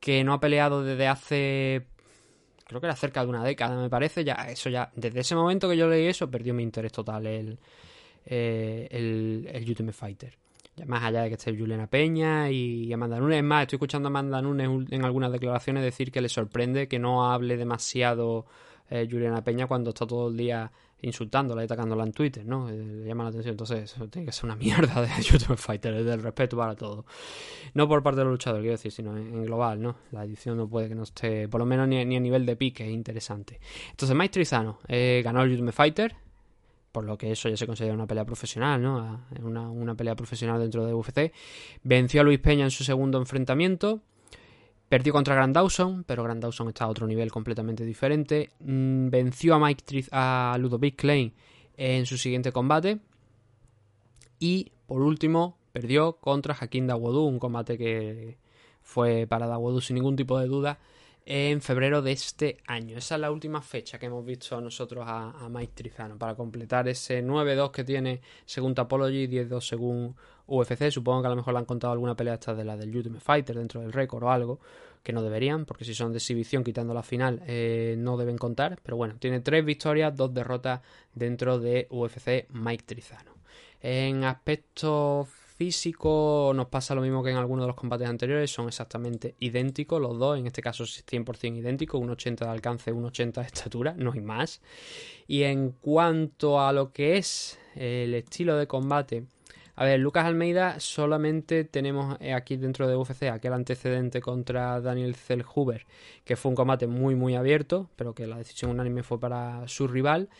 que 0.00 0.22
no 0.22 0.34
ha 0.34 0.40
peleado 0.40 0.84
desde 0.84 1.08
hace 1.08 1.86
creo 2.66 2.80
que 2.80 2.88
era 2.88 2.96
cerca 2.96 3.22
de 3.22 3.28
una 3.28 3.44
década, 3.44 3.80
me 3.80 3.88
parece, 3.88 4.24
ya 4.24 4.34
eso 4.48 4.68
ya, 4.68 4.90
desde 4.96 5.20
ese 5.20 5.36
momento 5.36 5.68
que 5.68 5.76
yo 5.76 5.88
leí 5.88 6.08
eso, 6.08 6.28
perdió 6.28 6.52
mi 6.52 6.64
interés 6.64 6.90
total 6.90 7.24
el, 7.28 7.60
eh, 8.26 8.88
el, 8.90 9.48
el 9.52 9.68
Ultimate 9.68 9.92
Fighter. 9.92 10.36
más 10.86 11.04
allá 11.04 11.22
de 11.22 11.28
que 11.28 11.34
esté 11.36 11.56
Juliana 11.56 11.86
Peña 11.86 12.50
y 12.50 12.92
Amanda 12.92 13.18
Nunes. 13.18 13.38
Es 13.38 13.44
más, 13.44 13.62
estoy 13.62 13.76
escuchando 13.76 14.08
a 14.08 14.10
Amanda 14.10 14.42
Nunes 14.42 14.90
en 14.90 15.04
algunas 15.04 15.32
declaraciones 15.32 15.82
decir 15.82 16.10
que 16.10 16.20
le 16.20 16.28
sorprende 16.28 16.88
que 16.88 16.98
no 16.98 17.30
hable 17.30 17.56
demasiado 17.56 18.46
eh, 18.90 19.08
Juliana 19.10 19.42
Peña 19.42 19.66
cuando 19.66 19.90
está 19.90 20.06
todo 20.06 20.28
el 20.28 20.36
día 20.36 20.70
insultándola 21.02 21.62
y 21.62 21.64
atacándola 21.66 22.04
en 22.04 22.12
Twitter, 22.12 22.44
¿no? 22.44 22.68
Eh, 22.68 22.76
le 22.76 23.06
llama 23.06 23.24
la 23.24 23.30
atención. 23.30 23.52
Entonces, 23.52 23.92
eso 23.92 24.08
tiene 24.08 24.26
que 24.26 24.32
ser 24.32 24.46
una 24.46 24.56
mierda 24.56 25.02
de 25.02 25.08
Ultimate 25.32 25.56
Fighter, 25.56 25.94
es 25.94 26.04
del 26.04 26.22
respeto 26.22 26.56
para 26.56 26.74
todo. 26.74 27.04
No 27.74 27.88
por 27.88 28.02
parte 28.02 28.20
del 28.20 28.28
luchador, 28.28 28.60
quiero 28.60 28.72
decir, 28.72 28.92
sino 28.92 29.16
en, 29.16 29.44
global, 29.44 29.80
¿no? 29.80 29.96
La 30.12 30.24
edición 30.24 30.56
no 30.56 30.68
puede 30.68 30.88
que 30.88 30.94
no 30.94 31.02
esté, 31.02 31.48
por 31.48 31.60
lo 31.60 31.66
menos 31.66 31.86
ni, 31.88 32.04
ni 32.04 32.16
a 32.16 32.20
nivel 32.20 32.44
de 32.44 32.56
pique, 32.56 32.84
es 32.84 32.92
interesante. 32.92 33.60
Entonces, 33.90 34.16
Mike 34.16 34.32
Trizano 34.32 34.78
ganó 34.88 35.42
el 35.42 35.50
Ultimate 35.50 35.72
Fighter, 35.72 36.16
por 36.96 37.04
lo 37.04 37.18
que 37.18 37.30
eso 37.30 37.50
ya 37.50 37.58
se 37.58 37.66
considera 37.66 37.92
una 37.92 38.06
pelea 38.06 38.24
profesional, 38.24 38.80
¿no? 38.80 39.26
Una, 39.42 39.68
una 39.68 39.94
pelea 39.94 40.16
profesional 40.16 40.58
dentro 40.58 40.86
de 40.86 40.94
UFC. 40.94 41.30
Venció 41.82 42.22
a 42.22 42.24
Luis 42.24 42.38
Peña 42.38 42.64
en 42.64 42.70
su 42.70 42.84
segundo 42.84 43.18
enfrentamiento. 43.18 44.00
Perdió 44.88 45.12
contra 45.12 45.34
Grand 45.34 45.54
Dawson, 45.54 46.04
pero 46.04 46.22
Grand 46.22 46.40
Dawson 46.40 46.68
está 46.68 46.86
a 46.86 46.88
otro 46.88 47.06
nivel 47.06 47.30
completamente 47.30 47.84
diferente. 47.84 48.48
Mm, 48.60 49.10
venció 49.10 49.54
a 49.54 49.58
Mike 49.58 49.82
Triz, 49.84 50.08
a 50.10 50.56
Ludovic 50.58 50.96
Klein 50.96 51.34
en 51.76 52.06
su 52.06 52.16
siguiente 52.16 52.50
combate. 52.50 52.98
Y 54.38 54.72
por 54.86 55.02
último, 55.02 55.58
perdió 55.72 56.14
contra 56.14 56.56
Hakim 56.58 56.86
Dawodu, 56.86 57.26
un 57.26 57.38
combate 57.38 57.76
que 57.76 58.38
fue 58.80 59.26
para 59.28 59.46
Dawodu 59.46 59.82
sin 59.82 59.96
ningún 59.96 60.16
tipo 60.16 60.40
de 60.40 60.46
duda 60.46 60.78
en 61.28 61.60
febrero 61.60 62.02
de 62.02 62.12
este 62.12 62.58
año. 62.68 62.96
Esa 62.96 63.16
es 63.16 63.20
la 63.20 63.32
última 63.32 63.60
fecha 63.60 63.98
que 63.98 64.06
hemos 64.06 64.24
visto 64.24 64.60
nosotros 64.60 65.04
a, 65.08 65.48
Mike 65.50 65.72
Trizano 65.74 66.16
para 66.16 66.36
completar 66.36 66.86
ese 66.86 67.22
9-2 67.22 67.72
que 67.72 67.82
tiene 67.82 68.20
según 68.44 68.76
Topology 68.76 69.24
y 69.24 69.26
10-2 69.26 69.60
según 69.60 70.14
UFC. 70.46 70.88
Supongo 70.90 71.22
que 71.22 71.26
a 71.26 71.30
lo 71.30 71.36
mejor 71.36 71.52
le 71.54 71.58
han 71.58 71.64
contado 71.64 71.92
alguna 71.92 72.14
pelea 72.14 72.34
esta 72.34 72.54
de 72.54 72.64
la 72.64 72.76
del 72.76 72.94
Ultimate 72.96 73.20
Fighter 73.20 73.56
dentro 73.56 73.80
del 73.80 73.92
récord 73.92 74.22
o 74.22 74.30
algo, 74.30 74.60
que 75.02 75.12
no 75.12 75.20
deberían, 75.20 75.64
porque 75.64 75.84
si 75.84 75.94
son 75.94 76.12
de 76.12 76.18
exhibición 76.18 76.62
quitando 76.62 76.94
la 76.94 77.02
final 77.02 77.42
eh, 77.48 77.96
no 77.98 78.16
deben 78.16 78.38
contar. 78.38 78.78
Pero 78.84 78.96
bueno, 78.96 79.16
tiene 79.18 79.40
tres 79.40 79.64
victorias, 79.64 80.14
dos 80.14 80.32
derrotas 80.32 80.80
dentro 81.12 81.58
de 81.58 81.88
UFC 81.90 82.46
Mike 82.50 82.84
Trizano. 82.86 83.32
En 83.80 84.22
aspecto 84.22 85.26
físico 85.56 86.52
nos 86.54 86.66
pasa 86.68 86.94
lo 86.94 87.00
mismo 87.00 87.22
que 87.24 87.30
en 87.30 87.36
algunos 87.36 87.64
de 87.64 87.68
los 87.68 87.76
combates 87.76 88.08
anteriores, 88.08 88.50
son 88.50 88.68
exactamente 88.68 89.34
idénticos 89.40 90.00
los 90.00 90.18
dos, 90.18 90.38
en 90.38 90.46
este 90.46 90.62
caso 90.62 90.84
es 90.84 91.04
100% 91.06 91.56
idéntico, 91.56 91.98
un 91.98 92.10
80 92.10 92.44
de 92.44 92.50
alcance, 92.50 92.92
un 92.92 93.06
80 93.06 93.40
de 93.40 93.46
estatura, 93.46 93.94
no 93.96 94.12
hay 94.12 94.20
más. 94.20 94.60
Y 95.26 95.44
en 95.44 95.70
cuanto 95.70 96.60
a 96.60 96.72
lo 96.72 96.92
que 96.92 97.16
es 97.16 97.58
el 97.74 98.14
estilo 98.14 98.56
de 98.56 98.66
combate, 98.66 99.24
a 99.78 99.84
ver, 99.84 100.00
Lucas 100.00 100.24
Almeida 100.24 100.80
solamente 100.80 101.64
tenemos 101.64 102.16
eh, 102.20 102.32
aquí 102.32 102.56
dentro 102.56 102.88
de 102.88 102.96
UFC 102.96 103.24
aquel 103.24 103.52
antecedente 103.52 104.22
contra 104.22 104.80
Daniel 104.80 105.14
Zellhuber, 105.14 105.86
que 106.24 106.36
fue 106.36 106.50
un 106.50 106.54
combate 106.54 106.86
muy 106.86 107.14
muy 107.14 107.34
abierto, 107.34 107.90
pero 107.96 108.14
que 108.14 108.26
la 108.26 108.38
decisión 108.38 108.70
unánime 108.70 109.02
fue 109.02 109.20
para 109.20 109.68
su 109.68 109.86
rival. 109.86 110.30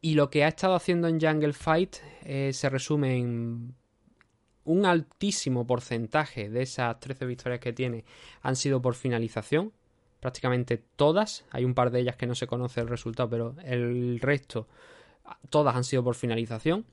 Y 0.00 0.14
lo 0.14 0.30
que 0.30 0.44
ha 0.44 0.48
estado 0.48 0.74
haciendo 0.74 1.08
en 1.08 1.20
Jungle 1.20 1.52
Fight 1.52 1.96
eh, 2.22 2.52
se 2.54 2.70
resume 2.70 3.18
en 3.18 3.74
un 4.66 4.84
altísimo 4.84 5.66
porcentaje 5.66 6.50
de 6.50 6.62
esas 6.62 7.00
13 7.00 7.24
victorias 7.26 7.60
que 7.60 7.72
tiene 7.72 8.04
han 8.42 8.56
sido 8.56 8.82
por 8.82 8.94
finalización, 8.94 9.72
prácticamente 10.20 10.82
todas, 10.96 11.44
hay 11.50 11.64
un 11.64 11.74
par 11.74 11.90
de 11.90 12.00
ellas 12.00 12.16
que 12.16 12.26
no 12.26 12.34
se 12.34 12.46
conoce 12.46 12.80
el 12.80 12.88
resultado, 12.88 13.30
pero 13.30 13.54
el 13.64 14.20
resto 14.20 14.68
todas 15.50 15.74
han 15.74 15.84
sido 15.84 16.04
por 16.04 16.14
finalización 16.14 16.84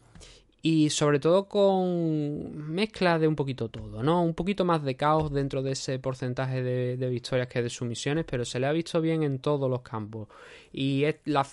y 0.65 0.91
sobre 0.91 1.19
todo 1.19 1.49
con 1.49 2.55
mezcla 2.71 3.19
de 3.19 3.27
un 3.27 3.35
poquito 3.35 3.67
todo, 3.67 4.01
¿no? 4.01 4.23
Un 4.23 4.33
poquito 4.33 4.63
más 4.63 4.81
de 4.81 4.95
caos 4.95 5.29
dentro 5.29 5.61
de 5.61 5.73
ese 5.73 5.99
porcentaje 5.99 6.63
de, 6.63 7.09
victorias 7.09 7.49
que 7.49 7.61
de 7.61 7.69
sumisiones, 7.69 8.23
pero 8.23 8.45
se 8.45 8.61
le 8.61 8.67
ha 8.67 8.71
visto 8.71 9.01
bien 9.01 9.23
en 9.23 9.39
todos 9.39 9.69
los 9.69 9.81
campos. 9.81 10.29
Y 10.71 11.03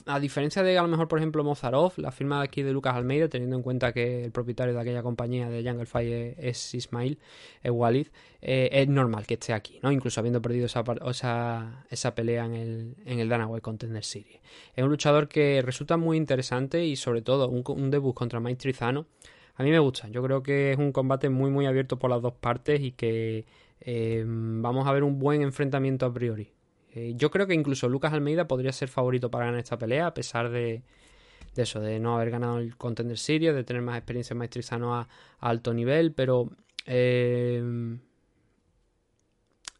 a 0.06 0.20
diferencia 0.20 0.62
de 0.62 0.78
a 0.78 0.82
lo 0.82 0.88
mejor, 0.88 1.08
por 1.08 1.18
ejemplo, 1.18 1.42
Mozarov, 1.42 1.94
la 1.96 2.12
firma 2.12 2.38
de 2.38 2.44
aquí 2.44 2.62
de 2.62 2.72
Lucas 2.72 2.94
Almeida, 2.94 3.28
teniendo 3.28 3.56
en 3.56 3.62
cuenta 3.62 3.92
que 3.92 4.24
el 4.24 4.30
propietario 4.30 4.74
de 4.74 4.80
aquella 4.80 5.02
compañía 5.02 5.50
de 5.50 5.68
Jungle 5.68 5.86
Fire 5.86 6.36
es, 6.38 6.72
Ismail, 6.72 7.18
es 7.64 7.70
Walid, 7.72 8.06
eh, 8.40 8.68
es 8.72 8.88
normal 8.88 9.26
que 9.26 9.34
esté 9.34 9.52
aquí, 9.52 9.80
¿no? 9.82 9.90
Incluso 9.90 10.20
habiendo 10.20 10.40
perdido 10.40 10.66
esa, 10.66 10.84
esa, 11.08 11.84
esa 11.90 12.14
pelea 12.14 12.44
en 12.44 12.54
el, 12.54 12.94
en 13.04 13.18
el 13.18 13.28
Danaway 13.28 13.60
Contender 13.60 14.04
Series. 14.04 14.38
Es 14.76 14.84
un 14.84 14.90
luchador 14.90 15.28
que 15.28 15.62
resulta 15.62 15.96
muy 15.96 16.16
interesante 16.16 16.84
y 16.86 16.94
sobre 16.94 17.22
todo 17.22 17.48
un, 17.48 17.64
un 17.66 17.90
debut 17.90 18.14
contra 18.14 18.38
Mike 18.38 18.60
Trizano 18.60 18.99
a 19.54 19.62
mí 19.62 19.70
me 19.70 19.78
gusta. 19.78 20.08
Yo 20.08 20.22
creo 20.22 20.42
que 20.42 20.72
es 20.72 20.78
un 20.78 20.92
combate 20.92 21.28
muy, 21.28 21.50
muy 21.50 21.66
abierto 21.66 21.98
por 21.98 22.10
las 22.10 22.22
dos 22.22 22.34
partes 22.34 22.80
y 22.80 22.92
que 22.92 23.44
eh, 23.80 24.24
vamos 24.26 24.86
a 24.86 24.92
ver 24.92 25.02
un 25.02 25.18
buen 25.18 25.42
enfrentamiento 25.42 26.06
a 26.06 26.12
priori. 26.12 26.52
Eh, 26.92 27.12
yo 27.16 27.30
creo 27.30 27.46
que 27.46 27.54
incluso 27.54 27.88
Lucas 27.88 28.12
Almeida 28.12 28.48
podría 28.48 28.72
ser 28.72 28.88
favorito 28.88 29.30
para 29.30 29.46
ganar 29.46 29.60
esta 29.60 29.78
pelea, 29.78 30.06
a 30.08 30.14
pesar 30.14 30.50
de, 30.50 30.82
eso, 31.56 31.80
de 31.80 32.00
no 32.00 32.16
haber 32.16 32.30
ganado 32.30 32.58
el 32.58 32.76
Contender 32.76 33.18
Series, 33.18 33.54
de 33.54 33.64
tener 33.64 33.82
más 33.82 33.96
experiencia 33.96 34.34
en 34.34 34.38
maestrizano 34.38 34.94
a, 34.94 35.08
alto 35.38 35.72
nivel, 35.72 36.12
pero 36.12 36.50
eh, 36.86 37.62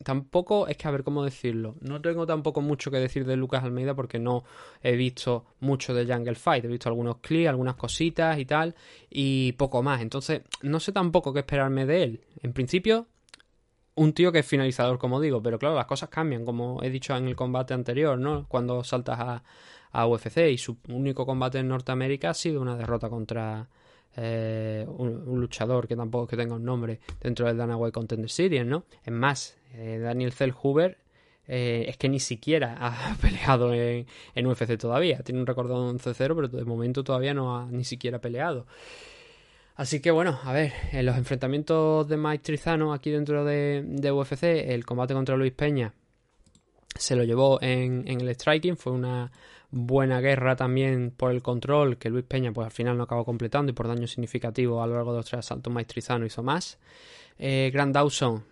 tampoco 0.02 0.66
es 0.68 0.76
que 0.76 0.88
a 0.88 0.90
ver 0.90 1.04
cómo 1.04 1.24
decirlo. 1.24 1.76
No 1.80 2.00
tengo 2.00 2.26
tampoco 2.26 2.60
mucho 2.60 2.90
que 2.90 2.98
decir 2.98 3.24
de 3.26 3.36
Lucas 3.36 3.64
Almeida 3.64 3.94
porque 3.94 4.18
no 4.18 4.44
he 4.82 4.96
visto 4.96 5.44
mucho 5.60 5.94
de 5.94 6.06
Jungle 6.06 6.34
Fight. 6.34 6.64
He 6.64 6.68
visto 6.68 6.88
algunos 6.88 7.18
clips, 7.18 7.48
algunas 7.48 7.76
cositas 7.76 8.38
y 8.38 8.44
tal, 8.46 8.74
y 9.10 9.52
poco 9.52 9.82
más. 9.82 10.00
Entonces, 10.00 10.42
no 10.62 10.80
sé 10.80 10.92
tampoco 10.92 11.32
qué 11.32 11.40
esperarme 11.40 11.86
de 11.86 12.02
él. 12.02 12.20
En 12.42 12.52
principio, 12.52 13.06
un 13.94 14.12
tío 14.12 14.32
que 14.32 14.38
es 14.40 14.46
finalizador, 14.46 14.98
como 14.98 15.20
digo, 15.20 15.42
pero 15.42 15.58
claro, 15.58 15.74
las 15.74 15.86
cosas 15.86 16.08
cambian, 16.08 16.44
como 16.44 16.82
he 16.82 16.90
dicho 16.90 17.14
en 17.16 17.28
el 17.28 17.36
combate 17.36 17.74
anterior, 17.74 18.18
¿no? 18.18 18.46
Cuando 18.48 18.82
saltas 18.84 19.20
a, 19.20 19.42
a 19.92 20.06
UFC 20.06 20.38
y 20.50 20.58
su 20.58 20.78
único 20.88 21.26
combate 21.26 21.58
en 21.58 21.68
Norteamérica 21.68 22.30
ha 22.30 22.34
sido 22.34 22.60
una 22.62 22.76
derrota 22.76 23.10
contra 23.10 23.68
eh, 24.16 24.84
un, 24.88 25.40
luchador 25.40 25.86
que 25.86 25.96
tampoco 25.96 26.24
es 26.24 26.30
que 26.30 26.36
tenga 26.36 26.54
un 26.54 26.64
nombre 26.64 27.00
dentro 27.20 27.46
del 27.46 27.56
Danaway 27.56 27.92
Contender 27.92 28.30
Series, 28.30 28.66
¿no? 28.66 28.84
Es 29.04 29.12
más, 29.12 29.56
eh, 29.74 29.98
Daniel 30.02 30.32
Zellhuber 30.32 30.98
eh, 31.46 31.86
es 31.88 31.96
que 31.96 32.08
ni 32.08 32.20
siquiera 32.20 32.76
ha 32.80 33.16
peleado 33.20 33.72
en, 33.72 34.06
UFC 34.36 34.76
todavía. 34.78 35.20
Tiene 35.20 35.40
un 35.40 35.46
récord 35.46 35.68
de 35.68 35.74
11-0, 35.74 36.14
pero 36.14 36.48
de 36.48 36.64
momento 36.64 37.04
todavía 37.04 37.34
no 37.34 37.56
ha 37.56 37.66
ni 37.66 37.84
siquiera 37.84 38.20
peleado. 38.20 38.66
Así 39.76 40.00
que 40.00 40.10
bueno, 40.10 40.38
a 40.44 40.52
ver, 40.52 40.72
en 40.92 41.06
los 41.06 41.16
enfrentamientos 41.16 42.06
de 42.06 42.16
Mike 42.16 42.42
Trizano 42.44 42.92
aquí 42.92 43.10
dentro 43.10 43.44
de, 43.44 44.12
UFC, 44.12 44.42
el 44.42 44.84
combate 44.84 45.14
contra 45.14 45.36
Luis 45.36 45.52
Peña 45.52 45.94
se 46.94 47.16
lo 47.16 47.24
llevó 47.24 47.62
en, 47.62 48.06
en 48.06 48.20
el 48.20 48.28
striking, 48.34 48.76
fue 48.76 48.92
una 48.92 49.30
buena 49.70 50.20
guerra 50.20 50.56
también 50.56 51.12
por 51.16 51.30
el 51.30 51.42
control 51.42 51.96
que 51.98 52.10
Luis 52.10 52.24
Peña 52.24 52.52
pues 52.52 52.66
al 52.66 52.72
final 52.72 52.96
no 52.96 53.04
acabó 53.04 53.24
completando 53.24 53.70
y 53.70 53.74
por 53.74 53.88
daño 53.88 54.06
significativo 54.06 54.82
a 54.82 54.86
lo 54.86 54.94
largo 54.94 55.12
de 55.12 55.18
los 55.18 55.26
tres 55.26 55.40
asaltos 55.40 55.72
maestrizano 55.72 56.26
hizo 56.26 56.42
más. 56.42 56.78
Eh, 57.38 57.70
Grand 57.72 57.94
Dawson 57.94 58.44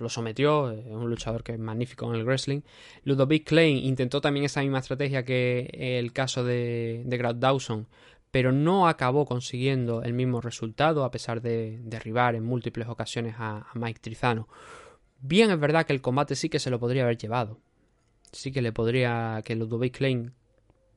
lo 0.00 0.08
sometió, 0.08 0.70
es 0.70 0.86
un 0.86 1.08
luchador 1.08 1.42
que 1.42 1.52
es 1.52 1.58
magnífico 1.58 2.06
en 2.12 2.20
el 2.20 2.24
wrestling. 2.24 2.62
Ludovic 3.04 3.46
Klein 3.46 3.78
intentó 3.78 4.20
también 4.20 4.46
esa 4.46 4.60
misma 4.60 4.80
estrategia 4.80 5.24
que 5.24 5.68
el 5.98 6.12
caso 6.12 6.44
de, 6.44 7.02
de 7.04 7.16
Grant 7.16 7.38
Dawson, 7.38 7.86
pero 8.30 8.50
no 8.50 8.88
acabó 8.88 9.26
consiguiendo 9.26 10.02
el 10.02 10.12
mismo 10.12 10.40
resultado 10.40 11.04
a 11.04 11.10
pesar 11.12 11.40
de 11.40 11.78
derribar 11.84 12.34
en 12.34 12.42
múltiples 12.42 12.88
ocasiones 12.88 13.36
a, 13.38 13.66
Mike 13.74 14.00
Trizano. 14.00 14.48
Bien 15.20 15.50
es 15.52 15.60
verdad 15.60 15.86
que 15.86 15.92
el 15.92 16.00
combate 16.00 16.34
sí 16.34 16.48
que 16.48 16.58
se 16.58 16.70
lo 16.70 16.80
podría 16.80 17.04
haber 17.04 17.16
llevado. 17.16 17.60
Sí 18.32 18.50
que 18.50 18.60
le 18.60 18.72
podría, 18.72 19.40
que 19.44 19.54
Ludovic 19.54 19.98
Klein 19.98 20.32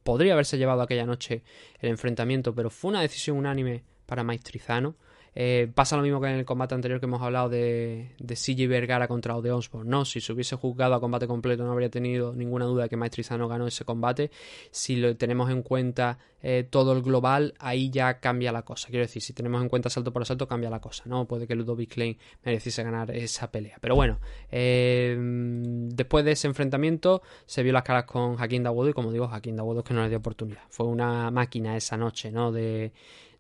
podría 0.07 0.31
haberse 0.31 0.57
llevado 0.57 0.81
aquella 0.81 1.05
noche 1.05 1.43
el 1.81 1.89
enfrentamiento, 1.89 2.55
pero 2.55 2.69
fue 2.69 2.91
una 2.91 3.01
decisión 3.01 3.35
unánime 3.35 3.83
para 4.05 4.23
Mike 4.23 4.41
Trizano. 4.41 4.95
Eh, 5.39 5.71
pasa 5.71 5.95
lo 5.95 6.01
mismo 6.01 6.19
que 6.19 6.25
en 6.25 6.39
el 6.39 6.45
combate 6.45 6.73
anterior 6.73 6.99
que 6.99 7.05
hemos 7.05 7.21
hablado 7.21 7.47
de, 7.47 8.15
de 8.17 8.33
CJ 8.33 8.67
Vergara 8.67 9.07
contra 9.07 9.37
Ode 9.37 9.51
Osborne, 9.51 9.87
¿no? 9.87 10.03
Si 10.03 10.19
se 10.19 10.33
hubiese 10.33 10.55
juzgado 10.55 10.95
a 10.95 10.99
combate 10.99 11.27
completo 11.27 11.63
no 11.63 11.71
habría 11.71 11.91
tenido 11.91 12.33
ninguna 12.33 12.65
duda 12.65 12.83
de 12.83 12.89
que 12.89 12.97
Maestrizano 12.97 13.47
ganó 13.47 13.67
ese 13.67 13.85
combate. 13.85 14.31
Si 14.71 14.95
lo 14.95 15.15
tenemos 15.15 15.51
en 15.51 15.61
cuenta 15.61 16.17
eh, 16.41 16.67
todo 16.67 16.93
el 16.93 17.03
global, 17.03 17.53
ahí 17.59 17.91
ya 17.91 18.19
cambia 18.19 18.51
la 18.51 18.63
cosa. 18.63 18.87
Quiero 18.87 19.03
decir, 19.05 19.21
si 19.21 19.33
tenemos 19.33 19.61
en 19.61 19.69
cuenta 19.69 19.91
salto 19.91 20.11
por 20.11 20.23
asalto, 20.23 20.47
cambia 20.47 20.71
la 20.71 20.79
cosa, 20.79 21.03
¿no? 21.05 21.25
Puede 21.25 21.45
que 21.45 21.53
Ludovic 21.53 21.93
Klein 21.93 22.17
mereciese 22.43 22.81
ganar 22.81 23.11
esa 23.11 23.51
pelea. 23.51 23.77
Pero 23.79 23.93
bueno, 23.93 24.19
eh, 24.49 25.15
después 25.19 26.25
de 26.25 26.31
ese 26.31 26.47
enfrentamiento 26.47 27.21
se 27.45 27.61
vio 27.61 27.73
las 27.73 27.83
caras 27.83 28.05
con 28.05 28.37
Joaquín 28.37 28.63
Dawodo 28.63 28.89
y 28.89 28.93
como 28.93 29.11
digo, 29.11 29.27
Joaquín 29.27 29.55
Dawodo 29.55 29.83
que 29.83 29.93
no 29.93 30.01
le 30.01 30.09
dio 30.09 30.17
oportunidad. 30.17 30.63
Fue 30.69 30.87
una 30.87 31.29
máquina 31.29 31.77
esa 31.77 31.95
noche, 31.95 32.31
¿no? 32.31 32.51
De 32.51 32.91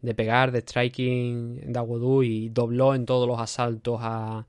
de 0.01 0.13
pegar, 0.13 0.51
de 0.51 0.61
striking 0.61 1.71
de 1.71 2.25
y 2.25 2.49
dobló 2.49 2.95
en 2.95 3.05
todos 3.05 3.27
los 3.27 3.39
asaltos 3.39 3.99
a, 4.01 4.45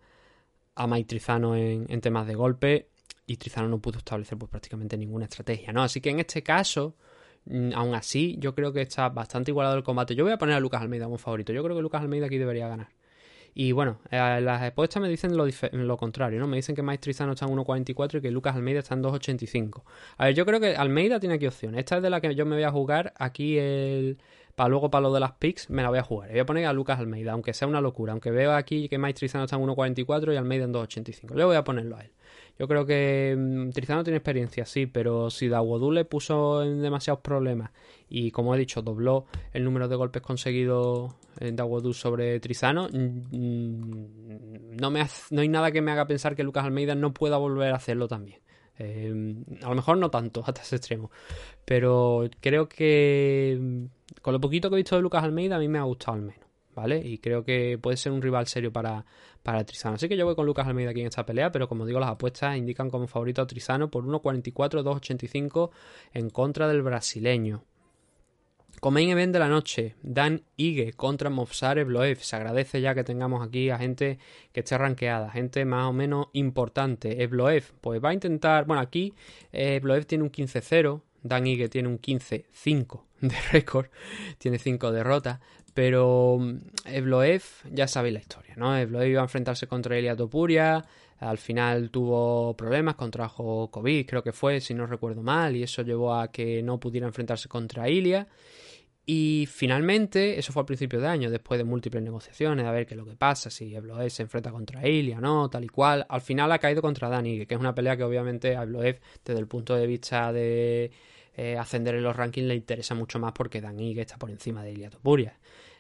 a 0.75 1.03
Trizano 1.05 1.57
en, 1.57 2.01
temas 2.01 2.27
de 2.27 2.35
golpe 2.35 2.89
y 3.27 3.37
Trizano 3.37 3.69
no 3.69 3.81
pudo 3.81 3.99
establecer 3.99 4.39
pues 4.39 4.51
prácticamente 4.51 4.97
ninguna 4.97 5.25
estrategia, 5.27 5.73
¿no? 5.73 5.83
Así 5.83 6.01
que 6.01 6.11
en 6.11 6.21
este 6.21 6.43
caso, 6.43 6.97
mm, 7.47 7.73
aún 7.75 7.95
así, 7.95 8.37
yo 8.39 8.55
creo 8.55 8.73
que 8.73 8.83
está 8.83 9.09
bastante 9.09 9.51
igualado 9.51 9.77
el 9.77 9.83
combate. 9.83 10.15
Yo 10.15 10.25
voy 10.25 10.33
a 10.33 10.39
poner 10.39 10.55
a 10.55 10.61
Lucas 10.61 10.81
Almeida 10.81 11.05
como 11.05 11.19
favorito. 11.19 11.53
Yo 11.53 11.63
creo 11.63 11.77
que 11.77 11.83
Lucas 11.83 12.01
Almeida 12.03 12.27
aquí 12.27 12.39
debería 12.39 12.69
ganar. 12.69 12.89
Y 13.55 13.73
bueno, 13.73 13.99
eh, 14.11 14.41
las 14.41 14.63
apuestas 14.63 15.03
me 15.03 15.09
dicen 15.09 15.37
lo, 15.37 15.47
lo, 15.73 15.97
contrario, 15.97 16.39
¿no? 16.39 16.47
Me 16.47 16.57
dicen 16.57 16.77
que 16.77 16.83
Mike 16.83 17.11
está 17.11 17.25
en 17.25 17.31
1.44 17.31 18.19
y 18.19 18.21
que 18.21 18.31
Lucas 18.31 18.55
Almeida 18.55 18.81
está 18.81 18.95
en 18.95 19.03
2.85. 19.03 19.83
A 20.17 20.27
ver, 20.27 20.35
yo 20.35 20.47
creo 20.47 20.61
que 20.61 20.77
Almeida 20.77 21.19
tiene 21.19 21.35
aquí 21.35 21.47
opciones. 21.47 21.81
Esta 21.81 21.97
es 21.97 22.03
de 22.03 22.11
la 22.11 22.21
que 22.21 22.35
yo 22.35 22.47
me 22.47 22.55
voy 22.55 22.65
a 22.65 22.71
jugar 22.71 23.15
aquí 23.19 23.59
el, 23.59 24.19
para 24.59 24.71
luego 24.71 24.91
para 24.91 25.03
lo 25.03 25.13
de 25.13 25.21
las 25.21 25.35
picks 25.35 25.71
me 25.71 25.83
la 25.83 25.89
voy 25.89 26.01
a 26.01 26.03
jugar. 26.03 26.31
Voy 26.31 26.41
a 26.41 26.45
poner 26.45 26.67
a 26.67 26.73
Lucas 26.73 26.99
Almeida, 26.99 27.31
aunque 27.31 27.55
sea 27.55 27.69
una 27.69 27.81
locura. 27.81 28.11
Aunque 28.11 28.33
veo 28.33 28.53
aquí 28.55 28.89
que 28.89 28.99
Mike 28.99 29.15
Trizano 29.15 29.45
está 29.45 29.55
en 29.55 29.63
1.44 29.63 30.35
y 30.35 30.37
Almeida 30.37 30.65
en 30.65 30.75
2.85. 30.75 31.39
Yo 31.39 31.47
voy 31.47 31.55
a 31.55 31.63
ponerlo 31.63 31.97
a 31.97 32.01
él. 32.01 32.11
Yo 32.59 32.67
creo 32.67 32.85
que 32.85 33.37
mm, 33.39 33.71
Trizano 33.71 34.03
tiene 34.03 34.17
experiencia, 34.17 34.67
sí, 34.67 34.87
pero 34.87 35.31
si 35.31 35.47
Dawodu 35.47 35.93
le 35.93 36.05
puso 36.05 36.65
en 36.65 36.83
demasiados 36.83 37.21
problemas 37.21 37.71
y, 38.09 38.33
como 38.33 38.53
he 38.53 38.59
dicho, 38.59 38.83
dobló 38.83 39.27
el 39.53 39.63
número 39.63 39.87
de 39.87 39.95
golpes 39.95 40.23
conseguidos 40.23 41.15
en 41.39 41.55
Dawodu 41.55 41.93
sobre 41.93 42.41
Trizano, 42.41 42.89
mm, 42.89 44.77
no, 44.77 44.91
me 44.91 45.07
no 45.31 45.41
hay 45.41 45.49
nada 45.49 45.71
que 45.71 45.83
me 45.83 45.93
haga 45.93 46.09
pensar 46.09 46.35
que 46.35 46.43
Lucas 46.43 46.65
Almeida 46.65 46.97
no 46.97 47.15
pueda 47.15 47.37
volver 47.37 47.73
a 47.73 47.77
hacerlo 47.77 48.09
también. 48.09 48.41
Eh, 48.79 49.13
a 49.63 49.69
lo 49.69 49.75
mejor 49.75 49.99
no 49.99 50.11
tanto 50.11 50.43
hasta 50.47 50.63
ese 50.63 50.77
extremo, 50.77 51.11
pero 51.65 52.29
creo 52.41 52.69
que 52.69 53.89
con 54.23 54.33
lo 54.33 54.41
poquito 54.41 54.71
que 54.71 54.77
he 54.77 54.79
visto 54.79 54.97
de 54.97 55.03
Lucas 55.03 55.25
Almeida, 55.25 55.57
a 55.57 55.59
mí 55.59 55.69
me 55.69 55.79
ha 55.79 55.83
gustado 55.83 56.17
al 56.17 56.23
menos, 56.23 56.47
¿vale? 56.75 56.99
Y 56.99 57.19
creo 57.19 57.45
que 57.45 57.79
puede 57.79 57.97
ser 57.97 58.13
un 58.13 58.23
rival 58.23 58.47
serio 58.47 58.73
para, 58.73 59.05
para 59.43 59.65
Trizano. 59.65 59.97
Así 59.97 60.09
que 60.09 60.17
yo 60.17 60.25
voy 60.25 60.35
con 60.35 60.47
Lucas 60.47 60.67
Almeida 60.67 60.91
aquí 60.91 61.01
en 61.01 61.09
esta 61.09 61.27
pelea, 61.27 61.51
pero 61.51 61.69
como 61.69 61.87
digo, 61.87 62.01
las 62.01 62.11
apuestas 62.11 62.57
indican 62.57 62.91
como 62.91 63.07
favorito 63.07 63.43
a 63.43 63.47
Trizano 63.47 63.91
por 63.91 64.05
1.44, 64.05 64.83
2.85 64.83 65.71
en 66.15 66.31
contra 66.31 66.69
del 66.69 66.83
brasileño. 66.83 67.65
Como 68.81 68.95
main 68.95 69.11
event 69.11 69.33
de 69.33 69.41
la 69.41 69.49
noche, 69.49 69.97
Dan 70.03 70.43
Ige 70.57 70.93
contra 70.93 71.31
Movsar 71.31 71.85
Bloev. 71.85 72.21
Se 72.21 72.37
agradece 72.37 72.81
ya 72.81 72.95
que 72.95 73.03
tengamos 73.03 73.45
aquí 73.45 73.71
a 73.71 73.79
gente 73.79 74.19
que 74.53 74.61
esté 74.61 74.79
rankeada, 74.79 75.31
gente 75.31 75.65
más 75.65 75.87
o 75.89 75.93
menos 75.93 76.29
importante. 76.33 77.23
Ebloev, 77.23 77.73
pues 77.81 78.03
va 78.03 78.11
a 78.11 78.15
intentar. 78.15 78.67
Bueno, 78.67 78.81
aquí 78.81 79.15
Ebloev 79.51 80.07
tiene 80.07 80.23
un 80.23 80.31
15-0, 80.31 81.01
Dan 81.23 81.47
Ige 81.49 81.69
tiene 81.69 81.89
un 81.89 82.01
15-5 82.01 83.03
de 83.21 83.35
récord, 83.53 83.87
tiene 84.39 84.59
5 84.59 84.93
derrotas, 84.93 85.41
pero 85.75 86.39
Evloev 86.85 87.43
ya 87.73 87.89
sabéis 87.89 88.15
la 88.15 88.21
historia, 88.21 88.55
¿no? 88.57 88.77
Evloev 88.77 89.09
iba 89.09 89.23
a 89.23 89.25
enfrentarse 89.25 89.67
contra 89.67 89.99
Elia 89.99 90.15
Topuria, 90.15 90.85
al 91.19 91.39
final 91.39 91.91
tuvo 91.91 92.57
problemas, 92.57 92.95
contrajo 92.95 93.73
COVID, 93.73 94.07
creo 94.07 94.23
que 94.23 94.33
fue, 94.33 94.61
si 94.61 94.73
no 94.73 94.87
recuerdo 94.87 95.23
mal, 95.23 95.57
y 95.57 95.65
eso 95.65 95.83
llevó 95.83 96.15
a 96.15 96.31
que 96.31 96.63
no 96.63 96.79
pudiera 96.79 97.09
enfrentarse 97.09 97.49
contra 97.49 97.89
Ilia. 97.89 98.29
Y 99.11 99.49
finalmente, 99.51 100.39
eso 100.39 100.53
fue 100.53 100.61
al 100.61 100.67
principio 100.67 101.01
de 101.01 101.07
año, 101.07 101.31
después 101.31 101.57
de 101.57 101.65
múltiples 101.65 102.03
negociaciones, 102.03 102.67
a 102.67 102.73
ver 102.73 102.85
qué 102.87 102.93
es 102.93 102.99
lo 102.99 103.07
que 103.07 103.17
pasa, 103.17 103.49
si 103.49 103.75
Evloev 103.75 104.11
se 104.11 104.23
enfrenta 104.23 104.51
contra 104.51 104.87
Ilia 104.87 105.19
no, 105.19 105.49
tal 105.49 105.65
y 105.65 105.69
cual. 105.69 106.05
Al 106.11 106.21
final 106.21 106.53
ha 106.53 106.59
caído 106.59 106.83
contra 106.83 107.09
Dani, 107.09 107.47
que 107.47 107.55
es 107.55 107.59
una 107.59 107.75
pelea 107.75 107.97
que 107.97 108.05
obviamente 108.05 108.55
a 108.55 108.65
Evloev, 108.65 109.01
desde 109.25 109.41
el 109.41 109.47
punto 109.47 109.75
de 109.75 109.87
vista 109.87 110.31
de 110.31 110.91
eh, 111.39 111.57
ascender 111.57 111.95
en 111.95 112.03
los 112.03 112.15
rankings 112.15 112.49
le 112.49 112.55
interesa 112.55 112.95
mucho 112.95 113.19
más 113.19 113.33
porque 113.33 113.63
Dan 113.63 113.81
Ige 113.81 114.03
está 114.03 114.19
por 114.19 114.29
encima 114.29 114.63
de 114.63 114.73
Ilia 114.73 114.91
Topuria. 114.91 115.39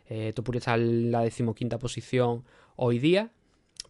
Eh, 0.09 0.32
Topuria 0.34 0.60
está 0.60 0.76
en 0.76 1.10
la 1.10 1.20
decimoquinta 1.20 1.78
posición 1.78 2.44
hoy 2.76 2.98
día. 2.98 3.30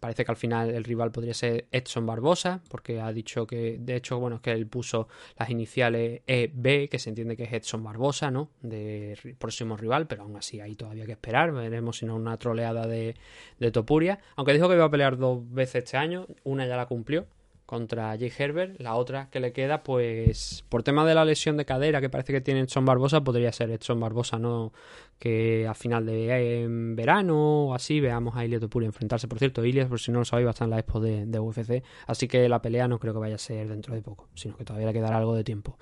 Parece 0.01 0.25
que 0.25 0.31
al 0.31 0.37
final 0.37 0.71
el 0.71 0.85
rival 0.85 1.11
podría 1.11 1.35
ser 1.35 1.67
Edson 1.73 2.07
Barbosa, 2.07 2.61
porque 2.69 3.01
ha 3.01 3.13
dicho 3.13 3.47
que, 3.47 3.79
de 3.79 3.97
hecho, 3.97 4.19
bueno, 4.19 4.37
es 4.37 4.43
que 4.43 4.53
él 4.53 4.67
puso 4.67 5.09
las 5.39 5.51
iniciales 5.51 6.23
EB, 6.27 6.89
que 6.89 6.99
se 6.99 7.11
entiende 7.11 7.37
que 7.37 7.45
es 7.45 7.53
Edson 7.53 7.83
Barbosa, 7.83 8.31
¿no? 8.31 8.51
De 8.63 9.17
próximo 9.39 9.77
rival, 9.77 10.07
pero 10.07 10.23
aún 10.23 10.37
así 10.37 10.61
hay 10.61 10.75
todavía 10.75 11.07
que 11.07 11.13
esperar. 11.13 11.53
Veremos 11.53 11.99
si 11.99 12.07
no 12.07 12.17
una 12.17 12.37
troleada 12.37 12.87
de, 12.87 13.15
de 13.59 13.71
Topuria. 13.71 14.21
Aunque 14.37 14.53
dijo 14.53 14.69
que 14.69 14.75
iba 14.75 14.85
a 14.85 14.91
pelear 14.91 15.17
dos 15.17 15.41
veces 15.53 15.85
este 15.85 15.97
año, 15.97 16.27
una 16.45 16.67
ya 16.67 16.77
la 16.77 16.87
cumplió 16.87 17.27
contra 17.69 18.17
Jay 18.17 18.33
Herbert. 18.35 18.81
La 18.81 18.95
otra 18.95 19.29
que 19.31 19.41
le 19.41 19.53
queda, 19.53 19.83
pues 19.83 20.65
por 20.71 20.83
tema 20.83 21.05
de 21.05 21.15
la 21.15 21.27
lesión 21.27 21.59
de 21.59 21.67
cadera 21.67 22.01
que 22.01 22.09
parece 22.09 22.33
que 22.33 22.41
tiene 22.41 22.61
Edson 22.61 22.87
Barbosa, 22.87 23.23
podría 23.23 23.53
ser 23.53 23.71
Edson 23.71 24.01
Barbosa, 24.01 24.39
¿no? 24.39 24.73
Que 25.19 25.67
a 25.69 25.75
final 25.75 26.07
de 26.07 26.67
verano 26.97 27.67
o 27.67 27.75
así 27.75 28.01
veamos 28.01 28.35
a 28.37 28.45
Ilias 28.47 28.63
Topuria 28.63 28.87
enfrentarse. 28.87 29.29
Por 29.29 29.39
cierto, 29.39 29.67
Ilias, 29.67 29.87
por 29.87 30.01
si 30.01 30.11
no 30.11 30.21
lo 30.21 30.25
sabéis, 30.25 30.47
va 30.47 30.51
a 30.51 30.53
estar 30.53 30.65
en 30.65 30.71
la 30.71 30.79
expo 30.79 30.99
de, 30.99 31.39
UFC. 31.39 31.85
Así 32.07 32.27
que 32.27 32.49
la 32.49 32.63
pelea 32.63 32.89
no 32.89 32.99
creo 32.99 33.13
que 33.13 33.21
vaya 33.21 33.35
a 33.35 33.39
ser 33.39 33.69
dentro 33.69 33.95
de 33.95 34.01
poco, 34.01 34.31
sino 34.35 34.57
que 34.57 34.65
todavía 34.65 34.87
le 34.87 34.95
quedará 34.95 35.19
algo 35.19 35.35
de 35.35 35.45
tiempo. 35.45 35.77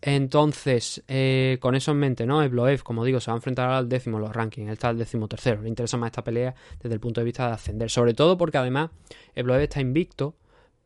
Entonces, 0.00 1.02
eh, 1.08 1.58
con 1.60 1.74
eso 1.74 1.90
en 1.90 1.98
mente, 1.98 2.26
¿no? 2.26 2.44
Ebloev, 2.44 2.84
como 2.84 3.04
digo, 3.04 3.18
se 3.18 3.32
va 3.32 3.34
a 3.34 3.38
enfrentar 3.38 3.70
al 3.70 3.88
décimo 3.88 4.20
los 4.20 4.32
rankings. 4.32 4.68
Él 4.68 4.74
está 4.74 4.90
al 4.90 4.98
décimo 4.98 5.26
tercero. 5.26 5.62
Le 5.62 5.68
interesa 5.68 5.96
más 5.96 6.12
esta 6.12 6.22
pelea 6.22 6.54
desde 6.80 6.94
el 6.94 7.00
punto 7.00 7.20
de 7.20 7.24
vista 7.24 7.48
de 7.48 7.54
ascender. 7.54 7.90
Sobre 7.90 8.14
todo 8.14 8.38
porque 8.38 8.58
además 8.58 8.90
Ebloev 9.34 9.62
está 9.62 9.80
invicto 9.80 10.36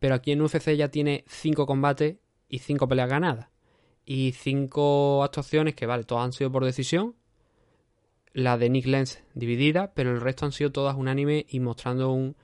pero 0.03 0.17
aquí 0.17 0.33
en 0.33 0.43
UFC 0.43 0.75
ya 0.75 0.89
tiene 0.89 1.23
5 1.29 1.65
combates 1.65 2.17
y 2.49 2.59
5 2.59 2.89
peleas 2.89 3.09
ganadas. 3.09 3.51
Y 4.05 4.33
5 4.33 5.23
actuaciones 5.23 5.77
que, 5.77 5.87
vale, 5.87 6.03
todas 6.03 6.25
han 6.25 6.33
sido 6.33 6.51
por 6.51 6.65
decisión. 6.65 7.15
La 8.33 8.59
de 8.59 8.69
Nick 8.69 8.87
Lenz 8.87 9.23
dividida, 9.35 9.93
pero 9.95 10.11
el 10.11 10.21
resto 10.21 10.45
han 10.45 10.51
sido 10.51 10.73
todas 10.73 10.97
unánime 10.97 11.47
y 11.49 11.61
mostrando 11.61 12.11
un 12.11 12.35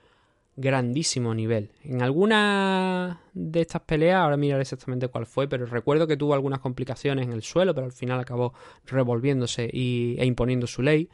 grandísimo 0.55 1.35
nivel. 1.35 1.71
En 1.83 2.01
alguna 2.01 3.23
de 3.33 3.59
estas 3.59 3.81
peleas, 3.81 4.21
ahora 4.21 4.37
miraré 4.37 4.61
exactamente 4.61 5.09
cuál 5.09 5.25
fue, 5.25 5.49
pero 5.49 5.65
recuerdo 5.65 6.07
que 6.07 6.15
tuvo 6.15 6.35
algunas 6.35 6.61
complicaciones 6.61 7.27
en 7.27 7.33
el 7.33 7.43
suelo, 7.43 7.75
pero 7.75 7.87
al 7.87 7.91
final 7.91 8.21
acabó 8.21 8.53
revolviéndose 8.85 9.69
y, 9.69 10.15
e 10.17 10.25
imponiendo 10.25 10.65
su 10.65 10.81
ley. 10.81 11.09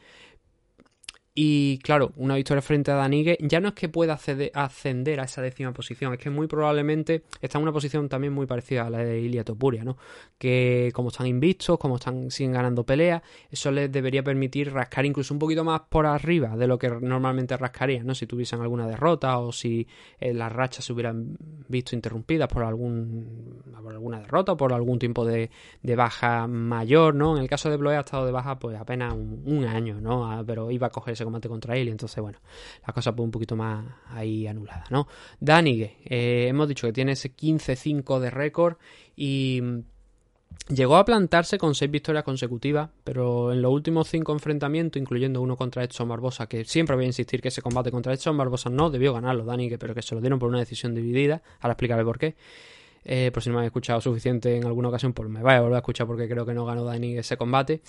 Y 1.37 1.79
claro, 1.79 2.13
una 2.15 2.35
victoria 2.35 2.61
frente 2.61 2.91
a 2.91 2.95
Danigue 2.95 3.37
ya 3.41 3.59
no 3.59 3.67
es 3.67 3.73
que 3.73 3.89
pueda 3.89 4.17
ascender 4.53 5.19
a 5.19 5.25
esa 5.25 5.41
décima 5.41 5.73
posición, 5.73 6.13
es 6.13 6.19
que 6.19 6.29
muy 6.29 6.47
probablemente 6.47 7.23
está 7.41 7.57
en 7.57 7.63
una 7.63 7.73
posición 7.73 8.07
también 8.07 8.31
muy 8.31 8.45
parecida 8.45 8.87
a 8.87 8.89
la 8.89 8.99
de 8.99 9.19
Ilia 9.19 9.43
Topuria, 9.43 9.83
¿no? 9.83 9.97
Que 10.37 10.91
como 10.93 11.09
están 11.09 11.27
invictos, 11.27 11.77
como 11.77 11.97
están 11.97 12.31
siguen 12.31 12.53
ganando 12.53 12.85
peleas, 12.85 13.21
eso 13.51 13.69
les 13.69 13.91
debería 13.91 14.23
permitir 14.23 14.71
rascar 14.71 15.05
incluso 15.05 15.33
un 15.33 15.39
poquito 15.41 15.65
más 15.65 15.81
por 15.89 16.05
arriba 16.05 16.55
de 16.55 16.67
lo 16.67 16.79
que 16.79 16.89
normalmente 16.89 17.57
rascarían, 17.57 18.07
¿no? 18.07 18.15
Si 18.15 18.25
tuviesen 18.27 18.61
alguna 18.61 18.87
derrota 18.87 19.37
o 19.39 19.51
si 19.51 19.89
eh, 20.21 20.33
las 20.33 20.53
rachas 20.53 20.85
se 20.85 20.93
hubieran 20.93 21.37
visto 21.67 21.95
interrumpidas 21.95 22.47
por 22.47 22.63
algún 22.63 23.61
alguna 23.89 24.19
derrota 24.19 24.53
o 24.53 24.57
por 24.57 24.73
algún 24.73 24.99
tiempo 24.99 25.25
de, 25.25 25.49
baja 25.95 26.47
mayor, 26.47 27.15
¿no? 27.15 27.35
En 27.35 27.43
el 27.43 27.49
caso 27.49 27.69
de 27.69 27.77
Bloe 27.77 27.95
ha 27.95 28.01
estado 28.01 28.25
de 28.25 28.31
baja 28.31 28.59
pues 28.59 28.79
apenas 28.79 29.13
un, 29.13 29.65
año, 29.65 29.99
¿no? 29.99 30.29
Ah, 30.29 30.43
pero 30.45 30.69
iba 30.71 30.87
a 30.87 30.89
cogerse 30.89 31.24
combate 31.25 31.49
contra 31.49 31.75
él 31.75 31.87
y 31.89 31.91
entonces, 31.91 32.21
bueno, 32.21 32.39
la 32.85 32.93
cosa 32.93 33.11
fue 33.11 33.25
un 33.25 33.31
poquito 33.31 33.55
más 33.55 33.85
ahí 34.07 34.47
anulada, 34.47 34.85
¿no? 34.89 35.07
Danige, 35.39 35.97
eh, 36.05 36.47
hemos 36.47 36.67
dicho 36.67 36.87
que 36.87 36.93
tiene 36.93 37.11
ese 37.11 37.35
15-5 37.35 38.19
de 38.19 38.29
récord 38.29 38.77
y 39.15 39.61
Llegó 40.69 40.95
a 40.95 41.05
plantarse 41.05 41.59
con 41.59 41.75
seis 41.75 41.91
victorias 41.91 42.23
consecutivas, 42.23 42.89
pero 43.03 43.53
en 43.53 43.61
los 43.61 43.71
últimos 43.71 44.07
cinco 44.07 44.33
enfrentamientos, 44.33 44.99
incluyendo 44.99 45.39
uno 45.39 45.55
contra 45.55 45.83
Edson 45.83 46.09
Barbosa, 46.09 46.47
que 46.47 46.65
siempre 46.65 46.95
voy 46.95 47.05
a 47.05 47.07
insistir 47.07 47.39
que 47.39 47.49
ese 47.49 47.61
combate 47.61 47.91
contra 47.91 48.13
Edson 48.13 48.35
Barbosa 48.35 48.71
no 48.71 48.89
debió 48.89 49.13
ganarlo 49.13 49.45
Dani, 49.45 49.69
pero 49.77 49.93
que 49.93 50.01
se 50.01 50.15
lo 50.15 50.21
dieron 50.21 50.39
por 50.39 50.49
una 50.49 50.57
decisión 50.57 50.95
dividida. 50.95 51.43
Ahora 51.59 51.73
explicaré 51.73 52.03
por 52.03 52.17
qué. 52.17 52.35
Eh, 53.03 53.29
por 53.31 53.43
si 53.43 53.49
no 53.49 53.55
me 53.55 53.61
han 53.61 53.67
escuchado 53.67 54.01
suficiente 54.01 54.57
en 54.57 54.65
alguna 54.65 54.89
ocasión, 54.89 55.13
pues 55.13 55.29
me 55.29 55.43
vaya 55.43 55.59
a 55.59 55.61
volver 55.61 55.75
a 55.75 55.79
escuchar 55.79 56.07
porque 56.07 56.27
creo 56.27 56.47
que 56.47 56.55
no 56.55 56.65
ganó 56.65 56.83
Dani 56.83 57.15
ese 57.15 57.37
combate. 57.37 57.81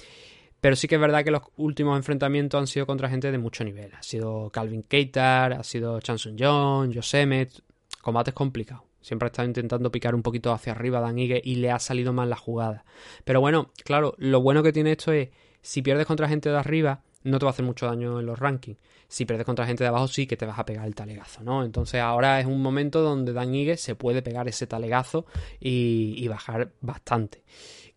Pero 0.60 0.74
sí 0.74 0.88
que 0.88 0.96
es 0.96 1.00
verdad 1.00 1.22
que 1.22 1.30
los 1.30 1.42
últimos 1.56 1.96
enfrentamientos 1.96 2.58
han 2.58 2.66
sido 2.66 2.86
contra 2.86 3.08
gente 3.08 3.30
de 3.30 3.38
mucho 3.38 3.62
nivel. 3.62 3.92
Ha 3.94 4.02
sido 4.02 4.50
Calvin 4.50 4.82
Keitar, 4.82 5.52
ha 5.52 5.62
sido 5.62 6.00
Chanson 6.00 6.36
John, 6.38 6.92
Josemet, 6.92 7.62
combates 8.00 8.34
complicados. 8.34 8.84
Siempre 9.00 9.26
ha 9.26 9.28
estado 9.28 9.46
intentando 9.46 9.92
picar 9.92 10.14
un 10.16 10.22
poquito 10.22 10.52
hacia 10.52 10.72
arriba 10.72 10.98
a 10.98 11.02
Dan 11.02 11.18
Ige 11.18 11.40
y 11.44 11.56
le 11.56 11.70
ha 11.70 11.78
salido 11.78 12.12
mal 12.12 12.28
la 12.28 12.36
jugada. 12.36 12.84
Pero 13.24 13.40
bueno, 13.40 13.70
claro, 13.84 14.14
lo 14.18 14.40
bueno 14.40 14.64
que 14.64 14.72
tiene 14.72 14.92
esto 14.92 15.12
es, 15.12 15.28
si 15.62 15.82
pierdes 15.82 16.06
contra 16.06 16.28
gente 16.28 16.48
de 16.48 16.56
arriba, 16.56 17.02
no 17.22 17.38
te 17.38 17.44
va 17.44 17.50
a 17.50 17.52
hacer 17.52 17.64
mucho 17.64 17.86
daño 17.86 18.18
en 18.18 18.26
los 18.26 18.38
rankings. 18.38 18.78
Si 19.06 19.24
pierdes 19.24 19.46
contra 19.46 19.66
gente 19.66 19.84
de 19.84 19.88
abajo, 19.88 20.08
sí 20.08 20.26
que 20.26 20.36
te 20.36 20.46
vas 20.46 20.58
a 20.58 20.64
pegar 20.64 20.86
el 20.86 20.96
talegazo, 20.96 21.44
¿no? 21.44 21.64
Entonces 21.64 22.00
ahora 22.00 22.40
es 22.40 22.46
un 22.46 22.60
momento 22.60 23.00
donde 23.00 23.32
Dan 23.32 23.54
Ige 23.54 23.76
se 23.76 23.94
puede 23.94 24.22
pegar 24.22 24.48
ese 24.48 24.66
talegazo 24.66 25.26
y 25.60 26.26
bajar 26.26 26.72
bastante. 26.80 27.44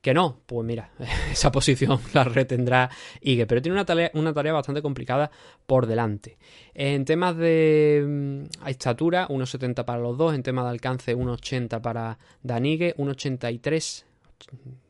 Que 0.02 0.14
no, 0.14 0.40
pues 0.46 0.66
mira, 0.66 0.92
esa 1.32 1.52
posición 1.52 2.00
la 2.14 2.24
retendrá 2.24 2.90
Ige, 3.22 3.46
pero 3.46 3.62
tiene 3.62 3.76
una 3.76 3.86
tarea, 3.86 4.12
una 4.14 4.34
tarea 4.34 4.54
bastante 4.54 4.82
complicada 4.82 5.30
por 5.66 5.88
delante. 5.88 6.38
En 6.74 7.06
temas 7.06 7.36
de 7.36 8.04
mm, 8.08 8.68
estatura, 8.68 9.28
1,70 9.28 9.84
para 9.86 10.00
los 10.00 10.18
dos, 10.18 10.34
en 10.34 10.44
temas 10.44 10.66
de 10.66 10.72
alcance, 10.72 11.16
1,80 11.16 11.82
para 11.82 12.18
Danigue, 12.42 12.96
1,83 12.98 14.06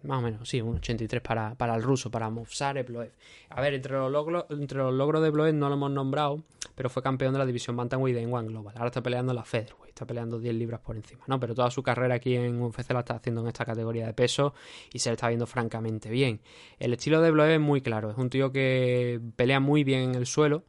más 0.04 0.20
o 0.20 0.22
menos, 0.22 0.48
sí, 0.48 0.62
un 0.62 0.76
83 0.76 1.22
para, 1.22 1.56
para 1.56 1.76
el 1.76 1.84
ruso, 1.84 2.12
para 2.12 2.30
Movsar 2.30 2.84
Bloev. 2.86 3.12
A 3.50 3.62
ver, 3.62 3.74
entre 3.74 3.94
los, 3.94 4.12
logros, 4.12 4.46
entre 4.50 4.78
los 4.78 4.94
logros 4.94 5.22
de 5.22 5.30
Bloev 5.30 5.54
no 5.54 5.70
lo 5.70 5.76
hemos 5.76 5.92
nombrado, 5.92 6.44
pero 6.76 6.90
fue 6.90 7.04
campeón 7.04 7.34
de 7.34 7.40
la 7.40 7.46
división 7.46 7.76
Bantamweight 7.76 8.16
de 8.16 8.26
One 8.26 8.50
Global. 8.50 8.76
Ahora 8.78 8.88
está 8.88 9.02
peleando 9.02 9.32
en 9.32 9.38
la 9.38 9.44
Featherweight, 9.44 9.89
está 10.00 10.06
peleando 10.06 10.40
10 10.40 10.56
libras 10.56 10.80
por 10.80 10.96
encima, 10.96 11.26
¿no? 11.28 11.40
Pero 11.40 11.54
toda 11.54 11.70
su 11.70 11.84
carrera 11.84 12.16
aquí 12.16 12.36
en 12.36 12.62
UFC 12.62 12.92
la 12.92 13.00
está 13.00 13.16
haciendo 13.16 13.42
en 13.42 13.48
esta 13.48 13.66
categoría 13.66 14.06
de 14.08 14.14
peso 14.14 14.54
y 14.94 15.00
se 15.00 15.10
le 15.10 15.16
está 15.16 15.28
viendo 15.28 15.46
francamente 15.46 16.10
bien. 16.10 16.40
El 16.80 16.94
estilo 16.94 17.22
de 17.22 17.32
Bloev 17.32 17.52
es 17.52 17.60
muy 17.60 17.82
claro, 17.82 18.12
es 18.12 18.18
un 18.18 18.30
tío 18.30 18.52
que 18.54 19.20
pelea 19.36 19.60
muy 19.60 19.84
bien 19.84 20.12
en 20.12 20.16
el 20.16 20.26
suelo 20.26 20.64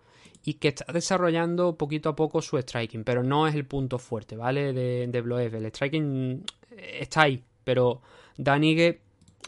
y 0.45 0.55
que 0.55 0.69
está 0.69 0.93
desarrollando 0.93 1.77
poquito 1.77 2.09
a 2.09 2.17
poco 2.17 2.43
su 2.43 2.59
striking, 2.59 3.05
pero 3.05 3.23
no 3.23 3.47
es 3.47 3.55
el 3.55 3.67
punto 3.67 3.99
fuerte, 3.99 4.37
¿vale? 4.37 4.73
De, 4.73 5.07
de. 5.07 5.47
El 5.47 5.67
striking 5.67 6.45
está 6.77 7.23
ahí, 7.23 7.45
pero 7.63 8.03
Danigue 8.37 9.01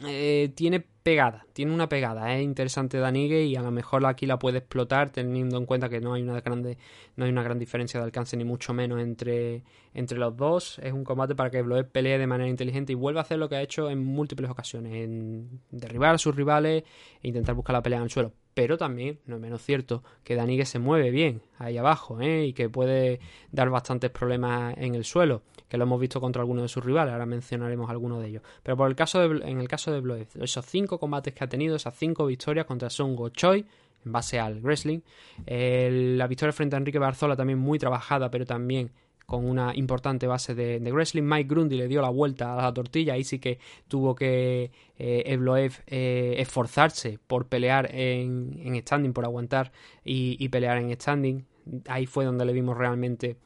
eh, 0.06 0.52
tiene 0.54 0.86
pegada, 1.02 1.46
tiene 1.52 1.72
una 1.72 1.88
pegada, 1.88 2.34
es 2.34 2.42
interesante 2.42 2.98
Danigue 2.98 3.44
y 3.44 3.56
a 3.56 3.62
lo 3.62 3.70
mejor 3.70 4.04
aquí 4.06 4.26
la 4.26 4.38
puede 4.38 4.58
explotar 4.58 5.10
teniendo 5.10 5.58
en 5.58 5.66
cuenta 5.66 5.88
que 5.88 6.00
no 6.00 6.14
hay 6.14 6.22
una 6.22 6.40
grande, 6.40 6.78
no 7.16 7.24
hay 7.24 7.30
una 7.30 7.42
gran 7.42 7.58
diferencia 7.58 7.98
de 7.98 8.04
alcance 8.04 8.36
ni 8.36 8.44
mucho 8.44 8.72
menos 8.72 9.00
entre, 9.00 9.64
entre 9.94 10.18
los 10.18 10.36
dos. 10.36 10.78
Es 10.78 10.92
un 10.92 11.04
combate 11.04 11.34
para 11.34 11.50
que 11.50 11.62
Bloeb 11.62 11.90
pelee 11.90 12.18
de 12.18 12.26
manera 12.26 12.48
inteligente 12.48 12.92
y 12.92 12.96
vuelva 12.96 13.20
a 13.20 13.24
hacer 13.24 13.38
lo 13.38 13.48
que 13.48 13.56
ha 13.56 13.62
hecho 13.62 13.90
en 13.90 14.04
múltiples 14.04 14.50
ocasiones, 14.50 14.94
en 14.94 15.60
derribar 15.70 16.14
a 16.14 16.18
sus 16.18 16.34
rivales 16.34 16.84
e 17.22 17.28
intentar 17.28 17.54
buscar 17.54 17.74
la 17.74 17.82
pelea 17.82 17.98
en 17.98 18.04
el 18.04 18.10
suelo. 18.10 18.32
Pero 18.54 18.76
también, 18.76 19.18
no 19.26 19.36
es 19.36 19.40
menos 19.40 19.62
cierto, 19.62 20.04
que 20.24 20.34
Danigue 20.34 20.66
se 20.66 20.78
mueve 20.78 21.10
bien 21.10 21.40
ahí 21.58 21.78
abajo 21.78 22.20
¿eh? 22.20 22.46
y 22.46 22.52
que 22.52 22.68
puede 22.68 23.18
dar 23.50 23.70
bastantes 23.70 24.10
problemas 24.10 24.74
en 24.76 24.94
el 24.94 25.04
suelo 25.04 25.42
que 25.72 25.78
lo 25.78 25.84
hemos 25.84 25.98
visto 25.98 26.20
contra 26.20 26.42
algunos 26.42 26.64
de 26.64 26.68
sus 26.68 26.84
rivales, 26.84 27.14
ahora 27.14 27.24
mencionaremos 27.24 27.88
algunos 27.88 28.20
de 28.20 28.28
ellos. 28.28 28.42
Pero 28.62 28.76
por 28.76 28.90
el 28.90 28.94
caso 28.94 29.26
de, 29.26 29.50
en 29.50 29.58
el 29.58 29.68
caso 29.68 29.90
de 29.90 30.02
Blood, 30.02 30.26
esos 30.38 30.66
cinco 30.66 30.91
combates 30.98 31.34
que 31.34 31.44
ha 31.44 31.48
tenido, 31.48 31.76
esas 31.76 31.94
cinco 31.96 32.26
victorias 32.26 32.66
contra 32.66 32.90
Son 32.90 33.16
Choi, 33.32 33.64
en 34.04 34.12
base 34.12 34.40
al 34.40 34.60
wrestling, 34.60 35.00
la 35.46 36.26
victoria 36.26 36.52
frente 36.52 36.76
a 36.76 36.78
Enrique 36.78 36.98
Barzola 36.98 37.36
también 37.36 37.58
muy 37.58 37.78
trabajada, 37.78 38.30
pero 38.30 38.44
también 38.44 38.90
con 39.26 39.46
una 39.48 39.72
importante 39.74 40.26
base 40.26 40.54
de, 40.54 40.92
wrestling. 40.92 41.22
Mike 41.22 41.48
Grundy 41.48 41.76
le 41.76 41.88
dio 41.88 42.02
la 42.02 42.10
vuelta 42.10 42.52
a 42.52 42.62
la 42.62 42.74
tortilla, 42.74 43.14
ahí 43.14 43.24
sí 43.24 43.38
que 43.38 43.58
tuvo 43.88 44.14
que 44.14 44.70
eh, 44.98 45.22
Evloev 45.26 45.72
eh, 45.86 46.34
esforzarse 46.38 47.18
por 47.26 47.46
pelear 47.46 47.88
en, 47.94 48.60
en 48.62 48.76
standing, 48.82 49.12
por 49.12 49.24
aguantar 49.24 49.72
y, 50.04 50.36
y, 50.38 50.48
pelear 50.48 50.78
en 50.78 50.92
standing. 50.92 51.46
Ahí 51.88 52.06
fue 52.06 52.24
donde 52.24 52.44
le 52.44 52.52
vimos 52.52 52.76
realmente 52.76 53.36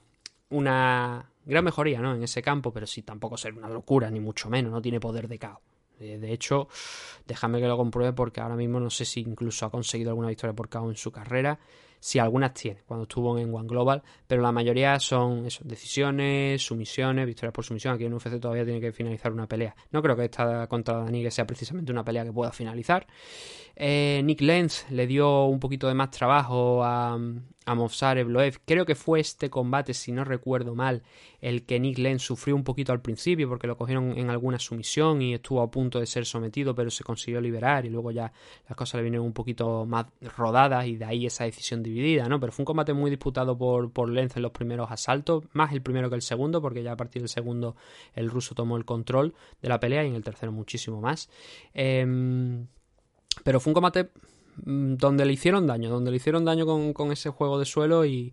una, 0.51 1.31
gran 1.45 1.65
mejoría, 1.65 2.01
¿no? 2.01 2.15
En 2.15 2.23
ese 2.23 2.43
campo, 2.43 2.73
pero 2.73 2.87
sí 2.87 3.03
tampoco 3.03 3.37
ser 3.37 3.55
una 3.55 3.69
locura, 3.69 4.11
ni 4.11 4.21
mucho 4.21 4.51
menos, 4.51 4.73
no 4.73 4.83
tiene 4.83 5.01
poder 5.01 5.29
de 5.29 5.39
caos. 5.39 5.61
De 5.99 6.33
hecho, 6.33 6.69
déjame 7.27 7.61
que 7.61 7.67
lo 7.67 7.77
compruebe 7.77 8.13
porque 8.13 8.41
ahora 8.41 8.57
mismo 8.57 8.81
no 8.81 8.91
sé 8.91 9.05
si 9.05 9.21
incluso 9.21 9.67
ha 9.67 9.71
conseguido 9.71 10.11
alguna 10.11 10.29
victoria 10.29 10.55
por 10.55 10.69
KO 10.69 10.91
en 10.91 10.97
su 10.97 11.11
carrera. 11.11 11.59
Si 11.99 12.19
algunas 12.19 12.53
tiene, 12.53 12.83
cuando 12.87 13.05
estuvo 13.05 13.39
en 13.39 13.53
One 13.53 13.67
Global, 13.67 14.03
pero 14.27 14.43
la 14.43 14.53
mayoría 14.53 15.01
son 15.01 15.47
eso, 15.47 15.63
decisiones, 15.65 16.63
sumisiones, 16.63 17.27
victorias 17.27 17.53
por 17.53 17.65
sumisión. 17.65 17.95
Aquí 17.95 18.05
en 18.05 18.13
UFC 18.13 18.39
todavía 18.39 18.65
tiene 18.65 18.81
que 18.81 18.93
finalizar 18.93 19.33
una 19.33 19.49
pelea. 19.49 19.75
No 19.91 20.03
creo 20.03 20.15
que 20.15 20.27
esta 20.27 20.67
contra 20.69 20.99
Dani 20.99 21.29
sea 21.31 21.47
precisamente 21.47 21.91
una 21.91 22.05
pelea 22.05 22.25
que 22.25 22.33
pueda 22.33 22.53
finalizar. 22.53 23.07
Eh, 23.75 24.21
Nick 24.25 24.43
Lenz 24.43 24.89
le 24.91 25.07
dio 25.07 25.47
un 25.47 25.59
poquito 25.59 25.89
de 25.89 25.95
más 25.95 26.11
trabajo 26.11 26.85
a, 26.85 27.19
a 27.67 27.75
Movsar 27.75 28.17
Evloev. 28.17 28.61
Creo 28.65 28.87
que 28.87 28.95
fue 28.95 29.21
este 29.21 29.51
combate, 29.51 29.93
si 29.93 30.13
no 30.13 30.25
recuerdo 30.25 30.75
mal, 30.75 31.03
el 31.41 31.67
que 31.67 31.79
Nick 31.79 31.99
Lenz 31.99 32.23
sufrió 32.23 32.55
un 32.55 32.65
poquito 32.65 32.93
al 32.93 33.03
principio 33.03 33.49
porque 33.49 33.67
lo 33.67 33.77
cogieron 33.77 34.17
en 34.17 34.31
alguna 34.31 34.59
sumisión 34.59 35.21
y 35.21 35.35
estuvo 35.35 35.61
a 35.61 35.71
punto 35.71 35.99
de 35.99 36.07
ser 36.07 36.25
sometido, 36.25 36.75
pero 36.75 36.91
se 36.91 37.05
consiguió 37.05 37.41
liberar 37.41 37.85
y 37.85 37.91
luego 37.91 38.13
ya 38.13 38.33
las 38.69 38.77
cosas 38.77 38.99
le 38.99 39.03
vinieron 39.03 39.27
un 39.27 39.33
poquito 39.33 39.85
más 39.85 40.07
rodadas 40.37 40.87
y 40.87 40.97
de 40.97 41.05
ahí 41.05 41.27
esa 41.27 41.45
decisión 41.45 41.83
dividida, 41.83 42.29
¿no? 42.29 42.39
Pero 42.39 42.53
fue 42.53 42.63
un 42.63 42.67
combate 42.67 42.93
muy 42.93 43.11
disputado 43.11 43.59
por, 43.59 43.91
por 43.91 44.09
Lenz 44.09 44.37
en 44.37 44.43
los 44.43 44.53
primeros 44.53 44.91
asaltos, 44.91 45.45
más 45.53 45.73
el 45.73 45.83
primero 45.83 46.09
que 46.09 46.15
el 46.15 46.23
segundo, 46.23 46.63
porque 46.63 46.85
ya 46.85 46.93
a 46.93 46.97
partir 46.97 47.21
del 47.21 47.29
segundo 47.29 47.77
el 48.15 48.31
ruso 48.31 48.55
tomó 48.55 48.77
el 48.77 48.85
control 48.85 49.35
de 49.61 49.69
la 49.69 49.81
pelea 49.81 50.05
y 50.05 50.09
en 50.09 50.15
el 50.15 50.23
tercero 50.23 50.53
muchísimo 50.53 51.01
más. 51.01 51.29
Eh, 51.75 52.65
pero 53.43 53.61
fue 53.61 53.71
un 53.71 53.75
combate 53.75 54.11
donde 54.65 55.25
le 55.25 55.33
hicieron 55.33 55.67
daño, 55.67 55.91
donde 55.91 56.11
le 56.11 56.17
hicieron 56.17 56.45
daño 56.45 56.67
con, 56.95 57.13
ese 57.13 57.31
juego 57.31 57.59
de 57.59 57.65
suelo 57.65 58.05
y, 58.05 58.33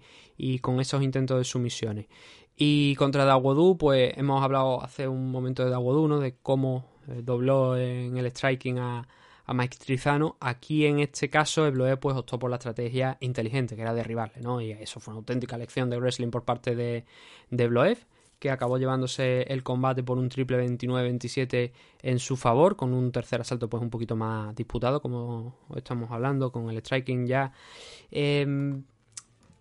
con 0.61 0.79
esos 0.79 1.01
intentos 1.03 1.37
de 1.37 1.43
sumisiones. 1.43 2.07
Y 2.55 2.95
contra 2.95 3.25
Dawodu, 3.25 3.77
pues 3.77 4.13
hemos 4.17 4.43
hablado 4.43 4.83
hace 4.83 5.07
un 5.07 5.31
momento 5.31 5.63
de 5.63 5.71
Dawodu, 5.71 6.07
¿no? 6.07 6.19
De 6.19 6.35
cómo 6.41 6.85
eh, 7.07 7.21
dobló 7.23 7.75
en 7.77 8.15
el 8.15 8.27
striking 8.27 8.77
a, 8.77 9.07
a 9.45 9.53
Mike 9.53 9.77
Trizano. 9.77 10.37
Aquí 10.39 10.85
en 10.85 10.99
este 10.99 11.29
caso, 11.29 11.65
Ebloe 11.65 11.97
pues 11.97 12.15
optó 12.15 12.39
por 12.39 12.49
la 12.49 12.57
estrategia 12.57 13.17
inteligente, 13.21 13.75
que 13.75 13.81
era 13.81 13.93
derribarle, 13.93 14.41
¿no? 14.41 14.61
Y 14.61 14.71
eso 14.71 14.99
fue 14.99 15.13
una 15.13 15.19
auténtica 15.19 15.57
lección 15.57 15.89
de 15.89 15.97
wrestling 15.97 16.29
por 16.29 16.45
parte 16.45 16.75
de, 16.75 17.05
de 17.49 17.67
que 18.43 18.51
acabó 18.51 18.77
llevándose 18.77 19.43
el 19.43 19.63
combate 19.63 20.03
por 20.03 20.17
un 20.17 20.27
triple 20.27 20.57
29-27 20.67 21.71
en 22.01 22.19
su 22.19 22.35
favor, 22.35 22.75
con 22.75 22.93
un 22.93 23.09
tercer 23.09 23.39
asalto 23.39 23.69
pues 23.69 23.81
un 23.81 23.89
poquito 23.89 24.17
más 24.17 24.53
disputado, 24.53 25.01
como 25.01 25.55
estamos 25.77 26.11
hablando, 26.11 26.51
con 26.51 26.69
el 26.69 26.77
striking 26.79 27.25
ya. 27.25 27.53
Em, 28.11 28.83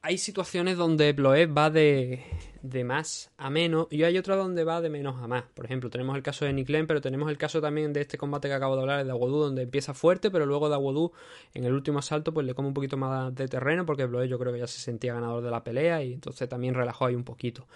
hay 0.05 0.19
situaciones 0.19 0.77
donde 0.77 1.13
Bloeb 1.13 1.57
va 1.57 1.71
de, 1.71 2.25
de, 2.63 2.83
más 2.83 3.31
a 3.37 3.51
menos 3.51 3.87
y 3.89 4.03
hay 4.03 4.19
otras 4.19 4.37
donde 4.37 4.65
va 4.65 4.81
de 4.81 4.91
menos 4.91 5.23
a 5.23 5.29
más. 5.29 5.45
Por 5.55 5.65
ejemplo, 5.65 5.91
tenemos 5.91 6.17
el 6.17 6.25
caso 6.25 6.45
de 6.45 6.53
Nick 6.53 6.67
pero 6.89 7.01
tenemos 7.01 7.31
el 7.31 7.39
caso 7.39 7.61
también 7.61 7.93
de 7.93 8.01
este 8.01 8.19
combate 8.19 8.49
que 8.49 8.55
acabo 8.55 8.75
de 8.75 8.83
hablar, 8.83 9.05
de 9.05 9.11
Aguadú, 9.13 9.39
donde 9.39 9.63
empieza 9.63 9.95
fuerte, 9.95 10.33
pero 10.33 10.45
luego 10.45 10.69
de 10.69 10.75
Aguadú 10.75 11.13
en 11.55 11.65
el 11.65 11.73
último 11.73 12.01
asalto 12.01 12.35
pues 12.35 12.45
le 12.45 12.55
come 12.55 12.69
un 12.69 12.75
poquito 12.75 12.97
más 12.97 13.33
de 13.33 13.47
terreno 13.47 13.87
porque 13.87 14.07
Bloeb 14.07 14.29
yo 14.29 14.41
creo 14.41 14.53
que 14.53 14.59
ya 14.59 14.67
se 14.67 14.81
sentía 14.81 15.15
ganador 15.15 15.45
de 15.45 15.51
la 15.53 15.63
pelea 15.63 16.03
y 16.03 16.15
entonces 16.15 16.49
también 16.49 16.75
relajó 16.75 17.07
ahí 17.07 17.15
un 17.15 17.25
poquito. 17.25 17.69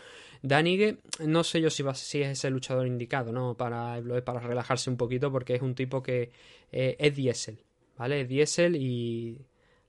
Danige, 0.43 0.99
no 1.21 1.45
sé 1.45 1.61
yo 1.61 1.71
si, 1.71 1.85
si 1.95 2.23
es 2.23 2.31
ese 2.31 2.51
luchador 2.51 2.89
indicado, 2.89 3.31
¿no? 3.31 3.57
Para, 3.57 4.03
para 4.25 4.41
relajarse 4.41 4.91
un 4.91 4.97
poquito, 4.97 5.31
porque 5.31 5.55
es 5.55 5.63
un 5.63 5.77
tipo 5.77 6.03
que 6.03 6.33
eh, 6.73 6.97
es 6.99 7.15
diésel, 7.15 7.63
¿vale? 7.97 8.23
Es 8.23 8.29
diésel 8.29 8.75
y 8.75 9.47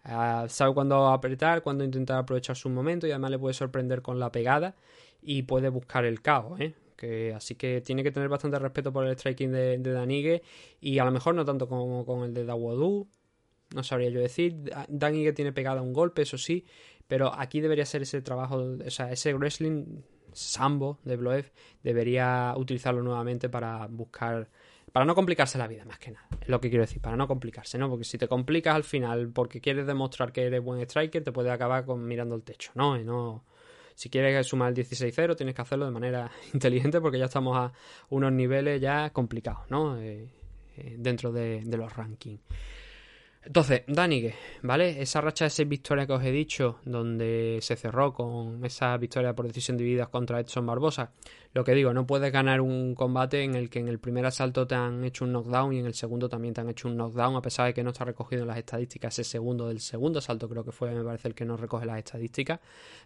ah, 0.08 0.46
sabe 0.50 0.74
cuándo 0.74 1.08
apretar, 1.08 1.62
cuándo 1.62 1.84
intentar 1.84 2.18
aprovechar 2.18 2.56
su 2.56 2.70
momento 2.70 3.08
y 3.08 3.12
además 3.12 3.32
le 3.32 3.40
puede 3.40 3.54
sorprender 3.54 4.02
con 4.02 4.20
la 4.20 4.32
pegada 4.32 4.76
y 5.22 5.44
puede 5.44 5.70
buscar 5.70 6.06
el 6.06 6.22
caos, 6.22 6.60
¿eh? 6.60 6.74
Que, 6.96 7.34
así 7.36 7.54
que 7.56 7.82
tiene 7.82 8.04
que 8.04 8.12
tener 8.12 8.28
bastante 8.28 8.58
respeto 8.58 8.92
por 8.92 9.06
el 9.06 9.16
striking 9.16 9.52
de, 9.52 9.78
de 9.78 9.92
Danigue 9.92 10.42
y 10.82 10.98
a 10.98 11.06
lo 11.06 11.12
mejor 11.12 11.36
no 11.36 11.46
tanto 11.46 11.68
como 11.68 12.06
con 12.06 12.24
el 12.24 12.34
de 12.34 12.44
Dawodu, 12.44 13.08
no 13.76 13.84
sabría 13.84 14.10
yo 14.10 14.20
decir. 14.20 14.56
Danigue 14.88 15.34
tiene 15.34 15.54
pegada 15.54 15.82
un 15.82 15.94
golpe, 15.94 16.24
eso 16.24 16.38
sí, 16.38 16.66
pero 17.08 17.34
aquí 17.34 17.62
debería 17.62 17.86
ser 17.86 18.02
ese 18.02 18.22
trabajo, 18.22 18.58
o 18.86 18.90
sea, 18.90 19.12
ese 19.12 19.34
wrestling 19.34 20.02
Sambo 20.34 21.00
de 21.04 21.16
Bloev 21.18 21.52
debería 21.84 22.54
utilizarlo 22.58 23.02
nuevamente 23.02 23.50
para 23.50 23.88
buscar 23.88 24.50
para 24.98 25.06
no 25.06 25.14
complicarse 25.14 25.60
la 25.60 25.68
vida 25.68 25.86
más 25.86 26.00
que 26.00 26.10
nada 26.10 26.28
es 26.42 26.50
lo 26.50 26.60
que 26.60 26.70
quiero 26.70 26.84
decir 26.84 27.00
para 27.00 27.16
no 27.16 27.28
complicarse 27.28 27.78
no 27.78 27.88
porque 27.88 28.04
si 28.04 28.18
te 28.18 28.28
complicas 28.28 28.76
al 28.76 28.84
final 28.84 29.30
porque 29.30 29.62
quieres 29.62 29.86
demostrar 29.86 30.32
que 30.32 30.44
eres 30.44 30.64
buen 30.64 30.82
striker 30.82 31.24
te 31.24 31.32
puede 31.32 31.52
acabar 31.52 31.86
con 31.86 32.04
mirando 32.08 32.34
el 32.34 32.42
techo 32.42 32.72
no 32.74 32.98
y 32.98 33.04
no 33.04 33.44
si 33.94 34.10
quieres 34.10 34.48
sumar 34.48 34.70
el 34.70 34.76
16-0 34.76 35.36
tienes 35.36 35.54
que 35.54 35.62
hacerlo 35.62 35.86
de 35.86 35.92
manera 35.92 36.32
inteligente 36.54 37.00
porque 37.00 37.20
ya 37.20 37.26
estamos 37.26 37.56
a 37.56 37.72
unos 38.10 38.32
niveles 38.32 38.82
ya 38.82 39.12
complicados 39.12 39.70
no 39.70 40.00
eh, 40.78 40.96
dentro 40.98 41.32
de, 41.32 41.64
los 41.66 41.96
rankings. 41.96 42.42
Entonces, 43.44 43.84
Danige, 43.88 44.36
¿vale? 44.62 45.02
Esa 45.02 45.22
racha 45.22 45.46
de 45.46 45.50
seis 45.50 45.68
victorias 45.68 46.06
que 46.06 46.14
os 46.14 46.24
he 46.24 46.32
dicho, 46.32 46.80
donde 46.84 47.60
se 47.62 47.78
cerró 47.78 48.14
con 48.14 48.64
esa 48.66 48.98
victoria 48.98 49.34
por 49.34 49.48
decisión 49.48 49.78
dividida 49.78 50.08
contra 50.08 50.42
Edson 50.42 50.66
Barbosa. 50.66 51.14
Lo 51.58 51.64
que 51.64 51.74
digo, 51.74 51.92
no 51.92 52.06
puedes 52.06 52.32
ganar 52.32 52.62
un 52.62 52.94
combate 52.94 53.42
en 53.42 53.56
el 53.56 53.72
que 53.72 53.80
en 53.80 53.88
el 53.88 53.98
primer 53.98 54.28
asalto 54.28 54.68
te 54.68 54.76
han 54.76 55.04
hecho 55.04 55.26
un 55.26 55.32
knockdown 55.32 55.74
y 55.74 55.80
en 55.80 55.88
el 55.88 55.96
segundo 55.96 56.30
también 56.30 56.54
te 56.54 56.62
han 56.62 56.70
hecho 56.70 56.88
un 56.88 56.96
knockdown, 56.96 57.36
a 57.36 57.42
pesar 57.42 57.66
de 57.66 57.74
que 57.74 57.84
no 57.84 57.90
está 57.90 58.06
recogido 58.06 58.44
en 58.44 58.50
las 58.50 58.60
estadísticas 58.60 59.18
ese 59.18 59.28
segundo 59.28 59.68
del 59.68 59.80
segundo 59.80 60.20
asalto, 60.20 60.48
creo 60.48 60.64
que 60.64 60.72
fue, 60.72 60.94
me 60.94 61.04
parece, 61.04 61.30
el 61.30 61.34
que 61.34 61.46
no 61.46 61.58
recoge 61.58 61.88
las 61.88 61.98
estadísticas. 61.98 62.60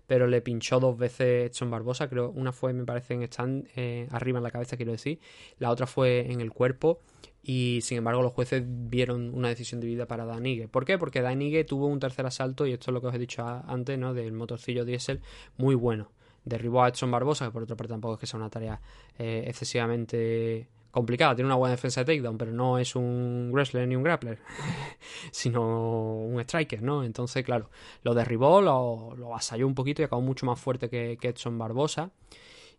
Pero 0.06 0.28
le 0.28 0.41
pinchó 0.41 0.82
dos 0.82 0.98
veces 0.98 1.49
Edson 1.49 1.72
Barbosa, 1.72 2.10
creo, 2.10 2.30
una 2.32 2.52
fue, 2.52 2.73
me 2.73 2.84
parece, 2.84 3.14
en 3.14 3.23
stand, 3.23 3.69
eh, 3.78 4.10
arriba 4.11 4.40
en 4.40 4.44
la 4.44 4.52
cabeza, 4.52 4.76
quiero 4.76 4.91
decir, 4.91 5.22
la 5.57 5.69
otra 5.69 5.88
fue 5.88 6.30
en 6.30 6.41
el 6.41 6.52
cuerpo 6.52 6.99
y 7.41 7.80
sin 7.84 7.99
embargo 7.99 8.22
los 8.22 8.34
jueces 8.34 8.64
vieron 8.68 9.34
una 9.34 9.48
decisión 9.48 9.80
de 9.80 9.88
vida 9.88 10.07
para 10.07 10.26
Danigue. 10.26 10.68
¿Por 10.68 10.84
qué? 10.84 10.98
Porque 10.98 11.22
Danigue 11.22 11.64
tuvo 11.64 11.88
un 11.88 12.02
tercer 12.02 12.26
asalto 12.26 12.68
y 12.68 12.73
esto 12.73 12.91
es 12.91 12.94
lo 12.95 12.99
que 12.99 13.07
os 13.07 13.15
he 13.15 13.19
dicho 13.19 13.45
antes, 13.48 13.98
¿no? 13.98 14.14
Del 14.14 14.34
motorcillo 14.34 14.84
diésel 14.84 15.22
muy 15.56 15.73
bueno. 15.73 16.11
Derribó 16.43 16.84
a 16.84 16.89
Edson 16.89 17.11
Barbosa, 17.11 17.45
que 17.45 17.51
por 17.51 17.63
otra 17.63 17.76
parte 17.76 17.93
tampoco 17.93 18.15
es 18.15 18.19
que 18.19 18.27
sea 18.27 18.39
una 18.39 18.49
tarea 18.49 18.81
eh, 19.18 19.43
excesivamente 19.47 20.68
complicada. 20.91 21.35
Tiene 21.35 21.47
una 21.47 21.55
buena 21.55 21.72
defensa 21.72 22.01
de 22.01 22.05
takedown, 22.05 22.38
pero 22.38 22.51
no 22.51 22.77
es 22.77 22.95
un 22.95 23.49
wrestler 23.51 23.88
ni 23.88 23.95
un 23.95 24.03
grappler, 24.03 24.39
sino 25.31 26.18
un 26.18 26.39
striker, 26.41 26.81
¿no? 26.81 27.03
Entonces, 27.03 27.43
claro, 27.43 27.69
lo 28.03 28.13
derribó, 28.13 28.61
lo, 28.61 29.15
lo 29.15 29.35
asalló 29.35 29.65
un 29.65 29.76
poquito 29.76 30.01
y 30.01 30.05
acabó 30.05 30.22
mucho 30.22 30.45
más 30.45 30.59
fuerte 30.59 30.89
que, 30.89 31.18
Edson 31.22 31.57
Barbosa. 31.57 32.11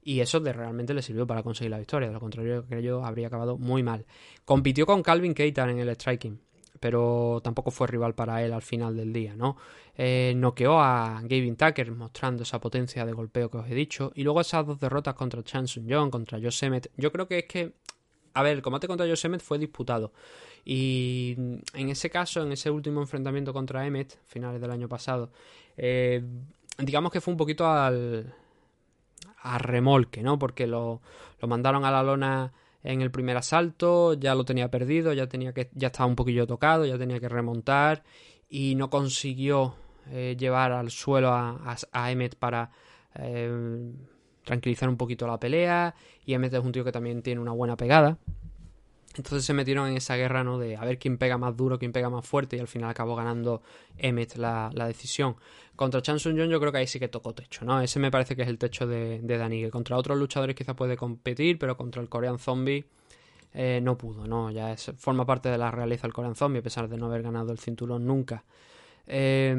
Y 0.05 0.19
eso 0.19 0.41
de 0.41 0.53
realmente 0.53 0.95
le 0.95 1.03
sirvió 1.03 1.29
para 1.29 1.45
conseguir 1.45 1.71
la 1.71 1.79
victoria. 1.79 2.09
De 2.09 2.15
lo 2.15 2.21
contrario, 2.21 2.65
creo 2.69 2.81
yo, 2.81 3.05
habría 3.05 3.29
acabado 3.29 3.57
muy 3.57 3.85
mal. 3.85 4.05
Compitió 4.45 4.85
con 4.85 5.01
Calvin 5.01 5.33
Keitan 5.33 5.71
en 5.71 5.79
el 5.79 5.91
striking, 5.91 6.41
pero 6.81 7.41
tampoco 7.43 7.71
fue 7.71 7.87
rival 7.87 8.15
para 8.15 8.43
él 8.43 8.53
al 8.53 8.63
final 8.63 8.97
del 8.97 9.13
día, 9.13 9.37
¿no? 9.37 9.57
Eh, 9.95 10.33
noqueó 10.37 10.81
a 10.81 11.21
Gavin 11.23 11.57
Tucker 11.57 11.93
mostrando 11.93 12.43
esa 12.43 12.61
potencia 12.61 13.05
de 13.05 13.13
golpeo 13.13 13.51
que 13.51 13.59
os 13.59 13.69
he 13.69 13.75
dicho. 13.75 14.13
Y 14.15 14.23
luego 14.23 14.41
esas 14.41 14.67
dos 14.67 14.81
derrotas 14.81 15.15
contra 15.15 15.43
Chanson 15.43 15.87
John, 15.89 16.11
contra 16.11 16.41
Josemet. 16.41 16.91
Yo 16.97 17.13
creo 17.13 17.29
que 17.29 17.39
es 17.41 17.45
que. 17.45 17.73
A 18.35 18.43
ver, 18.43 18.57
el 18.57 18.63
combate 18.63 18.87
contra 18.87 19.07
Josemet 19.07 19.43
fue 19.43 19.59
disputado. 19.59 20.13
Y 20.65 21.35
en 21.37 21.89
ese 21.89 22.09
caso, 22.09 22.43
en 22.43 22.53
ese 22.53 22.71
último 22.71 23.01
enfrentamiento 23.01 23.53
contra 23.53 23.87
Emmet, 23.87 24.19
finales 24.27 24.61
del 24.61 24.71
año 24.71 24.89
pasado, 24.89 25.31
eh, 25.77 26.23
digamos 26.79 27.13
que 27.13 27.21
fue 27.21 27.33
un 27.33 27.37
poquito 27.37 27.67
al, 27.69 28.33
a 29.43 29.59
remolque, 29.59 30.23
¿no? 30.23 30.39
Porque 30.39 30.67
lo, 30.67 31.01
lo 31.41 31.49
mandaron 31.49 31.85
a 31.85 31.91
la 31.91 32.03
lona 32.03 32.53
en 32.85 33.01
el 33.01 33.11
primer 33.11 33.37
asalto, 33.37 34.15
ya 34.15 34.35
lo 34.35 34.45
tenía 34.45 34.71
perdido, 34.71 35.13
ya 35.13 35.29
tenía 35.29 35.53
que, 35.53 35.71
ya 35.75 35.89
estaba 35.89 36.07
un 36.07 36.17
poquillo 36.17 36.47
tocado, 36.47 36.85
ya 36.85 36.99
tenía 36.99 37.21
que 37.21 37.29
remontar 37.29 38.03
y 38.49 38.75
no 38.75 38.91
consiguió 38.91 39.75
eh, 40.11 40.37
llevar 40.39 40.73
al 40.73 40.91
suelo 40.91 41.33
a, 41.33 41.77
a, 41.93 42.11
Emmet 42.11 42.37
para 42.37 42.71
eh, 43.15 43.93
tranquilizar 44.45 44.89
un 44.89 44.97
poquito 44.97 45.27
la 45.27 45.39
pelea. 45.39 45.95
Y 46.27 46.35
Emmet 46.35 46.53
es 46.53 46.65
un 46.65 46.73
tío 46.73 46.85
que 46.85 46.93
también 46.93 47.23
tiene 47.23 47.41
una 47.41 47.53
buena 47.53 47.77
pegada. 47.77 48.19
Entonces 49.17 49.45
se 49.45 49.53
metieron 49.53 49.89
en 49.89 49.97
esa 49.97 50.17
guerra, 50.17 50.43
¿no? 50.43 50.59
De 50.59 50.77
a 50.77 50.85
ver 50.85 50.99
quién 50.99 51.19
pega 51.19 51.37
más 51.37 51.57
duro, 51.57 51.79
quién 51.79 51.93
pega 51.93 52.09
más 52.09 52.27
fuerte, 52.27 52.57
y 52.57 52.61
al 52.61 52.69
final 52.69 52.91
acabó 52.91 53.15
ganando 53.15 53.63
Emmet 53.99 54.37
la, 54.37 54.71
la 54.73 54.87
decisión. 54.87 55.37
Contra 55.77 56.03
Chan 56.03 56.19
Jong 56.19 56.37
yo 56.37 56.61
creo 56.61 56.73
que 56.73 56.79
ahí 56.79 56.87
sí 56.87 56.99
que 56.99 57.09
tocó 57.09 57.35
techo, 57.35 57.65
¿no? 57.65 57.81
Ese 57.81 57.99
me 57.99 58.11
parece 58.11 58.37
que 58.37 58.43
es 58.43 58.49
el 58.49 58.59
techo 58.59 58.87
de, 58.87 59.21
de 59.21 59.71
contra 59.71 59.97
otros 59.97 60.19
luchadores 60.19 60.57
quizás 60.57 60.75
puede 60.75 60.97
competir, 60.97 61.59
pero 61.59 61.77
contra 61.77 62.01
el 62.01 62.09
Korean 62.09 62.39
Zombie 62.39 62.85
eh, 63.55 63.81
no 63.83 63.99
pudo, 63.99 64.27
¿no? 64.27 64.51
Ya 64.51 64.73
es, 64.73 64.93
forma 64.97 65.27
parte 65.27 65.49
de 65.51 65.59
la 65.59 65.71
realeza 65.71 66.07
el 66.07 66.13
Korean 66.13 66.35
Zombie, 66.35 66.61
a 66.61 66.63
pesar 66.63 66.89
de 66.89 66.97
no 66.97 67.07
haber 67.07 67.23
ganado 67.23 67.53
el 67.53 67.59
cinturón 67.59 68.07
nunca. 68.07 68.45
Eh, 69.07 69.55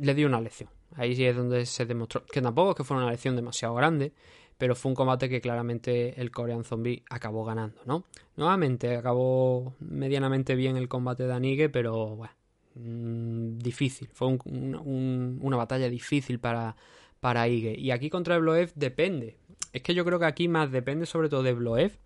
le 0.00 0.14
dio 0.14 0.26
una 0.26 0.40
lección. 0.40 0.68
Ahí 0.96 1.16
sí 1.16 1.24
es 1.24 1.36
donde 1.36 1.66
se 1.66 1.86
demostró 1.86 2.24
que 2.26 2.40
tampoco 2.40 2.70
es 2.70 2.76
que 2.76 2.84
fuera 2.84 3.02
una 3.02 3.10
lección 3.10 3.34
demasiado 3.34 3.74
grande, 3.74 4.12
pero 4.58 4.74
fue 4.74 4.90
un 4.90 4.94
combate 4.96 5.28
que 5.28 5.40
claramente 5.40 6.20
el 6.20 6.30
Korean 6.30 6.64
Zombie 6.64 7.02
acabó 7.10 7.44
ganando, 7.44 7.80
¿no? 7.86 8.04
Nuevamente 8.36 8.96
acabó 8.96 9.74
medianamente 9.80 10.54
bien 10.54 10.76
el 10.76 10.88
combate 10.88 11.26
de 11.26 11.34
Anigue, 11.34 11.68
pero 11.68 12.16
bueno, 12.16 12.34
mmm, 12.74 13.58
difícil, 13.58 14.08
fue 14.12 14.28
un, 14.28 14.40
un, 14.44 15.38
una 15.42 15.56
batalla 15.56 15.88
difícil 15.88 16.38
para, 16.38 16.76
para 17.20 17.48
Ige. 17.48 17.78
Y 17.78 17.90
aquí 17.90 18.10
contra 18.10 18.38
Bloev 18.38 18.72
depende, 18.74 19.36
es 19.72 19.82
que 19.82 19.94
yo 19.94 20.04
creo 20.04 20.18
que 20.18 20.26
aquí 20.26 20.48
más 20.48 20.70
depende 20.70 21.06
sobre 21.06 21.28
todo 21.28 21.42
de 21.42 21.52
Bloev 21.52 21.98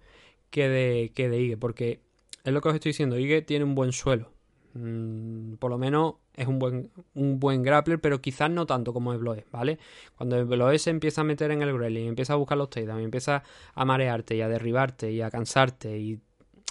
que 0.51 0.69
de, 0.69 1.13
que 1.15 1.29
de 1.29 1.41
Ige, 1.41 1.57
porque 1.57 2.01
es 2.45 2.53
lo 2.53 2.61
que 2.61 2.69
os 2.69 2.75
estoy 2.75 2.91
diciendo, 2.91 3.19
Ige 3.19 3.43
tiene 3.43 3.65
un 3.65 3.75
buen 3.75 3.93
suelo, 3.93 4.33
Mm, 4.75 5.55
por 5.55 5.71
lo 5.71 5.79
menos 5.79 6.15
es 6.39 6.47
un 6.47 6.59
buen, 6.59 6.91
un 7.15 7.41
buen 7.41 7.63
grappler, 7.63 8.01
pero 8.01 8.21
quizás 8.21 8.51
no 8.51 8.65
tanto 8.65 8.93
como 8.93 9.13
Ebloe, 9.13 9.45
¿vale? 9.51 9.79
Cuando 10.17 10.37
Ebloe 10.37 10.79
se 10.79 10.91
empieza 10.91 11.23
a 11.23 11.25
meter 11.25 11.51
en 11.51 11.63
el 11.63 11.73
grappling, 11.73 12.09
empieza 12.09 12.35
a 12.35 12.37
buscar 12.37 12.57
los 12.57 12.71
takedowns, 12.71 13.05
empieza 13.05 13.43
a 13.75 13.85
marearte 13.85 14.37
y 14.37 14.41
a 14.41 14.49
derribarte 14.49 15.11
y 15.11 15.21
a 15.21 15.31
cansarte 15.31 15.99
y 15.99 16.21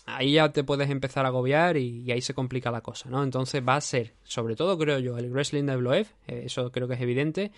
ahí 0.08 0.34
ya 0.34 0.52
te 0.52 0.64
puedes 0.64 0.90
empezar 0.90 1.26
a 1.26 1.30
agobiar 1.30 1.78
y, 1.78 2.10
ahí 2.12 2.22
se 2.22 2.34
complica 2.34 2.72
la 2.72 2.82
cosa, 2.82 3.10
¿no? 3.10 3.24
Entonces 3.24 3.62
va 3.68 3.76
a 3.76 3.82
ser, 3.82 4.14
sobre 4.24 4.56
todo 4.56 4.78
creo 4.78 5.00
yo, 5.00 5.18
el 5.18 5.30
wrestling 5.30 5.66
de 5.66 5.76
Bloev, 5.76 6.08
eh, 6.28 6.44
eso 6.46 6.72
creo 6.72 6.88
que 6.88 6.96
es 6.96 7.02
evidente, 7.02 7.52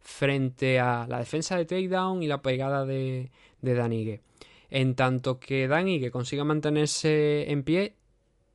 frente 0.00 0.80
a 0.80 1.06
la 1.08 1.18
defensa 1.18 1.56
de 1.56 1.64
takedown 1.64 2.22
y 2.22 2.26
la 2.26 2.42
pegada 2.42 2.84
de, 2.84 3.30
de 3.62 3.74
Danige. 3.74 4.20
En 4.68 4.94
tanto 4.94 5.38
que 5.38 5.68
Danige 5.68 6.10
consiga 6.10 6.44
mantenerse 6.44 7.50
en 7.50 7.62
pie, 7.62 7.94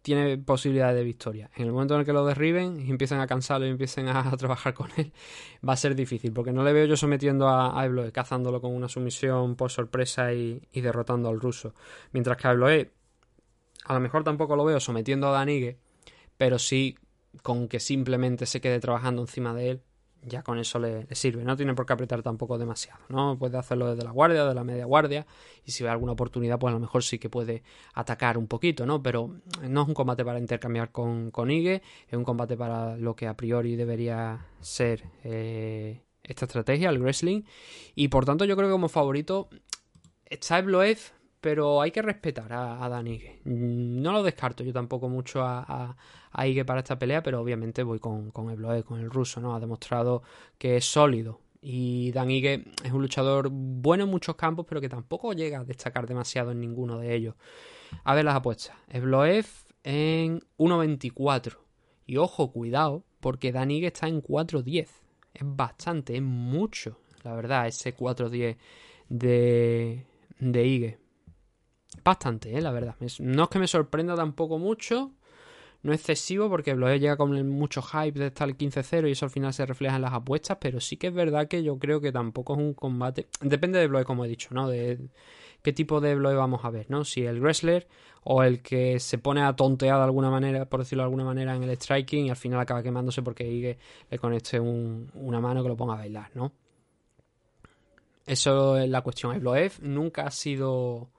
tiene 0.08 0.38
posibilidad 0.38 0.94
de 0.94 1.04
victoria. 1.04 1.52
En 1.54 1.66
el 1.66 1.74
momento 1.74 1.96
en 1.96 2.00
el 2.00 2.06
que 2.06 2.14
lo 2.14 2.26
derriben 2.26 2.80
y 2.80 2.90
empiecen 2.90 3.20
a 3.20 3.28
cansarlo 3.28 3.68
y 3.68 3.72
empiecen 3.72 4.08
a, 4.08 4.32
trabajar 4.38 4.74
con 4.74 4.90
él, 4.96 5.12
va 5.68 5.74
a 5.74 5.76
ser 5.76 5.96
difícil, 5.96 6.32
porque 6.32 6.54
no 6.54 6.64
le 6.64 6.72
veo 6.72 6.86
yo 6.86 6.96
sometiendo 6.96 7.50
a, 7.50 7.78
a 7.78 7.86
Ebloe, 7.86 8.14
cazándolo 8.14 8.62
con 8.62 8.74
una 8.74 8.88
sumisión 8.88 9.58
por 9.58 9.70
sorpresa 9.70 10.32
y, 10.32 10.62
derrotando 10.72 11.28
al 11.28 11.42
ruso. 11.42 11.74
Mientras 12.14 12.38
que 12.38 12.48
a 12.48 12.52
a 12.52 13.94
lo 13.94 14.00
mejor 14.00 14.24
tampoco 14.24 14.56
lo 14.56 14.64
veo 14.64 14.80
sometiendo 14.80 15.28
a 15.28 15.32
Danigue, 15.32 15.78
pero 16.38 16.58
sí 16.58 16.96
con 17.44 17.68
que 17.68 17.82
simplemente 17.82 18.46
se 18.46 18.62
quede 18.62 18.80
trabajando 18.80 19.22
encima 19.24 19.54
de 19.54 19.72
él 19.72 19.82
ya 20.24 20.44
con 20.44 20.60
eso 20.60 20.80
le, 20.80 21.08
sirve. 21.16 21.44
No 21.44 21.56
tiene 21.56 21.74
por 21.74 21.86
qué 21.86 21.94
apretar 21.94 22.22
tampoco 22.22 22.58
demasiado, 22.58 23.00
¿no? 23.10 23.38
Puede 23.38 23.58
hacerlo 23.58 23.90
desde 23.94 24.04
la 24.04 24.12
guardia, 24.12 24.46
de 24.46 24.54
la 24.54 24.64
media 24.64 24.86
guardia, 24.86 25.26
y 25.66 25.72
si 25.72 25.84
ve 25.84 25.90
alguna 25.90 26.14
oportunidad, 26.14 26.60
pues 26.60 26.72
a 26.72 26.74
lo 26.74 26.80
mejor 26.80 27.04
sí 27.04 27.20
que 27.20 27.30
puede 27.30 27.64
atacar 27.94 28.38
un 28.38 28.48
poquito, 28.48 28.86
¿no? 28.86 29.02
Pero 29.02 29.36
no 29.62 29.82
es 29.82 29.88
un 29.88 29.94
combate 29.94 30.26
para 30.26 30.40
intercambiar 30.40 30.92
con, 30.92 31.32
con 31.32 31.52
Ige, 31.52 31.82
es 32.08 32.14
un 32.18 32.24
combate 32.24 32.58
para 32.58 32.98
lo 32.98 33.16
que 33.16 33.28
a 33.28 33.36
priori 33.36 33.76
debería 33.76 34.46
ser 34.60 35.04
eh, 35.24 36.02
esta 36.24 36.46
estrategia, 36.46 36.90
el 36.90 37.00
wrestling, 37.00 37.44
y 37.96 38.10
por 38.10 38.26
tanto 38.26 38.46
yo 38.46 38.56
creo 38.56 38.68
que 38.68 38.74
como 38.74 38.90
favorito 38.90 39.50
está 40.26 40.60
Ebloev, 40.60 40.98
pero 41.48 41.82
hay 41.82 41.92
que 41.92 42.02
respetar 42.02 42.52
a, 42.52 42.90
Dan 42.90 43.08
Ige. 43.08 43.40
No 43.46 44.12
lo 44.12 44.22
descarto 44.22 44.66
yo 44.66 44.74
tampoco 44.74 45.08
mucho 45.08 45.44
a, 45.44 45.96
a, 46.34 46.46
Ige 46.46 46.66
para 46.66 46.82
esta 46.82 47.00
pelea, 47.00 47.24
pero 47.24 47.40
obviamente 47.40 47.84
voy 47.84 48.00
con, 48.00 48.32
con 48.32 48.50
Ebloe, 48.50 48.84
con 48.84 49.00
el 49.00 49.10
ruso, 49.10 49.40
¿no? 49.40 49.56
Ha 49.56 49.60
demostrado 49.62 50.24
que 50.58 50.76
es 50.76 50.84
sólido. 50.84 51.40
Y 51.62 52.12
Dan 52.12 52.32
Ige 52.32 52.66
es 52.84 52.92
un 52.92 53.02
luchador 53.02 53.48
bueno 53.50 54.04
en 54.04 54.10
muchos 54.10 54.36
campos, 54.36 54.66
pero 54.68 54.82
que 54.82 54.90
tampoco 54.90 55.32
llega 55.32 55.60
a 55.60 55.64
destacar 55.64 56.06
demasiado 56.06 56.52
en 56.52 56.60
ninguno 56.60 57.00
de 57.00 57.16
ellos. 57.16 57.36
A 58.04 58.14
ver 58.14 58.26
las 58.26 58.36
apuestas. 58.36 58.76
Ebloev 58.90 59.46
en 59.86 60.42
1.24. 60.58 61.60
Y 62.08 62.18
ojo, 62.18 62.52
cuidado, 62.52 63.06
porque 63.22 63.54
Dan 63.54 63.72
Ige 63.72 63.88
está 63.88 64.10
en 64.10 64.22
4.10. 64.22 64.90
Es 65.34 65.44
bastante, 65.44 66.18
es 66.18 66.22
mucho, 66.22 67.00
la 67.24 67.34
verdad, 67.36 67.68
ese 67.68 67.96
4.10 67.96 68.58
de, 69.08 70.06
de 70.40 70.68
Ige 70.68 71.07
bastante, 72.04 72.56
¿eh? 72.56 72.62
la 72.62 72.72
verdad. 72.72 72.96
No 73.20 73.44
es 73.44 73.50
que 73.50 73.60
me 73.60 73.68
sorprenda 73.68 74.16
tampoco 74.16 74.58
mucho, 74.58 75.12
no 75.84 75.94
excesivo, 75.94 76.50
porque 76.50 76.74
Bloe 76.74 77.00
llega 77.00 77.18
con 77.18 77.48
mucho 77.50 77.82
hype 77.82 78.20
de 78.20 78.28
estar 78.28 78.48
el 78.48 78.58
15-0 78.58 79.08
y 79.08 79.12
eso 79.12 79.26
al 79.26 79.32
final 79.32 79.54
se 79.54 79.66
refleja 79.66 79.96
en 79.96 80.02
las 80.02 80.14
apuestas, 80.14 80.58
pero 80.60 80.80
sí 80.80 80.98
que 80.98 81.08
es 81.08 81.14
verdad 81.14 81.48
que 81.48 81.64
yo 81.64 81.78
creo 81.78 82.02
que 82.02 82.12
tampoco 82.12 82.54
es 82.54 82.60
un 82.60 82.74
combate. 82.74 83.28
Depende 83.42 83.80
de 83.80 83.88
Bloe, 83.88 84.04
como 84.04 84.26
he 84.26 84.28
dicho, 84.28 84.50
¿no? 84.52 84.68
De 84.68 85.00
qué 85.62 85.74
tipo 85.74 86.02
de 86.02 86.16
Bloe 86.16 86.36
vamos 86.36 86.66
a 86.66 86.70
ver, 86.70 86.88
¿no? 86.90 87.06
Si 87.06 87.26
el 87.26 87.40
wrestler 87.40 87.88
o 88.24 88.44
el 88.44 88.62
que 88.62 89.00
se 89.00 89.18
pone 89.18 89.42
a 89.42 89.56
tontear 89.56 89.98
de 89.98 90.04
alguna 90.04 90.30
manera, 90.30 90.66
por 90.66 90.82
decirlo 90.82 91.04
de 91.04 91.06
alguna 91.06 91.24
manera, 91.24 91.56
en 91.56 91.64
el 91.64 91.78
striking 91.78 92.26
y 92.26 92.30
al 92.30 92.36
final 92.36 92.60
acaba 92.60 92.84
quemándose 92.84 93.22
porque 93.22 93.50
Ige 93.50 93.78
le 94.10 94.20
conecte 94.20 94.60
un, 94.60 95.10
una 95.14 95.40
mano 95.40 95.64
que 95.64 95.70
lo 95.70 95.78
ponga 95.78 95.94
a 95.94 95.98
bailar, 95.98 96.32
¿no? 96.34 96.52
Eso 98.26 98.78
es 98.78 98.90
la 98.90 99.02
cuestión. 99.02 99.40
Bloev 99.40 99.74
nunca 99.82 100.24
ha 100.24 100.32
sido 100.32 101.10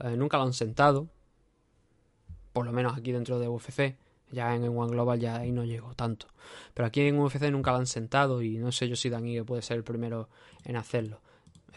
eh, 0.00 0.16
nunca 0.16 0.36
lo 0.36 0.44
han 0.44 0.52
sentado. 0.52 1.08
Por 2.52 2.66
lo 2.66 2.72
menos 2.72 2.96
aquí 2.96 3.12
dentro 3.12 3.38
de 3.38 3.48
UFC. 3.48 3.96
Ya 4.30 4.54
en 4.54 4.64
One 4.64 4.92
Global 4.92 5.18
ya 5.18 5.36
ahí 5.36 5.52
no 5.52 5.64
llego 5.64 5.94
tanto. 5.94 6.26
Pero 6.74 6.86
aquí 6.86 7.00
en 7.00 7.18
UFC 7.18 7.50
nunca 7.50 7.72
lo 7.72 7.78
han 7.78 7.86
sentado 7.86 8.42
y 8.42 8.58
no 8.58 8.72
sé 8.72 8.88
yo 8.88 8.96
si 8.96 9.08
Danigue 9.08 9.44
puede 9.44 9.62
ser 9.62 9.78
el 9.78 9.84
primero 9.84 10.28
en 10.64 10.76
hacerlo. 10.76 11.20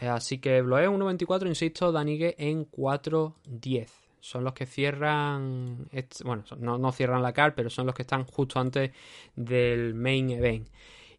Eh, 0.00 0.08
así 0.08 0.38
que 0.38 0.60
Bloe 0.62 0.88
1.24, 0.88 1.46
insisto, 1.46 1.92
Danigue 1.92 2.34
en 2.38 2.70
4.10. 2.70 3.88
son 4.20 4.44
los 4.44 4.52
que 4.52 4.66
cierran, 4.66 5.88
bueno, 6.24 6.44
no, 6.58 6.78
no 6.78 6.92
cierran 6.92 7.22
la 7.22 7.32
car, 7.32 7.54
pero 7.54 7.70
son 7.70 7.86
los 7.86 7.94
que 7.94 8.02
están 8.02 8.24
justo 8.24 8.60
antes 8.60 8.90
del 9.34 9.94
main 9.94 10.30
event. 10.30 10.68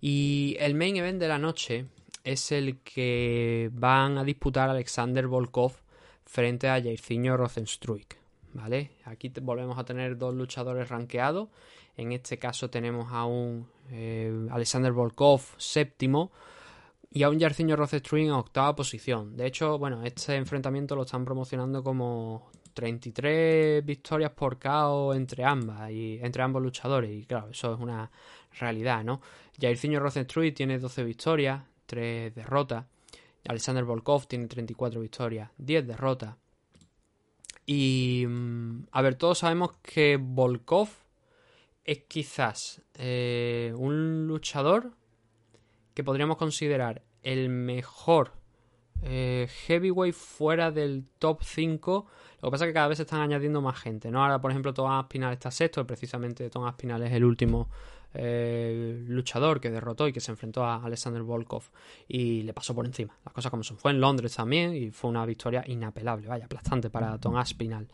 Y 0.02 0.56
el 0.60 0.76
main 0.76 0.98
event 0.98 1.20
de 1.20 1.28
la 1.28 1.38
noche 1.38 1.86
es 2.24 2.52
el 2.52 2.80
que 2.80 3.70
van 3.74 4.18
a 4.18 4.24
disputar 4.24 4.70
Alexander 4.70 5.28
Volkov 5.28 5.83
frente 6.26 6.70
a 6.70 6.82
Jairzinho 6.82 7.38
Rosenstruik. 7.38 8.18
¿Vale? 8.54 8.92
Aquí 9.06 9.32
volvemos 9.42 9.78
a 9.80 9.84
tener 9.84 10.18
dos 10.18 10.34
luchadores 10.36 10.90
rankeados. 10.90 11.50
En 11.98 12.12
este 12.12 12.38
caso 12.38 12.70
tenemos 12.70 13.12
a 13.12 13.26
un 13.26 13.68
eh, 13.92 14.48
Alexander 14.52 14.92
Volkov 14.92 15.42
séptimo 15.58 16.32
y 17.10 17.24
a 17.24 17.30
un 17.30 17.40
Jairzinho 17.40 17.76
Rosenstruik 17.76 18.26
en 18.26 18.32
octava 18.32 18.76
posición. 18.76 19.36
De 19.36 19.48
hecho, 19.48 19.78
bueno, 19.78 20.04
este 20.04 20.36
enfrentamiento 20.36 20.96
lo 20.96 21.04
están 21.04 21.26
promocionando 21.26 21.84
como 21.84 22.52
33 22.74 23.86
victorias 23.86 24.32
por 24.32 24.60
KO 24.60 25.14
entre 25.14 25.46
ambas 25.46 25.92
y 25.92 26.20
entre 26.22 26.44
ambos 26.44 26.62
luchadores 26.62 27.12
y 27.12 27.26
claro, 27.26 27.50
eso 27.50 27.74
es 27.74 27.80
una 27.80 28.10
realidad, 28.60 29.04
¿no? 29.04 29.22
Jairzinho 29.60 30.00
Rosenstruik 30.00 30.56
tiene 30.56 30.80
12 30.80 31.04
victorias, 31.04 31.64
3 31.86 32.34
derrotas. 32.34 32.86
Alexander 33.48 33.84
Volkov 33.84 34.28
tiene 34.28 34.48
34 34.48 35.00
victorias, 35.02 35.52
10 35.58 35.88
derrotas. 35.88 36.36
Y 37.66 38.26
mm, 38.28 38.88
a 38.92 39.02
ver, 39.02 39.16
todos 39.16 39.40
sabemos 39.40 39.72
que 39.82 40.18
Volkov 40.22 40.90
es 41.84 42.00
quizás 42.08 42.82
eh, 42.96 43.74
un 43.76 44.28
luchador 44.28 44.92
que 45.94 46.04
podríamos 46.04 46.38
considerar 46.38 47.04
el 47.22 47.50
mejor 47.50 48.34
eh, 49.02 49.48
heavyweight 49.66 50.16
fuera 50.16 50.72
del 50.72 51.06
top 51.20 51.44
5 51.44 52.08
lo 52.44 52.50
que 52.50 52.52
pasa 52.52 52.66
es 52.66 52.72
que 52.72 52.74
cada 52.74 52.90
vez 52.90 52.98
se 52.98 53.04
están 53.04 53.22
añadiendo 53.22 53.62
más 53.62 53.80
gente, 53.80 54.12
¿no? 54.12 54.22
Ahora, 54.22 54.42
por 54.42 54.52
ejemplo, 54.52 54.74
Tomás 54.74 55.06
Pinal 55.06 55.32
está 55.32 55.50
sexto, 55.50 55.88
precisamente 55.88 56.50
Tomás 56.50 56.76
Pinal 56.76 57.02
es 57.04 57.14
el 57.14 57.24
último 57.24 57.70
eh, 58.14 59.04
luchador 59.08 59.60
que 59.60 59.72
derrotó 59.72 60.08
y 60.08 60.14
que 60.14 60.20
se 60.20 60.32
enfrentó 60.32 60.64
a 60.64 60.84
Alexander 60.84 61.24
Volkov 61.24 61.64
y 62.08 62.44
le 62.44 62.54
pasó 62.54 62.76
por 62.76 62.86
encima. 62.86 63.18
Las 63.26 63.34
cosas 63.34 63.50
como 63.50 63.64
son. 63.64 63.78
Fue 63.78 63.92
en 63.92 64.00
Londres 64.00 64.36
también 64.36 64.76
y 64.76 64.92
fue 64.92 65.10
una 65.10 65.26
victoria 65.26 65.64
inapelable, 65.68 66.28
vaya, 66.28 66.46
aplastante 66.46 66.90
para 66.90 67.18
Tomás 67.18 67.54
Pinal. 67.54 67.88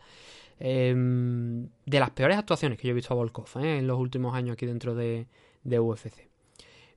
Em, 0.62 1.68
de 1.86 2.00
las 2.00 2.10
peores 2.10 2.36
actuaciones 2.36 2.78
que 2.78 2.86
yo 2.86 2.92
he 2.92 2.94
visto 2.94 3.14
a 3.14 3.16
Volkov 3.16 3.48
¿eh? 3.62 3.78
en 3.78 3.86
los 3.86 3.98
últimos 3.98 4.34
años 4.34 4.52
aquí 4.52 4.66
dentro 4.66 4.94
de, 4.94 5.26
UFC. 5.64 6.28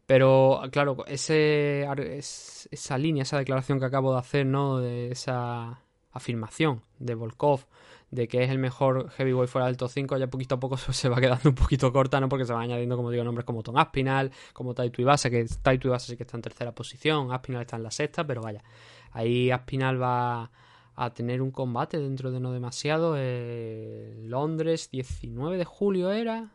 Pero 0.06 0.62
claro, 0.70 1.06
esa 1.08 2.98
línea, 2.98 3.24
esa 3.24 3.38
declaración 3.38 3.80
que 3.80 3.86
acabo 3.86 4.12
de 4.12 4.20
hacer, 4.20 4.46
¿no? 4.46 4.80
De 4.80 5.12
esa 5.12 5.80
afirmación 6.12 6.82
de 7.00 7.16
Volkov 7.16 7.66
de 8.14 8.28
que 8.28 8.44
es 8.44 8.52
el 8.52 8.60
mejor 8.60 9.10
heavyweight 9.12 9.50
fuera 9.50 9.66
del 9.66 9.78
top 9.78 9.90
5, 9.90 10.18
ya 10.18 10.28
poquito 10.28 10.56
a 10.56 10.60
poco 10.60 10.78
se 10.78 11.10
va 11.10 11.20
quedando 11.20 11.50
un 11.50 11.56
poquito 11.56 11.92
corta, 11.92 12.20
¿no? 12.20 12.30
Porque 12.30 12.46
se 12.46 12.54
van 12.54 12.64
añadiendo, 12.64 12.96
como 12.96 13.10
digo, 13.10 13.24
nombres 13.24 13.46
como 13.46 13.64
Tom 13.64 13.78
Aspinal, 13.78 14.32
como 14.54 14.74
Taito 14.74 15.02
Ibasa, 15.02 15.30
que 15.30 15.46
Taito 15.62 15.88
Ibasa 15.88 16.08
sí 16.08 16.18
que 16.18 16.24
está 16.24 16.38
en 16.38 16.44
tercera 16.44 16.74
posición, 16.74 17.32
Aspinal 17.32 17.62
está 17.62 17.78
en 17.78 17.84
la 17.84 17.92
sexta, 17.92 18.26
pero 18.26 18.42
vaya, 18.42 18.64
ahí 19.12 19.50
Aspinal 19.50 20.02
va 20.02 20.52
a 20.96 21.14
tener 21.14 21.42
un 21.42 21.50
combate 21.50 21.98
dentro 21.98 22.32
de 22.32 22.40
no 22.40 22.52
demasiado. 22.52 23.16
Eh, 23.18 24.24
Londres, 24.26 24.90
19 24.92 25.58
de 25.58 25.66
julio 25.66 26.12
era. 26.12 26.52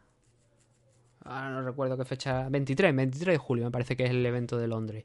Ahora 1.28 1.50
no 1.50 1.62
recuerdo 1.62 1.96
qué 1.96 2.04
fecha. 2.04 2.48
23, 2.48 2.94
23 2.94 3.34
de 3.34 3.38
julio 3.38 3.64
me 3.66 3.70
parece 3.70 3.96
que 3.96 4.04
es 4.04 4.10
el 4.10 4.24
evento 4.24 4.56
de 4.56 4.66
Londres 4.66 5.04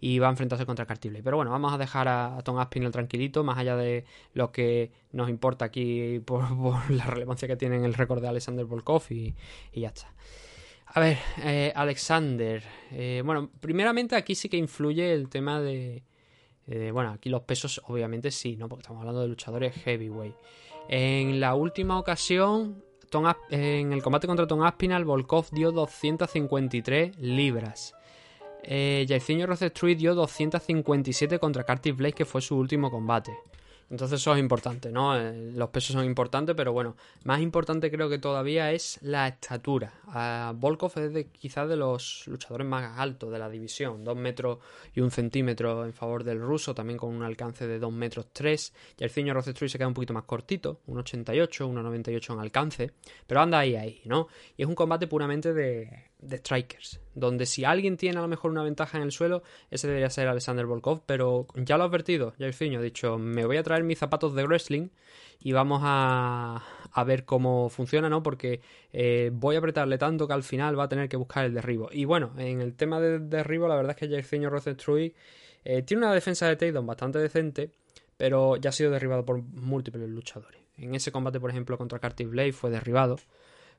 y 0.00 0.18
va 0.18 0.26
a 0.26 0.30
enfrentarse 0.30 0.66
contra 0.66 0.84
Cartible. 0.84 1.22
Pero 1.22 1.36
bueno, 1.36 1.50
vamos 1.50 1.72
a 1.72 1.78
dejar 1.78 2.08
a, 2.08 2.38
Tom 2.44 2.58
Aspinall 2.58 2.92
tranquilito, 2.92 3.42
más 3.42 3.56
allá 3.56 3.74
de 3.76 4.04
lo 4.34 4.52
que 4.52 4.90
nos 5.12 5.30
importa 5.30 5.64
aquí 5.64 6.20
por, 6.20 6.44
la 6.90 7.06
relevancia 7.06 7.48
que 7.48 7.56
tiene 7.56 7.76
en 7.76 7.84
el 7.84 7.94
récord 7.94 8.20
de 8.20 8.28
Alexander 8.28 8.66
Volkov 8.66 9.04
y, 9.10 9.34
ya 9.74 9.88
está. 9.88 10.12
A 10.86 11.00
ver, 11.00 11.18
eh, 11.42 11.72
Alexander. 11.74 12.62
Eh, 12.92 13.22
bueno, 13.24 13.50
primeramente 13.60 14.14
aquí 14.14 14.34
sí 14.34 14.48
que 14.48 14.58
influye 14.58 15.12
el 15.12 15.28
tema 15.28 15.60
de, 15.60 16.02
Bueno, 16.92 17.10
aquí 17.10 17.30
los 17.30 17.42
pesos 17.42 17.80
obviamente 17.86 18.30
sí, 18.30 18.56
¿no? 18.56 18.68
Porque 18.68 18.82
estamos 18.82 19.00
hablando 19.00 19.22
de 19.22 19.28
luchadores 19.28 19.74
heavyweight. 19.74 20.34
En 20.88 21.40
la 21.40 21.54
última 21.54 21.98
ocasión, 21.98 22.84
en 23.50 23.92
el 23.92 24.02
combate 24.02 24.26
contra 24.26 24.46
Tom 24.46 24.62
Aspinall, 24.62 25.04
Volkov 25.04 25.46
dio 25.50 25.72
253 25.72 27.18
libras. 27.18 27.94
Eh, 28.62 29.04
Jairzinho 29.08 29.46
dio 29.96 30.14
257 30.14 31.38
contra 31.38 31.64
Curtis 31.64 31.96
Blake, 31.96 32.14
que 32.14 32.24
fue 32.24 32.40
su 32.40 32.56
último 32.56 32.90
combate. 32.90 33.32
Entonces 33.90 34.20
eso 34.20 34.32
es 34.34 34.40
importante, 34.40 34.90
¿no? 34.90 35.18
Eh, 35.18 35.52
los 35.54 35.68
pesos 35.68 35.92
son 35.92 36.04
importantes, 36.04 36.54
pero 36.56 36.72
bueno, 36.72 36.96
más 37.24 37.40
importante 37.40 37.90
creo 37.90 38.08
que 38.08 38.18
todavía 38.18 38.72
es 38.72 38.98
la 39.02 39.28
estatura. 39.28 39.92
Volkov 40.54 40.92
es 40.96 41.12
de, 41.12 41.26
quizás 41.28 41.68
de 41.68 41.76
los 41.76 42.24
luchadores 42.26 42.66
más 42.66 42.98
altos 42.98 43.30
de 43.30 43.38
la 43.38 43.48
división, 43.48 44.04
2 44.04 44.16
metros 44.16 44.58
y 44.94 45.00
un 45.00 45.10
centímetro 45.10 45.84
en 45.84 45.92
favor 45.92 46.24
del 46.24 46.40
ruso, 46.40 46.74
también 46.74 46.98
con 46.98 47.14
un 47.14 47.22
alcance 47.22 47.66
de 47.66 47.78
2 47.78 47.92
metros 47.92 48.26
3. 48.32 48.72
Jairzinho 48.98 49.34
Rosestruy 49.34 49.68
se 49.68 49.78
queda 49.78 49.88
un 49.88 49.94
poquito 49.94 50.14
más 50.14 50.24
cortito, 50.24 50.80
1,88, 50.88 51.66
1,98 51.68 52.32
en 52.34 52.40
alcance, 52.40 52.90
pero 53.26 53.40
anda 53.40 53.58
ahí, 53.58 53.76
ahí, 53.76 54.00
¿no? 54.04 54.28
Y 54.56 54.62
es 54.62 54.68
un 54.68 54.74
combate 54.74 55.06
puramente 55.06 55.52
de, 55.52 56.10
de 56.18 56.36
strikers, 56.38 57.00
donde 57.14 57.46
si 57.46 57.64
alguien 57.64 57.96
tiene 57.96 58.18
a 58.18 58.22
lo 58.22 58.28
mejor 58.28 58.50
una 58.50 58.62
ventaja 58.62 58.98
en 58.98 59.04
el 59.04 59.12
suelo, 59.12 59.42
ese 59.70 59.86
debería 59.86 60.10
ser 60.10 60.28
Alexander 60.28 60.66
Volkov, 60.66 61.02
pero 61.06 61.46
ya 61.54 61.76
lo 61.76 61.84
ha 61.84 61.86
advertido, 61.86 62.34
ya 62.38 62.46
ha 62.46 62.82
dicho, 62.82 63.18
me 63.18 63.44
voy 63.44 63.56
a 63.56 63.62
traer 63.62 63.84
mis 63.84 63.98
zapatos 63.98 64.34
de 64.34 64.44
wrestling 64.44 64.88
y 65.40 65.52
vamos 65.52 65.80
a, 65.84 66.62
a 66.92 67.04
ver 67.04 67.24
cómo 67.24 67.68
funciona, 67.68 68.08
¿no? 68.08 68.22
Porque 68.22 68.60
eh, 68.92 69.30
voy 69.32 69.56
a 69.56 69.58
apretarle 69.58 69.98
tanto 69.98 70.26
que 70.26 70.34
al 70.34 70.42
final 70.42 70.78
va 70.78 70.84
a 70.84 70.88
tener 70.88 71.08
que 71.08 71.16
buscar 71.16 71.44
el 71.44 71.54
derribo. 71.54 71.88
Y 71.92 72.04
bueno, 72.04 72.32
en 72.38 72.60
el 72.60 72.74
tema 72.74 73.00
del 73.00 73.28
derribo, 73.28 73.68
la 73.68 73.76
verdad 73.76 73.90
es 73.92 73.96
que 73.96 74.08
Jairzinho 74.08 74.50
Rosenstruy 74.50 75.14
eh, 75.64 75.82
tiene 75.82 76.04
una 76.04 76.14
defensa 76.14 76.48
de 76.48 76.56
takedown 76.56 76.86
bastante 76.86 77.18
decente, 77.18 77.70
pero 78.16 78.56
ya 78.56 78.70
ha 78.70 78.72
sido 78.72 78.90
derribado 78.90 79.24
por 79.24 79.42
múltiples 79.42 80.08
luchadores. 80.08 80.60
En 80.76 80.94
ese 80.94 81.12
combate, 81.12 81.38
por 81.38 81.50
ejemplo, 81.50 81.78
contra 81.78 82.00
Curtis 82.00 82.28
Blade 82.28 82.52
fue 82.52 82.70
derribado 82.70 83.16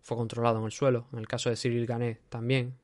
fue 0.06 0.18
controlado 0.18 0.60
en 0.60 0.66
el 0.66 0.72
suelo. 0.72 1.07
En 1.12 1.20
el 1.20 1.28
caso 1.28 1.49
de 1.49 1.56
Cyril 1.56 1.88
Gané 1.88 2.20
también. 2.30 2.76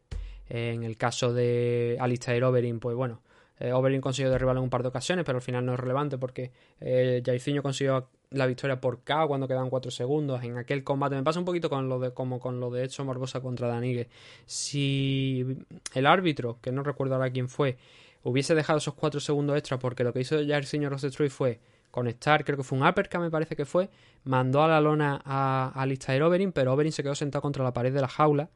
En 0.53 0.84
el 0.84 0.98
caso 0.98 1.34
de 1.34 1.95
Alistair 1.98 2.44
Overeem, 2.44 2.82
pues 2.82 2.94
bueno, 2.94 3.22
eh, 3.57 3.72
consiguió 4.02 4.30
derribarlo 4.30 4.60
en 4.60 4.65
un 4.65 4.69
par 4.69 4.82
de 4.82 4.90
ocasiones, 4.90 5.23
pero 5.23 5.38
al 5.38 5.41
final 5.41 5.65
no 5.65 5.76
es 5.76 5.80
relevante 5.80 6.18
porque 6.18 6.52
eh, 6.82 7.23
Jairzinho 7.26 7.64
consiguió 7.64 8.10
la 8.32 8.45
victoria 8.48 8.82
por 8.82 9.02
K 9.02 9.28
cuando 9.28 9.48
quedaban 9.48 9.69
4 9.69 9.91
segundos. 9.91 10.44
En 10.44 10.57
aquel 10.57 10.84
combate 10.84 11.15
me 11.15 11.23
pasa 11.23 11.40
un 11.40 11.45
poquito 11.45 11.69
con 11.69 11.88
lo 11.88 11.99
de, 11.99 12.14
como 12.14 12.41
con 12.41 12.60
lo 12.60 12.69
de 12.69 12.84
Edson 12.84 13.07
Barbosa 13.07 13.40
contra 13.40 13.69
Danigue. 13.69 14.10
Si 14.45 15.45
el 15.94 16.06
árbitro, 16.06 16.57
que 16.61 16.73
no 16.73 16.84
recuerdo 16.84 17.15
ahora 17.15 17.32
quién 17.32 17.48
fue, 17.48 17.78
hubiese 18.23 18.53
dejado 18.53 18.80
esos 18.80 18.95
4 18.95 19.22
segundos 19.22 19.56
extra 19.57 19.80
porque 19.80 20.03
lo 20.03 20.11
que 20.11 20.19
hizo 20.19 20.36
Jairzinho 20.36 20.90
Rosestruy 20.90 21.30
fue 21.30 21.61
conectar, 21.91 22.44
creo 22.44 22.57
que 22.57 22.64
fue 22.64 22.78
un 22.78 22.86
uppercut, 22.86 23.22
me 23.22 23.32
parece 23.32 23.56
que 23.56 23.64
fue, 23.64 23.90
mandó 24.26 24.64
a 24.64 24.68
la 24.68 24.82
lona 24.82 25.22
a, 25.23 25.72
a 25.73 25.82
Alistair 25.82 26.22
Overeem, 26.23 26.52
pero 26.52 26.73
Overeem 26.73 26.91
se 26.91 27.03
quedó 27.03 27.15
sentado 27.15 27.41
contra 27.41 27.64
la 27.64 27.72
pared 27.72 27.94
de 27.94 28.02
la 28.02 28.10
jaula 28.10 28.49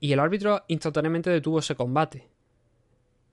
y 0.00 0.12
el 0.12 0.20
árbitro 0.20 0.64
instantáneamente 0.68 1.30
detuvo 1.30 1.58
ese 1.58 1.76
combate. 1.76 2.28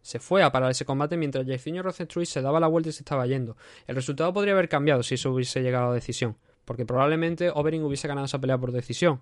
Se 0.01 0.19
fue 0.19 0.43
a 0.43 0.51
parar 0.51 0.71
ese 0.71 0.85
combate 0.85 1.17
mientras 1.17 1.45
Jairzinho 1.45 1.81
Rosenstruy 1.81 2.25
se 2.25 2.41
daba 2.41 2.59
la 2.59 2.67
vuelta 2.67 2.89
y 2.89 2.93
se 2.93 3.01
estaba 3.01 3.25
yendo. 3.25 3.57
El 3.87 3.95
resultado 3.95 4.31
podría 4.33 4.53
haber 4.53 4.69
cambiado 4.69 5.03
si 5.03 5.15
eso 5.15 5.31
hubiese 5.31 5.61
llegado 5.61 5.91
a 5.91 5.93
decisión, 5.93 6.37
porque 6.65 6.85
probablemente 6.85 7.49
Overeem 7.49 7.83
hubiese 7.83 8.07
ganado 8.07 8.25
esa 8.25 8.39
pelea 8.39 8.57
por 8.57 8.71
decisión. 8.71 9.21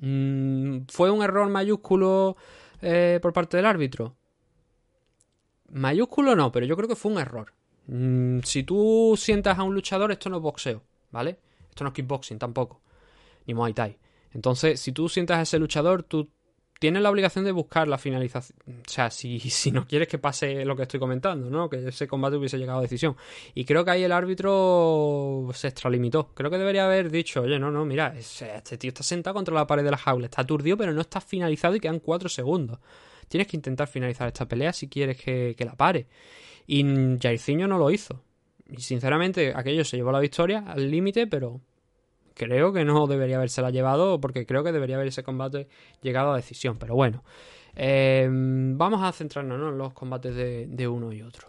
Mm, 0.00 0.80
¿Fue 0.88 1.10
un 1.10 1.22
error 1.22 1.48
mayúsculo 1.48 2.36
eh, 2.82 3.18
por 3.22 3.32
parte 3.32 3.56
del 3.56 3.66
árbitro? 3.66 4.16
Mayúsculo 5.70 6.36
no, 6.36 6.52
pero 6.52 6.66
yo 6.66 6.76
creo 6.76 6.88
que 6.88 6.96
fue 6.96 7.12
un 7.12 7.18
error. 7.18 7.52
Mm, 7.86 8.40
si 8.44 8.62
tú 8.64 9.14
sientas 9.16 9.58
a 9.58 9.62
un 9.62 9.74
luchador, 9.74 10.12
esto 10.12 10.28
no 10.30 10.36
es 10.36 10.42
boxeo, 10.42 10.82
¿vale? 11.10 11.38
Esto 11.70 11.84
no 11.84 11.88
es 11.88 11.94
kickboxing 11.94 12.38
tampoco, 12.38 12.80
ni 13.46 13.54
Muay 13.54 13.72
Thai. 13.72 13.98
Entonces, 14.32 14.80
si 14.80 14.92
tú 14.92 15.08
sientas 15.08 15.38
a 15.38 15.42
ese 15.42 15.58
luchador, 15.58 16.02
tú 16.02 16.30
tienes 16.78 17.02
la 17.02 17.10
obligación 17.10 17.44
de 17.44 17.52
buscar 17.52 17.88
la 17.88 17.98
finalización. 17.98 18.58
O 18.66 18.90
sea, 18.90 19.10
si, 19.10 19.38
si 19.50 19.70
no 19.70 19.86
quieres 19.86 20.08
que 20.08 20.18
pase 20.18 20.64
lo 20.64 20.76
que 20.76 20.82
estoy 20.82 21.00
comentando, 21.00 21.50
¿no? 21.50 21.68
Que 21.68 21.88
ese 21.88 22.06
combate 22.06 22.36
hubiese 22.36 22.58
llegado 22.58 22.78
a 22.78 22.82
decisión. 22.82 23.16
Y 23.54 23.64
creo 23.64 23.84
que 23.84 23.90
ahí 23.90 24.02
el 24.04 24.12
árbitro 24.12 25.48
se 25.54 25.68
extralimitó. 25.68 26.32
Creo 26.34 26.50
que 26.50 26.58
debería 26.58 26.84
haber 26.84 27.10
dicho, 27.10 27.42
oye, 27.42 27.58
no, 27.58 27.70
no, 27.70 27.84
mira, 27.84 28.14
este 28.16 28.78
tío 28.78 28.88
está 28.88 29.02
sentado 29.02 29.34
contra 29.34 29.54
la 29.54 29.66
pared 29.66 29.84
de 29.84 29.90
la 29.90 29.98
jaula, 29.98 30.26
está 30.26 30.42
aturdido, 30.42 30.76
pero 30.76 30.92
no 30.92 31.00
está 31.00 31.20
finalizado 31.20 31.74
y 31.74 31.80
quedan 31.80 32.00
cuatro 32.00 32.28
segundos. 32.28 32.78
Tienes 33.28 33.46
que 33.46 33.56
intentar 33.56 33.88
finalizar 33.88 34.28
esta 34.28 34.46
pelea 34.46 34.72
si 34.72 34.88
quieres 34.88 35.16
que, 35.18 35.54
que 35.56 35.64
la 35.64 35.74
pare. 35.74 36.06
Y 36.66 36.84
Jairzinho 37.20 37.66
no 37.66 37.78
lo 37.78 37.90
hizo. 37.90 38.22
Y 38.70 38.80
sinceramente, 38.80 39.52
aquello 39.54 39.84
se 39.84 39.96
llevó 39.96 40.12
la 40.12 40.20
victoria 40.20 40.64
al 40.66 40.90
límite, 40.90 41.26
pero 41.26 41.60
creo 42.38 42.72
que 42.72 42.84
no 42.84 43.06
debería 43.06 43.36
habérsela 43.36 43.70
llevado 43.70 44.20
porque 44.20 44.46
creo 44.46 44.64
que 44.64 44.72
debería 44.72 44.96
haber 44.96 45.08
ese 45.08 45.22
combate 45.22 45.68
llegado 46.00 46.32
a 46.32 46.36
decisión. 46.36 46.78
Pero 46.78 46.94
bueno, 46.94 47.22
em, 47.74 48.78
vamos 48.78 49.02
a 49.02 49.12
centrarnos 49.12 49.72
en 49.72 49.76
los 49.76 49.92
combates 49.92 50.34
de, 50.34 50.88
uno 50.88 51.12
y 51.12 51.20
otro. 51.20 51.48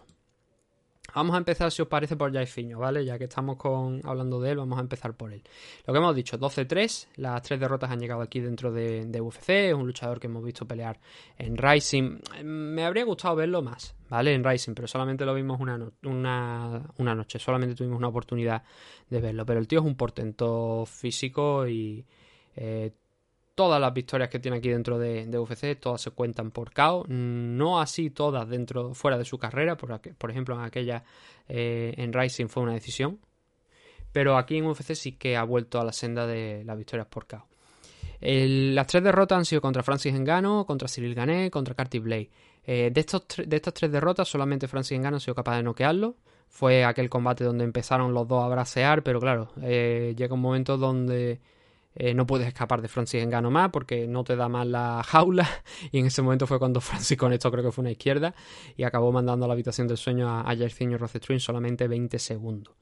Vamos 1.14 1.34
a 1.34 1.38
empezar, 1.38 1.70
si 1.70 1.82
os 1.82 1.88
parece, 1.88 2.16
por 2.16 2.32
Jairzinho, 2.32 2.78
¿vale? 2.78 3.04
Ya 3.04 3.18
que 3.18 3.24
estamos 3.24 3.56
con, 3.56 4.00
hablando 4.04 4.40
de 4.40 4.50
él, 4.50 4.58
vamos 4.58 4.78
a 4.78 4.82
empezar 4.82 5.14
por 5.14 5.32
él. 5.32 5.42
Lo 5.86 5.92
que 5.92 5.98
hemos 5.98 6.14
dicho, 6.14 6.38
12-3, 6.38 7.08
las 7.16 7.42
tres 7.42 7.58
derrotas 7.60 7.90
han 7.90 8.00
llegado 8.00 8.22
aquí 8.22 8.40
dentro 8.40 8.72
de, 8.72 9.06
de, 9.06 9.20
UFC, 9.20 9.48
es 9.48 9.74
un 9.74 9.86
luchador 9.86 10.20
que 10.20 10.26
hemos 10.26 10.44
visto 10.44 10.66
pelear 10.66 10.98
en 11.38 11.56
Rising. 11.56 12.18
Me 12.44 12.84
habría 12.84 13.04
gustado 13.04 13.36
verlo 13.36 13.62
más, 13.62 13.94
¿vale? 14.08 14.34
En 14.34 14.44
Rising, 14.44 14.74
pero 14.74 14.88
solamente 14.88 15.24
lo 15.24 15.34
vimos 15.34 15.60
una, 15.60 15.78
una, 16.04 16.82
una 16.98 17.14
noche, 17.14 17.38
solamente 17.38 17.74
tuvimos 17.74 17.98
una 17.98 18.08
oportunidad 18.08 18.62
de 19.08 19.20
verlo. 19.20 19.44
Pero 19.44 19.60
el 19.60 19.68
tío 19.68 19.80
es 19.80 19.86
un 19.86 19.96
portento 19.96 20.84
físico 20.86 21.66
y 21.66 22.04
eh, 22.56 22.92
todas 23.60 23.78
las 23.78 23.92
victorias 23.92 24.30
que 24.30 24.38
tiene 24.38 24.56
aquí 24.56 24.70
dentro 24.70 24.98
de, 24.98 25.38
UFC, 25.38 25.78
todas 25.78 26.00
se 26.00 26.12
cuentan 26.12 26.50
por 26.50 26.72
KO, 26.72 27.04
no 27.08 27.78
así 27.78 28.08
todas 28.08 28.48
dentro, 28.48 28.94
fuera 28.94 29.18
de 29.18 29.26
su 29.26 29.36
carrera, 29.36 29.76
por, 29.76 30.30
ejemplo 30.30 30.54
en 30.54 30.62
aquella 30.62 31.04
eh, 31.46 31.92
en 31.98 32.10
Rising 32.10 32.46
fue 32.46 32.62
una 32.62 32.72
decisión, 32.72 33.18
pero 34.12 34.38
aquí 34.38 34.56
en 34.56 34.64
UFC 34.64 34.94
sí 34.94 35.12
que 35.12 35.36
ha 35.36 35.44
vuelto 35.44 35.78
a 35.78 35.84
la 35.84 35.92
senda 35.92 36.26
de 36.26 36.64
las 36.64 36.74
victorias 36.78 37.06
por 37.08 37.26
KO. 37.26 37.46
las 38.22 38.86
tres 38.86 39.04
derrotas 39.04 39.36
han 39.36 39.44
sido 39.44 39.60
contra 39.60 39.82
Francis 39.82 40.14
Engano, 40.14 40.64
contra 40.64 40.88
Cyril 40.88 41.14
Gané, 41.14 41.50
contra 41.50 41.74
Carty 41.74 41.98
Blade. 41.98 42.30
Eh, 42.64 42.90
de, 42.90 43.00
estos 43.00 43.24
de 43.44 43.56
estas 43.56 43.74
tres 43.74 43.92
derrotas, 43.92 44.26
solamente 44.26 44.68
Francis 44.68 44.96
Engano 44.96 45.18
ha 45.18 45.20
sido 45.20 45.34
capaz 45.34 45.56
de 45.56 45.64
noquearlo. 45.64 46.16
Fue 46.48 46.82
aquel 46.82 47.10
combate 47.10 47.44
donde 47.44 47.64
empezaron 47.64 48.14
los 48.14 48.26
dos 48.26 48.42
a 48.42 48.48
bracear, 48.48 49.02
pero 49.02 49.20
claro, 49.20 49.52
eh, 49.60 50.14
llega 50.16 50.32
un 50.32 50.40
momento 50.40 50.78
donde 50.78 51.40
eh, 51.94 52.14
no 52.14 52.26
puedes 52.26 52.46
escapar 52.46 52.82
de 52.82 52.88
Francis 52.88 53.22
Engano 53.22 53.50
más 53.50 53.70
porque 53.70 54.06
no 54.06 54.24
te 54.24 54.36
da 54.36 54.48
más 54.48 54.66
la 54.66 55.02
jaula. 55.04 55.48
Y 55.92 55.98
en 55.98 56.06
ese 56.06 56.22
momento 56.22 56.46
fue 56.46 56.58
cuando 56.58 56.80
Francis 56.80 57.16
conectó, 57.18 57.50
creo 57.50 57.64
que 57.64 57.72
fue 57.72 57.82
una 57.82 57.90
izquierda, 57.90 58.34
y 58.76 58.84
acabó 58.84 59.12
mandando 59.12 59.44
a 59.44 59.48
la 59.48 59.54
habitación 59.54 59.88
del 59.88 59.96
sueño 59.96 60.28
a, 60.28 60.42
a 60.42 60.56
Jairzinho 60.56 60.98
en 61.28 61.40
solamente 61.40 61.88
20 61.88 62.18
segundos. 62.18 62.74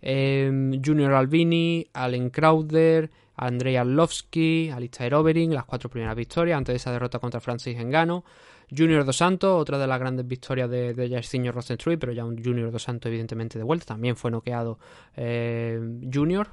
Em, 0.00 0.82
Junior 0.84 1.12
Albini, 1.14 1.86
Allen 1.92 2.30
Crowder, 2.30 3.10
Andrei 3.36 3.76
Arlovsky, 3.76 4.70
Alistair 4.70 5.14
Overing, 5.14 5.52
las 5.52 5.64
cuatro 5.64 5.90
primeras 5.90 6.16
victorias 6.16 6.56
antes 6.56 6.72
de 6.72 6.76
esa 6.76 6.92
derrota 6.92 7.18
contra 7.18 7.40
Francis 7.40 7.78
Engano. 7.78 8.24
Junior 8.76 9.04
Dos 9.04 9.16
Santos, 9.16 9.60
otra 9.60 9.78
de 9.78 9.86
las 9.86 10.00
grandes 10.00 10.26
victorias 10.26 10.68
de, 10.68 10.92
de 10.92 11.08
Jairzinho 11.08 11.52
pero 12.00 12.12
ya 12.12 12.24
un 12.24 12.42
Junior 12.42 12.72
Dos 12.72 12.82
Santos 12.82 13.08
evidentemente 13.08 13.58
de 13.58 13.64
vuelta. 13.64 13.86
También 13.86 14.16
fue 14.16 14.30
noqueado 14.30 14.78
eh, 15.16 15.80
Junior, 16.12 16.48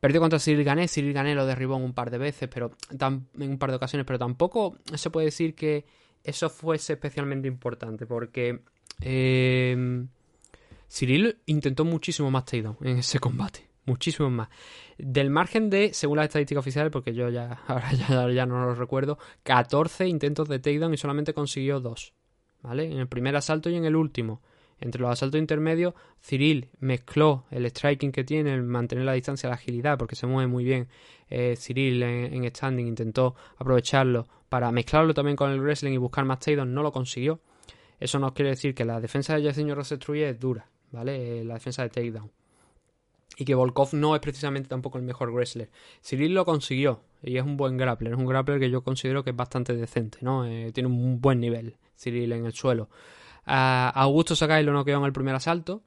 Perdió 0.00 0.20
contra 0.20 0.38
Cyril 0.38 0.64
Gané, 0.64 0.88
Cyril 0.88 1.12
Gané 1.12 1.34
lo 1.34 1.44
derribó 1.44 1.76
en 1.76 1.82
un 1.82 1.92
par 1.92 2.10
de 2.10 2.16
veces, 2.16 2.48
pero 2.52 2.72
en 2.98 3.50
un 3.50 3.58
par 3.58 3.70
de 3.70 3.76
ocasiones, 3.76 4.06
pero 4.06 4.18
tampoco 4.18 4.78
se 4.94 5.10
puede 5.10 5.26
decir 5.26 5.54
que 5.54 5.84
eso 6.24 6.48
fuese 6.48 6.94
especialmente 6.94 7.48
importante, 7.48 8.06
porque 8.06 8.60
eh, 9.02 10.06
Cyril 10.88 11.38
intentó 11.46 11.84
muchísimo 11.84 12.30
más 12.30 12.46
takedown 12.46 12.78
en 12.80 12.98
ese 12.98 13.18
combate, 13.18 13.68
muchísimo 13.84 14.30
más. 14.30 14.48
Del 14.96 15.28
margen 15.28 15.68
de, 15.68 15.92
según 15.92 16.16
las 16.16 16.26
estadísticas 16.26 16.62
oficiales, 16.62 16.90
porque 16.90 17.12
yo 17.12 17.28
ya 17.28 17.60
ahora 17.66 17.92
ya, 17.92 18.30
ya 18.30 18.46
no 18.46 18.64
lo 18.64 18.74
recuerdo, 18.74 19.18
14 19.42 20.08
intentos 20.08 20.48
de 20.48 20.60
takedown 20.60 20.94
y 20.94 20.96
solamente 20.96 21.34
consiguió 21.34 21.78
dos, 21.78 22.14
¿vale? 22.62 22.90
En 22.90 22.98
el 22.98 23.08
primer 23.08 23.36
asalto 23.36 23.68
y 23.68 23.76
en 23.76 23.84
el 23.84 23.96
último. 23.96 24.40
Entre 24.80 25.00
los 25.00 25.10
asaltos 25.10 25.38
intermedios, 25.38 25.94
Cyril 26.22 26.70
mezcló 26.80 27.44
el 27.50 27.66
striking 27.66 28.12
que 28.12 28.24
tiene, 28.24 28.54
el 28.54 28.62
mantener 28.62 29.04
la 29.04 29.12
distancia, 29.12 29.48
la 29.48 29.56
agilidad, 29.56 29.98
porque 29.98 30.16
se 30.16 30.26
mueve 30.26 30.48
muy 30.48 30.64
bien. 30.64 30.88
Eh, 31.28 31.54
Cyril 31.58 32.02
en, 32.02 32.44
standing 32.48 32.86
intentó 32.86 33.34
aprovecharlo 33.58 34.26
para 34.48 34.72
mezclarlo 34.72 35.12
también 35.12 35.36
con 35.36 35.50
el 35.50 35.60
wrestling 35.60 35.92
y 35.92 35.98
buscar 35.98 36.24
más 36.24 36.40
takedowns, 36.40 36.72
no 36.72 36.82
lo 36.82 36.92
consiguió. 36.92 37.40
Eso 38.00 38.18
no 38.18 38.32
quiere 38.32 38.50
decir 38.50 38.74
que 38.74 38.86
la 38.86 39.00
defensa 39.00 39.36
de 39.36 39.42
Jairzinho 39.42 39.74
Rosestruye 39.74 40.30
es 40.30 40.40
dura, 40.40 40.70
¿vale? 40.90 41.40
Eh, 41.40 41.44
la 41.44 41.54
defensa 41.54 41.82
de 41.82 41.90
takedown. 41.90 42.30
Y 43.36 43.44
que 43.44 43.54
Volkov 43.54 43.90
no 43.92 44.14
es 44.14 44.20
precisamente 44.20 44.68
tampoco 44.68 44.98
el 44.98 45.04
mejor 45.04 45.30
wrestler. 45.30 45.70
Cyril 46.02 46.34
lo 46.34 46.44
consiguió 46.44 47.02
y 47.22 47.36
es 47.36 47.44
un 47.44 47.56
buen 47.56 47.76
grappler. 47.76 48.14
Es 48.14 48.18
un 48.18 48.26
grappler 48.26 48.58
que 48.58 48.70
yo 48.70 48.82
considero 48.82 49.22
que 49.22 49.30
es 49.30 49.36
bastante 49.36 49.74
decente, 49.74 50.18
¿no? 50.22 50.46
Eh, 50.46 50.72
tiene 50.72 50.88
un 50.88 51.20
buen 51.20 51.38
nivel 51.40 51.76
Cyril 51.96 52.32
en 52.32 52.46
el 52.46 52.52
suelo. 52.52 52.88
A 53.46 53.90
Augusto 53.90 54.36
Sakai 54.36 54.62
lo 54.64 54.72
noqueó 54.72 54.98
en 54.98 55.04
el 55.04 55.12
primer 55.12 55.34
asalto, 55.34 55.82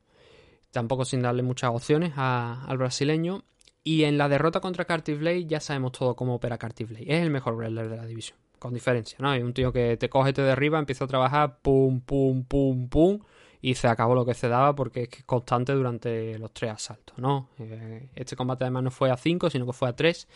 tampoco 0.72 1.06
sin 1.06 1.22
darle 1.22 1.44
muchas 1.44 1.72
opciones 1.72 2.14
al 2.16 2.78
brasileño. 2.78 3.44
Y 3.86 4.06
en 4.06 4.18
la 4.18 4.30
derrota 4.30 4.62
contra 4.62 4.86
Carty 4.86 5.14
Blade 5.14 5.46
ya 5.46 5.60
sabemos 5.60 5.92
todo 5.92 6.16
cómo 6.16 6.36
opera 6.36 6.58
Carty 6.58 6.86
Blade. 6.86 7.06
Es 7.08 7.22
el 7.22 7.30
mejor 7.30 7.56
wrestler 7.56 7.90
de 7.90 7.98
la 7.98 8.06
división, 8.06 8.38
con 8.58 8.74
diferencia, 8.74 9.18
¿no? 9.20 9.30
Hay 9.30 9.42
un 9.42 9.54
tío 9.54 9.74
que 9.74 9.98
te 9.98 10.08
coge, 10.10 10.32
te 10.32 10.42
derriba, 10.42 10.80
empieza 10.80 11.04
a 11.04 11.08
trabajar, 11.08 11.60
pum, 11.62 12.00
pum, 12.00 12.46
pum, 12.46 12.88
pum, 12.88 13.20
y 13.62 13.76
se 13.76 13.88
acabó 13.90 14.16
lo 14.16 14.26
que 14.26 14.34
se 14.34 14.48
daba 14.48 14.74
porque 14.74 15.04
es 15.04 15.24
constante 15.26 15.74
durante 15.74 16.40
los 16.40 16.54
tres 16.54 16.72
asaltos, 16.72 17.18
¿no? 17.18 17.50
Eh, 17.60 18.08
este 18.16 18.38
combate 18.38 18.64
además 18.64 18.84
no 18.84 18.92
fue 18.92 19.12
a 19.12 19.18
5, 19.18 19.50
sino 19.50 19.66
que 19.66 19.74
fue 19.74 19.90
a 19.90 19.96
3. 19.96 20.28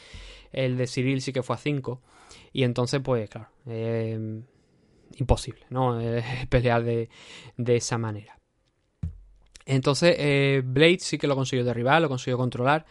El 0.52 0.76
de 0.76 0.88
Cyril 0.88 1.22
sí 1.22 1.32
que 1.32 1.42
fue 1.42 1.56
a 1.56 1.60
5. 1.60 2.02
Y 2.52 2.64
entonces, 2.64 3.02
pues, 3.02 3.30
claro, 3.30 3.50
eh, 3.66 4.42
imposible, 5.16 5.66
¿no? 5.70 6.00
pelear 6.50 6.84
de, 6.84 7.10
esa 7.58 7.98
manera. 7.98 8.38
Entonces, 9.66 10.16
eh, 10.18 10.62
Blade 10.64 11.00
sí 11.00 11.18
que 11.18 11.28
lo 11.28 11.36
consiguió 11.36 11.66
derribar, 11.66 12.02
lo 12.02 12.10
consiguió 12.10 12.38
controlar. 12.38 12.86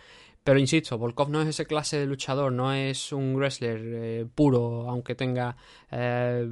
Pero 0.47 0.61
insisto, 0.61 0.97
Volkov 0.97 1.29
no 1.29 1.43
es 1.43 1.49
ese 1.49 1.67
clase 1.67 1.99
de 1.99 2.07
luchador, 2.07 2.53
no 2.53 2.73
es 2.73 3.13
un 3.13 3.35
wrestler 3.35 3.81
eh, 3.83 4.27
puro, 4.33 4.89
aunque 4.89 5.17
tenga 5.17 5.57
eh, 5.91 6.49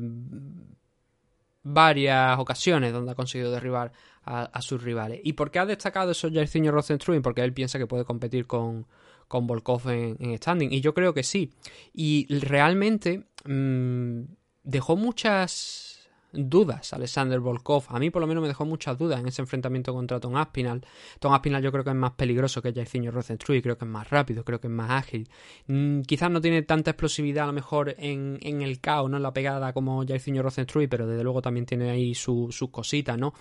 varias 1.63 2.37
ocasiones 2.41 2.93
donde 2.93 3.13
ha 3.13 3.15
conseguido 3.15 3.53
derribar 3.53 3.93
a, 4.25 4.61
sus 4.63 4.83
rivales. 4.83 5.21
¿Y 5.23 5.35
por 5.35 5.53
qué 5.53 5.61
ha 5.61 5.67
destacado 5.67 6.11
eso 6.11 6.29
Jairzinho 6.29 6.73
Rosenstruin? 6.73 7.23
Porque 7.23 7.43
él 7.43 7.53
piensa 7.53 7.79
que 7.79 7.87
puede 7.87 8.05
competir 8.05 8.49
con, 8.49 8.87
con 9.29 9.47
Volkov 9.47 9.89
en, 9.91 10.39
standing. 10.39 10.73
Y 10.73 10.81
yo 10.81 10.93
creo 10.93 11.15
que 11.15 11.23
sí. 11.23 11.53
Y 11.93 12.27
realmente 12.41 13.27
mm, 13.45 14.23
dejó 14.65 14.97
muchas 14.97 15.95
dudas 16.35 16.93
Alexander 16.93 17.41
Volkov. 17.41 17.85
A 17.89 17.99
mí 17.99 18.11
por 18.11 18.21
lo 18.21 18.27
menos 18.27 18.43
me 18.43 18.49
dejó 18.49 18.65
muchas 18.65 18.99
dudas 18.99 19.21
en 19.21 19.29
ese 19.29 19.43
enfrentamiento 19.43 19.93
contra 19.95 20.21
Tom 20.21 20.37
Aspinall. 20.37 20.85
Tom 21.21 21.33
Aspinall 21.33 21.63
yo 21.63 21.73
creo 21.73 21.85
que 21.85 21.91
es 21.91 21.97
más 21.97 22.13
peligroso 22.13 22.61
que 22.61 22.73
Jairzinho 22.73 23.11
Rosenstruy, 23.11 23.63
creo 23.63 23.79
que 23.79 23.85
es 23.85 23.91
más 23.91 24.11
rápido, 24.11 24.45
creo 24.45 24.61
que 24.61 24.67
es 24.67 24.73
más 24.73 24.91
ágil. 24.91 25.29
Mm, 25.67 26.03
quizás 26.03 26.31
no 26.31 26.41
tiene 26.41 26.63
tanta 26.63 26.91
explosividad 26.91 27.45
a 27.45 27.49
lo 27.49 27.53
mejor 27.53 27.95
en, 27.99 28.39
en 28.43 28.63
el 28.63 28.81
caos, 28.81 29.11
no 29.11 29.17
en 29.17 29.23
la 29.23 29.33
pegada 29.33 29.73
como 29.73 30.05
Jairzinho 30.07 30.43
Rosenstruy, 30.43 30.87
pero 30.87 31.07
desde 31.07 31.23
luego 31.23 31.41
también 31.41 31.67
tiene 31.67 31.91
ahí 31.91 32.15
sus 32.15 32.59
cositas, 32.71 33.19
¿no? 33.19 33.35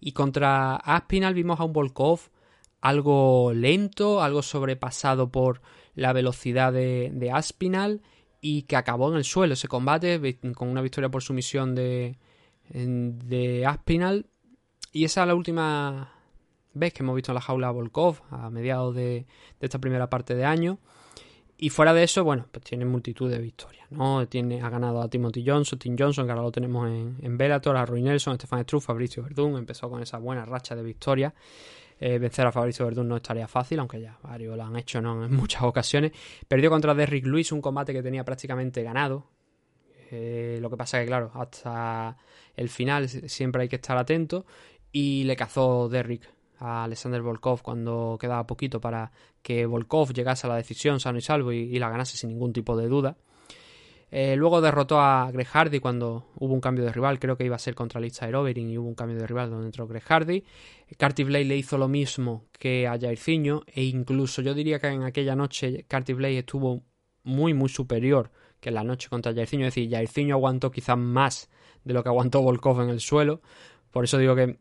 Y 0.00 0.12
contra 0.12 0.76
Aspinall 0.76 1.34
vimos 1.34 1.60
a 1.60 1.64
un 1.64 1.72
Volkov 1.72 2.20
algo 2.80 3.52
lento, 3.52 4.22
algo 4.22 4.40
sobrepasado 4.40 5.30
por 5.30 5.60
la 5.94 6.14
velocidad 6.14 6.72
de, 6.72 7.10
de 7.12 7.30
Aspinall 7.30 8.00
y 8.40 8.62
que 8.62 8.76
acabó 8.76 9.10
en 9.10 9.16
el 9.16 9.24
suelo 9.24 9.54
ese 9.54 9.68
combate 9.68 10.38
con 10.54 10.68
una 10.68 10.80
victoria 10.80 11.10
por 11.10 11.22
sumisión 11.22 11.74
de, 11.74 12.16
de 12.68 13.66
Aspinal. 13.66 14.26
Y 14.92 15.04
esa 15.04 15.22
es 15.22 15.28
la 15.28 15.34
última 15.34 16.12
vez 16.72 16.92
que 16.92 17.02
hemos 17.02 17.14
visto 17.14 17.32
en 17.32 17.34
la 17.34 17.40
jaula 17.40 17.68
a 17.68 17.70
Volkov 17.70 18.22
a 18.30 18.50
mediados 18.50 18.94
de, 18.94 19.26
esta 19.60 19.78
primera 19.78 20.08
parte 20.08 20.34
de 20.34 20.44
año. 20.44 20.78
Y 21.62 21.68
fuera 21.68 21.92
de 21.92 22.02
eso, 22.02 22.24
bueno, 22.24 22.46
pues 22.50 22.64
tiene 22.64 22.86
multitud 22.86 23.30
de 23.30 23.38
victorias, 23.38 23.86
¿no? 23.90 24.26
Tiene, 24.26 24.62
ha 24.62 24.70
ganado 24.70 25.02
a 25.02 25.08
Timothy 25.10 25.44
Johnson, 25.46 25.78
Tim 25.78 25.94
Johnson, 25.98 26.24
que 26.24 26.32
ahora 26.32 26.42
lo 26.42 26.50
tenemos 26.50 26.88
en, 26.88 27.18
en 27.20 27.36
Bellator, 27.36 27.76
a 27.76 27.84
Roy 27.84 28.00
Nelson, 28.00 28.36
Stefan 28.36 28.62
Struve, 28.62 28.80
Fabricio 28.80 29.22
Verdún, 29.22 29.58
empezó 29.58 29.90
con 29.90 30.00
esa 30.00 30.16
buena 30.16 30.46
racha 30.46 30.74
de 30.74 30.82
victorias. 30.82 31.34
Eh, 32.02 32.18
vencer 32.18 32.46
a 32.46 32.52
Fabricio 32.52 32.86
Verdún 32.86 33.08
no 33.08 33.16
estaría 33.16 33.46
fácil, 33.46 33.78
aunque 33.78 34.00
ya 34.00 34.18
varios 34.22 34.56
lo 34.56 34.64
han 34.64 34.74
hecho 34.76 35.02
¿no? 35.02 35.22
en 35.22 35.34
muchas 35.36 35.62
ocasiones. 35.62 36.12
Perdió 36.48 36.70
contra 36.70 36.94
Derrick 36.94 37.26
Lewis 37.26 37.52
un 37.52 37.60
combate 37.60 37.92
que 37.92 38.02
tenía 38.02 38.24
prácticamente 38.24 38.82
ganado. 38.82 39.26
Eh, 40.10 40.58
lo 40.62 40.70
que 40.70 40.78
pasa 40.78 40.98
que, 40.98 41.06
claro, 41.06 41.30
hasta 41.34 42.16
el 42.56 42.70
final 42.70 43.08
siempre 43.08 43.62
hay 43.62 43.68
que 43.68 43.76
estar 43.76 43.98
atento. 43.98 44.46
Y 44.90 45.24
le 45.24 45.36
cazó 45.36 45.88
Derrick 45.90 46.26
a 46.58 46.84
Alexander 46.84 47.20
Volkov 47.20 47.62
cuando 47.62 48.16
quedaba 48.18 48.46
poquito 48.46 48.80
para 48.80 49.12
que 49.42 49.66
Volkov 49.66 50.12
llegase 50.12 50.46
a 50.46 50.50
la 50.50 50.56
decisión 50.56 51.00
sano 51.00 51.18
y 51.18 51.22
salvo 51.22 51.52
y 51.52 51.78
la 51.78 51.90
ganase 51.90 52.16
sin 52.16 52.30
ningún 52.30 52.52
tipo 52.52 52.76
de 52.76 52.88
duda. 52.88 53.16
Eh, 54.12 54.34
luego 54.36 54.60
derrotó 54.60 55.00
a 55.00 55.30
Greg 55.30 55.46
Hardy 55.46 55.78
cuando 55.78 56.26
hubo 56.36 56.52
un 56.52 56.60
cambio 56.60 56.84
de 56.84 56.92
rival, 56.92 57.20
creo 57.20 57.36
que 57.36 57.44
iba 57.44 57.54
a 57.54 57.60
ser 57.60 57.76
contra 57.76 58.00
Listair 58.00 58.34
Overing 58.34 58.68
y 58.68 58.76
hubo 58.76 58.88
un 58.88 58.94
cambio 58.94 59.16
de 59.16 59.26
rival 59.26 59.50
donde 59.50 59.66
entró 59.66 59.86
Greg 59.86 60.02
Hardy. 60.02 60.44
Carty 60.98 61.22
Blade 61.22 61.44
le 61.44 61.56
hizo 61.56 61.78
lo 61.78 61.86
mismo 61.86 62.46
que 62.58 62.88
a 62.88 62.98
Jairzinho 62.98 63.62
e 63.66 63.84
incluso 63.84 64.42
yo 64.42 64.52
diría 64.52 64.80
que 64.80 64.88
en 64.88 65.04
aquella 65.04 65.36
noche 65.36 65.84
Carty 65.86 66.12
Blade 66.14 66.38
estuvo 66.38 66.82
muy 67.22 67.54
muy 67.54 67.68
superior 67.68 68.32
que 68.58 68.70
en 68.70 68.74
la 68.74 68.84
noche 68.84 69.08
contra 69.08 69.32
Jairzinho, 69.32 69.66
es 69.66 69.74
decir, 69.74 69.90
Jairzinho 69.90 70.34
aguantó 70.34 70.70
quizás 70.70 70.98
más 70.98 71.48
de 71.84 71.94
lo 71.94 72.02
que 72.02 72.08
aguantó 72.08 72.42
Volkov 72.42 72.82
en 72.82 72.90
el 72.90 73.00
suelo 73.00 73.40
Por 73.90 74.04
eso 74.04 74.18
digo 74.18 74.36
que 74.36 74.56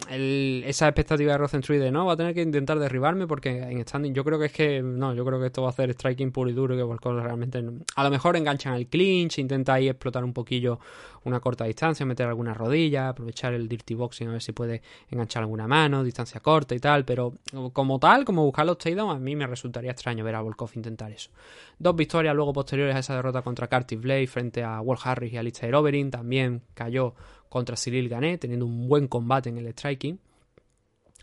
esa 0.65 0.87
expectativa 0.87 1.33
de 1.33 1.37
Rosenstruy 1.37 1.77
de 1.77 1.91
no, 1.91 2.07
va 2.07 2.13
a 2.13 2.17
tener 2.17 2.33
que 2.33 2.41
intentar 2.41 2.79
derribarme 2.79 3.27
porque 3.27 3.59
en 3.61 3.81
standing 3.81 4.13
yo 4.13 4.23
creo 4.23 4.39
que 4.39 4.45
es 4.45 4.51
que 4.51 4.81
no, 4.81 5.13
yo 5.13 5.23
creo 5.23 5.39
que 5.39 5.45
esto 5.47 5.61
va 5.61 5.67
a 5.67 5.71
hacer 5.71 5.93
striking 5.93 6.31
puro 6.31 6.49
y 6.49 6.53
duro 6.53 6.75
que 6.75 6.81
Volkov 6.81 7.19
realmente 7.19 7.63
a 7.95 8.03
lo 8.03 8.09
mejor 8.09 8.37
enganchan 8.37 8.73
el 8.73 8.87
clinch, 8.87 9.37
intenta 9.37 9.75
ahí 9.75 9.87
explotar 9.87 10.23
un 10.23 10.33
poquillo 10.33 10.79
una 11.25 11.39
corta 11.39 11.65
distancia, 11.65 12.05
meter 12.05 12.27
alguna 12.27 12.53
rodilla, 12.53 13.09
aprovechar 13.09 13.53
el 13.53 13.67
dirty 13.67 13.93
boxing 13.93 14.29
a 14.29 14.31
ver 14.31 14.41
si 14.41 14.51
puede 14.51 14.81
enganchar 15.11 15.43
alguna 15.43 15.67
mano, 15.67 16.03
distancia 16.03 16.39
corta 16.39 16.73
y 16.73 16.79
tal, 16.79 17.05
pero 17.05 17.33
como 17.73 17.99
tal, 17.99 18.25
como 18.25 18.45
buscar 18.45 18.65
los 18.65 18.77
takedowns, 18.77 19.15
a 19.15 19.19
mí 19.19 19.35
me 19.35 19.45
resultaría 19.45 19.91
extraño 19.91 20.23
ver 20.23 20.35
a 20.35 20.41
Volkov 20.41 20.71
intentar 20.75 21.11
eso. 21.11 21.29
Dos 21.77 21.95
victorias 21.95 22.35
luego 22.35 22.53
posteriores 22.53 22.95
a 22.95 22.99
esa 22.99 23.15
derrota 23.15 23.41
contra 23.41 23.67
Curtis 23.67 23.99
Blade 23.99 24.27
frente 24.27 24.63
a 24.63 24.81
Walt 24.81 25.01
Harris 25.03 25.33
y 25.33 25.37
Alistair 25.37 25.75
Overeem, 25.75 26.09
también 26.09 26.61
cayó 26.73 27.13
contra 27.49 27.75
Cyril 27.75 28.09
Gané, 28.09 28.37
teniendo 28.37 28.65
un 28.65 28.87
buen 28.87 29.07
combate 29.07 29.49
en 29.49 29.57
el 29.57 29.67
striking. 29.67 30.19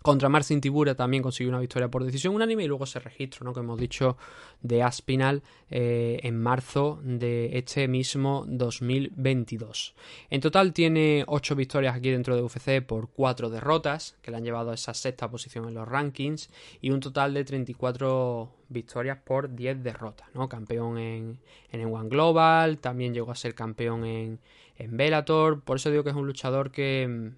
Contra 0.07 0.29
Marcin 0.29 0.61
Tibura 0.61 0.95
también 0.95 1.21
consiguió 1.21 1.51
una 1.51 1.59
victoria 1.59 1.91
por 1.91 2.05
decisión 2.05 2.33
unánime 2.33 2.63
y 2.63 2.69
luego 2.69 2.85
ese 2.85 3.01
registro 3.01 3.45
¿no? 3.45 3.53
que 3.53 3.59
hemos 3.59 3.77
dicho 3.77 4.17
de 4.63 4.81
Aspinal 4.81 5.43
eh, 5.69 6.21
en 6.23 6.41
marzo 6.41 7.01
de 7.03 7.59
este 7.59 7.89
mismo 7.89 8.45
2022. 8.47 9.97
En 10.31 10.41
total 10.41 10.73
tiene 10.73 11.25
8 11.27 11.57
victorias 11.57 11.97
aquí 11.97 12.13
dentro 12.13 12.37
de 12.37 12.43
UFC 12.43 12.87
por 12.87 13.09
4 13.09 13.51
derrotas 13.51 14.17
que 14.23 14.31
le 14.31 14.37
han 14.37 14.45
llevado 14.45 14.71
a 14.71 14.75
esa 14.75 14.95
sexta 14.95 15.29
posición 15.29 15.67
en 15.67 15.75
los 15.75 15.89
rankings 15.89 16.51
y 16.81 16.91
un 16.91 17.01
total 17.01 17.35
de 17.35 17.45
34 17.45 18.49
victorias 18.69 19.19
por 19.25 19.57
10 19.57 19.83
derrotas. 19.83 20.29
¿no? 20.35 20.49
Campeón 20.49 20.99
en, 20.99 21.41
en 21.73 21.93
One 21.93 22.09
Global, 22.11 22.79
también 22.79 23.13
llegó 23.13 23.33
a 23.33 23.35
ser 23.35 23.57
campeón 23.57 24.05
en, 24.05 24.39
en 24.77 24.97
Bellator. 24.97 25.63
Por 25.63 25.79
eso 25.79 25.91
digo 25.91 26.05
que 26.05 26.11
es 26.11 26.17
un 26.17 26.29
luchador 26.29 26.71
que 26.71 27.33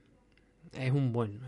es 0.72 0.92
un 0.92 1.12
buen, 1.12 1.40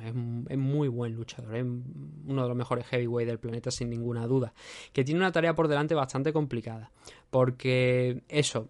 es, 0.49 0.59
muy 0.59 0.89
buen 0.89 1.15
luchador, 1.15 1.57
es 1.57 1.65
uno 1.65 2.43
de 2.43 2.49
los 2.49 2.57
mejores 2.57 2.87
heavyweight 2.87 3.29
del 3.29 3.39
planeta 3.39 3.71
sin 3.71 3.91
ninguna 3.91 4.27
duda, 4.27 4.53
que 4.93 5.05
tiene 5.05 5.21
una 5.21 5.33
tarea 5.33 5.55
por 5.55 5.69
delante 5.69 5.95
bastante 5.95 6.33
complicada, 6.33 6.91
porque 7.31 8.23
eso, 8.29 8.69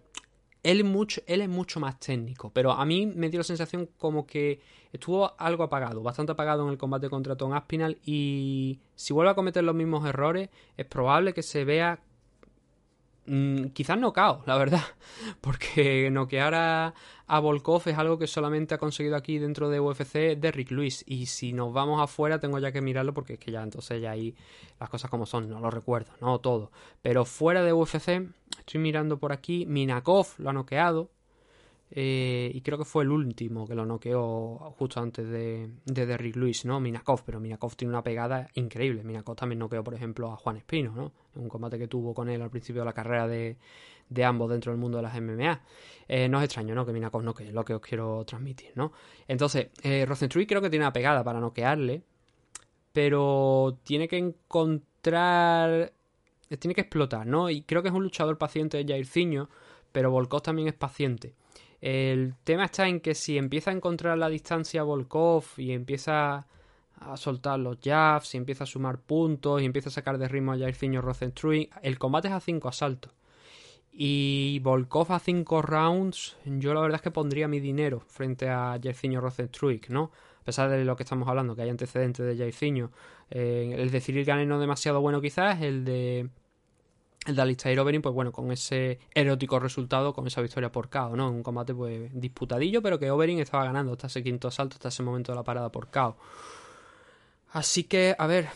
él, 0.63 0.83
mucho, 0.83 1.21
él 1.27 1.41
es 1.41 1.49
mucho 1.49 1.79
más 1.79 1.99
técnico, 1.99 2.51
pero 2.53 2.71
a 2.71 2.85
mí 2.85 3.05
me 3.05 3.29
dio 3.29 3.39
la 3.39 3.43
sensación 3.43 3.89
como 3.97 4.25
que 4.25 4.59
estuvo 4.91 5.33
algo 5.39 5.63
apagado, 5.63 6.03
bastante 6.03 6.33
apagado 6.33 6.65
en 6.65 6.71
el 6.71 6.77
combate 6.77 7.09
contra 7.09 7.35
Tom 7.35 7.53
Aspinal 7.53 7.97
y 8.05 8.79
si 8.95 9.13
vuelve 9.13 9.31
a 9.31 9.35
cometer 9.35 9.63
los 9.63 9.75
mismos 9.75 10.05
errores 10.05 10.49
es 10.77 10.85
probable 10.85 11.33
que 11.33 11.43
se 11.43 11.65
vea 11.65 11.99
Mm, 13.25 13.67
quizás 13.67 13.97
nocaut, 13.97 14.45
la 14.47 14.57
verdad. 14.57 14.81
Porque 15.41 16.09
noquear 16.11 16.55
a, 16.55 16.93
a, 17.27 17.39
Volkov 17.39 17.83
es 17.87 17.97
algo 17.97 18.17
que 18.17 18.27
solamente 18.27 18.73
ha 18.73 18.77
conseguido 18.77 19.15
aquí 19.15 19.37
dentro 19.37 19.69
de 19.69 19.79
UFC 19.79 20.37
Derrick 20.37 20.71
Lewis. 20.71 21.03
Y 21.07 21.27
si 21.27 21.53
nos 21.53 21.71
vamos 21.71 22.01
afuera, 22.01 22.39
tengo 22.39 22.59
ya 22.59 22.71
que 22.71 22.81
mirarlo 22.81 23.13
porque 23.13 23.33
es 23.33 23.39
que 23.39 23.51
ya 23.51 23.61
entonces 23.61 24.01
ya 24.01 24.11
ahí 24.11 24.35
las 24.79 24.89
cosas 24.89 25.11
como 25.11 25.25
son, 25.25 25.49
no 25.49 25.59
lo 25.59 25.69
recuerdo, 25.69 26.11
no 26.19 26.39
todo. 26.39 26.71
Pero 27.01 27.25
fuera 27.25 27.63
de 27.63 27.73
UFC, 27.73 28.27
estoy 28.57 28.81
mirando 28.81 29.19
por 29.19 29.31
aquí, 29.31 29.65
Minakov 29.65 30.27
lo 30.37 30.49
ha 30.49 30.53
noqueado. 30.53 31.11
Eh, 31.93 32.49
y 32.53 32.61
creo 32.61 32.77
que 32.77 32.85
fue 32.85 33.03
el 33.03 33.11
último 33.11 33.67
que 33.67 33.75
lo 33.75 33.85
noqueó 33.85 34.73
justo 34.77 35.01
antes 35.01 35.27
de, 35.27 35.69
de 35.85 36.05
Derrick 36.05 36.37
Lewis, 36.37 36.63
¿no? 36.63 36.79
Minakov, 36.79 37.23
pero 37.25 37.41
Minakov 37.41 37.75
tiene 37.75 37.93
una 37.93 38.01
pegada 38.01 38.47
increíble. 38.53 39.03
Minakov 39.03 39.35
también 39.35 39.59
noqueó, 39.59 39.83
por 39.83 39.93
ejemplo, 39.93 40.31
a 40.31 40.37
Juan 40.37 40.55
Espino, 40.57 40.93
¿no? 40.95 41.11
Un 41.35 41.49
combate 41.49 41.77
que 41.77 41.87
tuvo 41.89 42.13
con 42.13 42.29
él 42.29 42.41
al 42.41 42.49
principio 42.49 42.81
de 42.81 42.85
la 42.85 42.93
carrera 42.93 43.27
de, 43.27 43.57
de 44.07 44.25
ambos 44.25 44.49
dentro 44.49 44.71
del 44.71 44.79
mundo 44.79 44.97
de 44.97 45.03
las 45.03 45.19
MMA. 45.19 45.61
Eh, 46.07 46.29
no 46.29 46.37
es 46.39 46.45
extraño, 46.45 46.75
¿no? 46.75 46.85
Que 46.85 46.93
Minakov 46.93 47.23
noquee, 47.23 47.51
lo 47.51 47.65
que 47.65 47.73
os 47.73 47.81
quiero 47.81 48.23
transmitir, 48.25 48.71
¿no? 48.75 48.93
Entonces, 49.27 49.67
eh, 49.83 50.05
Rosenstruy 50.05 50.45
creo 50.45 50.61
que 50.61 50.69
tiene 50.69 50.85
una 50.85 50.93
pegada 50.93 51.23
para 51.23 51.39
noquearle, 51.39 52.03
pero 52.93 53.79
tiene 53.83 54.07
que 54.07 54.17
encontrar... 54.17 55.93
Tiene 56.59 56.75
que 56.75 56.81
explotar, 56.81 57.25
¿no? 57.25 57.49
Y 57.49 57.61
creo 57.63 57.81
que 57.81 57.87
es 57.87 57.93
un 57.93 58.03
luchador 58.03 58.37
paciente 58.37 58.77
de 58.77 58.85
Jairzinho, 58.85 59.49
pero 59.93 60.11
Volkov 60.11 60.41
también 60.41 60.67
es 60.67 60.73
paciente. 60.73 61.33
El 61.81 62.35
tema 62.43 62.65
está 62.65 62.87
en 62.87 62.99
que 62.99 63.15
si 63.15 63.37
empieza 63.37 63.71
a 63.71 63.73
encontrar 63.73 64.17
la 64.17 64.29
distancia 64.29 64.83
Volkov 64.83 65.45
y 65.57 65.71
empieza 65.71 66.47
a 66.99 67.17
soltar 67.17 67.59
los 67.59 67.79
jabs 67.83 68.35
y 68.35 68.37
empieza 68.37 68.65
a 68.65 68.67
sumar 68.67 68.99
puntos 68.99 69.61
y 69.61 69.65
empieza 69.65 69.89
a 69.89 69.91
sacar 69.91 70.19
de 70.19 70.27
ritmo 70.27 70.53
a 70.53 70.57
Jairzinho 70.59 71.01
Rosenstruik, 71.01 71.73
el 71.81 71.97
combate 71.97 72.27
es 72.27 72.33
a 72.35 72.39
5 72.39 72.69
asaltos. 72.69 73.11
Y 73.91 74.59
Volkov 74.59 75.11
a 75.11 75.19
5 75.19 75.61
rounds, 75.63 76.37
yo 76.45 76.73
la 76.75 76.81
verdad 76.81 76.97
es 76.97 77.01
que 77.01 77.11
pondría 77.11 77.47
mi 77.47 77.59
dinero 77.59 78.03
frente 78.07 78.47
a 78.47 78.79
Jairzinho 78.81 79.19
Rosenstruik, 79.19 79.89
¿no? 79.89 80.11
A 80.41 80.43
pesar 80.43 80.69
de 80.69 80.85
lo 80.85 80.95
que 80.95 81.03
estamos 81.03 81.27
hablando, 81.27 81.55
que 81.55 81.63
hay 81.63 81.69
antecedentes 81.69 82.25
de 82.25 82.37
Jairzinho. 82.37 82.91
Eh, 83.31 83.75
el 83.77 83.89
de 83.89 84.01
Cyril 84.01 84.25
Gane 84.25 84.45
no 84.45 84.59
demasiado 84.59 85.01
bueno 85.01 85.19
quizás, 85.19 85.61
el 85.61 85.83
de 85.83 86.29
el 87.25 87.35
de 87.35 87.41
Alistair 87.41 87.79
Overeem, 87.79 88.01
pues 88.01 88.15
bueno, 88.15 88.31
con 88.31 88.51
ese 88.51 88.99
erótico 89.13 89.59
resultado, 89.59 90.13
con 90.13 90.25
esa 90.25 90.41
victoria 90.41 90.71
por 90.71 90.89
KO, 90.89 91.15
¿no? 91.15 91.29
Un 91.29 91.43
combate 91.43 91.73
pues 91.73 92.09
disputadillo, 92.13 92.81
pero 92.81 92.97
que 92.97 93.11
Overeem 93.11 93.39
estaba 93.39 93.65
ganando 93.65 93.91
hasta 93.91 94.07
ese 94.07 94.23
quinto 94.23 94.47
asalto, 94.47 94.75
hasta 94.75 94.89
ese 94.89 95.03
momento 95.03 95.31
de 95.31 95.35
la 95.35 95.43
parada 95.43 95.71
por 95.71 95.89
KO. 95.89 96.17
Así 97.53 97.83
que, 97.83 98.15
a 98.17 98.27
ver, 98.27 98.47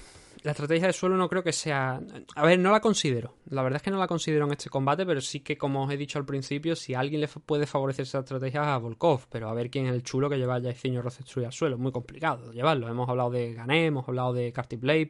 la 0.45 0.51
estrategia 0.51 0.87
de 0.87 0.93
suelo 0.93 1.17
no 1.17 1.27
creo 1.27 1.43
que 1.43 1.51
sea... 1.51 1.99
A 2.35 2.45
ver, 2.45 2.59
no 2.59 2.71
la 2.71 2.79
considero. 2.79 3.33
La 3.49 3.61
verdad 3.61 3.77
es 3.77 3.81
que 3.83 3.91
no 3.91 3.97
la 3.97 4.07
considero 4.07 4.45
en 4.45 4.51
este 4.51 4.69
combate, 4.69 5.05
pero 5.05 5.19
sí 5.19 5.39
que, 5.39 5.57
como 5.57 5.83
os 5.83 5.91
he 5.91 5.97
dicho 5.97 6.17
al 6.17 6.25
principio, 6.25 6.75
si 6.75 6.93
alguien 6.93 7.21
le 7.21 7.27
puede 7.27 7.65
favorecer 7.65 8.03
esa 8.03 8.19
estrategia 8.19 8.61
es 8.61 8.67
a 8.67 8.77
Volkov. 8.77 9.27
Pero 9.29 9.49
a 9.49 9.53
ver 9.53 9.69
quién 9.69 9.87
es 9.87 9.93
el 9.93 10.03
chulo 10.03 10.29
que 10.29 10.37
lleva 10.37 10.55
a 10.55 10.61
Jairzinho 10.61 11.01
Rosenstruy 11.01 11.45
al 11.45 11.51
suelo. 11.51 11.77
Muy 11.77 11.91
complicado 11.91 12.51
llevarlo. 12.53 12.87
Hemos 12.87 13.09
hablado 13.09 13.31
de 13.31 13.53
Gané, 13.53 13.87
hemos 13.87 14.07
hablado 14.07 14.33
de 14.33 14.53
Carty 14.53 14.75
Blade, 14.75 15.07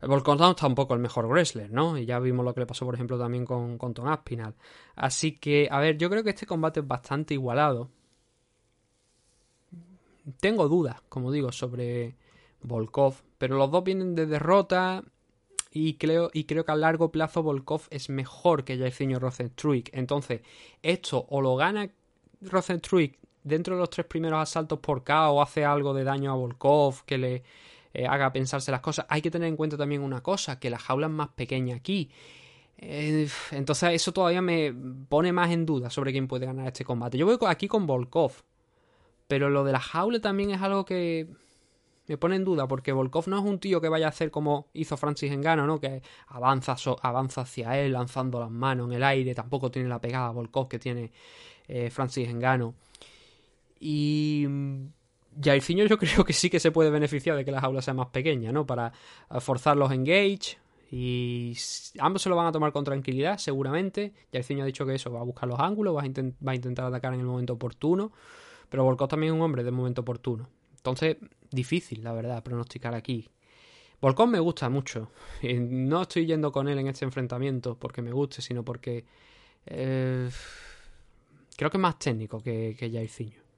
pero 0.00 0.12
Volkov 0.12 0.56
tampoco 0.56 0.94
el 0.94 1.00
mejor 1.00 1.26
wrestler, 1.26 1.70
¿no? 1.70 1.98
Y 1.98 2.06
ya 2.06 2.18
vimos 2.18 2.44
lo 2.44 2.54
que 2.54 2.60
le 2.60 2.66
pasó, 2.66 2.86
por 2.86 2.94
ejemplo, 2.94 3.18
también 3.18 3.44
con, 3.44 3.76
con 3.76 3.92
Tom 3.92 4.08
Aspinal. 4.08 4.54
Así 4.96 5.32
que, 5.32 5.68
a 5.70 5.78
ver, 5.78 5.98
yo 5.98 6.08
creo 6.08 6.24
que 6.24 6.30
este 6.30 6.46
combate 6.46 6.80
es 6.80 6.86
bastante 6.86 7.34
igualado. 7.34 7.90
Tengo 10.40 10.68
dudas, 10.68 11.02
como 11.10 11.30
digo, 11.30 11.52
sobre 11.52 12.16
Volkov, 12.62 13.16
pero 13.36 13.56
los 13.56 13.70
dos 13.70 13.84
vienen 13.84 14.14
de 14.14 14.26
derrota 14.26 15.04
y 15.70 15.94
creo, 15.94 16.30
y 16.32 16.44
creo 16.44 16.64
que 16.64 16.72
a 16.72 16.76
largo 16.76 17.12
plazo 17.12 17.42
Volkov 17.42 17.82
es 17.90 18.08
mejor 18.08 18.64
que 18.64 18.78
Jairzinho 18.78 19.18
Rosenstruik. 19.18 19.90
Entonces, 19.92 20.40
esto 20.82 21.26
o 21.28 21.42
lo 21.42 21.56
gana 21.56 21.90
Rosenstruik 22.40 23.18
dentro 23.44 23.74
de 23.74 23.80
los 23.80 23.90
tres 23.90 24.06
primeros 24.06 24.40
asaltos 24.40 24.78
por 24.78 25.04
K 25.04 25.30
o 25.30 25.42
hace 25.42 25.64
algo 25.64 25.92
de 25.92 26.04
daño 26.04 26.32
a 26.32 26.36
Volkov 26.36 27.04
que 27.04 27.18
le 27.18 27.42
eh, 27.92 28.06
haga 28.06 28.32
pensarse 28.32 28.70
las 28.70 28.80
cosas. 28.80 29.06
Hay 29.08 29.22
que 29.22 29.30
tener 29.30 29.48
en 29.48 29.56
cuenta 29.56 29.76
también 29.76 30.02
una 30.02 30.22
cosa, 30.22 30.58
que 30.58 30.70
la 30.70 30.78
jaula 30.78 31.06
es 31.06 31.12
más 31.12 31.28
pequeña 31.30 31.76
aquí. 31.76 32.10
Eh, 32.78 33.28
entonces 33.50 33.92
eso 33.92 34.12
todavía 34.12 34.40
me 34.40 34.74
pone 35.08 35.32
más 35.32 35.50
en 35.50 35.66
duda 35.66 35.90
sobre 35.90 36.12
quién 36.12 36.28
puede 36.28 36.46
ganar 36.46 36.66
este 36.66 36.84
combate. 36.84 37.18
Yo 37.18 37.26
voy 37.26 37.36
aquí 37.48 37.68
con 37.68 37.86
Volkov, 37.86 38.32
pero 39.28 39.50
lo 39.50 39.64
de 39.64 39.72
la 39.72 39.80
jaula 39.80 40.20
también 40.20 40.50
es 40.50 40.62
algo 40.62 40.84
que 40.84 41.28
me 42.06 42.16
pone 42.16 42.36
en 42.36 42.44
duda, 42.44 42.66
porque 42.66 42.92
Volkov 42.92 43.28
no 43.28 43.38
es 43.38 43.44
un 43.44 43.60
tío 43.60 43.80
que 43.80 43.88
vaya 43.88 44.06
a 44.06 44.08
hacer 44.08 44.30
como 44.32 44.66
hizo 44.72 44.96
Francis 44.96 45.30
Engano, 45.30 45.66
¿no? 45.66 45.78
Que 45.78 46.02
avanza, 46.26 46.74
avanza 47.02 47.42
hacia 47.42 47.78
él 47.78 47.92
lanzando 47.92 48.40
las 48.40 48.50
manos 48.50 48.88
en 48.88 48.94
el 48.94 49.04
aire, 49.04 49.34
tampoco 49.34 49.70
tiene 49.70 49.88
la 49.88 50.00
pegada 50.00 50.30
Volkov 50.30 50.68
que 50.68 50.78
tiene 50.80 51.12
eh, 51.68 51.90
Francis 51.90 52.28
Engano. 52.28 52.74
Y 53.78 54.44
Jairzinho 55.42 55.86
yo 55.86 55.98
creo 55.98 56.24
que 56.24 56.32
sí 56.32 56.50
que 56.50 56.60
se 56.60 56.70
puede 56.70 56.90
beneficiar 56.90 57.36
de 57.36 57.44
que 57.44 57.50
la 57.50 57.60
jaula 57.60 57.82
sea 57.82 57.94
más 57.94 58.08
pequeña, 58.08 58.52
¿no? 58.52 58.66
Para 58.66 58.92
forzar 59.40 59.76
los 59.76 59.92
engage 59.92 60.58
y 60.92 61.56
ambos 61.98 62.22
se 62.22 62.28
lo 62.28 62.36
van 62.36 62.46
a 62.46 62.52
tomar 62.52 62.72
con 62.72 62.84
tranquilidad, 62.84 63.38
seguramente. 63.38 64.12
Jairzinho 64.32 64.64
ha 64.64 64.66
dicho 64.66 64.84
que 64.84 64.94
eso, 64.94 65.12
va 65.12 65.20
a 65.20 65.24
buscar 65.24 65.48
los 65.48 65.60
ángulos, 65.60 65.96
va 65.96 66.02
a, 66.02 66.06
intentar 66.54 66.84
atacar 66.84 67.14
en 67.14 67.20
el 67.20 67.26
momento 67.26 67.52
oportuno, 67.52 68.10
pero 68.68 68.84
Volkov 68.84 69.08
también 69.08 69.32
es 69.32 69.36
un 69.36 69.42
hombre 69.42 69.62
de 69.62 69.70
momento 69.70 70.00
oportuno. 70.00 70.48
Entonces, 70.76 71.18
difícil, 71.50 72.02
la 72.02 72.12
verdad, 72.12 72.42
pronosticar 72.42 72.94
aquí. 72.94 73.28
Volkov 74.00 74.28
me 74.28 74.40
gusta 74.40 74.68
mucho. 74.68 75.10
No 75.42 76.02
estoy 76.02 76.26
yendo 76.26 76.50
con 76.50 76.68
él 76.68 76.78
en 76.78 76.88
este 76.88 77.04
enfrentamiento 77.04 77.76
porque 77.78 78.02
me 78.02 78.10
guste, 78.10 78.42
sino 78.42 78.64
porque 78.64 79.04
eh, 79.66 80.28
creo 81.56 81.70
que 81.70 81.76
es 81.76 81.80
más 81.80 81.98
técnico 82.00 82.42
que, 82.42 82.74
que 82.76 82.90
Jairzinho. 82.90 83.49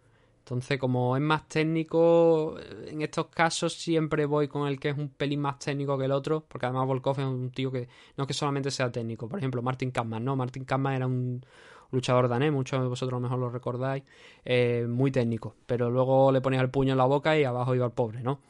Entonces, 0.43 0.77
como 0.77 1.17
es 1.17 1.23
más 1.23 1.49
técnico, 1.49 2.57
en 2.87 3.01
estos 3.01 3.27
casos 3.27 3.75
siempre 3.75 4.27
voy 4.27 4.49
con 4.49 4.67
el 4.67 4.81
que 4.81 4.89
es 4.89 4.99
un 4.99 5.09
pelín 5.09 5.41
más 5.41 5.61
técnico 5.61 5.97
que 5.97 6.07
el 6.07 6.11
otro, 6.11 6.45
porque 6.49 6.67
además 6.67 6.89
Volkov 6.89 7.21
es 7.21 7.27
un 7.27 7.51
tío 7.51 7.71
que 7.71 7.89
no 8.17 8.25
es 8.25 8.29
que 8.29 8.35
solamente 8.35 8.73
sea 8.73 8.91
técnico. 8.91 9.29
Por 9.29 9.39
ejemplo, 9.39 9.63
Martin 9.63 9.93
Kampmann, 9.93 10.25
¿no? 10.25 10.35
Martin 10.35 10.65
Kampmann 10.65 10.95
era 10.95 11.07
un 11.07 11.47
luchador 11.93 12.27
danés, 12.29 12.51
muchos 12.53 12.83
de 12.83 12.89
vosotros 12.89 13.21
mejor 13.21 13.39
lo 13.39 13.51
recordáis, 13.51 14.03
eh, 14.45 14.85
muy 14.89 15.13
técnico, 15.13 15.55
pero 15.67 15.91
luego 15.91 16.33
le 16.33 16.41
ponía 16.41 16.61
el 16.61 16.71
puño 16.71 16.93
en 16.93 16.99
la 16.99 17.05
boca 17.05 17.39
y 17.39 17.45
abajo 17.45 17.75
iba 17.77 17.87
el 17.87 17.93
pobre, 17.93 18.23
¿no? 18.23 18.41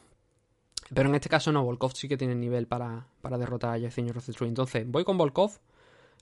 Pero 0.95 1.09
en 1.09 1.15
este 1.15 1.29
caso 1.29 1.51
no, 1.51 1.63
Volkov 1.63 1.93
sí 1.93 2.07
que 2.07 2.17
tiene 2.17 2.33
nivel 2.33 2.65
para, 2.65 3.05
para 3.21 3.37
derrotar 3.37 3.71
a 3.71 3.77
Yevgeny 3.77 4.11
Rosenstruik. 4.11 4.49
Entonces, 4.49 4.89
voy 4.89 5.03
con 5.03 5.17
Volkov, 5.17 5.59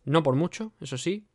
no 0.03 0.21
por 0.21 0.35
mucho, 0.35 0.73
eso 0.81 0.97
sí, 0.97 1.25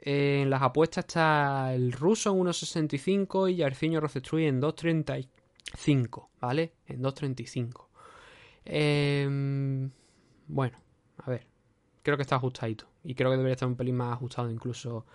En 0.00 0.50
las 0.50 0.62
apuestas 0.62 1.04
está 1.04 1.74
el 1.74 1.92
ruso 1.92 2.30
en 2.30 2.40
1.65 2.40 3.50
y 3.50 3.56
Yarciño 3.56 4.00
Rocestruy 4.00 4.46
en 4.46 4.60
2.35, 4.60 6.28
¿vale? 6.40 6.74
En 6.86 7.02
2.35. 7.02 7.86
Em, 8.64 9.90
bueno, 10.46 10.78
a 11.18 11.30
ver. 11.30 11.46
Creo 12.02 12.16
que 12.16 12.22
está 12.22 12.36
ajustadito. 12.36 12.86
Y 13.02 13.14
creo 13.14 13.30
que 13.30 13.36
debería 13.36 13.54
estar 13.54 13.68
un 13.68 13.76
pelín 13.76 13.96
más 13.96 14.12
ajustado 14.12 14.50
incluso 14.50 15.06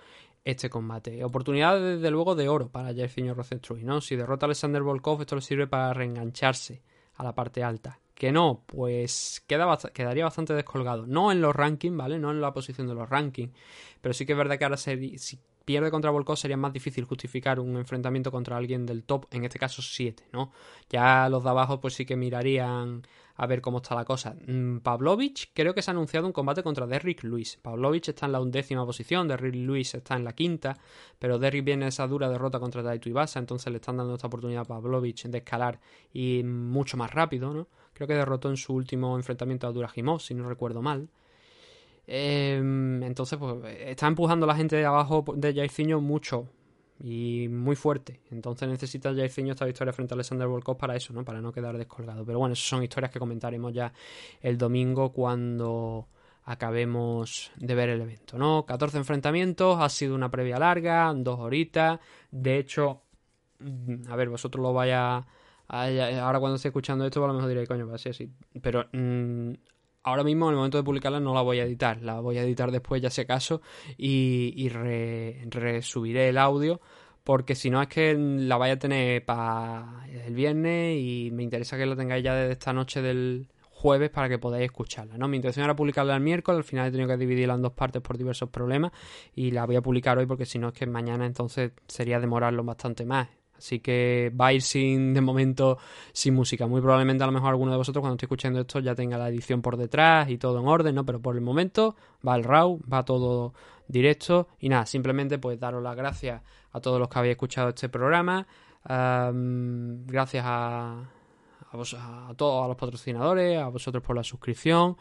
este 0.44 0.70
combate. 0.70 1.24
Oportunidad, 1.24 1.80
desde 1.80 2.12
luego, 2.12 2.36
de 2.36 2.50
oro 2.50 2.70
para 2.70 2.94
Jairzinho 2.94 3.34
Rosenstruy, 3.34 3.84
¿no? 3.84 4.02
Si 4.02 4.16
derrota 4.16 4.46
a 4.46 4.48
Alexander 4.48 4.82
Volkov, 4.82 5.22
esto 5.22 5.36
le 5.36 5.42
sirve 5.42 5.68
para 5.68 5.94
reengancharse 5.94 6.82
a 7.16 7.24
la 7.24 7.36
parte 7.36 7.64
alta. 7.64 8.00
Que 8.20 8.34
no, 8.34 8.64
pues 8.66 9.42
queda 9.48 9.78
quedaría 9.94 10.26
bastante 10.26 10.54
descolgado. 10.54 11.08
No 11.08 11.32
en 11.32 11.42
los 11.42 11.56
rankings, 11.56 11.96
¿vale? 11.96 12.20
No 12.20 12.32
en 12.32 12.42
la 12.42 12.52
posición 12.52 12.86
de 12.86 12.94
los 12.94 13.10
rankings. 13.10 13.54
Pero 14.02 14.14
sí 14.14 14.26
que 14.26 14.34
es 14.34 14.38
verdad 14.38 14.60
que 14.60 14.66
ahora 14.66 14.76
si 14.76 15.40
pierde 15.64 15.90
contra 15.90 16.12
Volkov 16.12 16.36
sería 16.36 16.58
más 16.58 16.74
difícil 16.74 17.06
justificar 17.06 17.62
un 17.62 17.78
enfrentamiento 17.78 18.30
contra 18.30 18.58
alguien 18.58 18.86
del 18.86 19.06
top, 19.06 19.28
en 19.32 19.46
este 19.46 19.58
caso 19.58 19.82
7, 19.82 20.26
¿no? 20.34 20.52
Ya 20.90 21.30
los 21.30 21.46
de 21.46 21.50
abajo 21.50 21.80
pues 21.80 21.94
sí 21.94 22.06
que 22.06 22.18
mirarían 22.18 23.04
a 23.42 23.48
ver 23.48 23.62
cómo 23.62 23.78
está 23.78 23.96
la 23.96 24.04
cosa. 24.04 24.36
Mm, 24.48 24.80
Pavlovich 24.80 25.52
creo 25.54 25.74
que 25.74 25.82
se 25.82 25.90
ha 25.90 25.94
anunciado 25.94 26.28
un 26.28 26.34
combate 26.34 26.62
contra 26.62 26.86
Derrick 26.86 27.24
Lewis. 27.24 27.58
Pavlovich 27.62 28.10
está 28.10 28.26
en 28.26 28.34
la 28.34 28.42
undécima 28.42 28.86
posición, 28.86 29.30
Derrick 29.30 29.56
Lewis 29.56 29.96
está 29.96 30.18
en 30.18 30.26
la 30.26 30.34
quinta, 30.34 30.78
pero 31.18 31.40
Derrick 31.40 31.64
viene 31.64 31.88
esa 31.88 32.06
dura 32.06 32.30
derrota 32.30 32.60
contra 32.60 32.84
Daito 32.84 33.08
Ibasa, 33.08 33.40
entonces 33.40 33.72
le 33.72 33.78
están 33.78 33.96
dando 33.96 34.16
esta 34.16 34.28
oportunidad 34.28 34.64
a 34.64 34.66
Pavlovich 34.66 35.26
de 35.28 35.38
escalar 35.38 35.80
y 36.12 36.44
mucho 36.44 36.98
más 36.98 37.12
rápido, 37.14 37.54
¿no? 37.54 37.70
Creo 37.94 38.10
que 38.10 38.14
derrotó 38.14 38.50
en 38.50 38.58
su 38.58 38.74
último 38.74 39.16
enfrentamiento 39.16 39.68
a 39.68 39.72
Durajimov, 39.72 40.20
si 40.20 40.34
no 40.34 40.50
recuerdo 40.50 40.82
mal. 40.82 41.08
Em, 42.08 43.02
entonces, 43.04 43.40
pues 43.40 43.56
está 43.80 44.08
empujando 44.08 44.46
a 44.46 44.48
la 44.48 44.56
gente 44.56 44.76
de 44.76 44.86
abajo 44.86 45.24
de 45.34 45.54
Jairzinho 45.54 46.02
mucho, 46.02 46.50
y 47.00 47.48
muy 47.50 47.76
fuerte. 47.76 48.22
Entonces 48.30 48.68
necesita 48.68 49.14
Jairzinho 49.14 49.54
esta 49.54 49.66
victoria 49.66 49.94
frente 49.94 50.14
a 50.14 50.16
Alexander 50.16 50.48
Volkov 50.48 50.78
para 50.78 50.96
eso, 50.96 51.14
¿no? 51.14 51.24
Para 51.24 51.42
no 51.42 51.52
quedar 51.52 51.78
descolgado. 51.78 52.26
Pero 52.26 52.40
bueno, 52.40 52.54
esas 52.54 52.68
son 52.68 52.84
historias 52.84 53.12
que 53.12 53.20
comentaremos 53.20 53.74
ya 53.74 53.94
el 54.42 54.58
domingo 54.58 55.12
cuando 55.12 56.08
acabemos 56.44 57.52
de 57.58 57.76
ver 57.76 57.90
el 57.90 58.02
evento, 58.02 58.38
¿no? 58.38 58.66
14 58.66 58.98
enfrentamientos, 58.98 59.80
ha 59.80 59.88
sido 59.88 60.16
una 60.16 60.32
previa 60.32 60.58
larga, 60.58 61.14
dos 61.16 61.40
horitas. 61.40 62.00
De 62.32 62.58
hecho, 62.58 63.04
mm, 63.60 64.12
a 64.12 64.16
ver, 64.16 64.30
vosotros 64.30 64.62
lo 64.62 64.74
vaya... 64.74 65.26
ahora 65.68 66.40
cuando 66.40 66.56
esté 66.56 66.70
escuchando 66.70 67.06
esto, 67.06 67.24
a 67.24 67.28
lo 67.28 67.34
mejor 67.34 67.50
diréis, 67.50 67.70
coño, 67.70 67.88
va 67.88 67.96
a 67.96 67.98
ser 68.00 68.12
así. 68.12 68.32
Pero 68.62 68.88
mm, 68.92 69.54
ahora 70.04 70.24
mismo, 70.24 70.48
en 70.48 70.52
el 70.52 70.58
momento 70.58 70.78
de 70.78 70.84
publicarla, 70.84 71.20
no 71.20 71.34
la 71.34 71.42
voy 71.42 71.60
a 71.60 71.64
editar. 71.64 72.02
La 72.02 72.20
voy 72.20 72.38
a 72.38 72.44
editar 72.44 72.72
después, 72.72 73.02
ya 73.02 73.10
si 73.10 73.22
acaso, 73.22 73.62
y, 73.98 74.54
y 74.56 74.70
resubiré 74.70 76.30
el 76.30 76.38
audio. 76.38 76.82
Porque 77.24 77.54
si 77.54 77.70
no 77.70 77.82
es 77.82 77.88
que 77.88 78.16
la 78.18 78.58
vaya 78.58 78.74
a 78.74 78.80
tener 78.80 79.24
para 79.24 80.06
el 80.26 80.34
viernes 80.34 80.98
y 81.00 81.30
me 81.32 81.44
interesa 81.44 81.78
que 81.78 81.86
la 81.86 81.96
tengáis 81.96 82.24
ya 82.24 82.34
desde 82.34 82.54
esta 82.54 82.74
noche 82.74 83.02
del 83.02 83.48
jueves 83.80 84.10
para 84.10 84.28
que 84.28 84.38
podáis 84.40 84.66
escucharla. 84.66 85.18
¿no? 85.18 85.28
Mi 85.28 85.38
intención 85.38 85.64
era 85.64 85.76
publicarla 85.76 86.16
el 86.16 86.22
miércoles, 86.22 86.58
al 86.58 86.64
final 86.66 86.88
he 86.88 86.92
tenido 86.92 87.08
que 87.08 87.18
dividirla 87.18 87.54
en 87.54 87.62
dos 87.62 87.72
partes 87.74 88.02
por 88.02 88.18
diversos 88.18 88.50
problemas 88.50 88.92
y 89.36 89.52
la 89.52 89.66
voy 89.66 89.78
a 89.78 89.82
publicar 89.82 90.18
hoy 90.18 90.26
porque 90.26 90.46
si 90.46 90.60
no 90.60 90.70
es 90.70 90.74
que 90.74 90.86
mañana 90.86 91.26
entonces 91.26 91.72
sería 91.88 92.20
demorarlo 92.20 92.64
bastante 92.64 93.06
más. 93.06 93.30
Así 93.60 93.82
que 93.82 94.32
va 94.40 94.48
a 94.48 94.54
ir 94.54 94.62
sin, 94.62 95.14
de 95.14 95.20
momento, 95.20 95.78
sin 96.14 96.34
música. 96.34 96.66
Muy 96.66 96.80
probablemente 96.82 97.24
a 97.24 97.28
lo 97.28 97.34
mejor 97.34 97.50
alguno 97.50 97.72
de 97.72 97.78
vosotros 97.78 98.02
cuando 98.02 98.16
esté 98.16 98.26
escuchando 98.26 98.62
esto 98.62 98.80
ya 98.80 98.96
tenga 98.96 99.18
la 99.18 99.28
edición 99.28 99.62
por 99.62 99.76
detrás 99.76 100.30
y 100.30 100.38
todo 100.38 100.60
en 100.60 100.68
orden, 100.68 100.96
¿no? 100.96 101.06
Pero 101.06 101.22
por 101.22 101.36
el 101.36 101.42
momento 101.42 101.96
va 102.26 102.38
el 102.38 102.46
RAW, 102.46 102.80
va 102.92 103.04
todo 103.04 103.54
directo. 103.88 104.48
Y 104.60 104.70
nada, 104.70 104.86
simplemente 104.86 105.38
pues 105.38 105.60
daros 105.60 105.84
las 105.84 105.96
gracias 105.96 106.42
a 106.72 106.80
todos 106.80 107.00
los 107.00 107.10
que 107.10 107.20
habéis 107.20 107.34
escuchado 107.34 107.70
este 107.70 107.90
programa. 107.90 108.48
gracias 108.86 110.46
a, 110.46 111.04
a, 111.72 112.30
a 112.30 112.34
todos 112.34 112.66
a 112.66 112.68
los 112.70 112.78
patrocinadores, 112.78 113.60
a 113.60 113.68
vosotros 113.68 114.02
por 114.02 114.16
la 114.16 114.24
suscripción 114.24 114.96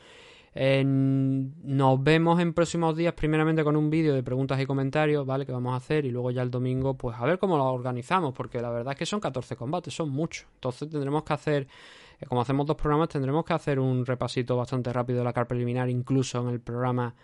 nos 0.54 2.02
vemos 2.02 2.40
en 2.40 2.52
próximos 2.52 2.96
días, 2.96 3.12
primeramente 3.14 3.62
con 3.62 3.76
un 3.76 3.90
vídeo 3.90 4.14
de 4.14 4.22
preguntas 4.22 4.60
y 4.60 4.66
comentarios, 4.66 5.26
¿vale? 5.26 5.46
Que 5.46 5.52
vamos 5.52 5.74
a 5.74 5.76
hacer 5.76 6.04
y 6.04 6.10
luego 6.10 6.30
ya 6.30 6.42
el 6.42 6.50
domingo, 6.50 6.94
pues 6.94 7.16
a 7.18 7.24
ver 7.24 7.38
cómo 7.38 7.56
lo 7.56 7.64
organizamos, 7.64 8.32
porque 8.32 8.60
la 8.60 8.70
verdad 8.70 8.92
es 8.92 8.98
que 8.98 9.06
son 9.06 9.20
14 9.20 9.56
combates, 9.56 9.94
son 9.94 10.10
muchos. 10.10 10.46
Entonces 10.54 10.88
tendremos 10.88 11.22
que 11.24 11.32
hacer, 11.32 11.68
eh, 12.20 12.26
como 12.26 12.40
hacemos 12.40 12.66
dos 12.66 12.76
programas, 12.76 13.08
tendremos 13.08 13.44
que 13.44 13.52
hacer 13.52 13.78
un 13.78 14.06
repasito 14.06 14.56
bastante 14.56 14.92
rápido 14.92 15.20
de 15.20 15.24
la 15.24 15.32
carta 15.32 15.48
preliminar, 15.48 15.88
incluso 15.88 16.40
en 16.40 16.48
el 16.48 16.60
programa 16.60 17.14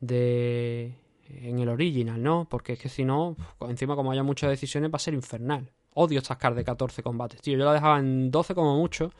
de. 0.00 0.94
en 1.28 1.58
el 1.60 1.68
original, 1.68 2.22
¿no? 2.22 2.46
Porque 2.50 2.74
es 2.74 2.78
que 2.78 2.88
si 2.88 3.04
no, 3.04 3.36
encima 3.60 3.96
como 3.96 4.10
haya 4.12 4.22
muchas 4.22 4.50
decisiones, 4.50 4.90
va 4.90 4.96
a 4.96 4.98
ser 4.98 5.14
infernal. 5.14 5.70
Odio 5.94 6.18
estas 6.18 6.38
cartas 6.38 6.56
de 6.56 6.64
14 6.64 7.02
combates, 7.02 7.40
tío. 7.42 7.56
Yo 7.58 7.64
la 7.64 7.74
dejaba 7.74 7.98
en 7.98 8.30
12 8.30 8.54
como 8.54 8.76
mucho, 8.76 9.12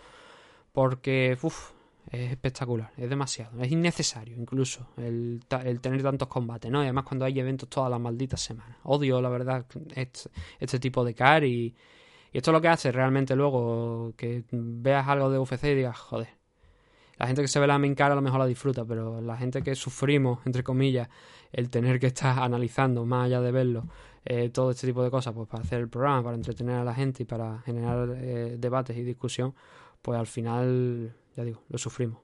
porque, 0.73 1.39
uff 1.43 1.73
es 2.11 2.31
espectacular, 2.31 2.93
es 2.97 3.09
demasiado, 3.09 3.61
es 3.63 3.71
innecesario 3.71 4.37
incluso 4.37 4.89
el, 4.97 5.41
tener 5.49 6.03
tantos 6.03 6.29
combates, 6.29 6.71
¿no? 6.71 6.81
Y 6.81 6.85
además 6.85 7.05
cuando 7.05 7.25
hay 7.25 7.39
eventos 7.39 7.69
todas 7.69 7.91
las 7.91 8.01
malditas 8.01 8.41
semanas. 8.41 8.77
Odio, 8.85 9.21
la 9.21 9.29
verdad, 9.29 9.65
este, 9.95 10.31
este 10.59 10.79
tipo 10.79 11.05
de 11.05 11.15
car 11.15 11.45
y, 11.45 11.75
y, 12.33 12.39
esto 12.39 12.51
es 12.51 12.53
lo 12.53 12.61
que 12.61 12.69
hace 12.69 12.93
realmente 12.93 13.37
luego 13.37 14.13
que 14.17 14.45
veas 14.51 15.07
algo 15.09 15.31
de 15.31 15.39
UFC 15.39 15.65
y 15.65 15.75
digas, 15.75 15.99
joder. 15.99 16.29
La 17.19 17.27
gente 17.27 17.43
que 17.43 17.49
se 17.49 17.61
ve 17.61 17.67
la 17.67 17.79
main 17.79 17.95
car 17.95 18.11
a 18.11 18.15
lo 18.17 18.23
mejor 18.23 18.41
la 18.41 18.47
disfruta, 18.47 18.85
pero 18.85 19.21
la 19.21 19.37
gente 19.37 19.63
que 19.63 19.77
sufrimos, 19.77 20.41
entre 20.45 20.65
comillas, 20.65 21.09
el 21.53 21.71
tener 21.71 22.01
que 22.01 22.09
estar 22.09 22.39
analizando 22.41 23.05
más 23.05 23.27
allá 23.27 23.41
de 23.41 23.53
verlo, 23.53 23.85
eh, 24.25 24.51
todo 24.51 24.73
este 24.73 24.89
tipo 24.89 25.05
de 25.05 25.11
cosas, 25.11 25.33
pues 25.33 25.49
para 25.49 25.63
hacer 25.63 25.81
el 25.81 25.89
programa, 25.89 26.25
para 26.25 26.37
entretener 26.37 26.77
a 26.77 26.85
la 26.85 26.95
gente 26.95 27.23
y 27.23 27.27
para 27.27 27.61
generar 27.61 28.17
eh, 28.17 28.57
debates 28.59 28.97
y 28.97 29.03
discusión, 29.03 29.55
pues 30.01 30.19
al 30.19 30.27
final 30.27 31.15
ya 31.37 31.45
digo, 31.45 31.63
lo 31.69 31.79
sufrimos. 31.79 32.21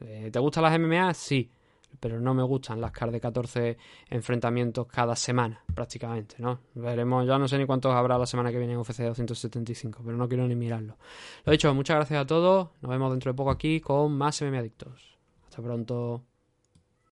Eh, 0.00 0.30
¿Te 0.32 0.38
gustan 0.38 0.64
las 0.64 0.78
MMA? 0.78 1.14
Sí, 1.14 1.50
pero 1.98 2.20
no 2.20 2.34
me 2.34 2.42
gustan 2.42 2.80
las 2.80 2.92
CAR 2.92 3.10
de 3.10 3.20
14 3.20 3.76
enfrentamientos 4.08 4.86
cada 4.86 5.16
semana, 5.16 5.62
prácticamente, 5.74 6.36
¿no? 6.38 6.60
Veremos, 6.74 7.26
ya 7.26 7.38
no 7.38 7.48
sé 7.48 7.58
ni 7.58 7.66
cuántos 7.66 7.92
habrá 7.92 8.16
la 8.16 8.26
semana 8.26 8.50
que 8.50 8.58
viene 8.58 8.74
en 8.74 8.78
UFC 8.78 9.00
275, 9.00 10.02
pero 10.04 10.16
no 10.16 10.28
quiero 10.28 10.46
ni 10.46 10.54
mirarlo. 10.54 10.96
Lo 11.44 11.52
dicho, 11.52 11.74
muchas 11.74 11.96
gracias 11.96 12.22
a 12.22 12.26
todos, 12.26 12.70
nos 12.80 12.90
vemos 12.90 13.10
dentro 13.10 13.32
de 13.32 13.36
poco 13.36 13.50
aquí 13.50 13.80
con 13.80 14.12
más 14.16 14.40
MMA 14.42 14.58
Adictos. 14.58 15.18
Hasta 15.44 15.62
pronto. 15.62 16.29